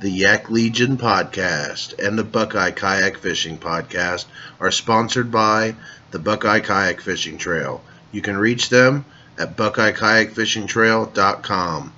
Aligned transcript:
The 0.00 0.10
Yak 0.10 0.48
Legion 0.48 0.96
podcast 0.96 1.98
and 1.98 2.16
the 2.16 2.22
Buckeye 2.22 2.70
Kayak 2.70 3.18
Fishing 3.18 3.58
podcast 3.58 4.26
are 4.60 4.70
sponsored 4.70 5.32
by 5.32 5.74
the 6.12 6.20
Buckeye 6.20 6.60
Kayak 6.60 7.00
Fishing 7.00 7.36
Trail. 7.36 7.82
You 8.12 8.22
can 8.22 8.38
reach 8.38 8.68
them 8.68 9.04
at 9.36 9.56
buckeyekayakfishingtrail.com. 9.56 11.92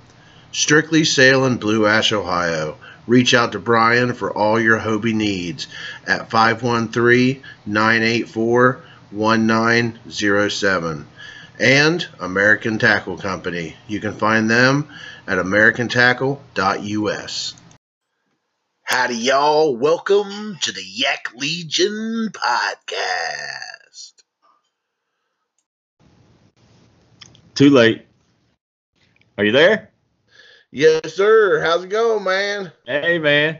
Strictly 0.51 1.03
Sail 1.03 1.45
in 1.45 1.57
Blue 1.57 1.85
Ash, 1.85 2.11
Ohio. 2.11 2.77
Reach 3.05 3.35
out 3.35 3.51
to 3.51 3.59
Brian 3.59 4.15
for 4.15 4.31
all 4.31 4.59
your 4.59 4.79
Hobie 4.79 5.13
needs 5.13 5.67
at 6.07 6.31
513 6.31 7.43
984 7.67 8.81
1907. 9.11 11.05
And 11.59 12.07
American 12.19 12.79
Tackle 12.79 13.19
Company. 13.19 13.75
You 13.87 13.99
can 13.99 14.15
find 14.15 14.49
them 14.49 14.87
at 15.27 15.37
americantackle.us. 15.37 17.53
Howdy, 18.93 19.15
y'all. 19.15 19.77
Welcome 19.77 20.57
to 20.63 20.73
the 20.73 20.83
Yak 20.83 21.29
Legion 21.33 22.29
podcast. 22.33 24.11
Too 27.55 27.69
late. 27.69 28.05
Are 29.37 29.45
you 29.45 29.53
there? 29.53 29.91
Yes, 30.71 31.13
sir. 31.13 31.61
How's 31.61 31.85
it 31.85 31.89
going, 31.89 32.25
man? 32.25 32.73
Hey, 32.85 33.17
man. 33.17 33.59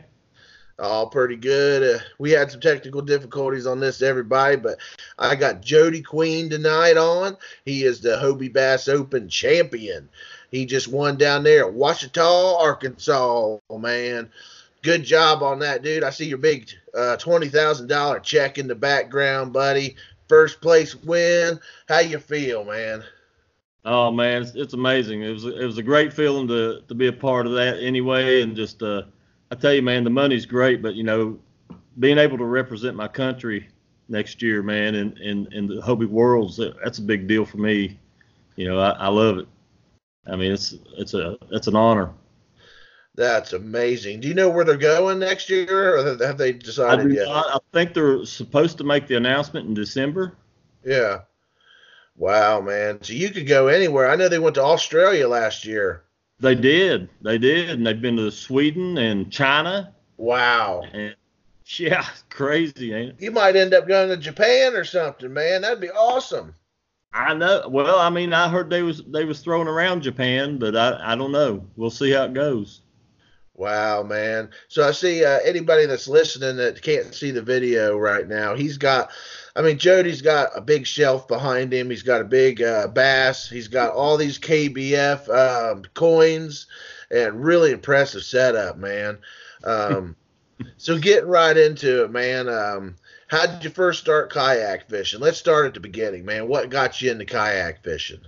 All 0.78 1.08
pretty 1.08 1.36
good. 1.36 1.96
Uh, 1.96 2.02
we 2.18 2.30
had 2.30 2.50
some 2.50 2.60
technical 2.60 3.00
difficulties 3.00 3.66
on 3.66 3.80
this, 3.80 4.02
everybody, 4.02 4.56
but 4.56 4.76
I 5.18 5.34
got 5.34 5.62
Jody 5.62 6.02
Queen 6.02 6.50
tonight 6.50 6.98
on. 6.98 7.38
He 7.64 7.84
is 7.84 8.02
the 8.02 8.18
Hobie 8.18 8.52
Bass 8.52 8.86
Open 8.86 9.30
champion. 9.30 10.10
He 10.50 10.66
just 10.66 10.88
won 10.88 11.16
down 11.16 11.42
there 11.42 11.68
at 11.68 11.72
Ouachita, 11.72 12.60
Arkansas, 12.60 13.56
man. 13.78 14.30
Good 14.82 15.04
job 15.04 15.42
on 15.42 15.60
that, 15.60 15.82
dude. 15.82 16.02
I 16.02 16.10
see 16.10 16.26
your 16.26 16.38
big 16.38 16.68
uh, 16.94 17.16
$20,000 17.18 18.22
check 18.22 18.58
in 18.58 18.66
the 18.66 18.74
background, 18.74 19.52
buddy. 19.52 19.96
First 20.28 20.60
place 20.60 20.94
win. 20.96 21.60
How 21.88 22.00
you 22.00 22.18
feel, 22.18 22.64
man? 22.64 23.04
Oh 23.84 24.10
man, 24.12 24.42
it's, 24.42 24.54
it's 24.54 24.74
amazing. 24.74 25.22
It 25.22 25.30
was 25.30 25.44
it 25.44 25.64
was 25.64 25.78
a 25.78 25.82
great 25.82 26.12
feeling 26.12 26.46
to 26.48 26.82
to 26.86 26.94
be 26.94 27.08
a 27.08 27.12
part 27.12 27.46
of 27.46 27.52
that 27.54 27.82
anyway, 27.82 28.42
and 28.42 28.54
just 28.54 28.80
uh, 28.82 29.02
I 29.50 29.56
tell 29.56 29.74
you, 29.74 29.82
man, 29.82 30.04
the 30.04 30.10
money's 30.10 30.46
great, 30.46 30.82
but 30.82 30.94
you 30.94 31.02
know, 31.02 31.38
being 31.98 32.16
able 32.18 32.38
to 32.38 32.44
represent 32.44 32.96
my 32.96 33.08
country 33.08 33.68
next 34.08 34.40
year, 34.40 34.62
man, 34.62 34.94
in 34.94 35.16
in, 35.18 35.52
in 35.52 35.66
the 35.66 35.82
Hobie 35.82 36.08
Worlds, 36.08 36.60
that's 36.82 36.98
a 36.98 37.02
big 37.02 37.26
deal 37.26 37.44
for 37.44 37.56
me. 37.56 37.98
You 38.54 38.68
know, 38.68 38.78
I, 38.78 38.90
I 38.90 39.08
love 39.08 39.38
it. 39.38 39.48
I 40.28 40.36
mean, 40.36 40.52
it's 40.52 40.76
it's 40.96 41.14
a 41.14 41.36
it's 41.50 41.66
an 41.66 41.74
honor. 41.74 42.12
That's 43.22 43.52
amazing. 43.52 44.18
Do 44.18 44.26
you 44.26 44.34
know 44.34 44.50
where 44.50 44.64
they're 44.64 44.76
going 44.76 45.20
next 45.20 45.48
year, 45.48 45.96
or 45.96 46.18
have 46.18 46.38
they 46.38 46.52
decided 46.52 47.12
I, 47.12 47.14
yet? 47.14 47.28
I 47.28 47.58
think 47.72 47.94
they're 47.94 48.24
supposed 48.24 48.78
to 48.78 48.84
make 48.84 49.06
the 49.06 49.16
announcement 49.16 49.68
in 49.68 49.74
December. 49.74 50.32
Yeah. 50.84 51.20
Wow, 52.16 52.60
man. 52.62 53.00
So 53.00 53.12
you 53.12 53.30
could 53.30 53.46
go 53.46 53.68
anywhere. 53.68 54.10
I 54.10 54.16
know 54.16 54.28
they 54.28 54.40
went 54.40 54.56
to 54.56 54.64
Australia 54.64 55.28
last 55.28 55.64
year. 55.64 56.02
They 56.40 56.56
did. 56.56 57.08
They 57.20 57.38
did. 57.38 57.70
And 57.70 57.86
they've 57.86 58.02
been 58.02 58.16
to 58.16 58.32
Sweden 58.32 58.98
and 58.98 59.30
China. 59.30 59.94
Wow. 60.16 60.82
And 60.92 61.14
yeah, 61.78 62.04
crazy, 62.28 62.92
ain't 62.92 63.10
it? 63.10 63.16
You 63.20 63.30
might 63.30 63.54
end 63.54 63.72
up 63.72 63.86
going 63.86 64.08
to 64.08 64.16
Japan 64.16 64.74
or 64.74 64.82
something, 64.82 65.32
man. 65.32 65.62
That'd 65.62 65.80
be 65.80 65.90
awesome. 65.90 66.56
I 67.14 67.34
know. 67.34 67.68
Well, 67.68 68.00
I 68.00 68.10
mean, 68.10 68.32
I 68.32 68.48
heard 68.48 68.68
they 68.68 68.82
was 68.82 69.04
they 69.04 69.24
was 69.24 69.42
throwing 69.42 69.68
around 69.68 70.02
Japan, 70.02 70.58
but 70.58 70.74
I 70.74 71.12
I 71.12 71.14
don't 71.14 71.30
know. 71.30 71.64
We'll 71.76 71.90
see 71.90 72.10
how 72.10 72.24
it 72.24 72.34
goes. 72.34 72.81
Wow, 73.62 74.02
man. 74.02 74.50
So 74.66 74.82
I 74.82 74.90
see 74.90 75.24
uh, 75.24 75.38
anybody 75.44 75.86
that's 75.86 76.08
listening 76.08 76.56
that 76.56 76.82
can't 76.82 77.14
see 77.14 77.30
the 77.30 77.42
video 77.42 77.96
right 77.96 78.26
now. 78.26 78.56
He's 78.56 78.76
got, 78.76 79.12
I 79.54 79.62
mean, 79.62 79.78
Jody's 79.78 80.20
got 80.20 80.50
a 80.56 80.60
big 80.60 80.84
shelf 80.84 81.28
behind 81.28 81.72
him. 81.72 81.88
He's 81.88 82.02
got 82.02 82.20
a 82.20 82.24
big 82.24 82.60
uh, 82.60 82.88
bass. 82.88 83.48
He's 83.48 83.68
got 83.68 83.92
all 83.92 84.16
these 84.16 84.36
KBF 84.36 85.28
um, 85.28 85.84
coins 85.94 86.66
and 87.12 87.44
really 87.44 87.70
impressive 87.70 88.24
setup, 88.24 88.78
man. 88.78 89.18
Um, 89.62 90.16
so 90.76 90.98
getting 90.98 91.28
right 91.28 91.56
into 91.56 92.02
it, 92.02 92.10
man. 92.10 92.48
Um, 92.48 92.96
how 93.28 93.46
did 93.46 93.62
you 93.62 93.70
first 93.70 94.00
start 94.00 94.32
kayak 94.32 94.88
fishing? 94.88 95.20
Let's 95.20 95.38
start 95.38 95.66
at 95.66 95.74
the 95.74 95.80
beginning, 95.80 96.24
man. 96.24 96.48
What 96.48 96.68
got 96.68 97.00
you 97.00 97.12
into 97.12 97.26
kayak 97.26 97.84
fishing? 97.84 98.22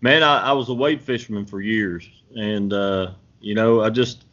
Man, 0.00 0.22
I, 0.22 0.40
I 0.40 0.52
was 0.52 0.70
a 0.70 0.74
wade 0.74 1.02
fisherman 1.02 1.44
for 1.44 1.60
years, 1.60 2.08
and 2.34 2.72
uh, 2.72 3.10
you 3.42 3.54
know, 3.54 3.82
I 3.82 3.90
just 3.90 4.24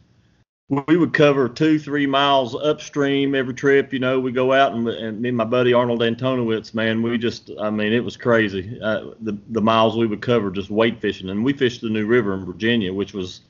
we 0.68 0.96
would 0.96 1.12
cover 1.12 1.48
two, 1.48 1.78
three 1.78 2.06
miles 2.06 2.54
upstream 2.56 3.34
every 3.36 3.54
trip. 3.54 3.92
You 3.92 4.00
know, 4.00 4.18
we 4.18 4.32
go 4.32 4.52
out 4.52 4.72
and, 4.72 4.88
and 4.88 5.20
me 5.20 5.28
and 5.28 5.38
my 5.38 5.44
buddy 5.44 5.72
Arnold 5.72 6.00
Antonowitz, 6.00 6.74
man, 6.74 7.02
we 7.02 7.16
just, 7.18 7.50
I 7.60 7.70
mean, 7.70 7.92
it 7.92 8.04
was 8.04 8.16
crazy. 8.16 8.78
Uh, 8.82 9.12
the 9.20 9.38
the 9.50 9.60
miles 9.60 9.96
we 9.96 10.06
would 10.06 10.22
cover 10.22 10.50
just 10.50 10.70
weight 10.70 11.00
fishing, 11.00 11.30
and 11.30 11.44
we 11.44 11.52
fished 11.52 11.82
the 11.82 11.88
New 11.88 12.06
River 12.06 12.34
in 12.34 12.44
Virginia, 12.44 12.92
which 12.92 13.12
was, 13.12 13.42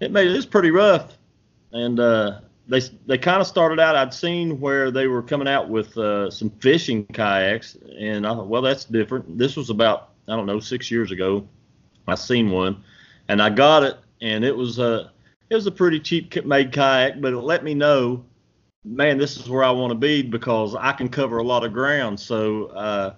it 0.00 0.10
made 0.10 0.26
it 0.26 0.34
was 0.34 0.46
pretty 0.46 0.72
rough, 0.72 1.16
and 1.72 2.00
uh, 2.00 2.40
they 2.66 2.80
they 3.06 3.18
kind 3.18 3.40
of 3.40 3.46
started 3.46 3.78
out. 3.78 3.94
I'd 3.94 4.12
seen 4.12 4.58
where 4.58 4.90
they 4.90 5.06
were 5.06 5.22
coming 5.22 5.48
out 5.48 5.68
with 5.68 5.96
uh, 5.96 6.30
some 6.32 6.50
fishing 6.50 7.06
kayaks, 7.06 7.76
and 7.96 8.26
I 8.26 8.30
thought, 8.34 8.48
well, 8.48 8.62
that's 8.62 8.84
different. 8.84 9.38
This 9.38 9.56
was 9.56 9.70
about 9.70 10.10
I 10.26 10.34
don't 10.34 10.46
know 10.46 10.58
six 10.58 10.90
years 10.90 11.12
ago. 11.12 11.46
I 12.08 12.16
seen 12.16 12.50
one, 12.50 12.82
and 13.28 13.40
I 13.40 13.50
got 13.50 13.84
it, 13.84 13.98
and 14.20 14.44
it 14.44 14.56
was 14.56 14.80
a 14.80 14.84
uh, 14.84 15.08
it 15.48 15.54
was 15.54 15.66
a 15.66 15.72
pretty 15.72 16.00
cheap 16.00 16.44
made 16.44 16.72
kayak, 16.72 17.20
but 17.20 17.32
it 17.32 17.38
let 17.38 17.62
me 17.62 17.74
know, 17.74 18.24
man, 18.84 19.18
this 19.18 19.36
is 19.36 19.48
where 19.48 19.64
I 19.64 19.70
want 19.70 19.90
to 19.90 19.98
be 19.98 20.22
because 20.22 20.74
I 20.74 20.92
can 20.92 21.08
cover 21.08 21.38
a 21.38 21.42
lot 21.42 21.64
of 21.64 21.72
ground. 21.72 22.18
So 22.18 22.66
uh, 22.66 23.14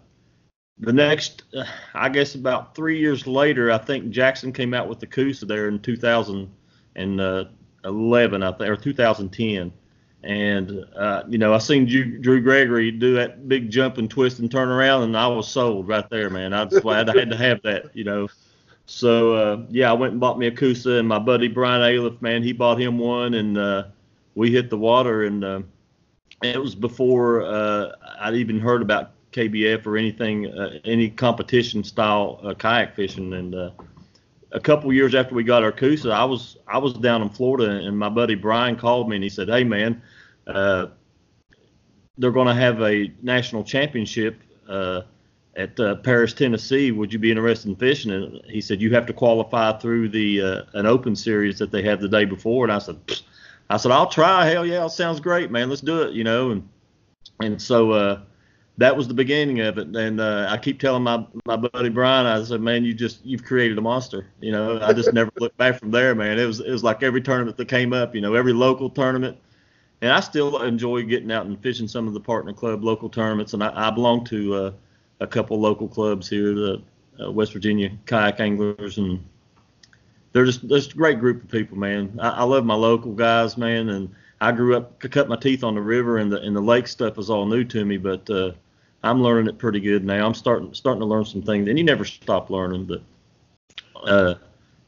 the 0.79 0.93
next, 0.93 1.45
uh, 1.57 1.65
I 1.95 2.09
guess 2.09 2.35
about 2.35 2.75
three 2.75 2.99
years 2.99 3.27
later, 3.27 3.71
I 3.71 3.79
think 3.79 4.11
Jackson 4.11 4.53
came 4.53 4.75
out 4.75 4.89
with 4.89 5.01
the 5.01 5.07
Coosa 5.07 5.47
there 5.47 5.69
in 5.69 5.79
2011, 5.81 8.43
I 8.43 8.53
think, 8.53 8.71
or 8.71 8.77
2010. 8.77 9.73
And 10.25 10.85
uh, 10.97 11.23
you 11.29 11.39
know, 11.39 11.55
I 11.55 11.59
seen 11.59 11.87
Drew, 11.87 12.19
Drew 12.19 12.43
Gregory 12.43 12.91
do 12.91 13.15
that 13.15 13.49
big 13.49 13.71
jump 13.71 13.99
and 13.99 14.11
twist 14.11 14.41
and 14.41 14.51
turn 14.51 14.69
around, 14.69 15.05
and 15.05 15.17
I 15.17 15.29
was 15.29 15.47
sold 15.47 15.87
right 15.87 16.11
there, 16.11 16.29
man. 16.29 16.53
I 16.53 16.65
was 16.65 16.81
glad 16.81 17.09
I 17.09 17.17
had 17.17 17.31
to 17.31 17.37
have 17.37 17.63
that, 17.63 17.97
you 17.97 18.03
know. 18.03 18.27
So 18.91 19.35
uh, 19.35 19.63
yeah, 19.69 19.91
I 19.91 19.93
went 19.93 20.13
and 20.13 20.21
bought 20.21 20.39
me 20.39 20.47
a 20.47 20.51
Coosa, 20.51 20.93
and 20.93 21.07
my 21.07 21.19
buddy 21.19 21.47
Brian 21.47 21.83
Aliff, 21.83 22.23
man, 22.23 22.43
he 22.43 22.55
bought 22.55 22.81
him 22.81 22.97
one, 22.97 23.35
and 23.35 23.59
uh, 23.59 23.85
we 24.35 24.51
hit 24.51 24.71
the 24.71 24.79
water, 24.79 25.25
and 25.25 25.45
uh, 25.45 25.61
it 26.43 26.59
was 26.59 26.75
before 26.75 27.43
uh, 27.43 27.93
I'd 28.19 28.35
even 28.35 28.59
heard 28.59 28.81
about 28.81 29.11
KBF 29.33 29.85
or 29.85 29.99
anything, 29.99 30.47
uh, 30.47 30.79
any 30.87 31.11
competition 31.11 31.85
style 31.85 32.41
uh, 32.43 32.55
kayak 32.55 32.97
fishing, 32.97 33.35
and 33.35 33.55
a 33.55 34.61
couple 34.61 34.91
years 34.91 35.15
after 35.15 35.35
we 35.35 35.45
got 35.45 35.63
our 35.63 35.71
Coosa, 35.71 36.11
I 36.11 36.25
was 36.25 36.57
I 36.67 36.79
was 36.79 36.95
down 36.95 37.21
in 37.21 37.29
Florida, 37.29 37.71
and 37.87 37.99
my 37.99 38.09
buddy 38.09 38.37
Brian 38.37 38.75
called 38.75 39.07
me, 39.11 39.17
and 39.17 39.23
he 39.23 39.29
said, 39.29 39.51
"Hey 39.51 39.65
man, 39.65 40.01
they're 40.47 40.89
going 42.17 42.49
to 42.49 42.55
have 42.55 42.81
a 42.81 43.13
national 43.21 43.65
championship." 43.65 44.41
At 45.59 45.79
uh, 45.79 45.97
Paris, 45.97 46.33
Tennessee, 46.33 46.93
would 46.93 47.13
you 47.13 47.19
be 47.19 47.31
interested 47.31 47.69
in 47.69 47.77
fishing? 47.77 48.13
And 48.13 48.41
he 48.47 48.63
said 48.63 48.81
you 48.81 48.95
have 48.95 49.05
to 49.07 49.13
qualify 49.13 49.77
through 49.79 50.09
the 50.09 50.41
uh, 50.41 50.63
an 50.73 50.87
open 50.87 51.15
series 51.15 51.59
that 51.59 51.71
they 51.71 51.83
have 51.83 52.01
the 52.01 52.09
day 52.09 52.25
before. 52.25 52.65
And 52.65 52.73
I 52.73 52.79
said. 52.79 52.99
I 53.71 53.77
said 53.77 53.93
I'll 53.93 54.09
try. 54.09 54.47
Hell 54.47 54.65
yeah, 54.65 54.87
sounds 54.87 55.21
great, 55.21 55.51
man. 55.51 55.69
Let's 55.69 55.83
do 55.83 56.01
it. 56.01 56.15
You 56.15 56.25
know, 56.25 56.53
and 56.53 56.67
and 57.41 57.61
so 57.61 57.93
uh, 57.93 58.21
that 58.79 58.97
was 58.97 59.09
the 59.09 59.15
beginning 59.15 59.61
of 59.61 59.77
it. 59.77 59.95
And 59.95 60.21
uh, 60.21 60.47
I 60.49 60.57
keep 60.57 60.81
telling 60.81 61.03
my 61.03 61.27
my 61.45 61.57
buddy 61.57 61.91
Brian, 61.91 62.27
I 62.27 62.43
said, 62.45 62.61
man, 62.61 62.85
you 62.85 62.95
just 62.95 63.25
you've 63.27 63.45
created 63.45 63.77
a 63.77 63.81
monster. 63.81 64.27
You 64.41 64.53
know, 64.53 64.81
I 64.81 64.93
just 64.93 65.13
never 65.13 65.31
looked 65.39 65.57
back 65.59 65.79
from 65.79 65.91
there, 65.91 66.15
man. 66.15 66.39
It 66.39 66.47
was 66.47 66.61
it 66.61 66.71
was 66.71 66.83
like 66.83 67.03
every 67.03 67.21
tournament 67.21 67.57
that 67.57 67.69
came 67.69 67.93
up. 67.93 68.15
You 68.15 68.21
know, 68.21 68.35
every 68.35 68.53
local 68.53 68.89
tournament. 68.89 69.37
And 70.01 70.13
I 70.13 70.21
still 70.21 70.63
enjoy 70.63 71.03
getting 71.03 71.33
out 71.33 71.47
and 71.47 71.61
fishing 71.61 71.89
some 71.89 72.07
of 72.07 72.15
the 72.15 72.21
partner 72.21 72.53
club 72.53 72.85
local 72.85 73.09
tournaments. 73.09 73.53
And 73.53 73.65
I, 73.65 73.89
I 73.89 73.91
belong 73.91 74.25
to 74.27 74.55
uh, 74.55 74.73
a 75.21 75.27
couple 75.27 75.61
local 75.61 75.89
clubs 75.89 76.29
here, 76.29 76.55
the 76.55 76.83
uh, 77.21 77.31
West 77.31 77.53
Virginia 77.53 77.91
kayak 78.07 78.41
anglers, 78.41 78.99
and 78.99 79.25
they're 80.33 80.45
just 80.45 80.67
just 80.69 80.93
a 80.93 80.97
great 80.97 81.19
group 81.19 81.43
of 81.43 81.51
people, 81.51 81.77
man. 81.77 82.19
I, 82.21 82.29
I 82.31 82.43
love 82.45 82.65
my 82.65 82.75
local 82.75 83.13
guys, 83.13 83.57
man, 83.57 83.89
and 83.91 84.15
I 84.41 84.53
grew 84.53 84.77
up 84.77 85.01
cut 85.01 85.29
my 85.29 85.37
teeth 85.37 85.65
on 85.65 85.75
the 85.75 85.81
river, 85.81 86.19
and 86.19 86.31
the 86.31 86.41
and 86.41 86.55
the 86.55 86.61
lake 86.61 86.87
stuff 86.87 87.19
is 87.19 87.31
all 87.31 87.47
new 87.47 87.65
to 87.65 87.85
me, 87.85 87.97
but 87.97 88.29
uh, 88.31 88.53
I'm 89.03 89.23
learning 89.23 89.49
it 89.49 89.59
pretty 89.59 89.81
good 89.81 90.05
now. 90.05 90.27
I'm 90.27 90.35
starting 90.35 90.73
starting 90.75 91.01
to 91.01 91.07
learn 91.07 91.25
some 91.25 91.43
things, 91.43 91.69
and 91.69 91.79
you 91.79 91.85
never 91.85 92.05
stop 92.05 92.51
learning, 92.51 92.87
but 92.87 93.03
uh, 94.05 94.35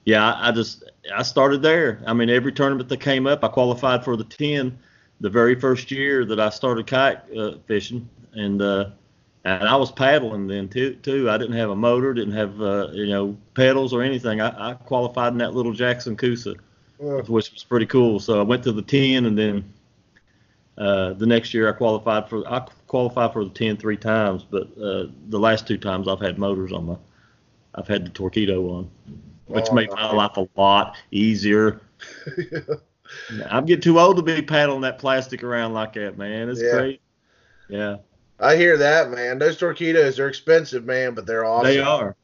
yeah, 0.05 0.33
I, 0.33 0.49
I 0.49 0.53
just 0.53 0.85
I 1.15 1.23
started 1.23 1.63
there. 1.63 2.03
I 2.07 2.13
mean, 2.13 2.31
every 2.31 2.53
tournament 2.53 2.89
that 2.89 3.01
came 3.01 3.27
up, 3.27 3.43
I 3.45 3.49
qualified 3.49 4.05
for 4.05 4.17
the 4.17 4.25
ten 4.25 4.79
the 5.21 5.31
very 5.31 5.55
first 5.55 5.91
year 5.91 6.25
that 6.25 6.41
I 6.41 6.49
started 6.49 6.87
kayak 6.87 7.25
uh, 7.37 7.53
fishing, 7.67 8.09
and 8.33 8.63
uh, 8.63 8.91
and 9.45 9.65
I 9.65 9.77
was 9.77 9.91
paddling 9.91 10.47
then 10.47 10.69
too. 10.69 10.95
Too. 10.97 11.31
I 11.31 11.39
didn't 11.39 11.57
have 11.57 11.71
a 11.71 11.77
motor, 11.77 12.13
didn't 12.13 12.35
have 12.35 12.61
uh, 12.61 12.89
you 12.93 13.07
know 13.07 13.37
pedals 13.55 13.93
or 13.93 14.03
anything. 14.03 14.41
I, 14.41 14.71
I 14.71 14.75
qualified 14.75 15.33
in 15.33 15.39
that 15.39 15.55
little 15.55 15.73
Jackson 15.73 16.17
Coosa, 16.17 16.55
which 16.99 17.29
was 17.29 17.65
pretty 17.65 17.87
cool. 17.87 18.21
So 18.21 18.39
I 18.39 18.43
went 18.43 18.63
to 18.65 18.73
the 18.73 18.83
10, 18.83 19.27
and 19.27 19.39
then 19.39 19.73
uh, 20.77 21.15
the 21.15 21.27
next 21.27 21.55
year 21.55 21.69
I 21.69 21.73
qualified 21.73 22.29
for 22.29 22.47
I 22.47 22.67
qualified 22.87 23.33
for 23.33 23.45
the 23.45 23.51
10 23.51 23.77
three 23.77 23.97
times, 23.97 24.45
but 24.49 24.69
uh, 24.79 25.07
the 25.29 25.39
last 25.39 25.67
two 25.67 25.79
times 25.79 26.09
I've 26.09 26.21
had 26.21 26.39
motors 26.39 26.73
on 26.73 26.87
my 26.87 26.97
I've 27.75 27.89
had 27.89 28.05
the 28.05 28.11
Torqeedo 28.11 28.71
on, 28.71 28.91
which 29.47 29.67
oh, 29.71 29.75
made 29.75 29.91
my 29.91 30.11
life 30.13 30.37
a 30.37 30.49
lot 30.57 30.97
easier. 31.13 31.81
I'm 33.51 33.65
getting 33.65 33.83
too 33.83 33.99
old 33.99 34.17
to 34.17 34.23
be 34.23 34.43
paddling 34.43 34.83
that 34.83 34.99
plastic 34.99 35.43
around 35.43 35.73
like 35.73 35.95
that, 35.95 36.19
man. 36.19 36.49
It's 36.49 36.61
yeah. 36.61 36.73
great. 36.73 37.01
Yeah. 37.69 37.97
I 38.41 38.57
hear 38.57 38.77
that, 38.79 39.11
man. 39.11 39.39
Those 39.39 39.59
Torqeedos 39.59 40.19
are 40.19 40.29
expensive, 40.29 40.85
man, 40.85 41.15
but 41.15 41.27
they're 41.27 41.45
awesome. 41.45 41.71
They 41.71 41.81
are. 41.81 42.17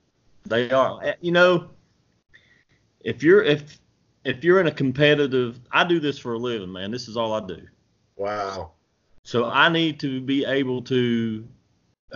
They 0.47 0.71
are. 0.71 1.05
Eh, 1.05 1.15
you 1.21 1.33
know, 1.33 1.71
if 3.01 3.23
you're 3.23 3.43
if 3.43 3.79
if 4.25 4.43
you're 4.43 4.61
in 4.61 4.67
a 4.67 4.73
competitive, 4.73 5.61
I 5.71 5.85
do 5.85 6.01
this 6.01 6.19
for 6.19 6.35
a 6.35 6.39
living, 6.39 6.73
man. 6.73 6.91
This 6.91 7.09
is 7.09 7.17
all 7.17 7.33
I 7.35 7.47
do. 7.47 7.61
Wow. 8.17 8.73
So 9.23 9.45
I 9.45 9.69
need 9.69 10.01
to 10.01 10.21
be 10.21 10.45
able 10.45 10.83
to 10.83 11.47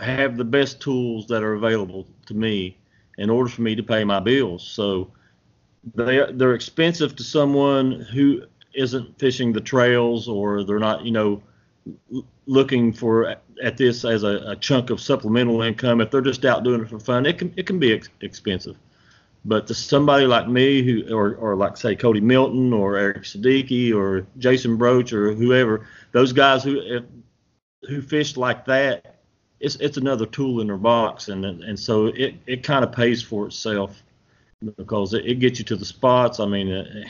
have 0.01 0.37
the 0.37 0.45
best 0.45 0.79
tools 0.79 1.27
that 1.27 1.43
are 1.43 1.53
available 1.53 2.07
to 2.25 2.33
me 2.33 2.77
in 3.17 3.29
order 3.29 3.49
for 3.49 3.61
me 3.61 3.75
to 3.75 3.83
pay 3.83 4.03
my 4.03 4.19
bills. 4.19 4.67
So 4.67 5.11
they 5.95 6.25
they're 6.31 6.55
expensive 6.55 7.15
to 7.17 7.23
someone 7.23 8.01
who 8.01 8.43
isn't 8.73 9.19
fishing 9.19 9.53
the 9.53 9.61
trails 9.61 10.27
or 10.27 10.63
they're 10.63 10.79
not, 10.79 11.05
you 11.05 11.11
know, 11.11 11.43
looking 12.45 12.93
for 12.93 13.37
at 13.61 13.77
this 13.77 14.05
as 14.05 14.23
a, 14.23 14.43
a, 14.47 14.55
chunk 14.55 14.89
of 14.89 15.01
supplemental 15.01 15.61
income. 15.61 16.01
If 16.01 16.11
they're 16.11 16.21
just 16.21 16.45
out 16.45 16.63
doing 16.63 16.81
it 16.81 16.89
for 16.89 16.99
fun, 16.99 17.25
it 17.25 17.37
can 17.37 17.53
it 17.57 17.65
can 17.65 17.79
be 17.79 17.93
ex- 17.93 18.09
expensive. 18.21 18.77
But 19.43 19.65
to 19.67 19.73
somebody 19.73 20.27
like 20.27 20.47
me, 20.47 20.83
who 20.83 21.15
or, 21.15 21.35
or 21.35 21.55
like 21.55 21.77
say 21.77 21.95
Cody 21.95 22.21
Milton 22.21 22.73
or 22.73 22.97
Eric 22.97 23.23
Siddiqui 23.23 23.93
or 23.93 24.27
Jason 24.37 24.77
Broach 24.77 25.13
or 25.13 25.33
whoever, 25.33 25.87
those 26.11 26.31
guys 26.31 26.63
who 26.63 26.79
if, 26.79 27.03
who 27.89 28.01
fish 28.01 28.37
like 28.37 28.65
that, 28.65 29.21
it's 29.59 29.75
it's 29.77 29.97
another 29.97 30.27
tool 30.27 30.61
in 30.61 30.67
their 30.67 30.77
box, 30.77 31.29
and 31.29 31.45
and 31.45 31.79
so 31.79 32.07
it 32.07 32.35
it 32.45 32.63
kind 32.63 32.83
of 32.83 32.91
pays 32.91 33.23
for 33.23 33.47
itself 33.47 34.03
because 34.77 35.15
it, 35.15 35.25
it 35.25 35.39
gets 35.39 35.57
you 35.57 35.65
to 35.65 35.75
the 35.75 35.85
spots. 35.85 36.39
I 36.39 36.45
mean, 36.45 36.67
it, 36.67 37.07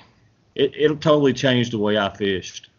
it 0.56 0.74
it'll 0.78 0.98
totally 0.98 1.34
change 1.34 1.72
the 1.72 1.78
way 1.78 1.98
I 1.98 2.10
fished. 2.16 2.70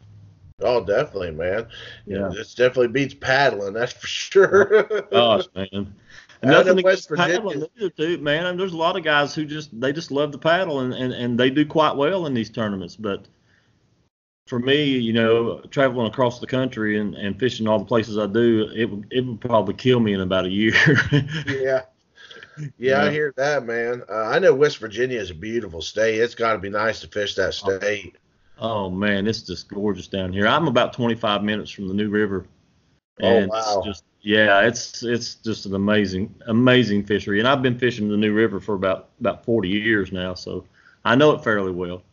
Oh, 0.62 0.84
definitely, 0.84 1.32
man. 1.32 1.66
Yeah, 2.06 2.30
this 2.32 2.54
definitely 2.54 2.88
beats 2.88 3.14
paddling. 3.14 3.74
That's 3.74 3.92
for 3.92 4.06
sure. 4.06 5.02
Gosh, 5.10 5.44
man. 5.54 5.94
Nothing 6.42 6.78
against 6.78 7.08
paddling 7.10 7.64
either, 7.76 7.90
too, 7.90 8.18
man. 8.18 8.56
There's 8.56 8.72
a 8.72 8.76
lot 8.76 8.96
of 8.96 9.04
guys 9.04 9.34
who 9.34 9.44
just 9.44 9.78
they 9.80 9.92
just 9.92 10.10
love 10.10 10.32
to 10.32 10.38
paddle 10.38 10.80
and, 10.80 10.92
and, 10.92 11.12
and 11.12 11.38
they 11.38 11.50
do 11.50 11.64
quite 11.64 11.94
well 11.94 12.26
in 12.26 12.34
these 12.34 12.50
tournaments. 12.50 12.96
But 12.96 13.26
for 14.46 14.58
me, 14.58 14.84
you 14.84 15.12
know, 15.12 15.60
traveling 15.70 16.08
across 16.08 16.40
the 16.40 16.46
country 16.46 16.98
and, 16.98 17.14
and 17.14 17.38
fishing 17.38 17.68
all 17.68 17.78
the 17.78 17.84
places 17.84 18.18
I 18.18 18.26
do, 18.26 18.68
it 18.74 18.86
would 18.86 19.06
it 19.10 19.24
would 19.24 19.40
probably 19.40 19.74
kill 19.74 20.00
me 20.00 20.14
in 20.14 20.20
about 20.20 20.46
a 20.46 20.50
year. 20.50 20.74
yeah. 21.46 21.82
Yeah, 22.58 22.68
yeah, 22.76 23.04
I 23.04 23.10
hear 23.10 23.32
that, 23.38 23.64
man. 23.64 24.02
Uh, 24.10 24.24
I 24.24 24.38
know 24.38 24.54
West 24.54 24.76
Virginia 24.76 25.18
is 25.18 25.30
a 25.30 25.34
beautiful 25.34 25.80
state. 25.80 26.20
It's 26.20 26.34
got 26.34 26.52
to 26.52 26.58
be 26.58 26.68
nice 26.68 27.00
to 27.00 27.08
fish 27.08 27.34
that 27.36 27.58
oh. 27.64 27.78
state. 27.78 28.16
Oh, 28.62 28.88
man, 28.88 29.26
it's 29.26 29.42
just 29.42 29.66
gorgeous 29.66 30.06
down 30.06 30.32
here. 30.32 30.46
I'm 30.46 30.68
about 30.68 30.92
25 30.92 31.42
minutes 31.42 31.72
from 31.72 31.88
the 31.88 31.94
New 31.94 32.08
River, 32.08 32.46
oh, 33.20 33.26
and 33.26 33.50
oh, 33.50 33.54
wow. 33.54 33.78
it's 33.78 33.86
just 33.86 34.04
yeah, 34.20 34.60
it's 34.60 35.02
it's 35.02 35.34
just 35.34 35.66
an 35.66 35.74
amazing 35.74 36.32
amazing 36.46 37.02
fishery, 37.02 37.40
and 37.40 37.48
I've 37.48 37.60
been 37.60 37.76
fishing 37.76 38.08
the 38.08 38.16
New 38.16 38.32
River 38.32 38.60
for 38.60 38.76
about 38.76 39.08
about 39.18 39.44
40 39.44 39.68
years 39.68 40.12
now, 40.12 40.34
so 40.34 40.64
I 41.04 41.16
know 41.16 41.32
it 41.32 41.42
fairly 41.42 41.72
well. 41.72 42.04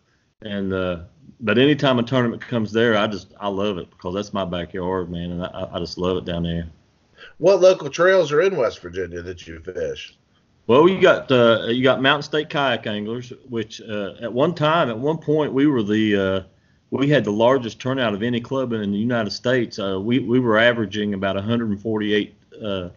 And 0.41 0.73
uh, 0.73 1.01
but 1.39 1.59
anytime 1.59 1.99
a 1.99 2.03
tournament 2.03 2.41
comes 2.41 2.71
there, 2.71 2.97
I 2.97 3.05
just 3.05 3.31
I 3.39 3.47
love 3.47 3.77
it 3.77 3.91
because 3.91 4.15
that's 4.15 4.33
my 4.33 4.43
backyard, 4.45 5.11
man, 5.11 5.31
and 5.31 5.43
I, 5.43 5.69
I 5.71 5.77
just 5.77 5.99
love 5.99 6.17
it 6.17 6.25
down 6.25 6.43
there. 6.43 6.67
What 7.37 7.61
local 7.61 7.91
trails 7.91 8.31
are 8.31 8.41
in 8.41 8.57
West 8.57 8.79
Virginia 8.79 9.21
that 9.21 9.47
you 9.47 9.59
fish? 9.59 10.17
Well, 10.69 10.87
you 10.87 11.01
got 11.01 11.31
uh, 11.31 11.65
you 11.69 11.81
got 11.81 11.99
Mountain 11.99 12.21
State 12.21 12.51
Kayak 12.51 12.85
Anglers, 12.85 13.33
which 13.49 13.81
uh, 13.81 14.13
at 14.21 14.31
one 14.31 14.53
time, 14.53 14.91
at 14.91 14.99
one 14.99 15.17
point, 15.17 15.51
we 15.51 15.65
were 15.65 15.81
the 15.81 16.15
uh, 16.15 16.41
we 16.91 17.09
had 17.09 17.23
the 17.23 17.31
largest 17.31 17.79
turnout 17.79 18.13
of 18.13 18.21
any 18.21 18.39
club 18.39 18.71
in 18.73 18.91
the 18.91 18.97
United 18.99 19.31
States. 19.31 19.79
Uh, 19.79 19.99
we 19.99 20.19
we 20.19 20.39
were 20.39 20.59
averaging 20.59 21.15
about 21.15 21.35
148 21.35 22.35
uh, 22.63 22.89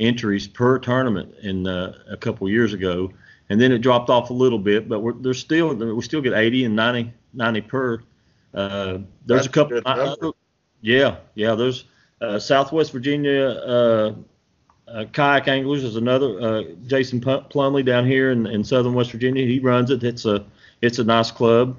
entries 0.00 0.48
per 0.48 0.80
tournament 0.80 1.32
in 1.44 1.68
uh, 1.68 1.96
a 2.10 2.16
couple 2.16 2.48
years 2.48 2.72
ago, 2.72 3.12
and 3.48 3.60
then 3.60 3.70
it 3.70 3.78
dropped 3.78 4.10
off 4.10 4.30
a 4.30 4.34
little 4.34 4.58
bit. 4.58 4.88
But 4.88 4.98
we're 4.98 5.12
there's 5.12 5.38
still 5.38 5.72
we 5.72 6.02
still 6.02 6.22
get 6.22 6.32
80 6.32 6.64
and 6.64 6.74
90 6.74 7.12
90 7.32 7.60
per. 7.60 8.02
Uh, 8.52 8.98
there's 9.24 9.46
That's 9.46 9.46
a 9.46 9.50
couple. 9.50 9.78
A 9.86 10.32
yeah, 10.80 11.18
yeah. 11.36 11.54
There's 11.54 11.84
uh, 12.20 12.40
Southwest 12.40 12.90
Virginia 12.90 14.16
uh, 14.92 15.04
kayak 15.12 15.48
anglers 15.48 15.84
is 15.84 15.96
another. 15.96 16.64
Jason 16.86 17.20
Plumley 17.20 17.82
down 17.82 18.06
here 18.06 18.30
in, 18.30 18.46
in 18.46 18.64
Southern 18.64 18.94
West 18.94 19.12
Virginia, 19.12 19.46
he 19.46 19.58
runs 19.58 19.90
it. 19.90 20.02
It's 20.02 20.24
a 20.24 20.44
it's 20.82 20.98
a 20.98 21.04
nice 21.04 21.30
club. 21.30 21.76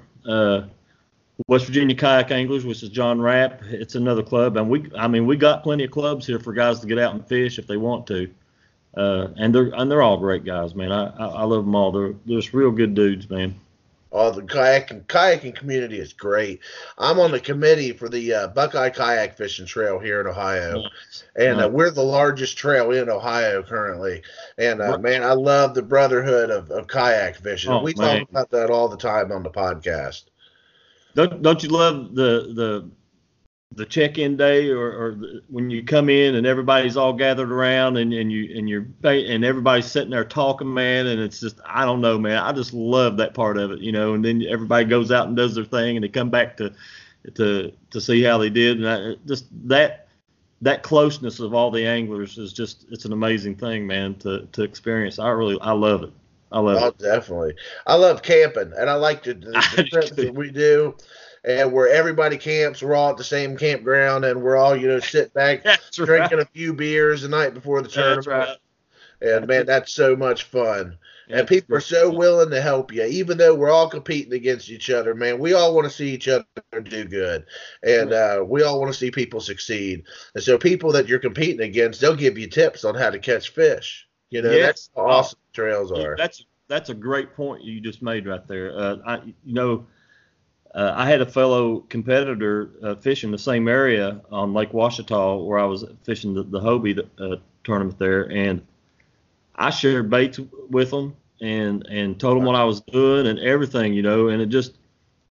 West 1.48 1.66
Virginia 1.66 1.96
Kayak 1.96 2.30
Anglers, 2.30 2.64
which 2.64 2.82
is 2.82 2.88
John 2.88 3.20
Rapp. 3.20 3.62
It's 3.64 3.94
another 3.94 4.22
club, 4.22 4.56
and 4.56 4.68
we, 4.68 4.90
I 4.96 5.08
mean, 5.08 5.26
we 5.26 5.36
got 5.36 5.62
plenty 5.62 5.84
of 5.84 5.90
clubs 5.90 6.26
here 6.26 6.38
for 6.38 6.52
guys 6.52 6.80
to 6.80 6.86
get 6.86 6.98
out 6.98 7.14
and 7.14 7.26
fish 7.26 7.58
if 7.58 7.66
they 7.66 7.76
want 7.76 8.06
to. 8.08 8.30
Uh, 8.96 9.28
and 9.36 9.54
they're 9.54 9.72
and 9.74 9.90
they're 9.90 10.02
all 10.02 10.18
great 10.18 10.44
guys, 10.44 10.74
man. 10.74 10.92
I, 10.92 11.06
I, 11.16 11.26
I 11.26 11.42
love 11.44 11.64
them 11.64 11.74
all. 11.74 11.90
They're 11.90 12.14
they're 12.26 12.38
just 12.38 12.52
real 12.52 12.70
good 12.70 12.94
dudes, 12.94 13.28
man. 13.30 13.58
Oh, 14.14 14.30
the 14.30 14.42
kayaking 14.42 15.06
kayaking 15.06 15.54
community 15.54 15.98
is 15.98 16.12
great. 16.12 16.60
I'm 16.98 17.18
on 17.18 17.32
the 17.32 17.40
committee 17.40 17.92
for 17.92 18.10
the 18.10 18.34
uh, 18.34 18.46
Buckeye 18.48 18.90
Kayak 18.90 19.38
Fishing 19.38 19.64
Trail 19.64 19.98
here 19.98 20.20
in 20.20 20.26
Ohio, 20.26 20.82
nice. 20.82 21.24
and 21.34 21.62
uh, 21.62 21.68
we're 21.68 21.90
the 21.90 22.02
largest 22.02 22.58
trail 22.58 22.90
in 22.90 23.08
Ohio 23.08 23.62
currently. 23.62 24.22
And 24.58 24.82
uh, 24.82 24.98
man, 24.98 25.22
I 25.22 25.32
love 25.32 25.74
the 25.74 25.82
brotherhood 25.82 26.50
of, 26.50 26.70
of 26.70 26.88
kayak 26.88 27.36
fishing. 27.36 27.72
Oh, 27.72 27.82
we 27.82 27.94
man. 27.96 28.20
talk 28.20 28.28
about 28.28 28.50
that 28.50 28.68
all 28.68 28.88
the 28.88 28.98
time 28.98 29.32
on 29.32 29.42
the 29.42 29.50
podcast. 29.50 30.24
Don't 31.14 31.40
don't 31.40 31.62
you 31.62 31.70
love 31.70 32.14
the 32.14 32.52
the 32.54 32.90
the 33.76 33.86
check-in 33.86 34.36
day 34.36 34.70
or, 34.70 34.92
or 34.92 35.14
the, 35.14 35.42
when 35.48 35.70
you 35.70 35.82
come 35.82 36.08
in 36.08 36.34
and 36.34 36.46
everybody's 36.46 36.96
all 36.96 37.12
gathered 37.12 37.50
around 37.50 37.96
and, 37.96 38.12
and 38.12 38.30
you 38.30 38.56
and 38.56 38.68
you're 38.68 38.86
and 39.04 39.44
everybody's 39.44 39.90
sitting 39.90 40.10
there 40.10 40.24
talking 40.24 40.72
man 40.72 41.06
and 41.06 41.20
it's 41.20 41.40
just 41.40 41.60
I 41.66 41.84
don't 41.84 42.00
know 42.00 42.18
man. 42.18 42.38
I 42.38 42.52
just 42.52 42.72
love 42.72 43.16
that 43.18 43.34
part 43.34 43.58
of 43.58 43.70
it 43.70 43.80
you 43.80 43.92
know 43.92 44.14
and 44.14 44.24
then 44.24 44.42
everybody 44.48 44.84
goes 44.84 45.10
out 45.10 45.28
and 45.28 45.36
does 45.36 45.54
their 45.54 45.64
thing 45.64 45.96
and 45.96 46.04
they 46.04 46.08
come 46.08 46.30
back 46.30 46.56
to 46.58 46.72
to 47.34 47.72
to 47.90 48.00
see 48.00 48.22
how 48.22 48.38
they 48.38 48.50
did. 48.50 48.78
And 48.78 48.88
I, 48.88 49.16
just 49.26 49.46
that 49.68 50.08
that 50.60 50.82
closeness 50.82 51.40
of 51.40 51.54
all 51.54 51.70
the 51.70 51.86
anglers 51.86 52.38
is 52.38 52.52
just 52.52 52.86
it's 52.90 53.04
an 53.04 53.12
amazing 53.12 53.56
thing 53.56 53.86
man 53.86 54.14
to 54.16 54.46
to 54.52 54.62
experience. 54.62 55.18
I 55.18 55.28
really 55.28 55.58
I 55.60 55.72
love 55.72 56.02
it. 56.02 56.12
I 56.50 56.60
love 56.60 56.82
oh, 56.82 56.86
it. 56.88 56.98
definitely. 56.98 57.54
I 57.86 57.94
love 57.94 58.22
camping, 58.22 58.72
and 58.76 58.90
I 58.90 58.94
like 58.94 59.22
the, 59.22 59.32
the, 59.34 59.72
the 59.76 59.84
trips 59.84 60.10
that 60.10 60.34
we 60.34 60.50
do, 60.50 60.94
and 61.44 61.72
where 61.72 61.88
everybody 61.88 62.36
camps. 62.36 62.82
We're 62.82 62.94
all 62.94 63.10
at 63.10 63.16
the 63.16 63.24
same 63.24 63.56
campground, 63.56 64.24
and 64.24 64.42
we're 64.42 64.56
all 64.56 64.76
you 64.76 64.88
know 64.88 65.00
sit 65.00 65.32
back 65.34 65.64
drinking 65.92 66.38
right. 66.38 66.46
a 66.46 66.50
few 66.50 66.72
beers 66.72 67.22
the 67.22 67.28
night 67.28 67.54
before 67.54 67.82
the 67.82 67.88
tournament. 67.88 68.26
Right. 68.26 68.56
And 69.20 69.46
man, 69.46 69.66
that's 69.66 69.92
so 69.92 70.16
much 70.16 70.44
fun. 70.44 70.98
Yeah, 71.28 71.38
and 71.38 71.48
people 71.48 71.76
are 71.76 71.80
so 71.80 72.10
willing 72.10 72.50
to 72.50 72.60
help 72.60 72.92
you, 72.92 73.04
even 73.04 73.38
though 73.38 73.54
we're 73.54 73.70
all 73.70 73.88
competing 73.88 74.32
against 74.32 74.68
each 74.68 74.90
other. 74.90 75.14
Man, 75.14 75.38
we 75.38 75.52
all 75.52 75.74
want 75.74 75.84
to 75.84 75.94
see 75.94 76.10
each 76.10 76.26
other 76.26 76.44
do 76.82 77.04
good, 77.04 77.44
and 77.84 78.12
uh, 78.12 78.44
we 78.44 78.64
all 78.64 78.80
want 78.80 78.92
to 78.92 78.98
see 78.98 79.10
people 79.10 79.40
succeed. 79.40 80.02
And 80.34 80.42
so, 80.42 80.58
people 80.58 80.90
that 80.92 81.06
you're 81.06 81.20
competing 81.20 81.60
against, 81.60 82.00
they'll 82.00 82.16
give 82.16 82.36
you 82.36 82.48
tips 82.48 82.84
on 82.84 82.96
how 82.96 83.10
to 83.10 83.20
catch 83.20 83.50
fish. 83.50 84.08
You 84.30 84.42
know, 84.42 84.50
yes. 84.50 84.66
that's 84.66 84.90
how 84.96 85.06
awesome 85.06 85.38
trails 85.52 85.92
are. 85.92 86.16
That's 86.16 86.44
that's 86.66 86.88
a 86.88 86.94
great 86.94 87.34
point 87.34 87.62
you 87.62 87.80
just 87.80 88.02
made 88.02 88.26
right 88.26 88.46
there. 88.48 88.76
Uh, 88.76 88.96
I, 89.06 89.16
you 89.44 89.54
know, 89.54 89.86
uh, 90.74 90.92
I 90.96 91.06
had 91.06 91.20
a 91.20 91.26
fellow 91.26 91.80
competitor 91.80 92.70
uh, 92.82 92.94
fishing 92.94 93.30
the 93.30 93.38
same 93.38 93.68
area 93.68 94.20
on 94.30 94.54
Lake 94.54 94.72
Ouachita 94.72 95.36
where 95.36 95.58
I 95.58 95.64
was 95.64 95.84
fishing 96.04 96.34
the, 96.34 96.44
the 96.44 96.60
Hobie 96.60 96.98
uh, 97.18 97.36
tournament 97.64 97.98
there, 97.98 98.30
and 98.30 98.66
I 99.54 99.70
shared 99.70 100.08
baits 100.08 100.40
with 100.70 100.90
them 100.90 101.14
and 101.40 101.86
and 101.88 102.18
told 102.18 102.38
them 102.38 102.44
what 102.44 102.56
I 102.56 102.64
was 102.64 102.80
doing 102.80 103.26
and 103.26 103.38
everything, 103.40 103.92
you 103.92 104.02
know, 104.02 104.28
and 104.28 104.40
it 104.40 104.46
just 104.46 104.78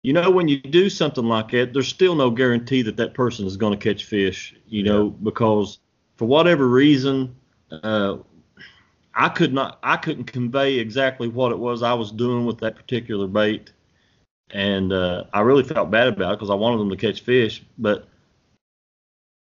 you 0.03 0.13
know 0.13 0.29
when 0.29 0.48
you 0.48 0.62
do 0.62 0.89
something 0.89 1.25
like 1.25 1.51
that, 1.51 1.74
there's 1.74 1.88
still 1.88 2.13
no 2.13 2.29
guarantee 2.29 2.83
that 2.83 2.98
that 2.98 3.13
person 3.15 3.48
is 3.48 3.57
going 3.57 3.77
to 3.77 3.83
catch 3.83 4.05
fish, 4.05 4.55
you 4.67 4.83
know, 4.83 5.10
because 5.10 5.79
for 6.17 6.27
whatever 6.27 6.67
reason, 6.67 7.36
uh, 7.71 8.17
I 9.15 9.29
could 9.29 9.53
not 9.53 9.79
I 9.81 9.98
couldn't 9.98 10.25
convey 10.25 10.75
exactly 10.75 11.27
what 11.27 11.51
it 11.51 11.57
was 11.57 11.81
I 11.81 11.93
was 11.93 12.12
doing 12.12 12.45
with 12.45 12.60
that 12.60 12.75
particular 12.75 13.25
bait, 13.25 13.71
and 14.53 14.91
uh, 14.91 15.25
I 15.34 15.41
really 15.41 15.63
felt 15.63 15.91
bad 15.91 16.08
about 16.08 16.34
it 16.34 16.38
because 16.38 16.50
I 16.50 16.55
wanted 16.55 16.79
them 16.79 16.89
to 16.89 16.98
catch 16.98 17.22
fish, 17.22 17.63
but 17.77 18.08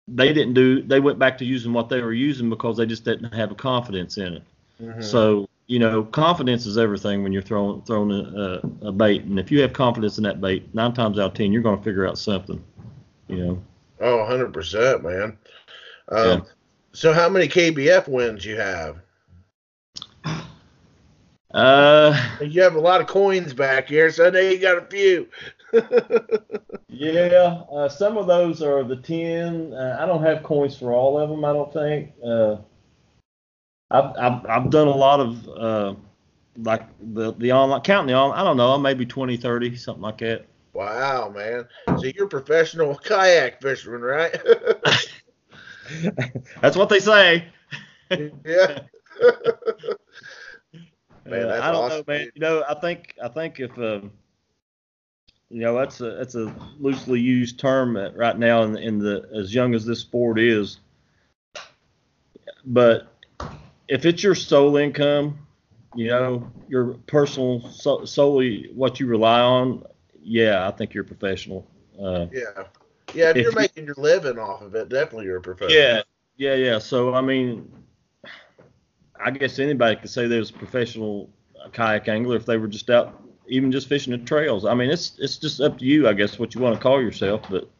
they 0.08 0.32
didn't 0.32 0.54
do. 0.54 0.82
They 0.82 1.00
went 1.00 1.18
back 1.18 1.38
to 1.38 1.44
using 1.44 1.72
what 1.72 1.88
they 1.88 2.00
were 2.00 2.12
using 2.12 2.50
because 2.50 2.76
they 2.76 2.86
just 2.86 3.04
didn't 3.04 3.32
have 3.32 3.50
a 3.50 3.54
confidence 3.54 4.18
in 4.18 4.34
it. 4.34 4.42
Mm-hmm. 4.80 5.02
So 5.02 5.48
you 5.70 5.78
know, 5.78 6.02
confidence 6.02 6.66
is 6.66 6.76
everything 6.76 7.22
when 7.22 7.32
you're 7.32 7.42
throwing 7.42 7.80
throwing 7.82 8.10
a, 8.10 8.60
a, 8.88 8.90
bait, 8.90 9.22
and 9.22 9.38
if 9.38 9.52
you 9.52 9.60
have 9.60 9.72
confidence 9.72 10.18
in 10.18 10.24
that 10.24 10.40
bait, 10.40 10.68
nine 10.74 10.92
times 10.92 11.16
out 11.16 11.26
of 11.26 11.34
ten, 11.34 11.52
you're 11.52 11.62
going 11.62 11.78
to 11.78 11.84
figure 11.84 12.08
out 12.08 12.18
something. 12.18 12.62
You 13.28 13.36
know. 13.36 13.62
Oh, 14.00 14.16
100 14.18 14.52
percent, 14.52 15.04
man. 15.04 15.38
Um, 16.08 16.26
yeah. 16.26 16.40
So, 16.92 17.12
how 17.12 17.28
many 17.28 17.46
KBF 17.46 18.08
wins 18.08 18.44
you 18.44 18.56
have? 18.56 18.96
Uh, 21.52 22.14
you 22.40 22.62
have 22.62 22.76
a 22.76 22.80
lot 22.80 23.00
of 23.00 23.08
coins 23.08 23.52
back 23.52 23.88
here, 23.88 24.10
so 24.10 24.26
I 24.26 24.30
know 24.30 24.38
you 24.38 24.58
got 24.58 24.78
a 24.78 24.86
few. 24.86 25.28
yeah, 26.88 27.62
uh, 27.72 27.88
some 27.88 28.16
of 28.16 28.28
those 28.28 28.62
are 28.62 28.84
the 28.84 28.96
ten. 28.96 29.72
Uh, 29.72 29.98
I 30.00 30.06
don't 30.06 30.22
have 30.22 30.44
coins 30.44 30.76
for 30.76 30.92
all 30.92 31.18
of 31.18 31.28
them. 31.28 31.44
I 31.44 31.52
don't 31.52 31.72
think. 31.72 32.12
Uh, 32.24 32.56
I've, 33.90 34.16
I've 34.16 34.46
I've 34.46 34.70
done 34.70 34.86
a 34.86 34.96
lot 34.96 35.18
of 35.18 35.48
uh, 35.48 35.94
like 36.56 36.82
the 37.14 37.32
the 37.34 37.52
online 37.52 37.80
counting 37.80 38.14
the 38.14 38.20
online. 38.20 38.38
I 38.38 38.44
don't 38.44 38.56
know, 38.56 38.78
maybe 38.78 39.04
20, 39.04 39.36
30, 39.36 39.76
something 39.76 40.02
like 40.02 40.18
that. 40.18 40.46
Wow, 40.72 41.30
man! 41.30 41.66
So 41.98 42.04
you're 42.04 42.26
a 42.26 42.28
professional 42.28 42.94
kayak 43.04 43.60
fisherman, 43.60 44.02
right? 44.02 44.32
That's 46.60 46.76
what 46.76 46.88
they 46.88 47.00
say. 47.00 47.46
yeah. 48.44 48.82
Man, 51.30 51.48
uh, 51.48 51.60
I 51.62 51.72
don't 51.72 51.84
awesome. 51.84 51.98
know, 51.98 52.04
man. 52.06 52.30
You 52.34 52.40
know, 52.40 52.64
I 52.68 52.74
think 52.74 53.14
I 53.22 53.28
think 53.28 53.60
if 53.60 53.76
um, 53.78 54.10
you 55.48 55.60
know 55.60 55.76
that's 55.76 56.00
a 56.00 56.12
that's 56.12 56.34
a 56.34 56.54
loosely 56.78 57.20
used 57.20 57.58
term 57.58 57.96
right 57.96 58.38
now 58.38 58.62
in, 58.62 58.76
in 58.76 58.98
the 58.98 59.28
as 59.34 59.54
young 59.54 59.74
as 59.74 59.84
this 59.84 60.00
sport 60.00 60.38
is, 60.38 60.78
but 62.64 63.08
if 63.88 64.04
it's 64.04 64.22
your 64.22 64.34
sole 64.34 64.76
income, 64.76 65.38
you 65.94 66.08
know, 66.08 66.50
your 66.68 66.94
personal 67.06 67.68
so, 67.70 68.04
solely 68.04 68.70
what 68.74 69.00
you 69.00 69.06
rely 69.06 69.40
on, 69.40 69.84
yeah, 70.22 70.66
I 70.66 70.70
think 70.70 70.94
you're 70.94 71.04
a 71.04 71.06
professional. 71.06 71.66
Uh, 72.00 72.26
yeah, 72.32 72.64
yeah. 73.12 73.30
If, 73.30 73.36
if 73.36 73.42
you're 73.42 73.52
making 73.52 73.86
your 73.86 73.96
living 73.98 74.38
off 74.38 74.62
of 74.62 74.74
it, 74.74 74.88
definitely 74.88 75.26
you're 75.26 75.38
a 75.38 75.42
professional. 75.42 75.78
Yeah, 75.78 76.02
yeah, 76.36 76.54
yeah. 76.54 76.78
So 76.78 77.14
I 77.14 77.20
mean, 77.20 77.70
I 79.22 79.30
guess 79.30 79.58
anybody 79.58 79.96
could 79.96 80.10
say 80.10 80.26
they're 80.26 80.42
a 80.42 80.46
professional 80.46 81.30
kayak 81.72 82.08
angler 82.08 82.36
if 82.36 82.46
they 82.46 82.56
were 82.56 82.68
just 82.68 82.88
out, 82.90 83.20
even 83.46 83.70
just 83.70 83.88
fishing 83.88 84.12
the 84.12 84.18
trails. 84.18 84.64
I 84.64 84.74
mean, 84.74 84.90
it's 84.90 85.18
it's 85.18 85.36
just 85.36 85.60
up 85.60 85.78
to 85.78 85.84
you, 85.84 86.08
I 86.08 86.12
guess, 86.12 86.38
what 86.38 86.54
you 86.54 86.60
want 86.60 86.76
to 86.76 86.82
call 86.82 87.00
yourself. 87.00 87.42
But 87.50 87.70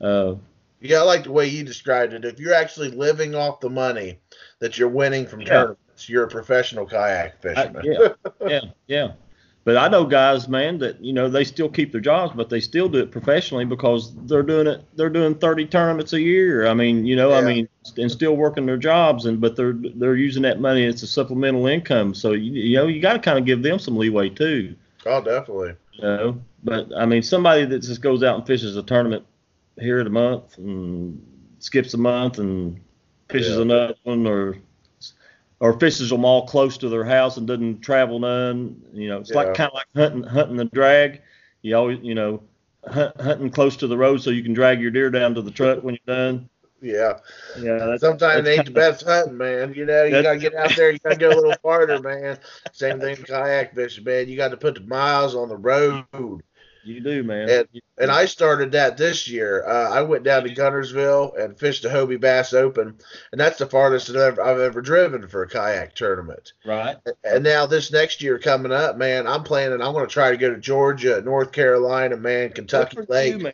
uh, 0.00 0.36
yeah, 0.80 0.98
I 0.98 1.02
like 1.02 1.24
the 1.24 1.32
way 1.32 1.46
you 1.46 1.64
described 1.64 2.12
it. 2.12 2.24
If 2.24 2.38
you're 2.40 2.54
actually 2.54 2.90
living 2.90 3.34
off 3.34 3.60
the 3.60 3.70
money 3.70 4.18
that 4.58 4.78
you're 4.78 4.88
winning 4.88 5.26
from 5.26 5.40
yeah. 5.40 5.48
tournaments. 5.48 5.80
You're 6.08 6.24
a 6.24 6.28
professional 6.28 6.86
kayak 6.86 7.40
fisherman. 7.40 7.76
I, 7.76 7.82
yeah, 7.84 8.48
yeah, 8.48 8.60
yeah. 8.88 9.12
But 9.64 9.78
I 9.78 9.88
know 9.88 10.04
guys, 10.04 10.46
man, 10.46 10.78
that 10.78 11.02
you 11.02 11.14
know 11.14 11.28
they 11.28 11.42
still 11.42 11.70
keep 11.70 11.90
their 11.90 12.00
jobs, 12.00 12.34
but 12.36 12.50
they 12.50 12.60
still 12.60 12.88
do 12.88 12.98
it 12.98 13.10
professionally 13.10 13.64
because 13.64 14.14
they're 14.26 14.42
doing 14.42 14.66
it. 14.66 14.84
They're 14.94 15.08
doing 15.08 15.34
30 15.34 15.66
tournaments 15.66 16.12
a 16.12 16.20
year. 16.20 16.66
I 16.66 16.74
mean, 16.74 17.06
you 17.06 17.16
know, 17.16 17.30
yeah. 17.30 17.38
I 17.38 17.40
mean, 17.40 17.68
and 17.96 18.12
still 18.12 18.36
working 18.36 18.66
their 18.66 18.76
jobs, 18.76 19.24
and 19.24 19.40
but 19.40 19.56
they're 19.56 19.72
they're 19.72 20.16
using 20.16 20.42
that 20.42 20.60
money 20.60 20.84
as 20.84 21.02
a 21.02 21.06
supplemental 21.06 21.66
income. 21.66 22.14
So 22.14 22.32
you, 22.32 22.52
you 22.52 22.76
know, 22.76 22.86
you 22.86 23.00
got 23.00 23.14
to 23.14 23.18
kind 23.18 23.38
of 23.38 23.46
give 23.46 23.62
them 23.62 23.78
some 23.78 23.96
leeway 23.96 24.28
too. 24.28 24.76
Oh, 25.06 25.22
definitely. 25.22 25.74
You 25.92 26.02
know, 26.02 26.42
but 26.62 26.88
I 26.94 27.06
mean, 27.06 27.22
somebody 27.22 27.64
that 27.64 27.78
just 27.80 28.02
goes 28.02 28.22
out 28.22 28.36
and 28.36 28.46
fishes 28.46 28.76
a 28.76 28.82
tournament 28.82 29.24
here 29.78 29.98
at 29.98 30.06
a 30.06 30.10
month 30.10 30.58
and 30.58 31.24
skips 31.58 31.94
a 31.94 31.98
month 31.98 32.38
and 32.38 32.80
fishes 33.30 33.56
yeah. 33.56 33.62
another 33.62 33.94
one 34.02 34.26
or 34.26 34.58
or 35.60 35.78
fishes 35.78 36.10
them 36.10 36.24
all 36.24 36.46
close 36.46 36.78
to 36.78 36.88
their 36.88 37.04
house 37.04 37.36
and 37.36 37.46
doesn't 37.46 37.80
travel 37.80 38.18
none. 38.18 38.82
You 38.92 39.08
know, 39.08 39.18
it's 39.18 39.30
yeah. 39.30 39.36
like 39.36 39.54
kind 39.54 39.70
of 39.70 39.74
like 39.74 39.86
hunting 39.94 40.22
hunting 40.22 40.56
the 40.56 40.66
drag. 40.66 41.22
You 41.62 41.76
always 41.76 41.98
you 42.02 42.14
know 42.14 42.42
hunt, 42.86 43.20
hunting 43.20 43.50
close 43.50 43.76
to 43.78 43.86
the 43.86 43.96
road 43.96 44.22
so 44.22 44.30
you 44.30 44.42
can 44.42 44.54
drag 44.54 44.80
your 44.80 44.90
deer 44.90 45.10
down 45.10 45.34
to 45.34 45.42
the 45.42 45.50
truck 45.50 45.82
when 45.82 45.94
you're 45.94 46.16
done. 46.16 46.48
Yeah. 46.84 47.18
Yeah. 47.58 47.78
That's, 47.78 48.02
Sometimes 48.02 48.44
that's 48.44 48.58
ain't 48.58 48.66
the 48.66 48.72
best 48.72 49.04
hunting, 49.06 49.38
man. 49.38 49.72
You 49.74 49.86
know, 49.86 50.04
you 50.04 50.22
gotta 50.22 50.38
get 50.38 50.54
out 50.54 50.76
there. 50.76 50.90
You 50.90 50.98
gotta 50.98 51.16
go 51.16 51.30
a 51.30 51.34
little 51.34 51.56
farther, 51.62 51.98
man. 52.00 52.38
Same 52.72 53.00
thing 53.00 53.16
kayak 53.16 53.74
fishing, 53.74 54.04
man. 54.04 54.28
You 54.28 54.36
got 54.36 54.48
to 54.48 54.58
put 54.58 54.74
the 54.74 54.82
miles 54.82 55.34
on 55.34 55.48
the 55.48 55.56
road. 55.56 56.42
You 56.84 57.00
do, 57.00 57.22
man. 57.22 57.48
And, 57.48 57.68
and 57.98 58.10
I 58.10 58.26
started 58.26 58.72
that 58.72 58.96
this 58.96 59.28
year. 59.28 59.64
Uh, 59.66 59.90
I 59.90 60.02
went 60.02 60.24
down 60.24 60.44
to 60.44 60.54
Guntersville 60.54 61.38
and 61.38 61.58
fished 61.58 61.82
the 61.82 61.88
Hobie 61.88 62.20
Bass 62.20 62.52
Open, 62.52 62.98
and 63.32 63.40
that's 63.40 63.58
the 63.58 63.66
farthest 63.66 64.10
I've 64.10 64.16
ever, 64.16 64.42
I've 64.42 64.60
ever 64.60 64.82
driven 64.82 65.26
for 65.28 65.42
a 65.42 65.48
kayak 65.48 65.94
tournament. 65.94 66.52
Right. 66.64 66.96
And 67.22 67.44
now 67.44 67.66
this 67.66 67.92
next 67.92 68.22
year 68.22 68.38
coming 68.38 68.72
up, 68.72 68.96
man, 68.96 69.26
I'm 69.26 69.44
planning. 69.44 69.80
I'm 69.80 69.92
going 69.92 70.06
to 70.06 70.12
try 70.12 70.30
to 70.30 70.36
go 70.36 70.50
to 70.50 70.60
Georgia, 70.60 71.22
North 71.22 71.52
Carolina, 71.52 72.16
man, 72.16 72.50
Kentucky 72.50 72.98
Lake. 73.08 73.32
You, 73.32 73.38
man. 73.44 73.52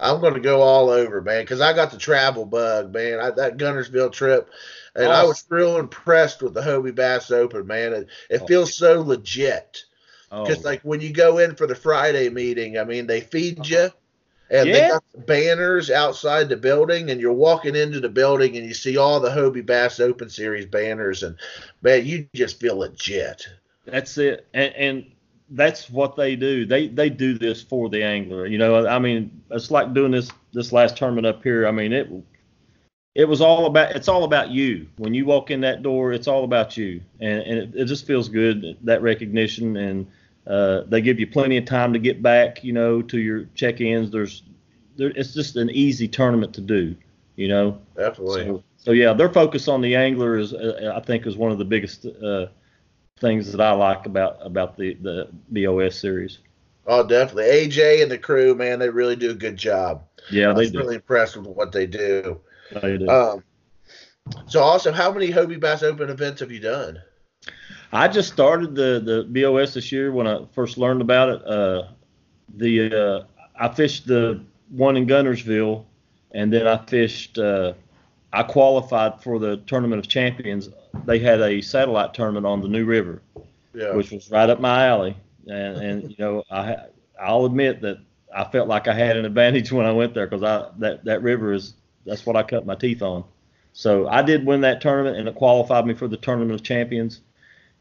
I'm 0.00 0.20
going 0.20 0.34
to 0.34 0.40
go 0.40 0.62
all 0.62 0.90
over, 0.90 1.20
man, 1.20 1.42
because 1.42 1.60
I 1.60 1.72
got 1.72 1.90
the 1.90 1.98
travel 1.98 2.44
bug, 2.44 2.92
man. 2.92 3.18
I, 3.18 3.30
that 3.30 3.56
Guntersville 3.56 4.12
trip, 4.12 4.48
and 4.94 5.06
awesome. 5.06 5.24
I 5.24 5.24
was 5.24 5.44
real 5.48 5.76
impressed 5.78 6.42
with 6.42 6.54
the 6.54 6.60
Hobie 6.60 6.94
Bass 6.94 7.30
Open, 7.30 7.66
man. 7.66 7.92
It, 7.92 8.08
it 8.30 8.42
oh, 8.42 8.46
feels 8.46 8.76
so 8.76 9.00
legit. 9.00 9.84
Because 10.30 10.64
oh. 10.64 10.68
like 10.68 10.82
when 10.82 11.00
you 11.00 11.12
go 11.12 11.38
in 11.38 11.54
for 11.54 11.66
the 11.66 11.74
Friday 11.74 12.28
meeting, 12.28 12.78
I 12.78 12.84
mean 12.84 13.06
they 13.06 13.20
feed 13.20 13.60
uh-huh. 13.60 13.68
you, 13.68 13.90
and 14.50 14.68
yeah. 14.68 14.74
they 14.74 14.88
got 14.88 15.26
banners 15.26 15.90
outside 15.90 16.48
the 16.48 16.56
building, 16.56 17.10
and 17.10 17.20
you're 17.20 17.32
walking 17.32 17.76
into 17.76 18.00
the 18.00 18.08
building 18.08 18.56
and 18.56 18.66
you 18.66 18.74
see 18.74 18.96
all 18.96 19.20
the 19.20 19.30
Hobie 19.30 19.64
Bass 19.64 20.00
Open 20.00 20.28
Series 20.28 20.66
banners, 20.66 21.22
and 21.22 21.36
man, 21.82 22.04
you 22.04 22.26
just 22.34 22.60
feel 22.60 22.76
legit. 22.76 23.46
That's 23.86 24.18
it, 24.18 24.46
and, 24.52 24.74
and 24.74 25.06
that's 25.50 25.88
what 25.88 26.16
they 26.16 26.36
do. 26.36 26.66
They 26.66 26.88
they 26.88 27.08
do 27.10 27.38
this 27.38 27.62
for 27.62 27.88
the 27.88 28.02
angler. 28.02 28.46
You 28.46 28.58
know, 28.58 28.86
I 28.86 28.98
mean, 28.98 29.42
it's 29.50 29.70
like 29.70 29.94
doing 29.94 30.12
this 30.12 30.30
this 30.52 30.72
last 30.72 30.96
tournament 30.96 31.26
up 31.26 31.42
here. 31.42 31.66
I 31.66 31.70
mean, 31.70 31.92
it 31.92 32.10
it 33.14 33.24
was 33.24 33.40
all 33.40 33.66
about 33.66 33.96
it's 33.96 34.08
all 34.08 34.24
about 34.24 34.50
you. 34.50 34.86
When 34.96 35.14
you 35.14 35.24
walk 35.24 35.50
in 35.50 35.60
that 35.62 35.82
door, 35.82 36.12
it's 36.12 36.28
all 36.28 36.44
about 36.44 36.76
you, 36.76 37.00
and 37.20 37.40
and 37.40 37.58
it, 37.58 37.70
it 37.74 37.84
just 37.86 38.06
feels 38.06 38.28
good 38.28 38.76
that 38.82 39.02
recognition 39.02 39.76
and 39.76 40.06
uh, 40.48 40.82
they 40.88 41.00
give 41.00 41.20
you 41.20 41.26
plenty 41.26 41.56
of 41.58 41.64
time 41.66 41.92
to 41.92 41.98
get 41.98 42.22
back, 42.22 42.64
you 42.64 42.72
know, 42.72 43.02
to 43.02 43.18
your 43.18 43.44
check-ins. 43.54 44.10
There's, 44.10 44.42
there, 44.96 45.12
it's 45.14 45.34
just 45.34 45.56
an 45.56 45.70
easy 45.70 46.08
tournament 46.08 46.54
to 46.54 46.60
do, 46.60 46.96
you 47.36 47.48
know. 47.48 47.80
Definitely. 47.96 48.46
So, 48.46 48.64
so 48.78 48.90
yeah, 48.92 49.12
their 49.12 49.28
focus 49.28 49.68
on 49.68 49.82
the 49.82 49.94
angler 49.94 50.38
is, 50.38 50.54
uh, 50.54 50.92
I 50.96 51.00
think, 51.00 51.26
is 51.26 51.36
one 51.36 51.52
of 51.52 51.58
the 51.58 51.64
biggest 51.64 52.06
uh, 52.06 52.46
things 53.20 53.52
that 53.52 53.60
I 53.60 53.72
like 53.72 54.06
about 54.06 54.38
about 54.40 54.76
the 54.76 54.94
the 54.94 55.28
BOS 55.50 55.98
series. 55.98 56.38
Oh, 56.86 57.06
definitely. 57.06 57.44
AJ 57.44 58.02
and 58.02 58.10
the 58.10 58.16
crew, 58.16 58.54
man, 58.54 58.78
they 58.78 58.88
really 58.88 59.16
do 59.16 59.30
a 59.30 59.34
good 59.34 59.56
job. 59.56 60.04
Yeah, 60.30 60.46
they 60.46 60.50
I 60.50 60.54
was 60.54 60.70
do. 60.72 60.78
really 60.78 60.94
impressed 60.94 61.36
with 61.36 61.46
what 61.46 61.70
they 61.70 61.86
do. 61.86 62.40
They 62.80 62.96
do. 62.96 63.08
Um, 63.08 63.44
so, 64.46 64.60
also, 64.60 64.92
how 64.92 65.12
many 65.12 65.30
Hobie 65.30 65.60
Bass 65.60 65.82
Open 65.82 66.08
events 66.08 66.40
have 66.40 66.50
you 66.50 66.60
done? 66.60 67.02
I 67.92 68.08
just 68.08 68.32
started 68.32 68.74
the 68.74 69.00
the 69.00 69.42
BOS 69.42 69.74
this 69.74 69.90
year 69.90 70.12
when 70.12 70.26
I 70.26 70.44
first 70.52 70.78
learned 70.78 71.00
about 71.00 71.28
it. 71.28 71.46
Uh, 71.46 71.84
the 72.56 72.92
uh, 72.92 73.24
I 73.58 73.68
fished 73.68 74.06
the 74.06 74.42
one 74.70 74.96
in 74.96 75.06
Guntersville, 75.06 75.84
and 76.32 76.52
then 76.52 76.66
I 76.66 76.78
fished. 76.86 77.38
Uh, 77.38 77.74
I 78.32 78.42
qualified 78.42 79.22
for 79.22 79.38
the 79.38 79.56
Tournament 79.58 80.00
of 80.00 80.08
Champions. 80.08 80.68
They 81.06 81.18
had 81.18 81.40
a 81.40 81.62
satellite 81.62 82.12
tournament 82.12 82.44
on 82.44 82.60
the 82.60 82.68
New 82.68 82.84
River, 82.84 83.22
yeah. 83.72 83.94
which 83.94 84.10
was 84.10 84.30
right 84.30 84.50
up 84.50 84.60
my 84.60 84.86
alley. 84.86 85.16
And, 85.46 85.76
and 85.78 86.10
you 86.10 86.16
know, 86.18 86.44
I 86.50 86.76
I'll 87.20 87.46
admit 87.46 87.80
that 87.80 87.98
I 88.34 88.44
felt 88.44 88.68
like 88.68 88.86
I 88.86 88.92
had 88.92 89.16
an 89.16 89.24
advantage 89.24 89.72
when 89.72 89.86
I 89.86 89.92
went 89.92 90.12
there 90.12 90.26
because 90.26 90.42
I 90.42 90.68
that 90.78 91.04
that 91.04 91.22
river 91.22 91.52
is 91.52 91.74
that's 92.04 92.26
what 92.26 92.36
I 92.36 92.42
cut 92.42 92.66
my 92.66 92.74
teeth 92.74 93.02
on. 93.02 93.24
So 93.72 94.08
I 94.08 94.22
did 94.22 94.44
win 94.44 94.62
that 94.62 94.80
tournament, 94.80 95.16
and 95.16 95.28
it 95.28 95.36
qualified 95.36 95.86
me 95.86 95.94
for 95.94 96.08
the 96.08 96.16
Tournament 96.16 96.52
of 96.52 96.64
Champions. 96.64 97.20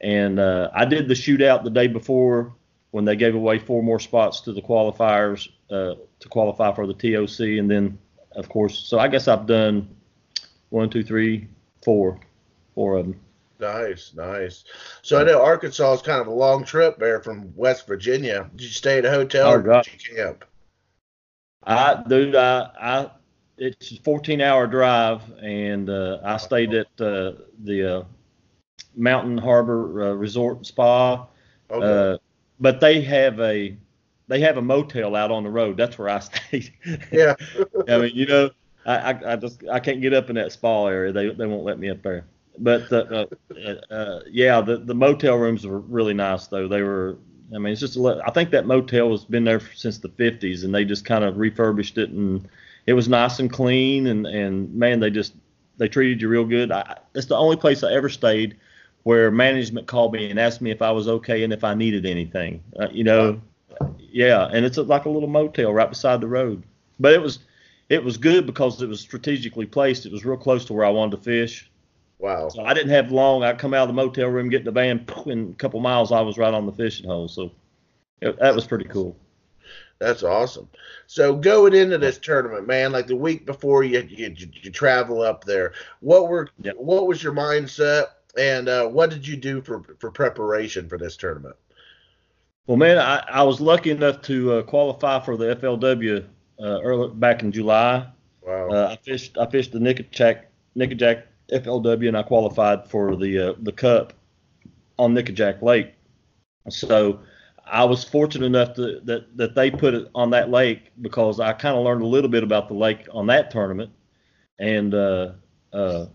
And 0.02 0.40
uh, 0.40 0.70
I 0.74 0.86
did 0.86 1.08
the 1.08 1.14
shootout 1.14 1.64
the 1.64 1.70
day 1.70 1.88
before 1.88 2.54
when 2.92 3.06
they 3.06 3.16
gave 3.16 3.36
away 3.36 3.60
four 3.60 3.84
more 3.84 4.00
spots 4.00 4.42
to 4.42 4.54
the 4.54 4.62
qualifiers 4.62 5.50
uh, 5.70 5.96
to 6.20 6.30
qualify 6.30 6.74
for 6.74 6.88
the 6.88 6.94
TOC. 6.94 7.60
And 7.60 7.70
then, 7.70 7.98
of 8.36 8.50
course, 8.50 8.78
so 8.78 9.00
I 9.00 9.08
guess 9.08 9.28
I've 9.28 9.46
done 9.46 9.96
one, 10.70 10.90
two, 10.90 11.04
three, 11.04 11.48
four, 11.84 12.20
four 12.76 12.98
of 12.98 13.06
them. 13.06 13.20
Nice, 13.60 14.14
nice. 14.16 14.66
So 15.02 15.20
I 15.20 15.24
know 15.24 15.42
Arkansas 15.42 15.94
is 15.94 16.02
kind 16.02 16.22
of 16.22 16.28
a 16.28 16.32
long 16.32 16.64
trip 16.64 17.00
there 17.00 17.22
from 17.22 17.56
West 17.56 17.88
Virginia. 17.88 18.50
Did 18.56 18.66
you 18.66 18.72
stay 18.72 19.00
at 19.00 19.06
a 19.06 19.10
hotel 19.10 19.48
oh, 19.48 19.54
or 19.54 19.82
did 19.82 20.08
you 20.08 20.16
camp? 20.16 20.46
I, 21.64 22.04
dude, 22.08 22.36
I, 22.36 22.70
I, 22.80 23.12
it's 23.58 23.92
a 23.92 23.96
14 24.02 24.42
hour 24.42 24.68
drive, 24.68 25.22
and 25.42 25.90
uh, 25.90 26.20
I 26.24 26.38
stayed 26.38 26.74
at 26.74 26.88
uh, 27.00 27.34
the 27.64 27.98
uh, 28.00 28.04
Mountain 28.98 29.38
Harbor 29.38 30.10
uh, 30.10 30.14
Resort 30.14 30.66
Spa. 30.66 31.28
Okay. 31.70 32.14
Uh, 32.14 32.18
but 32.60 32.80
they 32.80 33.02
have 33.02 33.40
a 33.40 33.78
they 34.28 34.40
have 34.42 34.58
a 34.58 34.62
motel 34.62 35.16
out 35.16 35.32
on 35.32 35.44
the 35.44 35.50
road. 35.50 35.78
That's 35.78 35.98
where 35.98 36.10
I 36.10 36.20
stayed. 36.20 36.74
Yeah. 37.12 37.36
I 37.88 37.98
mean, 37.98 38.12
you 38.14 38.26
know, 38.26 38.50
I, 38.86 38.96
I, 38.96 39.34
I, 39.34 39.36
just 39.36 39.64
I 39.72 39.80
can't 39.80 40.02
get 40.02 40.14
up 40.14 40.30
in 40.30 40.36
that 40.36 40.52
spa 40.52 40.88
area. 40.88 41.12
They 41.12 41.30
they 41.30 41.46
won't 41.46 41.64
let 41.64 41.80
me 41.80 41.90
up 41.90 42.02
there. 42.02 42.26
but 42.58 42.92
uh, 42.92 43.28
uh, 43.56 43.94
uh, 43.94 44.20
yeah, 44.30 44.62
the 44.62 44.78
the 44.78 44.96
motel 44.96 45.38
rooms 45.38 45.66
were 45.66 45.80
really 45.80 46.14
nice 46.14 46.48
though. 46.48 46.68
They 46.68 46.82
were. 46.82 47.18
I 47.54 47.60
mean, 47.60 47.72
it's 47.72 47.82
just. 47.82 47.96
A, 47.96 48.22
I 48.26 48.32
think 48.32 48.52
that 48.52 48.66
motel 48.66 49.12
has 49.12 49.24
been 49.24 49.46
there 49.46 49.62
since 49.74 50.00
the 50.00 50.10
50s, 50.10 50.66
and 50.66 50.76
they 50.76 50.84
just 50.84 51.06
kind 51.06 51.24
of 51.24 51.38
refurbished 51.38 51.98
it, 51.98 52.10
and 52.10 52.48
it 52.88 52.94
was 52.94 53.08
nice 53.08 53.40
and 53.40 53.52
clean, 53.52 54.08
and 54.08 54.26
and 54.26 54.74
man, 54.74 55.00
they 55.00 55.10
just 55.10 55.34
they 55.78 55.88
treated 55.88 56.22
you 56.22 56.28
real 56.28 56.46
good. 56.46 56.72
I, 56.72 56.98
it's 57.14 57.28
the 57.28 57.38
only 57.38 57.56
place 57.56 57.84
I 57.84 57.94
ever 57.94 58.10
stayed 58.10 58.58
where 59.08 59.32
management 59.32 59.88
called 59.88 60.12
me 60.12 60.30
and 60.30 60.38
asked 60.38 60.60
me 60.60 60.70
if 60.70 60.82
I 60.82 60.92
was 60.92 61.08
okay 61.08 61.46
and 61.46 61.54
if 61.54 61.64
I 61.64 61.74
needed 61.74 62.06
anything. 62.06 62.62
Uh, 62.78 62.90
you 62.92 63.06
know, 63.06 63.40
yeah, 63.98 64.50
and 64.52 64.66
it's 64.66 64.76
like 64.76 65.06
a 65.06 65.10
little 65.10 65.30
motel 65.30 65.72
right 65.72 65.88
beside 65.88 66.20
the 66.20 66.28
road. 66.28 66.62
But 67.00 67.14
it 67.14 67.22
was 67.22 67.40
it 67.88 68.04
was 68.04 68.18
good 68.18 68.46
because 68.46 68.82
it 68.82 68.90
was 68.90 69.00
strategically 69.00 69.66
placed. 69.66 70.06
It 70.06 70.12
was 70.12 70.26
real 70.26 70.36
close 70.36 70.66
to 70.66 70.74
where 70.74 70.84
I 70.84 70.90
wanted 70.90 71.16
to 71.16 71.24
fish. 71.24 71.72
Wow. 72.20 72.50
So 72.50 72.66
I 72.66 72.74
didn't 72.74 72.90
have 72.90 73.10
long. 73.10 73.46
I 73.46 73.54
come 73.54 73.74
out 73.74 73.84
of 73.84 73.88
the 73.88 73.94
motel 73.94 74.28
room, 74.28 74.50
get 74.50 74.60
in 74.60 74.66
the 74.66 74.72
van, 74.72 75.06
in 75.26 75.52
a 75.52 75.56
couple 75.56 75.80
miles, 75.80 76.12
I 76.12 76.20
was 76.20 76.38
right 76.38 76.54
on 76.54 76.66
the 76.66 76.74
fishing 76.74 77.08
hole. 77.08 77.30
So 77.30 77.54
it, 78.20 78.38
that 78.40 78.54
was 78.54 78.68
pretty 78.68 78.90
cool. 78.90 79.16
That's 80.00 80.24
awesome. 80.24 80.68
So 81.06 81.34
going 81.34 81.74
into 81.74 81.98
this 81.98 82.18
tournament, 82.18 82.68
man, 82.68 82.92
like 82.92 83.08
the 83.08 83.16
week 83.16 83.46
before 83.46 83.86
you 83.86 84.02
you, 84.02 84.36
you 84.38 84.70
travel 84.70 85.22
up 85.22 85.46
there, 85.46 85.72
what 86.02 86.28
were 86.28 86.50
what 86.76 87.08
was 87.08 87.24
your 87.24 87.34
mindset, 87.34 88.08
and 88.38 88.70
uh, 88.70 88.88
what 88.88 89.10
did 89.10 89.28
you 89.28 89.36
do 89.36 89.62
for 89.62 89.84
for 90.00 90.12
preparation 90.12 90.88
for 90.88 90.98
this 90.98 91.18
tournament? 91.18 91.56
Well, 92.68 92.78
man, 92.78 92.98
I, 92.98 93.24
I 93.30 93.44
was 93.44 93.62
lucky 93.62 93.92
enough 93.92 94.22
to 94.24 94.54
uh, 94.54 94.62
qualify 94.64 95.24
for 95.24 95.38
the 95.38 95.56
FLW 95.56 96.26
uh, 96.60 96.82
early 96.82 97.14
back 97.14 97.42
in 97.42 97.52
July. 97.52 98.08
Wow. 98.42 98.70
Uh, 98.70 98.88
I 98.92 98.96
fished 98.98 99.38
I 99.38 99.46
fished 99.46 99.72
the 99.72 99.80
Nickajack 99.80 100.44
Nickajack 100.78 101.24
FLW 101.52 102.08
and 102.08 102.18
I 102.18 102.24
qualified 102.24 102.90
for 102.90 103.16
the 103.16 103.40
uh, 103.40 103.54
the 103.62 103.72
Cup 103.72 104.14
on 105.00 105.14
Nickajack 105.14 105.62
Lake. 105.62 105.94
So 106.70 107.22
I 107.66 107.86
was 107.86 108.04
fortunate 108.04 108.46
enough 108.46 108.74
to, 108.76 109.00
that 109.06 109.38
that 109.38 109.56
they 109.56 109.72
put 109.72 109.94
it 109.94 110.10
on 110.14 110.30
that 110.32 110.50
lake 110.50 110.92
because 111.02 111.40
I 111.40 111.54
kind 111.54 111.78
of 111.78 111.84
learned 111.84 112.02
a 112.02 112.08
little 112.08 112.30
bit 112.30 112.44
about 112.44 112.68
the 112.68 112.74
lake 112.74 113.08
on 113.12 113.28
that 113.28 113.52
tournament, 113.52 113.92
and 114.60 114.94
uh, 114.94 115.32
uh, 115.74 116.08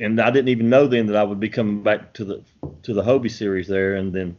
and 0.00 0.20
I 0.20 0.30
didn't 0.30 0.48
even 0.48 0.70
know 0.70 0.86
then 0.86 1.06
that 1.06 1.16
I 1.16 1.22
would 1.22 1.38
be 1.38 1.48
coming 1.48 1.82
back 1.82 2.14
to 2.14 2.24
the 2.24 2.42
to 2.82 2.94
the 2.94 3.02
Hobie 3.02 3.30
series 3.30 3.68
there, 3.68 3.94
and 3.96 4.12
then 4.12 4.36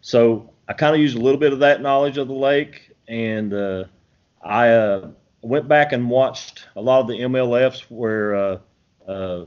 so 0.00 0.50
I 0.68 0.72
kind 0.72 0.94
of 0.94 1.00
used 1.00 1.16
a 1.16 1.20
little 1.20 1.40
bit 1.40 1.52
of 1.52 1.60
that 1.60 1.80
knowledge 1.80 2.18
of 2.18 2.26
the 2.28 2.34
lake, 2.34 2.92
and 3.06 3.54
uh, 3.54 3.84
I 4.42 4.70
uh, 4.70 5.10
went 5.42 5.68
back 5.68 5.92
and 5.92 6.10
watched 6.10 6.66
a 6.74 6.80
lot 6.80 7.00
of 7.00 7.06
the 7.06 7.20
MLFs 7.20 7.82
where 7.88 8.34
uh, 8.34 8.58
uh, 9.06 9.46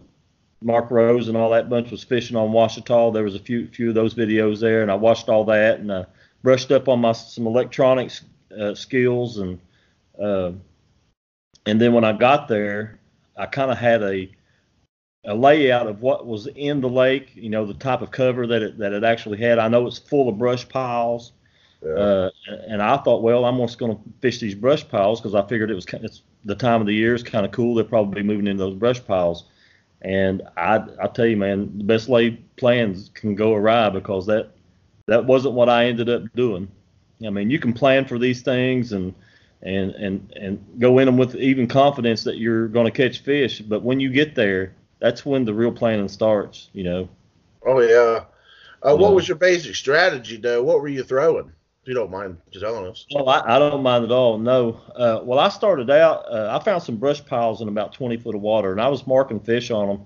Mark 0.62 0.90
Rose 0.90 1.28
and 1.28 1.36
all 1.36 1.50
that 1.52 1.70
bunch 1.70 1.92
was 1.92 2.04
fishing 2.04 2.38
on 2.38 2.52
Ouachita. 2.52 3.12
There 3.14 3.24
was 3.24 3.36
a 3.36 3.40
few 3.40 3.68
few 3.68 3.90
of 3.90 3.96
those 3.96 4.16
videos 4.16 4.62
there, 4.62 4.82
and 4.82 4.90
I 4.90 4.96
watched 4.96 5.28
all 5.28 5.44
that 5.46 5.82
and 5.82 5.92
uh, 5.92 6.06
brushed 6.42 6.72
up 6.72 6.88
on 6.88 7.02
my 7.02 7.12
some 7.12 7.46
electronics 7.46 8.24
uh, 8.58 8.74
skills 8.74 9.38
and 9.38 9.60
and 11.66 11.80
then 11.80 11.94
when 11.94 12.04
I 12.04 12.14
got 12.14 12.48
there, 12.48 13.00
I 13.38 13.46
kind 13.46 13.70
of 13.70 13.78
had 13.78 14.02
a 14.02 14.30
a 15.26 15.36
layout 15.36 15.88
of 15.88 16.02
what 16.02 16.26
was 16.26 16.48
in 16.48 16.82
the 16.82 16.90
lake. 16.90 17.32
You 17.36 17.50
know, 17.50 17.66
the 17.66 17.74
type 17.74 18.02
of 18.02 18.12
cover 18.12 18.48
that 18.48 18.62
it 18.62 18.78
that 18.78 18.94
it 18.94 19.04
actually 19.04 19.40
had. 19.40 19.60
I 19.60 19.68
know 19.68 19.88
it's 19.88 20.00
full 20.00 20.30
of 20.30 20.38
brush 20.38 20.68
piles. 20.68 21.34
Yeah. 21.84 21.94
Uh, 21.94 22.30
and 22.68 22.82
I 22.82 22.98
thought, 22.98 23.24
well, 23.24 23.46
I'm 23.46 23.58
just 23.60 23.78
going 23.78 23.96
to 23.96 24.04
fish 24.20 24.40
these 24.40 24.56
brush 24.56 24.86
piles 24.88 25.22
because 25.22 25.34
I 25.34 25.48
figured 25.48 25.72
it 25.72 25.76
was 25.76 25.86
it's 25.94 26.24
the 26.44 26.56
time 26.56 26.82
of 26.82 26.88
the 26.88 26.94
year 26.94 27.16
is 27.16 27.24
kind 27.24 27.46
of 27.46 27.52
cool. 27.52 27.76
They're 27.76 27.86
probably 27.86 28.22
moving 28.22 28.48
into 28.48 28.64
those 28.64 28.76
brush 28.76 29.04
piles. 29.06 29.46
And 30.02 30.42
I 30.58 30.84
I 31.02 31.08
tell 31.08 31.26
you, 31.26 31.38
man, 31.38 31.78
the 31.78 31.84
best 31.84 32.10
laid 32.10 32.44
plans 32.58 33.12
can 33.14 33.36
go 33.36 33.54
awry 33.54 33.90
because 33.90 34.26
that 34.28 34.52
that 35.08 35.26
wasn't 35.26 35.56
what 35.56 35.70
I 35.70 35.86
ended 35.86 36.10
up 36.10 36.24
doing. 36.36 36.70
I 37.26 37.30
mean, 37.30 37.50
you 37.50 37.60
can 37.60 37.74
plan 37.74 38.06
for 38.06 38.18
these 38.18 38.42
things 38.42 38.94
and 38.94 39.14
and 39.62 39.92
and 39.92 40.34
and 40.38 40.80
go 40.80 41.00
in 41.00 41.06
them 41.06 41.18
with 41.18 41.36
even 41.36 41.68
confidence 41.68 42.24
that 42.24 42.38
you're 42.38 42.68
going 42.68 42.86
to 42.86 42.92
catch 42.92 43.20
fish, 43.20 43.60
but 43.60 43.84
when 43.84 44.00
you 44.00 44.10
get 44.10 44.36
there, 44.36 44.74
that's 45.00 45.26
when 45.26 45.46
the 45.46 45.54
real 45.54 45.72
planning 45.72 46.08
starts. 46.08 46.70
You 46.74 46.84
know. 46.84 47.10
Oh 47.66 47.80
yeah. 47.82 48.26
Uh, 48.82 48.96
what 48.96 49.14
was 49.14 49.28
your 49.28 49.38
basic 49.38 49.76
strategy, 49.76 50.38
though? 50.38 50.64
What 50.64 50.82
were 50.82 50.88
you 50.88 51.04
throwing? 51.04 51.52
If 51.82 51.88
you 51.88 51.94
don't 51.94 52.12
mind 52.12 52.38
telling 52.54 52.88
us. 52.88 53.06
Well, 53.14 53.28
I, 53.30 53.56
I 53.56 53.60
don't 53.60 53.84
mind 53.84 54.06
at 54.06 54.12
all. 54.12 54.38
No. 54.38 54.82
Uh, 54.96 55.20
well, 55.24 55.40
I 55.40 55.50
started 55.50 55.90
out. 55.90 56.26
Uh, 56.32 56.58
I 56.58 56.64
found 56.64 56.84
some 56.84 56.98
brush 56.98 57.24
piles 57.26 57.62
in 57.62 57.68
about 57.68 57.94
20 57.94 58.18
foot 58.18 58.36
of 58.36 58.42
water, 58.42 58.72
and 58.72 58.82
I 58.82 58.88
was 58.88 59.08
marking 59.08 59.40
fish 59.40 59.72
on 59.72 59.88
them, 59.88 60.06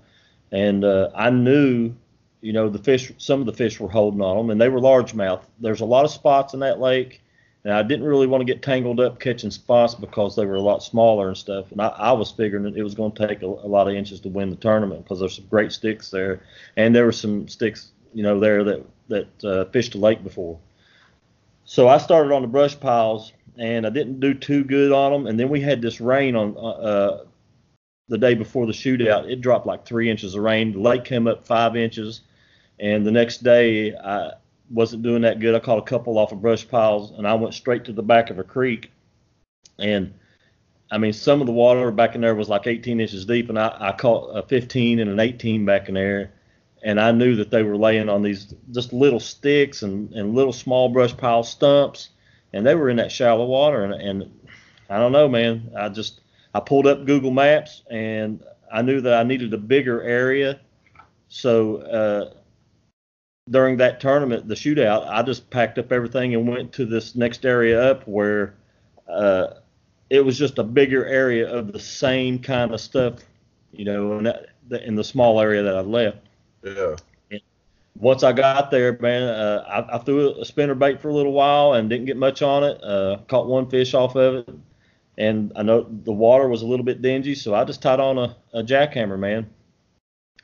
and 0.52 0.84
uh, 0.84 1.10
I 1.14 1.30
knew, 1.30 1.94
you 2.40 2.52
know, 2.52 2.68
the 2.68 2.78
fish. 2.78 3.12
Some 3.18 3.40
of 3.40 3.46
the 3.46 3.52
fish 3.52 3.78
were 3.78 3.88
holding 3.88 4.22
on 4.22 4.36
them, 4.36 4.50
and 4.50 4.60
they 4.60 4.68
were 4.68 4.80
largemouth. 4.80 5.42
There's 5.60 5.80
a 5.80 5.86
lot 5.86 6.04
of 6.04 6.10
spots 6.10 6.54
in 6.54 6.60
that 6.60 6.80
lake, 6.80 7.22
and 7.64 7.72
I 7.72 7.82
didn't 7.82 8.04
really 8.04 8.26
want 8.26 8.42
to 8.42 8.52
get 8.52 8.62
tangled 8.62 9.00
up 9.00 9.18
catching 9.18 9.50
spots 9.50 9.94
because 9.94 10.36
they 10.36 10.44
were 10.44 10.56
a 10.56 10.60
lot 10.60 10.82
smaller 10.82 11.28
and 11.28 11.36
stuff. 11.36 11.72
And 11.72 11.80
I, 11.80 11.88
I 11.88 12.12
was 12.12 12.30
figuring 12.30 12.64
that 12.64 12.76
it 12.76 12.82
was 12.82 12.94
going 12.94 13.12
to 13.12 13.26
take 13.26 13.42
a, 13.42 13.46
a 13.46 13.68
lot 13.68 13.88
of 13.88 13.94
inches 13.94 14.20
to 14.20 14.28
win 14.28 14.50
the 14.50 14.56
tournament 14.56 15.02
because 15.02 15.18
there's 15.18 15.36
some 15.36 15.46
great 15.46 15.72
sticks 15.72 16.10
there, 16.10 16.42
and 16.76 16.94
there 16.94 17.06
were 17.06 17.12
some 17.12 17.48
sticks, 17.48 17.90
you 18.12 18.22
know, 18.22 18.38
there 18.38 18.64
that 18.64 18.84
that 19.08 19.44
uh, 19.44 19.64
fished 19.66 19.92
the 19.92 19.98
lake 19.98 20.22
before. 20.22 20.58
So 21.64 21.88
I 21.88 21.98
started 21.98 22.32
on 22.32 22.42
the 22.42 22.48
brush 22.48 22.78
piles, 22.78 23.32
and 23.56 23.86
I 23.86 23.90
didn't 23.90 24.20
do 24.20 24.34
too 24.34 24.64
good 24.64 24.92
on 24.92 25.12
them. 25.12 25.26
And 25.26 25.40
then 25.40 25.48
we 25.48 25.60
had 25.60 25.80
this 25.80 26.00
rain 26.00 26.36
on 26.36 26.56
uh, 26.56 26.60
uh, 26.60 27.24
the 28.08 28.18
day 28.18 28.34
before 28.34 28.66
the 28.66 28.72
shootout. 28.72 29.30
It 29.30 29.40
dropped 29.40 29.66
like 29.66 29.86
three 29.86 30.10
inches 30.10 30.34
of 30.34 30.42
rain. 30.42 30.72
The 30.72 30.80
lake 30.80 31.04
came 31.04 31.26
up 31.26 31.46
five 31.46 31.76
inches, 31.76 32.20
and 32.78 33.06
the 33.06 33.12
next 33.12 33.42
day 33.42 33.94
I 33.96 34.32
wasn't 34.70 35.02
doing 35.02 35.22
that 35.22 35.40
good. 35.40 35.54
I 35.54 35.60
caught 35.60 35.78
a 35.78 35.82
couple 35.82 36.18
off 36.18 36.32
of 36.32 36.42
brush 36.42 36.66
piles, 36.66 37.12
and 37.12 37.26
I 37.26 37.34
went 37.34 37.54
straight 37.54 37.84
to 37.84 37.92
the 37.92 38.02
back 38.02 38.30
of 38.30 38.38
a 38.38 38.44
creek. 38.44 38.90
And 39.78 40.14
I 40.90 40.98
mean, 40.98 41.12
some 41.12 41.40
of 41.40 41.46
the 41.46 41.52
water 41.52 41.90
back 41.90 42.14
in 42.14 42.20
there 42.20 42.34
was 42.34 42.48
like 42.48 42.66
18 42.66 43.00
inches 43.00 43.24
deep, 43.24 43.48
and 43.48 43.58
I, 43.58 43.76
I 43.78 43.92
caught 43.92 44.36
a 44.36 44.42
15 44.42 45.00
and 45.00 45.10
an 45.10 45.20
18 45.20 45.64
back 45.64 45.88
in 45.88 45.94
there 45.94 46.32
and 46.84 47.00
I 47.00 47.10
knew 47.12 47.34
that 47.36 47.50
they 47.50 47.62
were 47.62 47.78
laying 47.78 48.10
on 48.10 48.22
these 48.22 48.54
just 48.70 48.92
little 48.92 49.18
sticks 49.18 49.82
and, 49.82 50.12
and 50.12 50.34
little 50.34 50.52
small 50.52 50.90
brush 50.90 51.16
pile 51.16 51.42
stumps, 51.42 52.10
and 52.52 52.64
they 52.64 52.74
were 52.74 52.90
in 52.90 52.98
that 52.98 53.10
shallow 53.10 53.46
water. 53.46 53.84
And, 53.84 53.94
and 53.94 54.48
I 54.90 54.98
don't 54.98 55.10
know, 55.10 55.26
man. 55.26 55.72
I 55.76 55.88
just 55.88 56.20
I 56.54 56.60
pulled 56.60 56.86
up 56.86 57.06
Google 57.06 57.30
Maps 57.30 57.82
and 57.90 58.44
I 58.70 58.82
knew 58.82 59.00
that 59.00 59.14
I 59.14 59.22
needed 59.22 59.54
a 59.54 59.58
bigger 59.58 60.02
area. 60.02 60.60
So 61.28 61.78
uh, 61.78 62.34
during 63.50 63.76
that 63.76 64.00
tournament, 64.00 64.48
the 64.48 64.54
shootout, 64.54 65.06
I 65.08 65.22
just 65.22 65.50
packed 65.50 65.78
up 65.78 65.92
everything 65.92 66.34
and 66.34 66.48
went 66.48 66.72
to 66.74 66.86
this 66.86 67.14
next 67.14 67.44
area 67.44 67.90
up 67.90 68.06
where 68.08 68.54
uh, 69.08 69.54
it 70.08 70.20
was 70.20 70.38
just 70.38 70.58
a 70.58 70.64
bigger 70.64 71.04
area 71.06 71.50
of 71.50 71.72
the 71.72 71.80
same 71.80 72.38
kind 72.38 72.72
of 72.72 72.80
stuff, 72.80 73.20
you 73.72 73.84
know, 73.84 74.18
in, 74.18 74.24
that, 74.24 74.82
in 74.84 74.94
the 74.94 75.04
small 75.04 75.40
area 75.40 75.62
that 75.62 75.76
I 75.76 75.80
left. 75.80 76.18
Yeah. 76.62 76.96
once 77.96 78.22
I 78.22 78.32
got 78.32 78.70
there, 78.70 78.96
man, 78.98 79.22
uh, 79.24 79.64
I, 79.68 79.96
I, 79.96 79.98
threw 79.98 80.40
a 80.40 80.44
spinner 80.46 80.74
bait 80.74 81.02
for 81.02 81.10
a 81.10 81.14
little 81.14 81.32
while 81.32 81.74
and 81.74 81.90
didn't 81.90 82.06
get 82.06 82.16
much 82.16 82.40
on 82.40 82.64
it. 82.64 82.82
Uh, 82.82 83.18
caught 83.28 83.46
one 83.46 83.68
fish 83.68 83.92
off 83.92 84.16
of 84.16 84.36
it, 84.36 84.54
and 85.18 85.52
I 85.54 85.62
know 85.62 85.86
the 86.04 86.12
water 86.12 86.48
was 86.48 86.62
a 86.62 86.66
little 86.66 86.86
bit 86.86 87.02
dingy, 87.02 87.34
so 87.34 87.54
I 87.54 87.64
just 87.64 87.82
tied 87.82 88.00
on 88.00 88.16
a, 88.16 88.36
a 88.54 88.62
jackhammer, 88.62 89.18
man. 89.18 89.50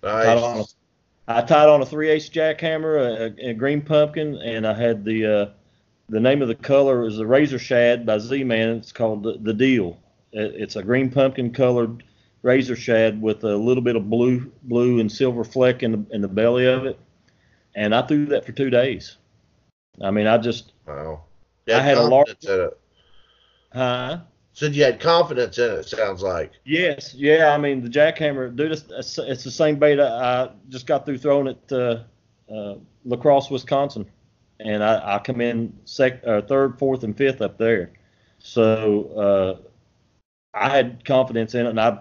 Nice. 0.02 0.74
Tied 1.30 1.38
on 1.38 1.38
a, 1.38 1.42
I 1.42 1.46
tied 1.46 1.68
on 1.68 1.82
a 1.82 1.86
3 1.86 2.08
8 2.08 2.22
jackhammer, 2.32 2.98
a, 2.98 3.50
a, 3.50 3.54
green 3.54 3.82
pumpkin, 3.82 4.36
and 4.36 4.66
I 4.66 4.74
had 4.74 5.04
the 5.04 5.26
uh, 5.26 5.50
the 6.08 6.20
name 6.20 6.42
of 6.42 6.48
the 6.48 6.54
color 6.54 7.06
is 7.06 7.16
the 7.16 7.26
Razor 7.26 7.58
Shad 7.58 8.04
by 8.04 8.18
Z 8.18 8.44
Man. 8.44 8.70
It's 8.70 8.92
called 8.92 9.22
the, 9.22 9.38
the 9.40 9.54
Deal. 9.54 9.98
It, 10.32 10.54
it's 10.56 10.76
a 10.76 10.82
green 10.82 11.10
pumpkin 11.10 11.52
colored 11.52 12.02
razor 12.42 12.76
shad 12.76 13.20
with 13.20 13.44
a 13.44 13.56
little 13.56 13.82
bit 13.82 13.96
of 13.96 14.08
blue 14.08 14.50
blue 14.64 15.00
and 15.00 15.10
silver 15.10 15.44
fleck 15.44 15.82
in 15.82 15.92
the 15.92 16.14
in 16.14 16.20
the 16.20 16.28
belly 16.28 16.66
of 16.66 16.86
it, 16.86 16.98
and 17.74 17.94
I 17.94 18.02
threw 18.02 18.26
that 18.26 18.44
for 18.44 18.52
two 18.52 18.70
days. 18.70 19.16
I 20.00 20.10
mean, 20.10 20.26
I 20.26 20.38
just 20.38 20.72
wow. 20.86 21.24
I 21.72 21.80
had 21.80 21.98
a 21.98 22.02
large. 22.02 22.34
Huh? 23.72 24.20
Said 24.61 24.77
you 24.77 24.85
had 24.85 25.01
confidence 25.01 25.57
in 25.57 25.70
it. 25.70 25.88
Sounds 25.88 26.23
like. 26.23 26.53
Yes, 26.66 27.14
yeah. 27.14 27.55
I 27.55 27.57
mean, 27.57 27.81
the 27.81 27.88
jackhammer, 27.88 28.55
dude. 28.55 28.73
It's, 28.73 29.16
it's 29.16 29.42
the 29.42 29.51
same 29.51 29.77
bait 29.77 29.99
I, 29.99 30.51
just 30.68 30.87
got 30.87 31.07
through 31.07 31.16
throwing 31.16 31.49
at 31.49 31.73
uh, 31.73 32.03
uh, 32.55 32.75
La 33.07 33.16
Crosse, 33.16 33.51
Wisconsin, 33.51 34.05
and 34.59 34.85
I, 34.85 35.14
I 35.14 35.18
come 35.20 35.40
in 35.40 35.73
uh, 35.99 36.42
third, 36.42 36.79
fourth, 36.79 37.05
and 37.05 37.16
fifth 37.16 37.40
up 37.40 37.57
there. 37.57 37.92
So 38.38 39.62
uh, 39.64 39.68
I 40.53 40.68
had 40.68 41.07
confidence 41.07 41.55
in 41.55 41.64
it, 41.64 41.70
and 41.70 41.81
I 41.81 42.01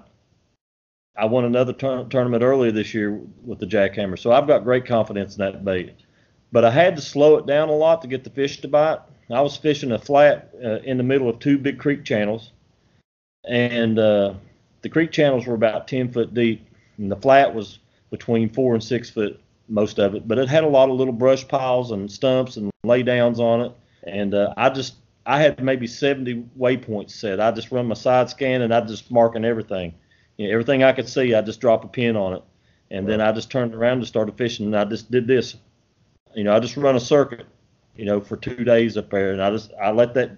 I 1.15 1.27
won 1.27 1.45
another 1.45 1.71
tur- 1.71 2.07
tournament 2.09 2.43
earlier 2.43 2.73
this 2.73 2.93
year 2.93 3.21
with 3.41 3.59
the 3.59 3.67
jackhammer, 3.67 4.19
so 4.19 4.33
I've 4.33 4.47
got 4.47 4.65
great 4.65 4.85
confidence 4.85 5.37
in 5.37 5.45
that 5.45 5.63
bait. 5.63 5.95
But 6.51 6.65
I 6.65 6.71
had 6.71 6.97
to 6.97 7.01
slow 7.01 7.37
it 7.37 7.45
down 7.45 7.69
a 7.69 7.73
lot 7.73 8.01
to 8.01 8.09
get 8.09 8.25
the 8.25 8.29
fish 8.29 8.59
to 8.59 8.67
bite. 8.67 8.99
I 9.31 9.41
was 9.41 9.57
fishing 9.57 9.91
a 9.91 9.99
flat 9.99 10.53
uh, 10.63 10.79
in 10.79 10.97
the 10.97 11.03
middle 11.03 11.29
of 11.29 11.39
two 11.39 11.57
big 11.57 11.79
creek 11.79 12.03
channels, 12.03 12.51
and 13.47 13.99
uh, 13.99 14.33
the 14.81 14.89
creek 14.89 15.11
channels 15.11 15.45
were 15.45 15.55
about 15.55 15.87
10 15.87 16.11
foot 16.11 16.33
deep, 16.33 16.67
and 16.97 17.11
the 17.11 17.15
flat 17.15 17.53
was 17.53 17.79
between 18.09 18.49
four 18.49 18.73
and 18.73 18.83
six 18.83 19.09
foot, 19.09 19.39
most 19.67 19.99
of 19.99 20.15
it. 20.15 20.27
But 20.27 20.39
it 20.39 20.49
had 20.49 20.63
a 20.63 20.67
lot 20.69 20.89
of 20.89 20.95
little 20.95 21.13
brush 21.13 21.47
piles 21.47 21.91
and 21.91 22.11
stumps 22.11 22.57
and 22.57 22.71
laydowns 22.83 23.39
on 23.39 23.61
it. 23.61 23.71
And 24.03 24.33
uh, 24.33 24.53
I 24.57 24.69
just 24.69 24.95
I 25.25 25.39
had 25.39 25.61
maybe 25.63 25.85
70 25.85 26.45
waypoints 26.57 27.11
set. 27.11 27.39
I 27.39 27.51
just 27.51 27.71
run 27.71 27.87
my 27.87 27.95
side 27.95 28.29
scan 28.29 28.61
and 28.61 28.73
I 28.73 28.81
just 28.81 29.11
marking 29.11 29.45
everything. 29.45 29.93
You 30.37 30.47
know, 30.47 30.53
everything 30.53 30.83
I 30.83 30.93
could 30.93 31.07
see, 31.07 31.35
I 31.35 31.41
just 31.41 31.61
drop 31.61 31.83
a 31.83 31.87
pin 31.87 32.15
on 32.15 32.33
it. 32.33 32.43
And 32.91 33.07
then 33.07 33.21
I 33.21 33.31
just 33.31 33.51
turned 33.51 33.75
around 33.75 33.99
and 33.99 34.07
started 34.07 34.35
fishing. 34.37 34.65
And 34.65 34.75
I 34.75 34.85
just 34.85 35.11
did 35.11 35.27
this. 35.27 35.55
You 36.33 36.43
know, 36.43 36.55
I 36.55 36.59
just 36.59 36.77
run 36.77 36.95
a 36.95 36.99
circuit, 36.99 37.45
you 37.95 38.05
know, 38.05 38.19
for 38.21 38.37
two 38.37 38.63
days 38.63 38.97
up 38.97 39.09
there. 39.09 39.31
And 39.31 39.41
I 39.41 39.51
just 39.51 39.71
I 39.81 39.91
let 39.91 40.13
that. 40.15 40.31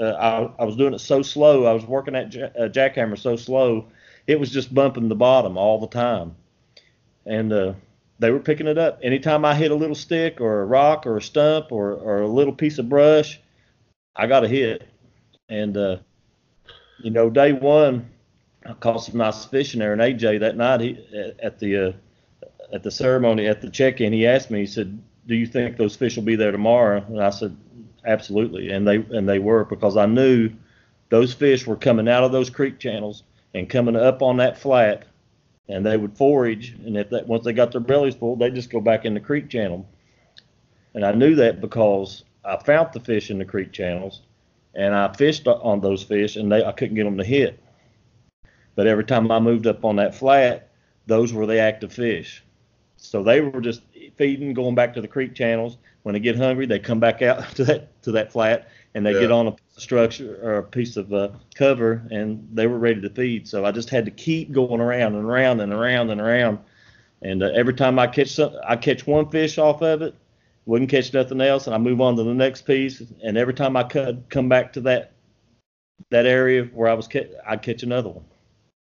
Uh, 0.00 0.52
I, 0.58 0.62
I 0.62 0.64
was 0.64 0.76
doing 0.76 0.94
it 0.94 1.00
so 1.00 1.22
slow. 1.22 1.66
I 1.66 1.72
was 1.72 1.84
working 1.84 2.14
that 2.14 2.34
uh, 2.34 2.68
jackhammer 2.68 3.18
so 3.18 3.36
slow, 3.36 3.88
it 4.26 4.40
was 4.40 4.50
just 4.50 4.74
bumping 4.74 5.08
the 5.08 5.14
bottom 5.14 5.58
all 5.58 5.78
the 5.78 5.86
time. 5.86 6.34
And 7.26 7.52
uh, 7.52 7.74
they 8.18 8.30
were 8.30 8.40
picking 8.40 8.66
it 8.66 8.78
up. 8.78 9.00
Anytime 9.02 9.44
I 9.44 9.54
hit 9.54 9.70
a 9.70 9.74
little 9.76 9.94
stick 9.94 10.40
or 10.40 10.62
a 10.62 10.66
rock 10.66 11.06
or 11.06 11.18
a 11.18 11.22
stump 11.22 11.70
or, 11.70 11.92
or 11.92 12.22
a 12.22 12.28
little 12.28 12.54
piece 12.54 12.78
of 12.78 12.88
brush, 12.88 13.38
I 14.16 14.26
got 14.26 14.44
a 14.44 14.48
hit. 14.48 14.88
And, 15.48 15.76
uh, 15.76 15.98
you 17.02 17.10
know, 17.10 17.28
day 17.28 17.52
one, 17.52 18.10
I 18.64 18.72
caught 18.74 19.04
some 19.04 19.18
nice 19.18 19.44
fishing 19.44 19.80
there. 19.80 19.92
And 19.92 20.00
AJ 20.00 20.40
that 20.40 20.56
night 20.56 20.80
he, 20.80 21.32
at 21.42 21.58
the 21.58 21.88
uh, 21.88 21.92
at 22.72 22.82
the 22.82 22.90
ceremony 22.90 23.46
at 23.46 23.60
the 23.60 23.70
check-in, 23.70 24.12
he 24.12 24.26
asked 24.26 24.50
me. 24.50 24.60
He 24.60 24.66
said, 24.66 24.98
"Do 25.26 25.34
you 25.34 25.46
think 25.46 25.76
those 25.76 25.96
fish 25.96 26.16
will 26.16 26.24
be 26.24 26.36
there 26.36 26.52
tomorrow?" 26.52 27.04
And 27.08 27.22
I 27.22 27.30
said, 27.30 27.56
"Absolutely." 28.04 28.70
And 28.70 28.86
they 28.86 28.96
and 28.96 29.28
they 29.28 29.38
were 29.38 29.64
because 29.64 29.96
I 29.96 30.06
knew 30.06 30.50
those 31.10 31.34
fish 31.34 31.66
were 31.66 31.76
coming 31.76 32.08
out 32.08 32.24
of 32.24 32.32
those 32.32 32.50
creek 32.50 32.78
channels 32.78 33.22
and 33.54 33.68
coming 33.68 33.96
up 33.96 34.22
on 34.22 34.38
that 34.38 34.58
flat, 34.58 35.04
and 35.68 35.84
they 35.84 35.96
would 35.96 36.16
forage. 36.16 36.74
And 36.84 36.96
if 36.96 37.10
that 37.10 37.26
once 37.28 37.44
they 37.44 37.52
got 37.52 37.72
their 37.72 37.80
bellies 37.80 38.14
full, 38.14 38.36
they 38.36 38.50
just 38.50 38.70
go 38.70 38.80
back 38.80 39.04
in 39.04 39.14
the 39.14 39.20
creek 39.20 39.48
channel. 39.48 39.86
And 40.94 41.04
I 41.04 41.12
knew 41.12 41.34
that 41.36 41.60
because 41.60 42.24
I 42.44 42.56
found 42.56 42.92
the 42.92 43.00
fish 43.00 43.30
in 43.30 43.38
the 43.38 43.44
creek 43.44 43.72
channels, 43.72 44.22
and 44.74 44.94
I 44.94 45.12
fished 45.12 45.46
on 45.46 45.80
those 45.80 46.02
fish, 46.02 46.36
and 46.36 46.50
they 46.50 46.64
I 46.64 46.72
couldn't 46.72 46.96
get 46.96 47.04
them 47.04 47.18
to 47.18 47.24
hit. 47.24 47.60
But 48.74 48.86
every 48.86 49.04
time 49.04 49.30
I 49.30 49.38
moved 49.38 49.66
up 49.66 49.84
on 49.84 49.96
that 49.96 50.14
flat, 50.14 50.70
those 51.06 51.32
were 51.32 51.46
the 51.46 51.58
active 51.58 51.92
fish. 51.92 52.42
So 52.96 53.22
they 53.22 53.40
were 53.40 53.60
just 53.60 53.82
feeding, 54.16 54.54
going 54.54 54.74
back 54.74 54.94
to 54.94 55.00
the 55.00 55.08
creek 55.08 55.34
channels. 55.34 55.78
When 56.02 56.14
they 56.14 56.20
get 56.20 56.36
hungry, 56.36 56.66
they 56.66 56.78
come 56.78 56.98
back 57.00 57.22
out 57.22 57.48
to 57.56 57.64
that 57.64 58.02
to 58.02 58.12
that 58.12 58.32
flat, 58.32 58.68
and 58.94 59.06
they 59.06 59.12
Yeah. 59.14 59.20
get 59.20 59.32
on 59.32 59.48
a 59.48 59.56
structure 59.76 60.38
or 60.42 60.58
a 60.58 60.62
piece 60.62 60.96
of 60.96 61.12
uh, 61.12 61.28
cover, 61.54 62.02
and 62.10 62.48
they 62.52 62.66
were 62.66 62.78
ready 62.78 63.00
to 63.00 63.10
feed. 63.10 63.46
So 63.48 63.64
I 63.64 63.72
just 63.72 63.90
had 63.90 64.04
to 64.06 64.10
keep 64.10 64.52
going 64.52 64.80
around 64.80 65.14
and 65.14 65.24
around 65.24 65.60
and 65.60 65.72
around 65.72 66.10
and 66.10 66.20
around. 66.20 66.58
And 67.22 67.42
uh, 67.42 67.50
every 67.54 67.74
time 67.74 67.98
I 68.00 68.08
catch 68.08 68.30
some, 68.30 68.56
I 68.66 68.74
catch 68.76 69.06
one 69.06 69.30
fish 69.30 69.56
off 69.58 69.80
of 69.82 70.02
it, 70.02 70.14
wouldn't 70.66 70.90
catch 70.90 71.12
nothing 71.14 71.40
else, 71.40 71.66
and 71.66 71.74
I 71.74 71.78
move 71.78 72.00
on 72.00 72.16
to 72.16 72.24
the 72.24 72.34
next 72.34 72.62
piece. 72.62 73.00
And 73.22 73.38
every 73.38 73.54
time 73.54 73.76
I 73.76 73.84
could 73.84 74.24
come 74.28 74.48
back 74.48 74.72
to 74.72 74.80
that 74.82 75.12
that 76.10 76.26
area 76.26 76.64
where 76.64 76.88
I 76.88 76.94
was, 76.94 77.06
ca- 77.06 77.28
I'd 77.46 77.62
catch 77.62 77.84
another 77.84 78.08
one. 78.08 78.24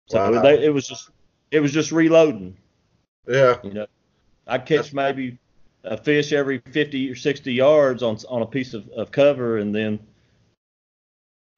So 0.07 0.31
Wow. 0.31 0.41
they, 0.41 0.63
it 0.63 0.73
was 0.73 0.87
just 0.87 1.09
it 1.51 1.59
was 1.59 1.73
just 1.73 1.91
reloading. 1.91 2.55
Yeah. 3.27 3.57
You 3.63 3.73
know, 3.73 3.85
I 4.51 4.57
catch 4.57 4.93
maybe 4.93 5.37
a 5.83 5.97
fish 5.97 6.31
every 6.33 6.59
50 6.59 7.09
or 7.09 7.15
60 7.15 7.53
yards 7.53 8.03
on 8.03 8.17
on 8.29 8.41
a 8.41 8.45
piece 8.45 8.73
of, 8.73 8.87
of 8.89 9.11
cover, 9.11 9.57
and 9.57 9.73
then 9.73 9.99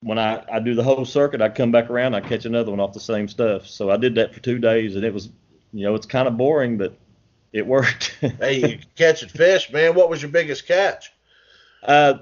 when 0.03 0.19
I, 0.19 0.43
I 0.51 0.59
do 0.59 0.75
the 0.75 0.83
whole 0.83 1.05
circuit, 1.05 1.41
I 1.41 1.49
come 1.49 1.71
back 1.71 1.89
around, 1.89 2.13
I 2.13 2.21
catch 2.21 2.45
another 2.45 2.71
one 2.71 2.79
off 2.79 2.93
the 2.93 2.99
same 2.99 3.27
stuff. 3.27 3.67
So 3.67 3.89
I 3.89 3.97
did 3.97 4.15
that 4.15 4.33
for 4.33 4.39
two 4.41 4.59
days, 4.59 4.95
and 4.95 5.03
it 5.03 5.13
was, 5.13 5.29
you 5.71 5.85
know, 5.85 5.95
it's 5.95 6.05
kind 6.05 6.27
of 6.27 6.37
boring, 6.37 6.77
but 6.77 6.97
it 7.51 7.65
worked. 7.65 8.17
Hey, 8.39 8.71
you 8.71 8.79
catching 8.95 9.29
fish, 9.29 9.71
man. 9.71 9.95
What 9.95 10.09
was 10.09 10.21
your 10.21 10.31
biggest 10.31 10.67
catch? 10.67 11.11
Uh, 11.81 12.15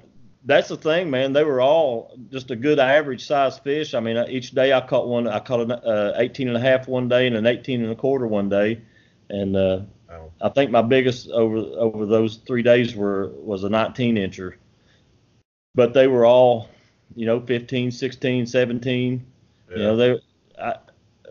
that's 0.46 0.70
the 0.70 0.78
thing, 0.78 1.10
man. 1.10 1.34
They 1.34 1.44
were 1.44 1.62
all 1.62 2.18
just 2.30 2.52
a 2.52 2.56
good 2.56 2.80
average 2.80 3.26
size 3.26 3.60
fish. 3.60 3.94
I 3.94 4.00
mean, 4.00 4.18
uh, 4.18 4.26
each 4.30 4.52
day 4.52 4.74
I 4.74 4.82
caught 4.82 5.08
one. 5.08 5.28
I 5.28 5.40
caught 5.40 5.62
an 5.62 5.72
uh, 5.72 6.14
18 6.18 6.48
and 6.48 6.58
a 6.58 6.60
half 6.60 6.88
one 6.88 7.08
day 7.08 7.28
and 7.28 7.36
an 7.36 7.46
18 7.46 7.84
and 7.84 7.92
a 7.92 7.96
quarter 7.96 8.28
one 8.28 8.50
day, 8.50 8.82
and 9.30 9.56
uh, 9.56 9.82
I 10.42 10.50
think 10.50 10.72
my 10.72 10.82
biggest 10.82 11.30
over 11.30 11.58
over 11.78 12.06
those 12.06 12.38
three 12.48 12.64
days 12.64 12.96
were 12.96 13.30
was 13.30 13.64
a 13.64 13.70
19 13.70 14.16
incher. 14.16 14.56
But 15.74 15.94
they 15.94 16.08
were 16.08 16.26
all, 16.26 16.70
you 17.16 17.26
know, 17.26 17.40
15, 17.40 17.92
16, 17.92 18.46
17. 18.46 19.26
Yeah. 19.70 19.78
You 19.78 19.84
know, 19.84 19.96
they 19.96 20.22
I, 20.62 20.76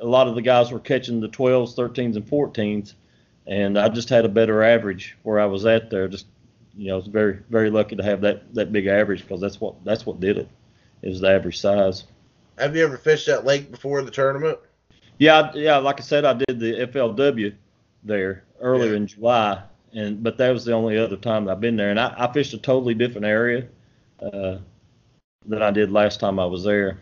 a 0.01 0.07
lot 0.07 0.29
of 0.29 0.35
the 0.35 0.43
guys 0.43 0.73
were 0.73 0.81
catching 0.81 1.21
the 1.21 1.29
12s, 1.29 1.75
13s, 1.75 2.17
and 2.17 2.27
14s, 2.27 2.95
and 3.47 3.79
I 3.79 3.89
just 3.89 4.09
had 4.09 4.25
a 4.25 4.31
better 4.31 4.63
average 4.63 5.17
where 5.25 5.39
I 5.39 5.47
was 5.47 5.67
at 5.67 5.91
there. 5.91 6.09
Just 6.09 6.27
you 6.75 6.89
know, 6.89 6.95
I 6.95 6.97
was 6.97 7.07
very 7.07 7.39
very 7.51 7.71
lucky 7.71 7.97
to 7.97 8.03
have 8.03 8.23
that 8.23 8.55
that 8.55 8.73
big 8.73 8.87
average 8.87 9.23
because 9.23 9.41
that's 9.41 9.61
what 9.61 9.85
that's 9.85 10.07
what 10.07 10.21
did 10.21 10.39
it. 10.39 10.49
It 11.03 11.09
was 11.09 11.21
the 11.21 11.31
average 11.31 11.61
size. 11.61 12.05
Have 12.59 12.77
you 12.77 12.85
ever 12.85 12.99
fished 12.99 13.27
that 13.27 13.45
lake 13.45 13.71
before 13.71 14.03
the 14.03 14.11
tournament? 14.11 14.59
Yeah, 15.19 15.51
yeah. 15.55 15.77
Like 15.79 16.01
I 16.01 16.03
said, 16.03 16.25
I 16.25 16.35
did 16.35 16.61
the 16.61 16.87
FLW 16.87 17.55
there 18.05 18.45
earlier 18.61 18.91
Yeah. 18.91 18.97
in 18.97 19.07
July, 19.07 19.63
and 19.93 20.23
but 20.23 20.39
that 20.39 20.51
was 20.51 20.65
the 20.65 20.73
only 20.73 20.97
other 20.99 21.17
time 21.17 21.45
that 21.45 21.53
I've 21.53 21.61
been 21.61 21.77
there. 21.77 21.91
And 21.91 21.99
I, 21.99 22.15
I 22.17 22.33
fished 22.33 22.55
a 22.55 22.59
totally 22.59 22.95
different 22.95 23.27
area 23.27 23.67
uh, 24.21 24.59
than 25.47 25.63
I 25.63 25.71
did 25.71 25.91
last 25.91 26.21
time 26.21 26.39
I 26.39 26.47
was 26.47 26.65
there. 26.65 26.99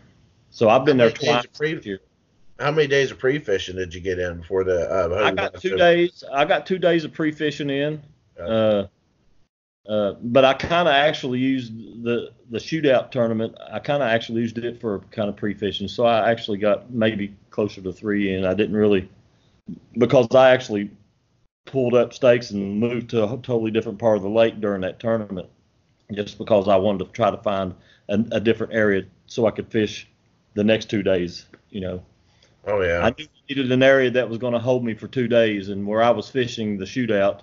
So 0.51 0.69
I've 0.69 0.85
been 0.85 0.97
there 0.97 1.11
twice 1.11 1.45
pre- 1.55 1.99
How 2.59 2.71
many 2.71 2.87
days 2.87 3.11
of 3.11 3.19
pre-fishing 3.19 3.75
did 3.75 3.93
you 3.93 4.01
get 4.01 4.19
in 4.19 4.37
before 4.39 4.63
the? 4.63 4.89
Uh, 4.89 5.23
I 5.23 5.31
got 5.31 5.61
two 5.61 5.75
days. 5.75 6.23
I 6.33 6.45
got 6.45 6.65
two 6.65 6.79
days 6.79 7.05
of 7.05 7.13
pre-fishing 7.13 7.69
in. 7.69 8.01
Uh, 8.39 8.87
uh, 9.87 10.13
but 10.21 10.45
I 10.45 10.53
kind 10.53 10.87
of 10.87 10.93
actually 10.93 11.39
used 11.39 11.73
the 12.03 12.31
the 12.49 12.57
shootout 12.57 13.11
tournament. 13.11 13.55
I 13.71 13.79
kind 13.79 14.03
of 14.03 14.09
actually 14.09 14.41
used 14.41 14.57
it 14.57 14.79
for 14.79 14.99
kind 15.11 15.29
of 15.29 15.35
pre-fishing. 15.35 15.87
So 15.87 16.05
I 16.05 16.29
actually 16.31 16.57
got 16.57 16.91
maybe 16.91 17.35
closer 17.49 17.81
to 17.81 17.91
three, 17.91 18.33
and 18.33 18.45
I 18.45 18.53
didn't 18.53 18.75
really 18.75 19.09
because 19.97 20.27
I 20.33 20.51
actually 20.51 20.91
pulled 21.69 21.93
up 21.93 22.13
stakes 22.13 22.51
and 22.51 22.79
moved 22.79 23.11
to 23.11 23.23
a 23.23 23.27
totally 23.27 23.71
different 23.71 23.99
part 23.99 24.17
of 24.17 24.23
the 24.23 24.29
lake 24.29 24.59
during 24.59 24.81
that 24.81 24.99
tournament, 24.99 25.47
just 26.11 26.37
because 26.37 26.67
I 26.67 26.75
wanted 26.75 27.05
to 27.05 27.11
try 27.11 27.31
to 27.31 27.37
find 27.37 27.73
a, 28.09 28.23
a 28.31 28.39
different 28.39 28.73
area 28.73 29.05
so 29.27 29.45
I 29.45 29.51
could 29.51 29.71
fish 29.71 30.07
the 30.55 30.63
next 30.63 30.89
two 30.89 31.03
days. 31.03 31.45
You 31.69 31.81
know. 31.81 32.03
Oh 32.65 32.81
yeah. 32.81 33.05
I 33.05 33.15
needed 33.47 33.71
an 33.71 33.83
area 33.83 34.11
that 34.11 34.29
was 34.29 34.37
going 34.37 34.53
to 34.53 34.59
hold 34.59 34.83
me 34.83 34.93
for 34.93 35.07
two 35.07 35.27
days, 35.27 35.69
and 35.69 35.87
where 35.87 36.01
I 36.01 36.09
was 36.09 36.29
fishing 36.29 36.77
the 36.77 36.85
shootout, 36.85 37.41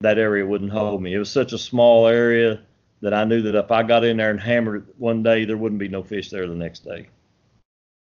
that 0.00 0.18
area 0.18 0.46
wouldn't 0.46 0.72
hold 0.72 1.02
me. 1.02 1.14
It 1.14 1.18
was 1.18 1.30
such 1.30 1.52
a 1.52 1.58
small 1.58 2.06
area 2.06 2.60
that 3.00 3.12
I 3.12 3.24
knew 3.24 3.42
that 3.42 3.54
if 3.54 3.70
I 3.70 3.82
got 3.82 4.04
in 4.04 4.18
there 4.18 4.30
and 4.30 4.40
hammered 4.40 4.88
it 4.88 4.94
one 4.98 5.22
day, 5.22 5.44
there 5.44 5.56
wouldn't 5.56 5.78
be 5.78 5.88
no 5.88 6.02
fish 6.02 6.30
there 6.30 6.46
the 6.46 6.54
next 6.54 6.84
day. 6.84 7.08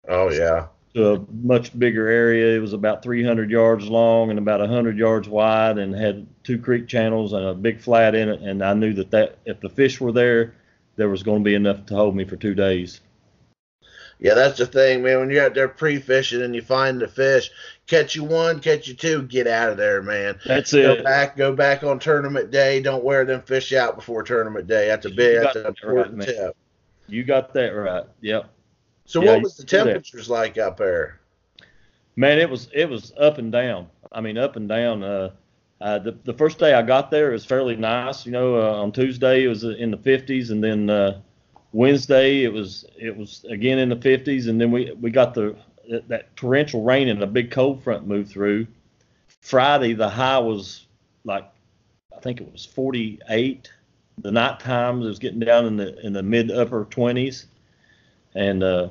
oh 0.07 0.31
yeah. 0.31 0.67
To 0.95 1.13
a 1.13 1.25
much 1.41 1.77
bigger 1.77 2.07
area, 2.07 2.55
it 2.55 2.59
was 2.59 2.73
about 2.73 3.01
300 3.01 3.49
yards 3.49 3.87
long 3.87 4.29
and 4.29 4.37
about 4.37 4.59
100 4.59 4.95
yards 4.95 5.27
wide, 5.27 5.79
and 5.79 5.95
had 5.95 6.27
two 6.43 6.59
creek 6.59 6.87
channels 6.87 7.33
and 7.33 7.43
a 7.43 7.53
big 7.55 7.81
flat 7.81 8.13
in 8.13 8.29
it. 8.29 8.41
And 8.41 8.63
I 8.63 8.75
knew 8.75 8.93
that 8.93 9.09
that 9.09 9.37
if 9.45 9.59
the 9.59 9.69
fish 9.69 9.99
were 9.99 10.11
there, 10.11 10.53
there 10.95 11.09
was 11.09 11.23
going 11.23 11.41
to 11.41 11.43
be 11.43 11.55
enough 11.55 11.87
to 11.87 11.95
hold 11.95 12.15
me 12.15 12.25
for 12.25 12.35
two 12.35 12.53
days. 12.53 13.01
Yeah, 14.19 14.35
that's 14.35 14.57
the 14.57 14.65
thing, 14.65 15.03
man. 15.03 15.19
When 15.19 15.29
you're 15.29 15.43
out 15.43 15.53
there 15.53 15.67
pre-fishing 15.67 16.41
and 16.41 16.55
you 16.55 16.61
find 16.61 17.01
the 17.01 17.07
fish, 17.07 17.49
catch 17.87 18.15
you 18.15 18.23
one, 18.23 18.59
catch 18.59 18.87
you 18.87 18.93
two, 18.93 19.23
get 19.23 19.47
out 19.47 19.71
of 19.71 19.77
there, 19.77 20.01
man. 20.01 20.39
That's 20.45 20.71
Go 20.71 20.93
it. 20.93 21.03
back, 21.03 21.35
go 21.35 21.53
back 21.53 21.83
on 21.83 21.99
tournament 21.99 22.51
day. 22.51 22.81
Don't 22.81 23.03
wear 23.03 23.25
them 23.25 23.41
fish 23.41 23.73
out 23.73 23.95
before 23.95 24.23
tournament 24.23 24.67
day. 24.67 24.87
That's 24.87 25.05
a 25.05 25.09
big, 25.09 25.41
that's 25.41 25.55
an 25.55 25.63
that 25.63 25.83
right, 25.83 26.05
important 26.05 26.21
tip. 26.23 26.55
You 27.07 27.23
got 27.23 27.53
that 27.53 27.69
right. 27.71 28.05
Yep. 28.21 28.49
So, 29.05 29.21
Yeah, 29.21 29.33
what 29.33 29.43
was 29.43 29.57
the 29.57 29.65
temperatures 29.65 30.29
like 30.29 30.57
up 30.57 30.77
there? 30.77 31.19
Man, 32.15 32.39
it 32.39 32.49
was 32.49 32.69
it 32.73 32.89
was 32.89 33.13
up 33.17 33.37
and 33.37 33.51
down. 33.51 33.87
I 34.11 34.21
mean, 34.21 34.37
up 34.37 34.55
and 34.55 34.69
down. 34.69 35.03
Uh, 35.03 35.31
uh, 35.81 35.99
the 35.99 36.11
the 36.23 36.33
first 36.33 36.59
day 36.59 36.73
I 36.73 36.81
got 36.81 37.11
there 37.11 37.29
it 37.29 37.33
was 37.33 37.45
fairly 37.45 37.75
nice. 37.75 38.25
You 38.25 38.31
know, 38.31 38.55
uh, 38.55 38.81
on 38.81 38.91
Tuesday 38.91 39.43
it 39.43 39.47
was 39.47 39.63
in 39.63 39.91
the 39.91 39.97
50s, 39.97 40.51
and 40.51 40.63
then 40.63 40.89
uh, 40.89 41.19
Wednesday 41.73 42.43
it 42.43 42.53
was 42.53 42.85
it 42.97 43.15
was 43.15 43.45
again 43.49 43.79
in 43.79 43.89
the 43.89 43.95
50s, 43.95 44.47
and 44.47 44.61
then 44.61 44.71
we 44.71 44.91
we 44.93 45.09
got 45.11 45.33
the 45.33 45.55
that 46.07 46.33
torrential 46.37 46.83
rain 46.83 47.09
and 47.09 47.21
a 47.21 47.27
big 47.27 47.51
cold 47.51 47.83
front 47.83 48.07
moved 48.07 48.31
through. 48.31 48.65
Friday 49.41 49.93
the 49.93 50.07
high 50.07 50.39
was 50.39 50.85
like 51.25 51.51
I 52.15 52.19
think 52.19 52.39
it 52.39 52.49
was 52.51 52.65
48. 52.65 53.69
The 54.19 54.31
night 54.31 54.59
times 54.59 55.05
it 55.05 55.09
was 55.09 55.19
getting 55.19 55.39
down 55.39 55.65
in 55.65 55.75
the 55.75 55.99
in 56.05 56.13
the 56.13 56.23
mid 56.23 56.51
upper 56.51 56.85
20s, 56.85 57.45
and 58.35 58.63
uh, 58.63 58.89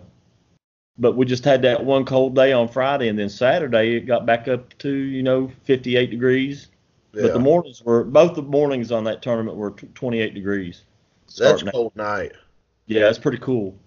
but 0.98 1.16
we 1.16 1.26
just 1.26 1.44
had 1.44 1.62
that 1.62 1.84
one 1.84 2.04
cold 2.04 2.34
day 2.34 2.52
on 2.52 2.68
Friday, 2.68 3.08
and 3.08 3.18
then 3.18 3.28
Saturday 3.28 3.96
it 3.96 4.06
got 4.06 4.26
back 4.26 4.48
up 4.48 4.76
to 4.78 4.90
you 4.90 5.22
know 5.22 5.50
58 5.64 6.10
degrees. 6.10 6.68
Yeah. 7.12 7.22
But 7.22 7.32
the 7.34 7.40
mornings 7.40 7.82
were 7.82 8.04
both 8.04 8.34
the 8.34 8.42
mornings 8.42 8.90
on 8.90 9.04
that 9.04 9.22
tournament 9.22 9.56
were 9.56 9.72
tw 9.72 9.94
28 9.94 10.34
degrees. 10.34 10.82
that's 11.24 11.36
starting 11.36 11.68
out. 11.68 11.74
cold 11.74 11.96
night. 11.96 12.32
Yeah, 12.86 13.02
that's 13.02 13.18
pretty 13.18 13.38
cool. 13.38 13.78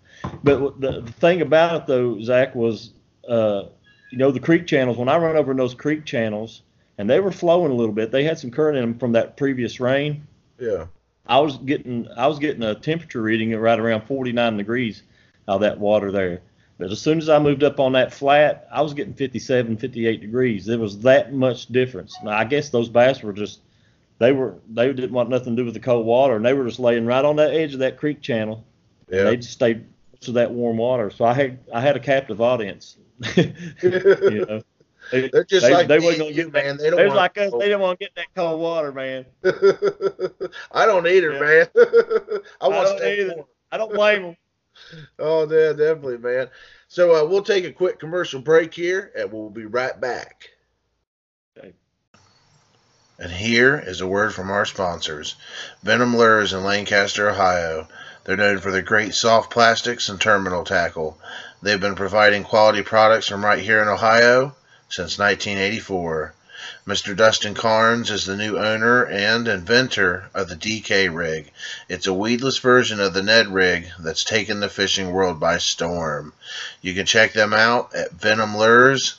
But 0.44 0.80
the, 0.80 1.02
the 1.02 1.12
thing 1.14 1.42
about 1.42 1.82
it 1.82 1.88
though, 1.88 2.22
Zach, 2.22 2.56
was 2.56 2.94
uh, 3.28 3.64
you 4.12 4.18
know 4.18 4.32
the 4.32 4.40
creek 4.40 4.68
channels. 4.68 4.98
When 4.98 5.10
I 5.10 5.18
run 5.18 5.36
over 5.36 5.52
in 5.52 5.58
those 5.58 5.74
creek 5.74 6.06
channels, 6.06 6.62
and 6.98 7.10
they 7.10 7.20
were 7.20 7.32
flowing 7.32 7.72
a 7.72 7.76
little 7.76 7.94
bit. 7.94 8.12
They 8.12 8.24
had 8.24 8.40
some 8.40 8.52
current 8.52 8.78
in 8.78 8.84
them 8.84 9.00
from 9.00 9.12
that 9.14 9.38
previous 9.38 9.80
rain. 9.80 10.26
Yeah. 10.60 10.86
I 11.28 11.40
was 11.40 11.58
getting 11.58 12.08
I 12.16 12.28
was 12.28 12.40
getting 12.40 12.64
a 12.64 12.76
temperature 12.76 13.22
reading 13.22 13.54
at 13.54 13.60
right 13.60 13.80
around 13.80 14.02
49 14.02 14.58
degrees 14.58 15.04
of 15.48 15.62
that 15.62 15.80
water 15.80 16.12
there. 16.12 16.42
But 16.78 16.92
as 16.92 17.00
soon 17.00 17.20
as 17.20 17.30
I 17.30 17.40
moved 17.40 17.64
up 17.64 17.80
on 17.80 17.94
that 17.94 18.14
flat, 18.14 18.68
I 18.72 18.82
was 18.82 18.94
getting 18.94 19.14
57, 19.14 19.78
58 19.78 20.20
degrees. 20.22 20.66
There 20.66 20.78
was 20.80 21.00
that 21.00 21.34
much 21.34 21.68
difference. 21.68 22.18
Now 22.24 22.32
I 22.38 22.44
guess 22.44 22.70
those 22.70 22.90
bass 22.90 23.24
were 23.24 23.32
just 23.34 23.62
they 24.20 24.32
were 24.34 24.56
they 24.70 24.92
didn't 24.92 25.12
want 25.14 25.30
nothing 25.30 25.56
to 25.56 25.62
do 25.62 25.66
with 25.66 25.74
the 25.74 25.80
cold 25.80 26.06
water, 26.06 26.36
and 26.36 26.46
they 26.46 26.54
were 26.54 26.66
just 26.66 26.80
laying 26.80 27.06
right 27.06 27.24
on 27.24 27.38
that 27.38 27.54
edge 27.54 27.74
of 27.74 27.80
that 27.80 27.98
creek 27.98 28.22
channel. 28.22 28.64
Yeah. 29.10 29.24
They 29.26 29.38
just 29.38 29.54
stayed 29.54 29.86
to 30.22 30.32
that 30.34 30.52
warm 30.52 30.78
water. 30.78 31.10
So 31.12 31.24
I 31.26 31.34
had 31.34 31.60
I 31.74 31.80
had 31.80 31.96
a 31.96 32.00
captive 32.00 32.42
audience. 32.42 32.98
you 33.38 34.46
know. 34.50 34.62
They, 35.12 35.30
They're 35.30 35.44
just 35.44 35.66
they, 35.66 35.72
like 35.74 35.88
they 35.88 36.00
wasn't 36.00 36.20
gonna 36.20 36.34
get 36.34 36.52
that. 36.52 36.66
man. 36.66 36.78
They 36.78 36.90
don't 36.90 36.98
They're 36.98 37.10
like 37.14 37.38
us. 37.38 37.52
They 37.52 37.66
didn't 37.66 37.80
want 37.82 38.00
to 38.00 38.06
get 38.06 38.16
that 38.16 38.26
cold 38.36 38.60
water, 38.60 38.92
man. 38.92 39.26
I 40.72 40.86
don't 40.86 41.06
either, 41.08 41.34
Yeah. 41.34 41.40
man. 41.40 41.68
I 41.76 42.66
I 42.66 42.68
want 42.68 42.88
to 42.88 42.90
don't 42.90 42.98
stay 42.98 43.22
either. 43.22 43.36
warm. 43.36 43.48
I 43.72 43.78
don't 43.78 43.94
blame 43.94 44.22
them. 44.24 44.38
Oh, 45.20 45.42
yeah, 45.50 45.74
definitely, 45.74 46.18
man. 46.18 46.50
So 46.88 47.16
uh, 47.16 47.28
we'll 47.28 47.44
take 47.44 47.66
a 47.66 47.72
quick 47.72 48.00
commercial 48.00 48.42
break 48.42 48.74
here, 48.74 49.12
and 49.18 49.32
we'll 49.32 49.50
be 49.50 49.66
right 49.66 50.00
back. 50.00 50.50
Okay. 51.58 51.74
And 53.18 53.32
here 53.32 53.78
is 53.78 54.02
a 54.02 54.08
word 54.08 54.34
from 54.34 54.52
our 54.52 54.66
sponsors, 54.66 55.36
Venom 55.82 56.16
Lures 56.16 56.54
in 56.54 56.64
Lancaster, 56.64 57.30
Ohio. 57.30 57.88
They're 58.24 58.38
known 58.38 58.60
for 58.60 58.72
their 58.72 58.82
great 58.82 59.16
soft 59.16 59.52
plastics 59.52 60.10
and 60.10 60.20
terminal 60.20 60.64
tackle. 60.64 61.20
They've 61.62 61.80
been 61.80 61.96
providing 61.96 62.44
quality 62.44 62.84
products 62.84 63.28
from 63.28 63.44
right 63.44 63.60
here 63.60 63.82
in 63.82 63.88
Ohio 63.88 64.56
since 64.90 65.18
1984. 65.18 66.35
Mr. 66.88 67.16
Dustin 67.16 67.54
Carnes 67.54 68.12
is 68.12 68.26
the 68.26 68.36
new 68.36 68.58
owner 68.58 69.04
and 69.06 69.48
inventor 69.48 70.30
of 70.34 70.50
the 70.50 70.56
DK 70.56 71.14
rig. 71.14 71.52
It's 71.90 72.08
a 72.08 72.14
weedless 72.14 72.60
version 72.60 73.00
of 73.00 73.14
the 73.14 73.24
Ned 73.24 73.48
rig 73.48 73.88
that's 74.00 74.24
taken 74.24 74.60
the 74.60 74.70
fishing 74.70 75.12
world 75.12 75.40
by 75.40 75.58
storm. 75.58 76.34
You 76.82 76.94
can 76.94 77.06
check 77.06 77.34
them 77.34 77.54
out 77.54 77.94
at 77.96 78.18
venomlures.com. 78.18 79.16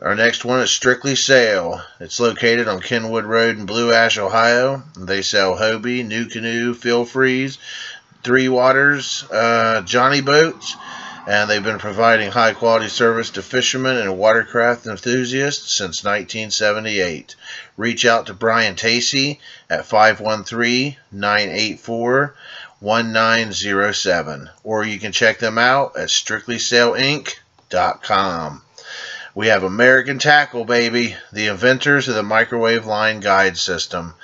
Our 0.00 0.14
next 0.14 0.44
one 0.44 0.60
is 0.60 0.70
Strictly 0.70 1.16
Sail. 1.16 1.82
It's 1.98 2.20
located 2.20 2.68
on 2.68 2.80
Kenwood 2.80 3.24
Road 3.24 3.58
in 3.58 3.66
Blue 3.66 3.92
Ash, 3.92 4.16
Ohio. 4.16 4.84
They 4.96 5.22
sell 5.22 5.56
Hobie, 5.56 6.06
NuCanoe, 6.06 6.76
Feel 6.76 7.04
Freeze, 7.04 7.58
Three 8.22 8.48
Waters, 8.48 9.24
uh, 9.24 9.82
Jonny 9.82 10.20
Boats, 10.20 10.76
and 11.28 11.48
they've 11.50 11.62
been 11.62 11.78
providing 11.78 12.30
high 12.30 12.54
quality 12.54 12.88
service 12.88 13.28
to 13.28 13.42
fishermen 13.42 13.98
and 13.98 14.16
watercraft 14.16 14.86
enthusiasts 14.86 15.74
since 15.74 16.02
1978. 16.02 17.36
Reach 17.76 18.06
out 18.06 18.24
to 18.26 18.32
Brian 18.32 18.76
Tacey 18.76 19.38
at 19.68 19.84
513 19.84 20.96
984 21.12 22.34
1907, 22.80 24.48
or 24.64 24.84
you 24.84 24.98
can 24.98 25.12
check 25.12 25.38
them 25.38 25.58
out 25.58 25.98
at 25.98 26.08
strictlysailinc.com. 26.08 28.62
We 29.34 29.48
have 29.48 29.64
American 29.64 30.18
Tackle, 30.18 30.64
baby, 30.64 31.14
the 31.30 31.48
inventors 31.48 32.08
of 32.08 32.14
the 32.14 32.22
microwave 32.22 32.86
line 32.86 33.20
guide 33.20 33.58
system. 33.58 34.14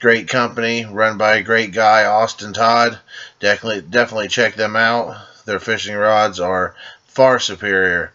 Great 0.00 0.28
company, 0.28 0.86
run 0.86 1.18
by 1.18 1.34
a 1.34 1.42
great 1.42 1.72
guy, 1.72 2.06
Austin 2.06 2.54
Todd. 2.54 3.00
Definitely, 3.38 3.82
definitely 3.82 4.28
check 4.28 4.54
them 4.54 4.76
out. 4.76 5.14
Their 5.44 5.60
fishing 5.60 5.96
rods 5.96 6.40
are 6.40 6.74
far 7.06 7.38
superior. 7.38 8.12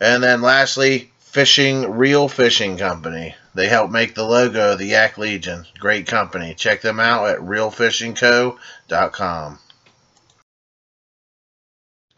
And 0.00 0.22
then 0.22 0.40
lastly, 0.42 1.10
Fishing 1.18 1.92
Real 1.92 2.28
Fishing 2.28 2.76
Company. 2.78 3.34
They 3.54 3.68
help 3.68 3.90
make 3.90 4.14
the 4.14 4.24
logo 4.24 4.72
of 4.72 4.78
the 4.78 4.86
Yak 4.86 5.18
Legion. 5.18 5.66
Great 5.78 6.06
company. 6.06 6.54
Check 6.54 6.80
them 6.80 6.98
out 6.98 7.28
at 7.28 7.40
realfishingco.com. 7.40 9.58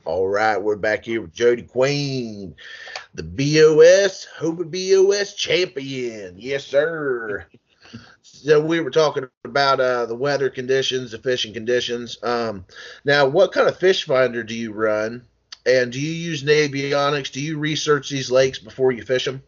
All 0.05 0.29
right, 0.29 0.57
we're 0.57 0.77
back 0.77 1.05
here 1.05 1.21
with 1.21 1.35
Jody 1.35 1.63
Queen, 1.63 2.55
the 3.13 3.25
BOS 3.25 4.29
Hobie 4.39 5.05
BOS 5.05 5.35
champion. 5.35 6.37
Yes, 6.39 6.65
sir. 6.65 7.47
so 8.39 8.61
we 8.61 8.81
were 8.81 8.91
talking 8.91 9.29
about 9.45 9.81
uh, 9.81 10.07
the 10.07 10.15
weather 10.15 10.51
conditions, 10.51 11.13
the 11.13 11.19
fishing 11.19 11.53
conditions. 11.53 12.19
Um, 12.23 12.65
now, 13.05 13.27
what 13.27 13.53
kind 13.53 13.69
of 13.69 13.79
fish 13.79 14.05
finder 14.05 14.43
do 14.43 14.55
you 14.55 14.73
run? 14.73 15.23
And 15.67 15.93
do 15.93 16.01
you 16.01 16.13
use 16.13 16.45
Navionics? 16.45 17.31
Do 17.31 17.41
you 17.41 17.59
research 17.59 18.09
these 18.09 18.31
lakes 18.31 18.59
before 18.59 18.93
you 18.93 19.03
fish 19.03 19.25
them? 19.25 19.43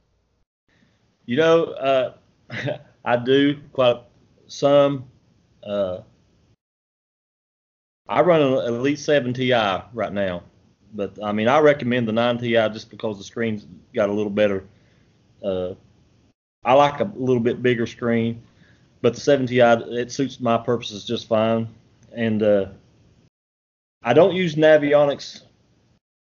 You 1.24 1.37
know, 1.37 1.64
uh, 1.64 2.14
I 3.05 3.16
do 3.16 3.59
quite 3.72 4.03
some. 4.48 5.05
Uh, 5.62 6.00
I 8.09 8.22
run 8.22 8.42
an 8.42 8.74
Elite 8.74 8.98
7 8.98 9.33
Ti 9.33 9.53
right 9.53 10.12
now, 10.12 10.42
but 10.92 11.22
I 11.22 11.33
mean, 11.33 11.48
I 11.48 11.61
recommend 11.61 12.09
the 12.09 12.12
9 12.12 12.38
Ti 12.38 12.53
just 12.72 12.90
because 12.90 13.18
the 13.18 13.24
screen's 13.24 13.66
got 13.94 14.11
a 14.11 14.12
little 14.12 14.31
better. 14.31 14.64
Uh, 15.42 15.74
I 16.64 16.74
like 16.74 17.00
a 17.00 17.11
little 17.14 17.42
bit 17.42 17.62
bigger 17.62 17.87
screen, 17.87 18.42
but 19.02 19.14
the 19.14 19.20
7 19.20 19.46
Ti 19.46 19.60
it 19.60 20.12
suits 20.12 20.40
my 20.40 20.58
purposes 20.58 21.04
just 21.04 21.28
fine. 21.28 21.68
And 22.12 22.42
uh, 22.42 22.66
I 24.02 24.12
don't 24.12 24.34
use 24.34 24.54
Navionics 24.54 25.42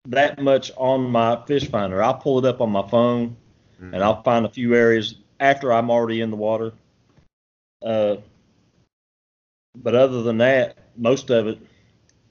that 0.07 0.39
much 0.39 0.71
on 0.77 1.09
my 1.09 1.43
fish 1.45 1.69
finder. 1.69 2.01
I'll 2.01 2.15
pull 2.15 2.39
it 2.39 2.45
up 2.45 2.61
on 2.61 2.71
my 2.71 2.87
phone 2.87 3.35
and 3.79 4.03
I'll 4.03 4.23
find 4.23 4.45
a 4.45 4.49
few 4.49 4.75
areas 4.75 5.15
after 5.39 5.73
I'm 5.73 5.89
already 5.89 6.21
in 6.21 6.29
the 6.29 6.37
water. 6.37 6.73
Uh, 7.83 8.17
but 9.75 9.95
other 9.95 10.23
than 10.23 10.37
that, 10.37 10.77
most 10.95 11.29
of 11.29 11.47
it 11.47 11.59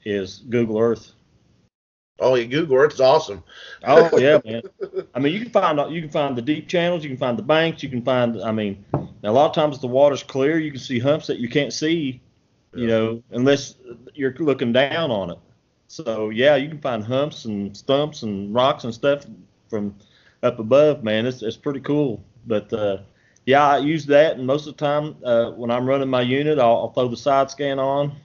is 0.03 0.43
Google 0.49 0.79
Earth. 0.79 1.11
Oh, 2.19 2.35
yeah, 2.35 2.45
Google 2.45 2.77
Earth's 2.77 2.99
awesome. 2.99 3.43
Oh 3.83 4.17
yeah, 4.17 4.39
man. 4.45 4.61
I 5.13 5.19
mean, 5.19 5.33
you 5.33 5.41
can 5.41 5.49
find 5.49 5.93
you 5.93 6.01
can 6.01 6.09
find 6.09 6.37
the 6.37 6.41
deep 6.41 6.67
channels, 6.67 7.03
you 7.03 7.09
can 7.09 7.17
find 7.17 7.37
the 7.37 7.43
banks, 7.43 7.83
you 7.83 7.89
can 7.89 8.01
find. 8.01 8.41
I 8.41 8.51
mean, 8.51 8.85
a 9.23 9.31
lot 9.31 9.47
of 9.47 9.53
times 9.53 9.79
the 9.79 9.87
water's 9.87 10.23
clear, 10.23 10.57
you 10.57 10.71
can 10.71 10.79
see 10.79 10.99
humps 10.99 11.27
that 11.27 11.39
you 11.39 11.49
can't 11.49 11.73
see, 11.73 12.21
you 12.73 12.87
know, 12.87 13.21
unless 13.31 13.75
you're 14.13 14.33
looking 14.39 14.71
down 14.71 15.11
on 15.11 15.31
it. 15.31 15.39
So 15.87 16.29
yeah, 16.29 16.55
you 16.55 16.69
can 16.69 16.79
find 16.79 17.03
humps 17.03 17.45
and 17.45 17.75
stumps 17.75 18.23
and 18.23 18.53
rocks 18.53 18.85
and 18.85 18.93
stuff 18.93 19.25
from 19.69 19.95
up 20.41 20.59
above, 20.59 21.03
man. 21.03 21.25
It's 21.25 21.41
it's 21.41 21.57
pretty 21.57 21.81
cool. 21.81 22.23
But 22.47 22.71
uh, 22.71 22.99
yeah, 23.45 23.67
I 23.67 23.77
use 23.79 24.05
that, 24.07 24.37
and 24.37 24.47
most 24.47 24.67
of 24.67 24.77
the 24.77 24.85
time 24.85 25.17
uh, 25.23 25.51
when 25.51 25.69
I'm 25.69 25.85
running 25.85 26.09
my 26.09 26.21
unit, 26.21 26.59
I'll, 26.59 26.77
I'll 26.77 26.93
throw 26.93 27.07
the 27.07 27.17
side 27.17 27.51
scan 27.51 27.79
on. 27.79 28.15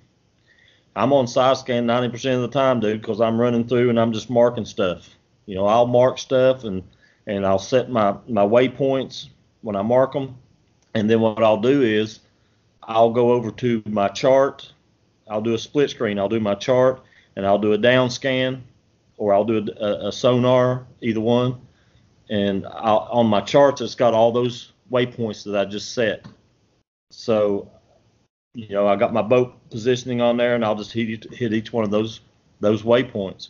I'm 0.97 1.13
on 1.13 1.27
side 1.27 1.57
scan 1.57 1.87
90% 1.87 2.35
of 2.35 2.43
the 2.43 2.49
time, 2.49 2.81
dude, 2.81 3.01
because 3.01 3.21
I'm 3.21 3.41
running 3.41 3.67
through 3.67 3.91
and 3.91 4.01
I'm 4.01 4.13
just 4.13 4.29
marking 4.29 4.65
stuff. 4.65 5.09
You 5.47 5.55
know, 5.55 5.67
I'll 5.67 5.87
mark 5.87 6.19
stuff 6.19 6.65
and 6.65 6.83
and 7.27 7.47
I'll 7.47 7.59
set 7.59 7.91
my 7.91 8.17
my 8.27 8.43
waypoints 8.43 9.29
when 9.63 9.77
I 9.77 9.83
mark 9.83 10.13
them, 10.13 10.37
and 10.95 11.09
then 11.09 11.21
what 11.21 11.43
I'll 11.43 11.61
do 11.61 11.83
is 11.83 12.21
I'll 12.83 13.11
go 13.11 13.33
over 13.33 13.51
to 13.51 13.83
my 13.87 14.09
chart. 14.09 14.73
I'll 15.29 15.41
do 15.41 15.55
a 15.55 15.59
split 15.59 15.91
screen. 15.91 16.19
I'll 16.19 16.29
do 16.29 16.41
my 16.41 16.55
chart 16.55 17.03
and 17.37 17.47
I'll 17.47 17.59
do 17.59 17.73
a 17.73 17.79
down 17.79 18.11
scan, 18.11 18.65
or 19.17 19.33
I'll 19.33 19.45
do 19.45 19.67
a, 19.81 20.09
a 20.09 20.13
sonar, 20.13 20.87
either 21.01 21.21
one. 21.21 21.61
And 22.29 22.67
I'll, 22.67 23.09
on 23.11 23.27
my 23.27 23.41
charts, 23.41 23.81
it's 23.81 23.95
got 23.95 24.15
all 24.15 24.33
those 24.33 24.73
waypoints 24.91 25.45
that 25.45 25.57
I 25.57 25.65
just 25.65 25.95
set. 25.95 26.27
So, 27.11 27.71
you 28.55 28.69
know, 28.71 28.87
I 28.87 28.97
got 28.97 29.13
my 29.13 29.23
boat 29.23 29.55
positioning 29.71 30.21
on 30.21 30.37
there, 30.37 30.55
and 30.55 30.65
I'll 30.65 30.75
just 30.75 30.93
hit 30.93 31.09
each- 31.09 31.33
hit 31.33 31.53
each 31.53 31.73
one 31.73 31.85
of 31.85 31.91
those 31.91 32.21
those 32.61 32.83
waypoints. 32.83 33.49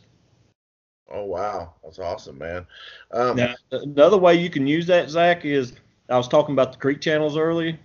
Oh, 1.11 1.25
wow. 1.25 1.75
That's 1.83 1.99
awesome, 1.99 2.39
man. 2.39 2.67
Um, 3.11 3.37
Now, 3.37 3.55
another 3.73 4.17
way 4.17 4.37
you 4.37 4.49
can 4.49 4.67
use 4.69 4.87
that, 4.87 5.11
Zach, 5.11 5.45
is 5.45 5.73
I 6.09 6.17
was 6.17 6.29
talking 6.29 6.55
about 6.55 6.73
the 6.73 6.79
creek 6.79 7.01
channels 7.01 7.37
earlier. 7.37 7.77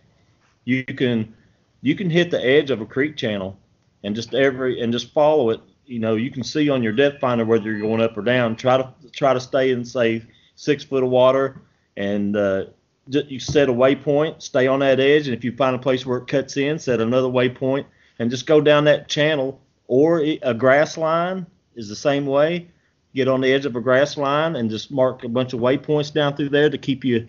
You 0.65 0.83
can 0.83 1.33
you 1.81 1.95
can 1.95 2.09
hit 2.09 2.31
the 2.31 2.43
edge 2.43 2.71
of 2.71 2.81
a 2.81 2.85
creek 2.85 3.15
channel 3.15 3.57
and 4.03 4.15
just 4.15 4.33
every 4.33 4.81
and 4.81 4.91
just 4.91 5.11
follow 5.13 5.49
it. 5.49 5.61
You 5.85 5.99
know, 5.99 6.15
you 6.15 6.31
can 6.31 6.43
see 6.43 6.69
on 6.69 6.83
your 6.83 6.93
depth 6.93 7.19
finder 7.19 7.45
whether 7.45 7.71
you're 7.71 7.81
going 7.81 8.01
up 8.01 8.17
or 8.17 8.21
down. 8.21 8.55
Try 8.55 8.77
to 8.77 8.93
try 9.11 9.33
to 9.33 9.39
stay 9.39 9.71
in 9.71 9.85
say 9.85 10.23
six 10.55 10.83
foot 10.83 11.03
of 11.03 11.09
water, 11.09 11.61
and 11.97 12.35
uh, 12.35 12.65
you 13.07 13.39
set 13.39 13.69
a 13.69 13.73
waypoint. 13.73 14.41
Stay 14.41 14.67
on 14.67 14.79
that 14.79 14.99
edge, 14.99 15.27
and 15.27 15.35
if 15.35 15.43
you 15.43 15.55
find 15.55 15.75
a 15.75 15.79
place 15.79 16.05
where 16.05 16.17
it 16.19 16.27
cuts 16.27 16.57
in, 16.57 16.79
set 16.79 17.01
another 17.01 17.27
waypoint, 17.27 17.85
and 18.19 18.29
just 18.29 18.45
go 18.45 18.61
down 18.61 18.85
that 18.85 19.07
channel. 19.07 19.61
Or 19.87 20.19
a 20.19 20.53
grass 20.53 20.97
line 20.97 21.45
is 21.75 21.87
the 21.87 21.95
same 21.95 22.25
way 22.25 22.67
get 23.15 23.29
on 23.29 23.41
the 23.41 23.51
edge 23.51 23.65
of 23.65 23.75
a 23.75 23.81
grass 23.81 24.17
line 24.17 24.57
and 24.57 24.69
just 24.69 24.91
mark 24.91 25.23
a 25.23 25.29
bunch 25.29 25.53
of 25.53 25.61
waypoints 25.61 26.13
down 26.13 26.35
through 26.35 26.49
there 26.49 26.69
to 26.69 26.77
keep 26.77 27.03
you, 27.05 27.25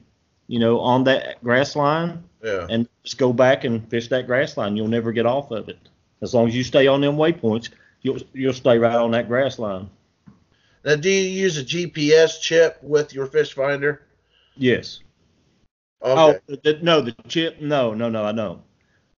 you 0.49 0.59
know, 0.59 0.81
on 0.81 1.05
that 1.05 1.43
grass 1.43 1.77
line 1.77 2.23
yeah. 2.43 2.67
and 2.69 2.89
just 3.05 3.17
go 3.17 3.33
back 3.33 3.65
and 3.65 3.89
fish 3.89 4.09
that 4.09 4.27
grass 4.27 4.57
line. 4.57 4.77
You'll 4.77 4.89
never 4.89 5.13
get 5.13 5.25
off 5.25 5.53
of 5.53 5.69
it. 5.69 5.79
As 6.21 6.35
long 6.35 6.49
as 6.49 6.57
you 6.57 6.65
stay 6.65 6.89
on 6.89 7.01
them 7.01 7.17
waypoints, 7.17 7.71
you'll 8.03 8.19
you'll 8.33 8.53
stay 8.53 8.79
right 8.79 8.97
on 8.97 9.13
that 9.13 9.29
grass 9.29 9.59
line. 9.59 9.89
Now, 10.85 10.97
do 10.97 11.09
you 11.09 11.29
use 11.29 11.57
a 11.59 11.65
GPS 11.65 12.41
chip 12.41 12.79
with 12.83 13.15
your 13.15 13.27
fish 13.27 13.55
finder? 13.55 14.03
Yes. 14.57 15.01
Okay. 16.03 16.39
Oh, 16.49 16.57
the, 16.63 16.79
no, 16.83 17.01
the 17.01 17.15
chip. 17.29 17.61
No, 17.61 17.95
no, 17.95 18.09
no. 18.09 18.25
I 18.25 18.33
know. 18.33 18.63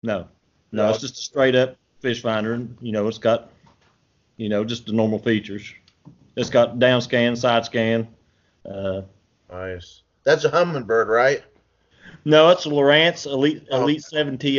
No, 0.03 0.19
no. 0.73 0.85
No. 0.85 0.91
It's 0.91 1.01
just 1.01 1.15
a 1.19 1.23
straight 1.23 1.55
up 1.55 1.77
fish 2.01 2.23
finder. 2.23 2.55
and 2.55 2.77
You 2.81 2.93
know, 2.93 3.09
it's 3.09 3.19
got, 3.19 3.51
you 4.37 4.49
know, 4.49 4.65
just 4.65 4.87
the 4.87 4.93
normal 4.93 5.19
features. 5.19 5.73
It's 6.37 6.51
got 6.51 6.79
down 6.79 7.01
scan, 7.03 7.35
side 7.37 7.65
scan. 7.65 8.07
Uh, 8.69 9.03
Nice. 9.51 10.03
That's 10.25 10.45
a 10.45 10.51
Humminbird, 10.51 11.07
right? 11.09 11.43
no, 12.25 12.51
it's 12.51 12.67
a 12.67 12.69
Lowrance 12.69 13.27
Elite 13.27 13.67
Oh. 13.71 13.83
Elite 13.83 14.03
Seven 14.05 14.37
Ti. 14.39 14.59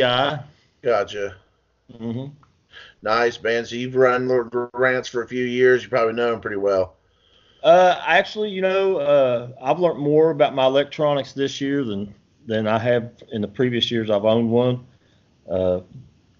Gotcha. 0.82 1.36
Mm-hmm. 1.92 2.26
Nice, 3.02 3.40
man. 3.42 3.64
So 3.64 3.76
you've 3.76 3.94
run 3.96 4.26
Lowrance 4.28 5.08
for 5.08 5.22
a 5.22 5.28
few 5.28 5.44
years. 5.44 5.82
You 5.84 5.88
probably 5.88 6.14
know 6.14 6.34
him 6.34 6.40
pretty 6.40 6.56
well. 6.56 6.96
Uh, 7.62 8.00
actually, 8.06 8.50
you 8.50 8.62
know, 8.62 8.96
uh, 8.98 9.48
I've 9.62 9.78
learned 9.78 9.98
more 9.98 10.30
about 10.30 10.54
my 10.54 10.66
electronics 10.66 11.32
this 11.32 11.60
year 11.60 11.84
than 11.84 12.14
than 12.46 12.66
I 12.66 12.78
have 12.78 13.12
in 13.32 13.42
the 13.42 13.48
previous 13.48 13.90
years 13.90 14.10
I've 14.10 14.24
owned 14.24 14.50
one. 14.50 14.86
Uh, 15.48 15.80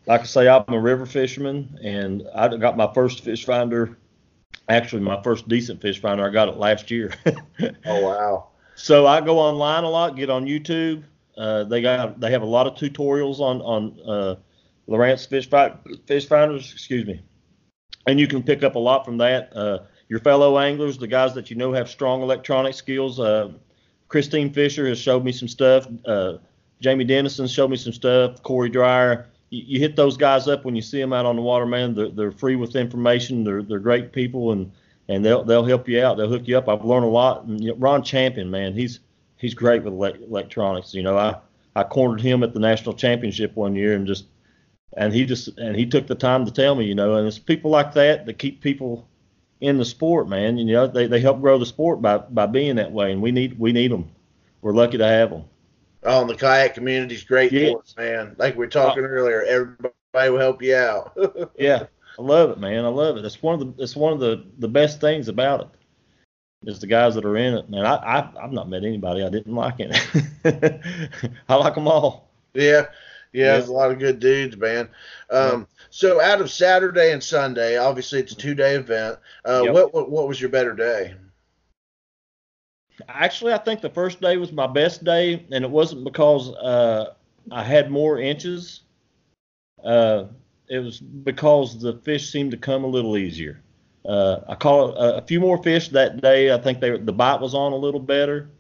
like 0.07 0.23
I 0.23 0.25
say, 0.25 0.49
I'm 0.49 0.65
a 0.69 0.81
river 0.81 1.07
fisherman, 1.07 1.79
and 1.83 2.27
I 2.35 2.49
got 2.57 2.77
my 2.77 2.93
first 2.95 3.23
fish 3.23 3.45
finder. 3.45 3.99
Actually, 4.69 5.03
my 5.03 5.23
first 5.23 5.47
decent 5.49 5.81
fish 5.81 6.01
finder, 6.01 6.27
I 6.27 6.31
got 6.31 6.49
it 6.49 6.57
last 6.57 6.91
year. 6.91 7.13
Oh 7.85 8.07
wow. 8.07 8.47
So 8.77 9.07
I 9.07 9.21
go 9.21 9.39
online 9.39 9.85
a 9.85 9.91
lot, 9.91 10.17
get 10.17 10.31
on 10.31 10.47
YouTube. 10.47 11.05
Uh, 11.37 11.65
they 11.65 11.83
got 11.83 12.19
they 12.19 12.31
have 12.31 12.43
a 12.43 12.47
lot 12.47 12.67
of 12.67 12.75
tutorials 12.75 13.41
on 13.41 13.61
on 13.61 13.99
uh, 14.07 14.37
Lowrance 14.89 15.29
fish 15.29 15.49
fi- 15.49 15.77
fish 16.07 16.27
finders, 16.27 16.73
excuse 16.73 17.07
me, 17.07 17.21
and 18.07 18.19
you 18.19 18.27
can 18.27 18.43
pick 18.43 18.63
up 18.63 18.75
a 18.75 18.79
lot 18.79 19.05
from 19.05 19.19
that. 19.19 19.55
Your 20.11 20.19
fellow 20.19 20.59
anglers, 20.59 20.99
the 20.99 21.07
guys 21.07 21.35
that 21.35 21.51
you 21.51 21.57
know 21.57 21.73
have 21.73 21.89
strong 21.89 22.21
electronic 22.21 22.75
skills. 22.75 23.21
Uh, 23.21 23.53
Christine 24.09 24.53
Fisher 24.53 24.89
has 24.89 24.99
showed 24.99 25.25
me 25.25 25.31
some 25.31 25.47
stuff. 25.47 25.87
Uh, 26.05 26.39
Jamie 26.81 27.05
Dennison 27.05 27.47
showed 27.47 27.71
me 27.71 27.77
some 27.77 27.93
stuff. 27.93 28.43
Corey 28.43 28.69
Dreyer. 28.71 29.29
You, 29.51 29.63
you 29.65 29.79
hit 29.79 29.95
those 29.95 30.17
guys 30.17 30.49
up 30.49 30.65
when 30.65 30.75
you 30.75 30.83
see 30.83 31.01
them 31.01 31.13
out 31.13 31.27
on 31.27 31.37
the 31.37 31.43
water, 31.43 31.65
man. 31.65 31.95
They're, 31.95 32.09
they're 32.09 32.33
free 32.33 32.57
with 32.57 32.75
information. 32.75 33.45
They're 33.45 33.63
they're 33.63 33.79
great 33.79 34.13
people, 34.13 34.51
and 34.51 34.73
and 35.09 35.25
they'll 35.25 35.45
they'll 35.45 35.65
help 35.65 35.89
you 35.89 36.03
out. 36.03 36.17
They'll 36.17 36.29
hook 36.29 36.49
you 36.49 36.59
up. 36.59 36.69
I've 36.69 36.85
learned 36.85 37.05
a 37.05 37.09
lot. 37.09 37.45
And, 37.45 37.63
you 37.63 37.71
know, 37.71 37.77
Ron 37.77 38.03
Champion, 38.03 38.51
man, 38.51 38.75
he's 38.75 38.99
he's 39.37 39.55
great 39.55 39.85
with 39.85 39.93
elec 39.93 40.21
electronics. 40.27 40.93
You 40.93 41.05
know, 41.05 41.19
I 41.19 41.37
I 41.77 41.85
cornered 41.85 42.21
him 42.21 42.43
at 42.43 42.53
the 42.53 42.59
national 42.59 42.95
championship 42.95 43.55
one 43.55 43.77
year, 43.77 43.95
and 43.95 44.09
just 44.09 44.25
and 44.97 45.13
he 45.13 45.25
just 45.25 45.57
and 45.57 45.77
he 45.77 45.87
took 45.87 46.09
the 46.09 46.17
time 46.17 46.45
to 46.47 46.51
tell 46.51 46.75
me, 46.75 46.85
you 46.85 46.97
know, 46.97 47.15
and 47.15 47.29
it's 47.29 47.39
people 47.39 47.71
like 47.71 47.95
that 47.95 48.27
that 48.27 48.39
keep 48.41 48.61
people 48.61 49.07
in 49.61 49.79
the 49.79 49.85
sport, 49.85 50.29
man. 50.29 50.57
You 50.59 50.65
know, 50.73 50.87
they, 50.87 51.07
they 51.07 51.21
help 51.21 51.41
grow 51.41 51.59
the 51.59 51.67
sport 51.67 52.01
by 52.03 52.19
by 52.19 52.47
being 52.47 52.77
that 52.77 52.93
way, 52.93 53.13
and 53.13 53.21
we 53.23 53.31
need 53.33 53.59
we 53.59 53.73
need 53.73 53.91
them. 53.91 54.11
We're 54.63 54.75
lucky 54.75 54.99
to 54.99 55.07
have 55.07 55.31
them. 55.31 55.45
Oh, 56.03 56.23
and 56.23 56.31
the 56.31 56.35
kayak 56.35 56.75
community's 56.75 57.25
great 57.25 57.53
Yes. 57.53 57.73
for 57.73 57.79
us, 57.81 57.95
man. 57.97 58.35
Like 58.39 58.55
we 58.55 58.59
were 58.61 58.67
talking 58.69 59.05
earlier, 59.05 59.43
everybody 59.43 60.31
will 60.31 60.39
help 60.39 60.63
you 60.63 60.75
out. 60.77 61.17
Yeah, 61.59 61.87
I 62.19 62.23
love 62.23 62.51
it, 62.51 62.59
man. 62.59 62.85
I 62.85 62.89
love 62.89 63.17
it. 63.19 63.25
It's 63.25 63.43
one 63.43 63.61
of 63.61 63.77
the 63.77 63.83
it's 63.83 63.97
one 63.97 64.13
of 64.13 64.21
the 64.21 64.45
the 64.59 64.69
best 64.69 65.01
things 65.01 65.29
about 65.29 65.61
it. 65.61 65.69
Is 66.65 66.79
the 66.79 66.87
guys 66.87 67.15
that 67.15 67.25
are 67.25 67.37
in 67.39 67.55
it, 67.55 67.71
man. 67.71 67.87
I, 67.87 67.95
I 67.97 68.45
I've 68.45 68.53
not 68.53 68.69
met 68.69 68.85
anybody 68.85 69.23
I 69.25 69.31
didn't 69.31 69.55
like 69.55 69.81
in 69.81 69.93
it. 69.95 70.81
I 71.49 71.55
like 71.55 71.75
them 71.75 71.89
all. 71.89 72.31
yeah. 72.55 72.63
Yeah, 72.63 72.87
Yeah. 73.33 73.53
there's 73.53 73.69
a 73.69 73.73
lot 73.73 73.91
of 73.91 73.99
good 73.99 74.21
dudes, 74.21 74.57
man. 74.57 74.89
Um, 75.31 75.67
so 75.91 76.21
out 76.21 76.41
of 76.41 76.51
Saturday 76.51 77.13
and 77.13 77.23
Sunday, 77.23 77.77
obviously 77.77 78.21
it's 78.21 78.33
a 78.33 78.37
two 78.37 78.55
day 78.55 78.77
event. 78.77 79.19
Uh, 79.45 79.63
Yep. 79.65 79.75
what, 79.75 79.95
what 79.95 80.11
what 80.11 80.29
was 80.29 80.41
your 80.41 80.51
better 80.51 80.75
day? 80.75 81.15
Actually, 83.09 83.53
I 83.53 83.59
think 83.59 83.81
the 83.81 83.91
first 83.91 84.21
day 84.21 84.37
was 84.37 84.53
my 84.53 84.67
best 84.67 85.05
day, 85.05 85.47
and 85.51 85.65
it 85.65 85.71
wasn't 85.71 86.05
because 86.05 86.51
uh, 86.55 87.15
I 87.51 87.63
had 87.63 87.91
more 87.91 88.19
inches. 88.19 88.83
Uh, 89.83 90.25
it 90.69 90.79
was 90.79 91.01
because 91.01 91.81
the 91.81 91.95
fish 91.95 92.31
seemed 92.31 92.51
to 92.53 92.57
come 92.57 92.85
a 92.85 92.87
little 92.87 93.17
easier. 93.17 93.63
Uh, 94.05 94.41
I 94.49 94.55
caught 94.55 94.95
a, 94.97 95.17
a 95.17 95.23
few 95.23 95.41
more 95.41 95.63
fish 95.63 95.89
that 95.89 96.21
day. 96.21 96.53
I 96.53 96.59
think 96.59 96.81
they, 96.81 96.97
the 96.97 97.13
bite 97.13 97.41
was 97.41 97.55
on 97.55 97.73
a 97.73 97.77
little 97.77 98.01
better. 98.01 98.51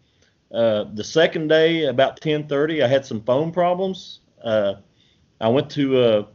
Uh, 0.52 0.84
the 0.94 1.04
second 1.04 1.48
day, 1.48 1.84
about 1.84 2.20
10:30, 2.20 2.82
I 2.82 2.88
had 2.88 3.06
some 3.06 3.22
phone 3.22 3.52
problems. 3.52 4.20
Uh, 4.42 4.74
I 5.40 5.48
went 5.48 5.70
to 5.70 5.98
uh, 5.98 6.26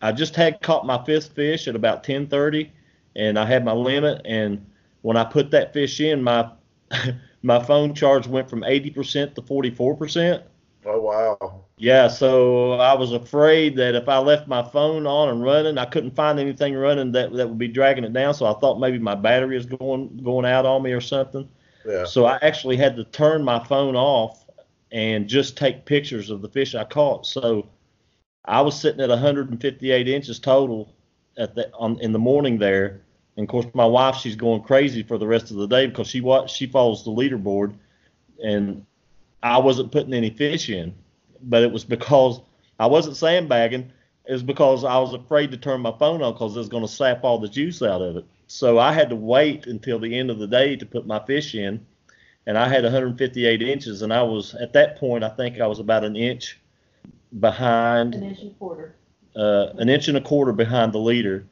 I 0.00 0.12
just 0.12 0.36
had 0.36 0.60
caught 0.60 0.86
my 0.86 1.02
fifth 1.04 1.32
fish 1.32 1.68
at 1.68 1.76
about 1.76 2.04
10:30, 2.04 2.70
and 3.16 3.38
I 3.38 3.44
had 3.44 3.64
my 3.64 3.72
limit. 3.72 4.22
And 4.24 4.64
when 5.02 5.16
I 5.16 5.24
put 5.24 5.50
that 5.50 5.72
fish 5.72 6.00
in, 6.00 6.22
my 6.22 6.50
my 7.42 7.62
phone 7.62 7.94
charge 7.94 8.26
went 8.26 8.48
from 8.50 8.62
80% 8.62 9.34
to 9.34 9.42
44%. 9.42 10.42
Oh 10.86 11.00
wow. 11.00 11.64
Yeah, 11.76 12.08
so 12.08 12.72
I 12.72 12.94
was 12.94 13.12
afraid 13.12 13.76
that 13.76 13.94
if 13.94 14.08
I 14.08 14.18
left 14.18 14.48
my 14.48 14.62
phone 14.62 15.06
on 15.06 15.28
and 15.28 15.42
running, 15.42 15.76
I 15.76 15.84
couldn't 15.84 16.14
find 16.14 16.38
anything 16.38 16.74
running 16.74 17.12
that 17.12 17.32
that 17.34 17.48
would 17.48 17.58
be 17.58 17.68
dragging 17.68 18.04
it 18.04 18.12
down. 18.12 18.34
So 18.34 18.46
I 18.46 18.58
thought 18.58 18.80
maybe 18.80 18.98
my 18.98 19.14
battery 19.14 19.56
is 19.56 19.66
going 19.66 20.20
going 20.22 20.46
out 20.46 20.66
on 20.66 20.82
me 20.82 20.92
or 20.92 21.00
something. 21.00 21.48
Yeah. 21.84 22.04
So 22.04 22.26
I 22.26 22.38
actually 22.42 22.76
had 22.76 22.96
to 22.96 23.04
turn 23.04 23.42
my 23.42 23.62
phone 23.64 23.96
off 23.96 24.44
and 24.90 25.28
just 25.28 25.56
take 25.56 25.84
pictures 25.84 26.30
of 26.30 26.42
the 26.42 26.48
fish 26.48 26.74
I 26.74 26.84
caught. 26.84 27.26
So 27.26 27.68
I 28.44 28.60
was 28.62 28.80
sitting 28.80 29.00
at 29.00 29.08
158 29.08 30.08
inches 30.08 30.38
total 30.38 30.94
at 31.36 31.54
the 31.54 31.72
on 31.74 31.98
in 32.00 32.12
the 32.12 32.18
morning 32.18 32.58
there. 32.58 33.02
And 33.36 33.44
of 33.44 33.50
course, 33.50 33.66
my 33.74 33.86
wife 33.86 34.16
she's 34.16 34.36
going 34.36 34.62
crazy 34.62 35.02
for 35.02 35.16
the 35.18 35.26
rest 35.26 35.50
of 35.50 35.56
the 35.56 35.68
day 35.68 35.86
because 35.86 36.08
she 36.08 36.20
wa 36.20 36.46
she 36.46 36.66
follows 36.66 37.04
the 37.04 37.10
leaderboard, 37.10 37.74
and 38.42 38.84
I 39.42 39.58
wasn't 39.58 39.92
putting 39.92 40.14
any 40.14 40.30
fish 40.30 40.68
in, 40.68 40.94
but 41.42 41.62
it 41.62 41.70
was 41.70 41.84
because 41.84 42.40
I 42.78 42.86
wasn't 42.86 43.16
sandbagging. 43.16 43.92
It 44.26 44.32
was 44.32 44.42
because 44.42 44.84
I 44.84 44.98
was 44.98 45.14
afraid 45.14 45.52
to 45.52 45.56
turn 45.56 45.80
my 45.80 45.94
phone 45.98 46.22
on 46.22 46.32
because 46.32 46.54
it 46.54 46.58
was 46.58 46.68
going 46.68 46.84
to 46.84 46.92
sap 46.92 47.24
all 47.24 47.38
the 47.38 47.48
juice 47.48 47.80
out 47.80 48.02
of 48.02 48.16
it. 48.16 48.26
So 48.46 48.78
I 48.78 48.92
had 48.92 49.08
to 49.10 49.16
wait 49.16 49.66
until 49.66 49.98
the 49.98 50.18
end 50.18 50.30
of 50.30 50.38
the 50.38 50.46
day 50.46 50.76
to 50.76 50.84
put 50.84 51.06
my 51.06 51.24
fish 51.24 51.54
in, 51.54 51.86
and 52.46 52.58
I 52.58 52.68
had 52.68 52.82
158 52.82 53.62
inches, 53.62 54.02
and 54.02 54.12
I 54.12 54.22
was 54.22 54.54
at 54.54 54.72
that 54.72 54.96
point 54.96 55.22
I 55.22 55.28
think 55.28 55.60
I 55.60 55.66
was 55.66 55.78
about 55.78 56.04
an 56.04 56.16
inch 56.16 56.58
behind 57.40 58.14
An 58.14 58.22
inch 58.22 58.40
and 58.40 58.50
a 58.50 58.54
quarter. 58.54 58.94
uh, 59.36 59.68
an 59.78 59.88
inch 59.88 60.08
and 60.08 60.16
a 60.16 60.20
quarter 60.20 60.52
behind 60.52 60.92
the 60.92 60.98
leader. 60.98 61.46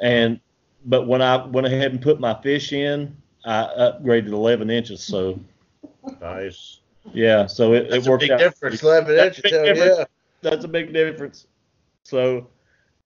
And 0.00 0.40
but 0.86 1.06
when 1.06 1.22
I 1.22 1.44
went 1.46 1.66
ahead 1.66 1.92
and 1.92 2.00
put 2.02 2.20
my 2.20 2.34
fish 2.42 2.72
in, 2.72 3.16
I 3.44 3.64
upgraded 3.78 4.28
11 4.28 4.70
inches. 4.70 5.02
So 5.02 5.38
Nice. 6.20 6.80
yeah, 7.12 7.46
so 7.46 7.72
it, 7.74 7.88
That's 7.90 8.06
it 8.06 8.06
a 8.06 8.10
worked 8.10 8.20
big 8.22 8.30
out. 8.32 8.38
difference. 8.38 8.82
Eleven 8.82 9.16
That's 9.16 9.38
a 9.38 9.40
inches. 9.40 9.42
big 9.42 9.62
difference. 9.62 9.98
Yeah. 9.98 10.04
That's 10.42 10.64
a 10.64 10.68
big 10.68 10.92
difference. 10.92 11.46
So 12.04 12.48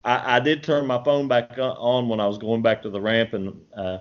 I, 0.05 0.37
I 0.37 0.41
did 0.41 0.63
turn 0.63 0.87
my 0.87 1.03
phone 1.05 1.29
back 1.29 1.57
on 1.59 2.09
when 2.09 2.21
I 2.21 2.27
was 2.27 2.39
going 2.39 2.63
back 2.63 2.83
to 2.83 2.91
the 2.91 3.01
ramp, 3.01 3.33
and 3.35 3.61
uh, 3.77 3.99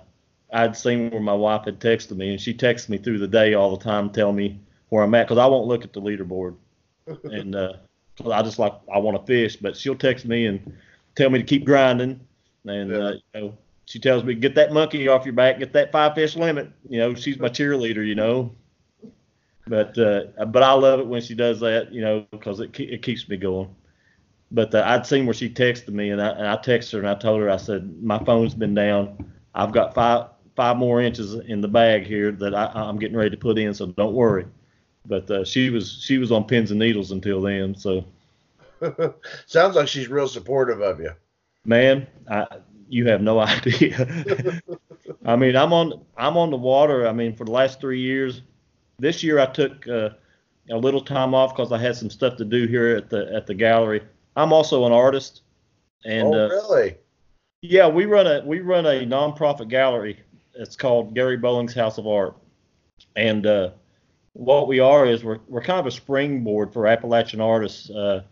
I'd 0.52 0.76
seen 0.76 1.10
where 1.10 1.20
my 1.20 1.34
wife 1.34 1.64
had 1.64 1.80
texted 1.80 2.16
me, 2.16 2.30
and 2.30 2.40
she 2.40 2.54
texts 2.54 2.88
me 2.88 2.98
through 2.98 3.18
the 3.18 3.28
day 3.28 3.54
all 3.54 3.76
the 3.76 3.82
time, 3.84 4.10
telling 4.10 4.36
me 4.36 4.60
where 4.88 5.04
I'm 5.04 5.14
at, 5.14 5.26
because 5.28 5.38
I 5.38 5.46
won't 5.46 5.66
look 5.68 5.84
at 5.84 5.92
the 5.92 6.00
leaderboard, 6.00 6.56
and 7.24 7.54
uh, 7.54 7.72
'cause 7.74 7.87
I 8.26 8.42
just 8.42 8.58
like 8.58 8.74
I 8.92 8.98
want 8.98 9.18
to 9.18 9.26
fish, 9.26 9.56
but 9.56 9.76
she'll 9.76 9.96
text 9.96 10.26
me 10.26 10.46
and 10.46 10.76
tell 11.14 11.30
me 11.30 11.38
to 11.38 11.44
keep 11.44 11.64
grinding, 11.64 12.20
and 12.66 12.92
uh, 12.92 13.12
you 13.12 13.40
know, 13.40 13.58
she 13.86 13.98
tells 13.98 14.24
me 14.24 14.34
get 14.34 14.54
that 14.56 14.72
monkey 14.72 15.08
off 15.08 15.24
your 15.24 15.34
back, 15.34 15.58
get 15.58 15.72
that 15.72 15.92
five 15.92 16.14
fish 16.14 16.36
limit. 16.36 16.70
You 16.88 16.98
know, 16.98 17.14
she's 17.14 17.38
my 17.38 17.48
cheerleader. 17.48 18.06
You 18.06 18.14
know. 18.14 18.52
But 19.66 19.98
uh, 19.98 20.46
but 20.46 20.62
I 20.62 20.72
love 20.72 21.00
it 21.00 21.06
when 21.06 21.20
she 21.20 21.34
does 21.34 21.60
that, 21.60 21.92
you 21.92 22.00
know, 22.00 22.26
because 22.30 22.60
it 22.60 22.78
it 22.80 23.02
keeps 23.02 23.28
me 23.28 23.36
going. 23.36 23.74
But 24.50 24.74
uh, 24.74 24.82
I'd 24.86 25.06
seen 25.06 25.26
where 25.26 25.34
she 25.34 25.50
texted 25.50 25.90
me, 25.90 26.10
and 26.10 26.22
I 26.22 26.30
and 26.30 26.46
I 26.46 26.56
texted 26.56 26.92
her 26.92 26.98
and 27.00 27.08
I 27.08 27.14
told 27.14 27.40
her 27.40 27.50
I 27.50 27.58
said 27.58 28.02
my 28.02 28.18
phone's 28.24 28.54
been 28.54 28.74
down. 28.74 29.30
I've 29.54 29.72
got 29.72 29.94
five 29.94 30.28
five 30.56 30.76
more 30.76 31.00
inches 31.00 31.34
in 31.34 31.60
the 31.60 31.68
bag 31.68 32.04
here 32.04 32.32
that 32.32 32.54
I, 32.54 32.72
I'm 32.74 32.98
getting 32.98 33.16
ready 33.16 33.30
to 33.30 33.36
put 33.36 33.58
in, 33.58 33.72
so 33.74 33.86
don't 33.86 34.14
worry. 34.14 34.46
But 35.08 35.30
uh, 35.30 35.44
she 35.44 35.70
was 35.70 36.00
she 36.02 36.18
was 36.18 36.30
on 36.30 36.44
pins 36.44 36.70
and 36.70 36.78
needles 36.78 37.10
until 37.10 37.40
then. 37.40 37.74
So 37.74 38.04
Sounds 39.46 39.76
like 39.76 39.88
she's 39.88 40.08
real 40.08 40.28
supportive 40.28 40.80
of 40.80 41.00
you. 41.00 41.12
man, 41.64 42.06
I, 42.30 42.46
you 42.88 43.08
have 43.08 43.20
no 43.22 43.38
idea. 43.40 44.60
I 45.24 45.36
mean, 45.36 45.56
I'm 45.56 45.72
on 45.72 46.04
I'm 46.16 46.36
on 46.36 46.50
the 46.50 46.56
water. 46.56 47.06
I 47.06 47.12
mean, 47.12 47.34
for 47.34 47.44
the 47.44 47.52
last 47.52 47.80
three 47.80 48.00
years. 48.00 48.42
This 49.00 49.22
year 49.22 49.38
I 49.38 49.46
took 49.46 49.86
uh, 49.86 50.10
a 50.70 50.76
little 50.76 51.00
time 51.00 51.32
off 51.32 51.54
because 51.54 51.70
I 51.70 51.78
had 51.78 51.96
some 51.96 52.10
stuff 52.10 52.36
to 52.38 52.44
do 52.44 52.66
here 52.66 52.96
at 52.96 53.08
the 53.08 53.32
at 53.32 53.46
the 53.46 53.54
gallery. 53.54 54.02
I'm 54.36 54.52
also 54.52 54.86
an 54.86 54.92
artist, 54.92 55.42
and 56.04 56.34
oh 56.34 56.46
uh, 56.46 56.48
really? 56.48 56.96
yeah, 57.62 57.86
we 57.86 58.06
run 58.06 58.26
a 58.26 58.42
we 58.44 58.60
run 58.60 58.86
a 58.86 59.06
nonprofit 59.06 59.68
gallery. 59.68 60.18
It's 60.54 60.74
called 60.74 61.14
Gary 61.14 61.36
Bowling's 61.36 61.74
House 61.74 61.98
of 61.98 62.08
Art, 62.08 62.36
and 63.14 63.46
uh, 63.46 63.70
what 64.32 64.68
we 64.68 64.80
are 64.80 65.06
is 65.06 65.24
we're 65.24 65.38
we're 65.48 65.62
kind 65.62 65.80
of 65.80 65.86
a 65.86 65.90
springboard 65.90 66.72
for 66.72 66.86
Appalachian 66.86 67.40
artists. 67.40 67.90
Uh, 67.90 68.22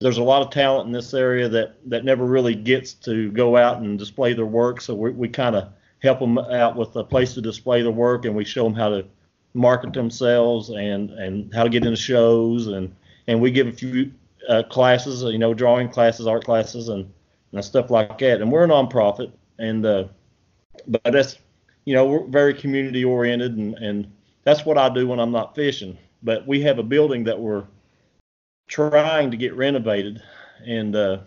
there's 0.00 0.18
a 0.18 0.22
lot 0.22 0.42
of 0.42 0.50
talent 0.50 0.86
in 0.86 0.92
this 0.92 1.12
area 1.12 1.48
that 1.48 1.76
that 1.90 2.04
never 2.04 2.24
really 2.24 2.54
gets 2.54 2.94
to 2.94 3.30
go 3.32 3.56
out 3.56 3.80
and 3.80 3.98
display 3.98 4.32
their 4.32 4.46
work, 4.46 4.80
so 4.80 4.94
we 4.94 5.10
we 5.10 5.28
kind 5.28 5.56
of 5.56 5.68
help 6.02 6.18
them 6.18 6.38
out 6.38 6.76
with 6.76 6.94
a 6.96 7.04
place 7.04 7.34
to 7.34 7.40
display 7.40 7.82
their 7.82 7.92
work, 7.92 8.24
and 8.24 8.34
we 8.34 8.44
show 8.44 8.64
them 8.64 8.74
how 8.74 8.88
to 8.88 9.04
market 9.54 9.92
themselves 9.92 10.70
and 10.70 11.10
and 11.10 11.52
how 11.54 11.64
to 11.64 11.68
get 11.68 11.84
into 11.84 11.96
shows 11.96 12.68
and 12.68 12.94
and 13.26 13.40
we 13.40 13.50
give 13.50 13.68
a 13.68 13.72
few 13.72 14.10
uh, 14.48 14.62
classes, 14.64 15.22
you 15.22 15.38
know, 15.38 15.54
drawing 15.54 15.88
classes, 15.88 16.26
art 16.26 16.44
classes, 16.44 16.88
and, 16.88 17.10
and 17.52 17.64
stuff 17.64 17.90
like 17.90 18.18
that. 18.18 18.40
And 18.40 18.50
we're 18.50 18.64
a 18.64 18.68
nonprofit, 18.68 19.30
and 19.58 19.86
uh, 19.86 20.04
but 20.88 21.02
that's 21.04 21.38
you 21.84 21.94
know 21.94 22.06
we're 22.06 22.26
very 22.26 22.54
community 22.54 23.04
oriented, 23.04 23.56
and 23.56 23.74
and 23.74 24.12
that's 24.44 24.64
what 24.64 24.78
I 24.78 24.88
do 24.88 25.06
when 25.06 25.20
I'm 25.20 25.32
not 25.32 25.54
fishing. 25.54 25.98
But 26.22 26.46
we 26.46 26.60
have 26.62 26.78
a 26.78 26.82
building 26.82 27.24
that 27.24 27.38
we're 27.38 27.64
trying 28.68 29.30
to 29.30 29.36
get 29.36 29.54
renovated, 29.54 30.22
and 30.66 30.94
uh, 30.94 31.18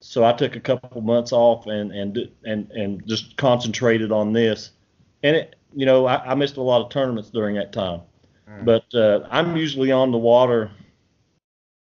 so 0.00 0.24
I 0.24 0.32
took 0.32 0.54
a 0.54 0.60
couple 0.60 1.00
months 1.00 1.32
off 1.32 1.66
and 1.66 1.90
and 1.92 2.30
and 2.44 2.70
and 2.70 3.06
just 3.06 3.36
concentrated 3.36 4.12
on 4.12 4.32
this. 4.32 4.70
And 5.22 5.36
it, 5.36 5.56
you 5.74 5.86
know, 5.86 6.06
I, 6.06 6.32
I 6.32 6.34
missed 6.34 6.58
a 6.58 6.62
lot 6.62 6.82
of 6.82 6.90
tournaments 6.90 7.30
during 7.30 7.56
that 7.56 7.72
time, 7.72 8.02
mm. 8.48 8.64
but 8.64 8.84
uh, 8.94 9.26
I'm 9.30 9.56
usually 9.56 9.90
on 9.90 10.12
the 10.12 10.18
water, 10.18 10.70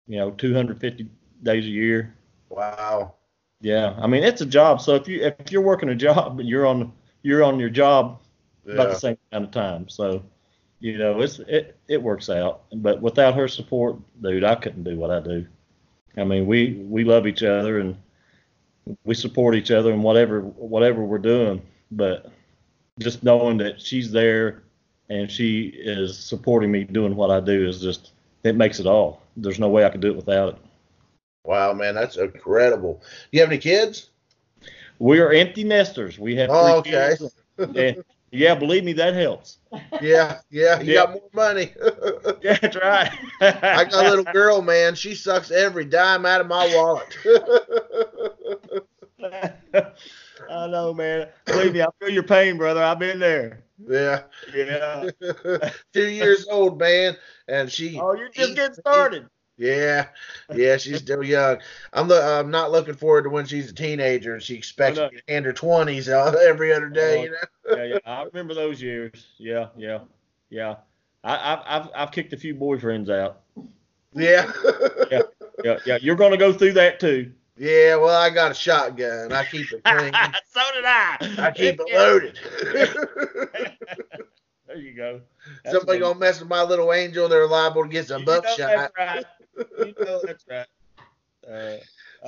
you 0.06 0.16
know, 0.16 0.30
250 0.32 1.08
days 1.42 1.64
a 1.64 1.68
year. 1.68 2.14
Wow. 2.48 3.14
Yeah, 3.60 3.94
I 3.98 4.06
mean 4.06 4.24
it's 4.24 4.40
a 4.40 4.46
job. 4.46 4.80
So 4.80 4.94
if 4.94 5.06
you 5.08 5.22
if 5.22 5.52
you're 5.52 5.62
working 5.62 5.90
a 5.90 5.94
job 5.94 6.40
and 6.40 6.48
you're 6.48 6.66
on 6.66 6.92
you're 7.22 7.44
on 7.44 7.58
your 7.58 7.70
job 7.70 8.20
yeah. 8.64 8.74
about 8.74 8.88
the 8.88 8.98
same 8.98 9.18
amount 9.30 9.46
of 9.46 9.50
time. 9.50 9.88
So 9.88 10.22
you 10.80 10.98
know, 10.98 11.20
it's 11.20 11.38
it 11.40 11.76
it 11.88 12.02
works 12.02 12.28
out. 12.28 12.64
But 12.72 13.00
without 13.00 13.34
her 13.34 13.48
support, 13.48 13.96
dude, 14.20 14.44
I 14.44 14.54
couldn't 14.54 14.84
do 14.84 14.96
what 14.96 15.10
I 15.10 15.20
do. 15.20 15.46
I 16.16 16.24
mean, 16.24 16.46
we 16.46 16.74
we 16.88 17.04
love 17.04 17.26
each 17.26 17.42
other 17.42 17.78
and 17.78 17.96
we 19.04 19.14
support 19.14 19.54
each 19.54 19.70
other 19.70 19.92
in 19.92 20.02
whatever 20.02 20.40
whatever 20.40 21.02
we're 21.02 21.18
doing. 21.18 21.62
But 21.90 22.30
just 22.98 23.22
knowing 23.22 23.58
that 23.58 23.80
she's 23.80 24.10
there 24.10 24.64
and 25.08 25.30
she 25.30 25.66
is 25.66 26.18
supporting 26.18 26.70
me 26.70 26.84
doing 26.84 27.14
what 27.14 27.30
I 27.30 27.40
do 27.40 27.66
is 27.66 27.80
just 27.80 28.12
it 28.44 28.56
makes 28.56 28.80
it 28.80 28.86
all. 28.86 29.22
There's 29.36 29.58
no 29.58 29.68
way 29.68 29.84
I 29.84 29.90
could 29.90 30.00
do 30.00 30.10
it 30.10 30.16
without 30.16 30.54
it. 30.54 30.56
Wow, 31.44 31.72
man, 31.74 31.94
that's 31.94 32.16
incredible. 32.16 33.00
Do 33.02 33.36
you 33.36 33.40
have 33.40 33.50
any 33.50 33.58
kids? 33.58 34.10
We 34.98 35.20
are 35.20 35.30
empty 35.30 35.62
nesters. 35.62 36.18
We 36.18 36.34
have 36.36 36.50
oh, 36.50 36.78
okay. 36.78 37.16
kids. 37.56 38.04
Yeah, 38.30 38.54
believe 38.54 38.84
me, 38.84 38.92
that 38.94 39.14
helps. 39.14 39.58
Yeah, 40.00 40.40
yeah, 40.50 40.80
you 40.80 40.92
yeah. 40.92 41.06
got 41.06 41.12
more 41.12 41.30
money. 41.32 41.72
yeah, 42.42 42.58
that's 42.60 42.76
right. 42.76 43.10
I 43.40 43.84
got 43.84 44.06
a 44.06 44.08
little 44.10 44.24
girl, 44.24 44.62
man. 44.62 44.94
She 44.94 45.14
sucks 45.14 45.50
every 45.50 45.84
dime 45.84 46.26
out 46.26 46.40
of 46.40 46.46
my 46.46 46.66
wallet. 46.74 47.16
I 50.50 50.66
know, 50.66 50.92
man. 50.92 51.28
Believe 51.44 51.72
me, 51.72 51.82
I 51.82 51.88
feel 52.00 52.10
your 52.10 52.22
pain, 52.22 52.56
brother. 52.56 52.82
I've 52.82 52.98
been 52.98 53.18
there. 53.18 53.64
Yeah. 53.88 54.22
Yeah. 54.54 55.10
Two 55.92 56.08
years 56.08 56.46
old, 56.50 56.78
man, 56.78 57.16
and 57.48 57.70
she. 57.70 57.98
Oh, 57.98 58.14
you're 58.14 58.28
just 58.28 58.56
getting 58.56 58.74
started. 58.74 59.28
Yeah, 59.58 60.08
yeah, 60.54 60.76
she's 60.76 60.98
still 60.98 61.24
young. 61.24 61.58
I'm 61.94 62.08
the, 62.08 62.22
I'm 62.22 62.50
not 62.50 62.72
looking 62.72 62.94
forward 62.94 63.22
to 63.22 63.30
when 63.30 63.46
she's 63.46 63.70
a 63.70 63.74
teenager 63.74 64.34
and 64.34 64.42
she 64.42 64.54
expects 64.54 64.98
oh, 64.98 65.04
no. 65.04 65.08
to 65.10 65.22
hand 65.28 65.46
her 65.46 65.52
twenties 65.54 66.10
uh, 66.10 66.34
every 66.46 66.72
other 66.72 66.90
day. 66.90 67.20
Oh, 67.20 67.22
you 67.22 67.30
know? 67.30 67.76
yeah, 67.76 67.84
yeah, 67.84 67.98
I 68.04 68.22
remember 68.24 68.52
those 68.52 68.82
years. 68.82 69.28
Yeah, 69.38 69.68
yeah, 69.76 70.00
yeah. 70.50 70.76
I, 71.24 71.36
have 71.36 71.62
I've 71.66 71.90
I've 71.94 72.12
kicked 72.12 72.34
a 72.34 72.36
few 72.36 72.54
boyfriends 72.54 73.08
out. 73.08 73.40
Yeah. 74.12 74.52
yeah, 75.10 75.22
yeah, 75.64 75.78
yeah. 75.86 75.98
You're 76.02 76.16
gonna 76.16 76.36
go 76.36 76.52
through 76.52 76.74
that 76.74 77.00
too. 77.00 77.32
Yeah, 77.56 77.96
well, 77.96 78.20
I 78.20 78.28
got 78.28 78.50
a 78.50 78.54
shotgun. 78.54 79.32
I 79.32 79.44
keep 79.46 79.72
it 79.72 79.82
clean. 79.82 80.12
so 80.50 80.60
did 80.74 80.84
I. 80.84 81.16
I 81.38 81.50
keep 81.50 81.80
it 81.80 81.94
loaded. 81.94 82.38
there 84.66 84.76
you 84.76 84.92
go. 84.94 85.22
That's 85.64 85.78
Somebody 85.78 86.00
gonna 86.00 86.18
mess 86.18 86.40
with 86.40 86.50
my 86.50 86.62
little 86.62 86.92
angel, 86.92 87.26
they're 87.30 87.46
liable 87.46 87.84
to 87.84 87.88
get 87.88 88.08
some 88.08 88.26
buckshot. 88.26 88.92
Right 88.98 89.24
you 89.78 89.94
know 90.04 90.20
that's 90.24 90.44
right. 90.48 90.66
Uh, 91.48 91.76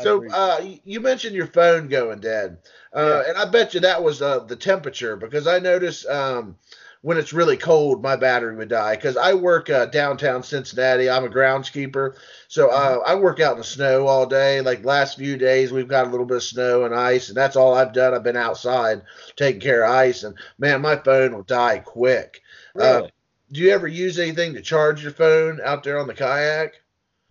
so 0.02 0.28
uh, 0.30 0.64
you 0.84 1.00
mentioned 1.00 1.34
your 1.34 1.48
phone 1.48 1.88
going 1.88 2.20
dead, 2.20 2.58
uh, 2.94 3.22
yeah. 3.24 3.28
and 3.28 3.38
I 3.38 3.50
bet 3.50 3.74
you 3.74 3.80
that 3.80 4.02
was 4.02 4.22
uh, 4.22 4.40
the 4.40 4.56
temperature 4.56 5.16
because 5.16 5.46
I 5.46 5.58
notice 5.58 6.06
um, 6.08 6.56
when 7.02 7.16
it's 7.16 7.32
really 7.32 7.56
cold, 7.56 8.02
my 8.02 8.16
battery 8.16 8.54
would 8.54 8.68
die. 8.68 8.94
Because 8.94 9.16
I 9.16 9.34
work 9.34 9.70
uh, 9.70 9.86
downtown 9.86 10.42
Cincinnati, 10.42 11.10
I'm 11.10 11.24
a 11.24 11.28
groundskeeper, 11.28 12.14
so 12.48 12.70
uh, 12.70 12.98
mm-hmm. 12.98 13.10
I 13.10 13.14
work 13.16 13.40
out 13.40 13.52
in 13.52 13.58
the 13.58 13.64
snow 13.64 14.06
all 14.06 14.26
day. 14.26 14.60
Like 14.60 14.84
last 14.84 15.18
few 15.18 15.36
days, 15.36 15.72
we've 15.72 15.88
got 15.88 16.06
a 16.06 16.10
little 16.10 16.26
bit 16.26 16.36
of 16.36 16.42
snow 16.44 16.84
and 16.84 16.94
ice, 16.94 17.28
and 17.28 17.36
that's 17.36 17.56
all 17.56 17.74
I've 17.74 17.92
done. 17.92 18.14
I've 18.14 18.22
been 18.22 18.36
outside 18.36 19.02
taking 19.36 19.60
care 19.60 19.84
of 19.84 19.90
ice, 19.90 20.22
and 20.22 20.36
man, 20.58 20.80
my 20.80 20.96
phone 20.96 21.34
will 21.34 21.42
die 21.42 21.78
quick. 21.78 22.42
Really? 22.74 23.10
do 23.50 23.60
you 23.60 23.70
ever 23.70 23.88
use 23.88 24.18
anything 24.18 24.54
to 24.54 24.60
charge 24.60 25.02
your 25.02 25.12
phone 25.12 25.60
out 25.64 25.82
there 25.82 25.98
on 25.98 26.06
the 26.06 26.14
kayak? 26.14 26.82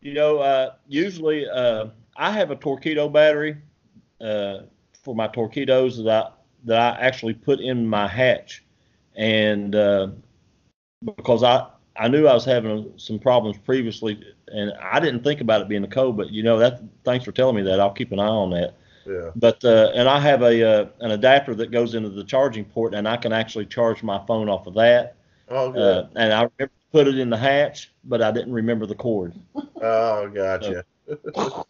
You 0.01 0.13
know, 0.13 0.39
uh, 0.39 0.73
usually 0.87 1.49
uh, 1.49 1.87
I 2.15 2.31
have 2.31 2.51
a 2.51 2.55
Torqeedo 2.55 3.11
battery 3.11 3.57
uh, 4.21 4.59
for 5.03 5.15
my 5.15 5.27
Torqeedos 5.27 6.03
that 6.03 6.25
I 6.25 6.31
that 6.65 6.79
I 6.79 6.99
actually 6.99 7.33
put 7.33 7.59
in 7.59 7.87
my 7.87 8.07
hatch, 8.07 8.63
and 9.15 9.75
uh, 9.75 10.09
because 11.03 11.43
I 11.43 11.67
I 11.95 12.07
knew 12.07 12.27
I 12.27 12.33
was 12.33 12.45
having 12.45 12.93
some 12.97 13.19
problems 13.19 13.57
previously, 13.57 14.21
and 14.47 14.73
I 14.81 14.99
didn't 14.99 15.23
think 15.23 15.41
about 15.41 15.61
it 15.61 15.67
being 15.67 15.81
the 15.81 15.87
code, 15.87 16.17
but 16.17 16.31
you 16.31 16.43
know 16.43 16.59
that. 16.59 16.81
Thanks 17.03 17.25
for 17.25 17.31
telling 17.31 17.55
me 17.55 17.61
that. 17.63 17.79
I'll 17.79 17.91
keep 17.91 18.11
an 18.11 18.19
eye 18.19 18.27
on 18.27 18.51
that. 18.51 18.75
Yeah. 19.05 19.31
But 19.35 19.63
uh, 19.63 19.91
and 19.95 20.09
I 20.09 20.19
have 20.19 20.41
a 20.41 20.63
uh, 20.63 20.85
an 20.99 21.11
adapter 21.11 21.55
that 21.55 21.71
goes 21.71 21.95
into 21.95 22.09
the 22.09 22.23
charging 22.23 22.65
port, 22.65 22.93
and 22.93 23.07
I 23.07 23.17
can 23.17 23.33
actually 23.33 23.65
charge 23.65 24.03
my 24.03 24.23
phone 24.25 24.49
off 24.49 24.67
of 24.67 24.73
that. 24.75 25.15
Oh, 25.49 25.71
good. 25.71 25.81
Uh, 25.81 26.07
and 26.15 26.33
I 26.33 26.49
remember 26.57 26.73
put 26.91 27.07
it 27.07 27.17
in 27.17 27.29
the 27.29 27.38
hatch, 27.38 27.91
but 28.03 28.21
I 28.21 28.31
didn't 28.31 28.53
remember 28.53 28.85
the 28.85 28.95
cord. 28.95 29.33
Oh, 29.81 30.29
gotcha. 30.29 30.83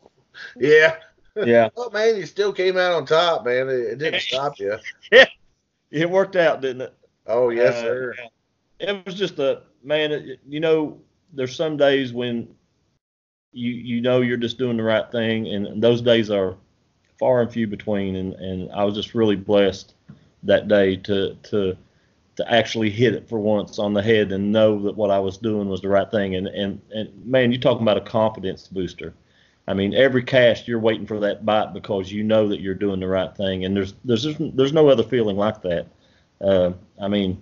yeah. 0.57 0.95
Yeah. 1.35 1.69
Oh 1.77 1.89
man, 1.91 2.17
you 2.17 2.25
still 2.25 2.51
came 2.51 2.77
out 2.77 2.93
on 2.93 3.05
top, 3.05 3.45
man. 3.45 3.69
It, 3.69 3.79
it 3.79 3.97
didn't 3.99 4.21
stop 4.21 4.59
you. 4.59 4.77
Yeah. 5.11 5.27
It 5.91 6.09
worked 6.09 6.35
out, 6.35 6.61
didn't 6.61 6.81
it? 6.81 6.93
Oh 7.27 7.49
yes, 7.49 7.75
uh, 7.75 7.81
sir. 7.81 8.15
It 8.79 9.05
was 9.05 9.15
just 9.15 9.39
a 9.39 9.61
man. 9.83 10.11
It, 10.11 10.39
you 10.47 10.59
know, 10.59 10.99
there's 11.33 11.55
some 11.55 11.77
days 11.77 12.11
when 12.11 12.47
you 13.53 13.71
you 13.71 14.01
know 14.01 14.21
you're 14.21 14.37
just 14.37 14.57
doing 14.57 14.77
the 14.77 14.83
right 14.83 15.09
thing, 15.11 15.47
and 15.47 15.81
those 15.81 16.01
days 16.01 16.29
are 16.29 16.55
far 17.19 17.41
and 17.41 17.51
few 17.51 17.67
between. 17.67 18.15
And 18.15 18.33
and 18.33 18.71
I 18.71 18.83
was 18.83 18.95
just 18.95 19.13
really 19.13 19.35
blessed 19.35 19.93
that 20.43 20.67
day 20.67 20.97
to 20.97 21.35
to 21.35 21.77
to 22.37 22.51
actually 22.51 22.89
hit 22.89 23.13
it 23.13 23.27
for 23.27 23.39
once 23.39 23.79
on 23.79 23.93
the 23.93 24.01
head 24.01 24.31
and 24.31 24.51
know 24.51 24.81
that 24.83 24.95
what 24.95 25.11
I 25.11 25.19
was 25.19 25.37
doing 25.37 25.67
was 25.67 25.81
the 25.81 25.89
right 25.89 26.09
thing. 26.09 26.35
And 26.35 26.47
and 26.47 26.81
and 26.93 27.25
man, 27.25 27.51
you're 27.51 27.61
talking 27.61 27.81
about 27.81 27.97
a 27.97 28.01
confidence 28.01 28.67
booster. 28.67 29.13
I 29.67 29.73
mean, 29.73 29.93
every 29.93 30.23
cast 30.23 30.67
you're 30.67 30.79
waiting 30.79 31.05
for 31.05 31.19
that 31.19 31.45
bite 31.45 31.73
because 31.73 32.11
you 32.11 32.23
know 32.23 32.47
that 32.47 32.61
you're 32.61 32.73
doing 32.73 33.01
the 33.01 33.07
right 33.07 33.35
thing, 33.35 33.65
and 33.65 33.75
there's 33.75 33.95
there's 34.05 34.25
there's 34.39 34.73
no 34.73 34.87
other 34.87 35.03
feeling 35.03 35.35
like 35.35 35.61
that. 35.63 35.87
Uh, 36.39 36.71
I 37.01 37.07
mean, 37.07 37.41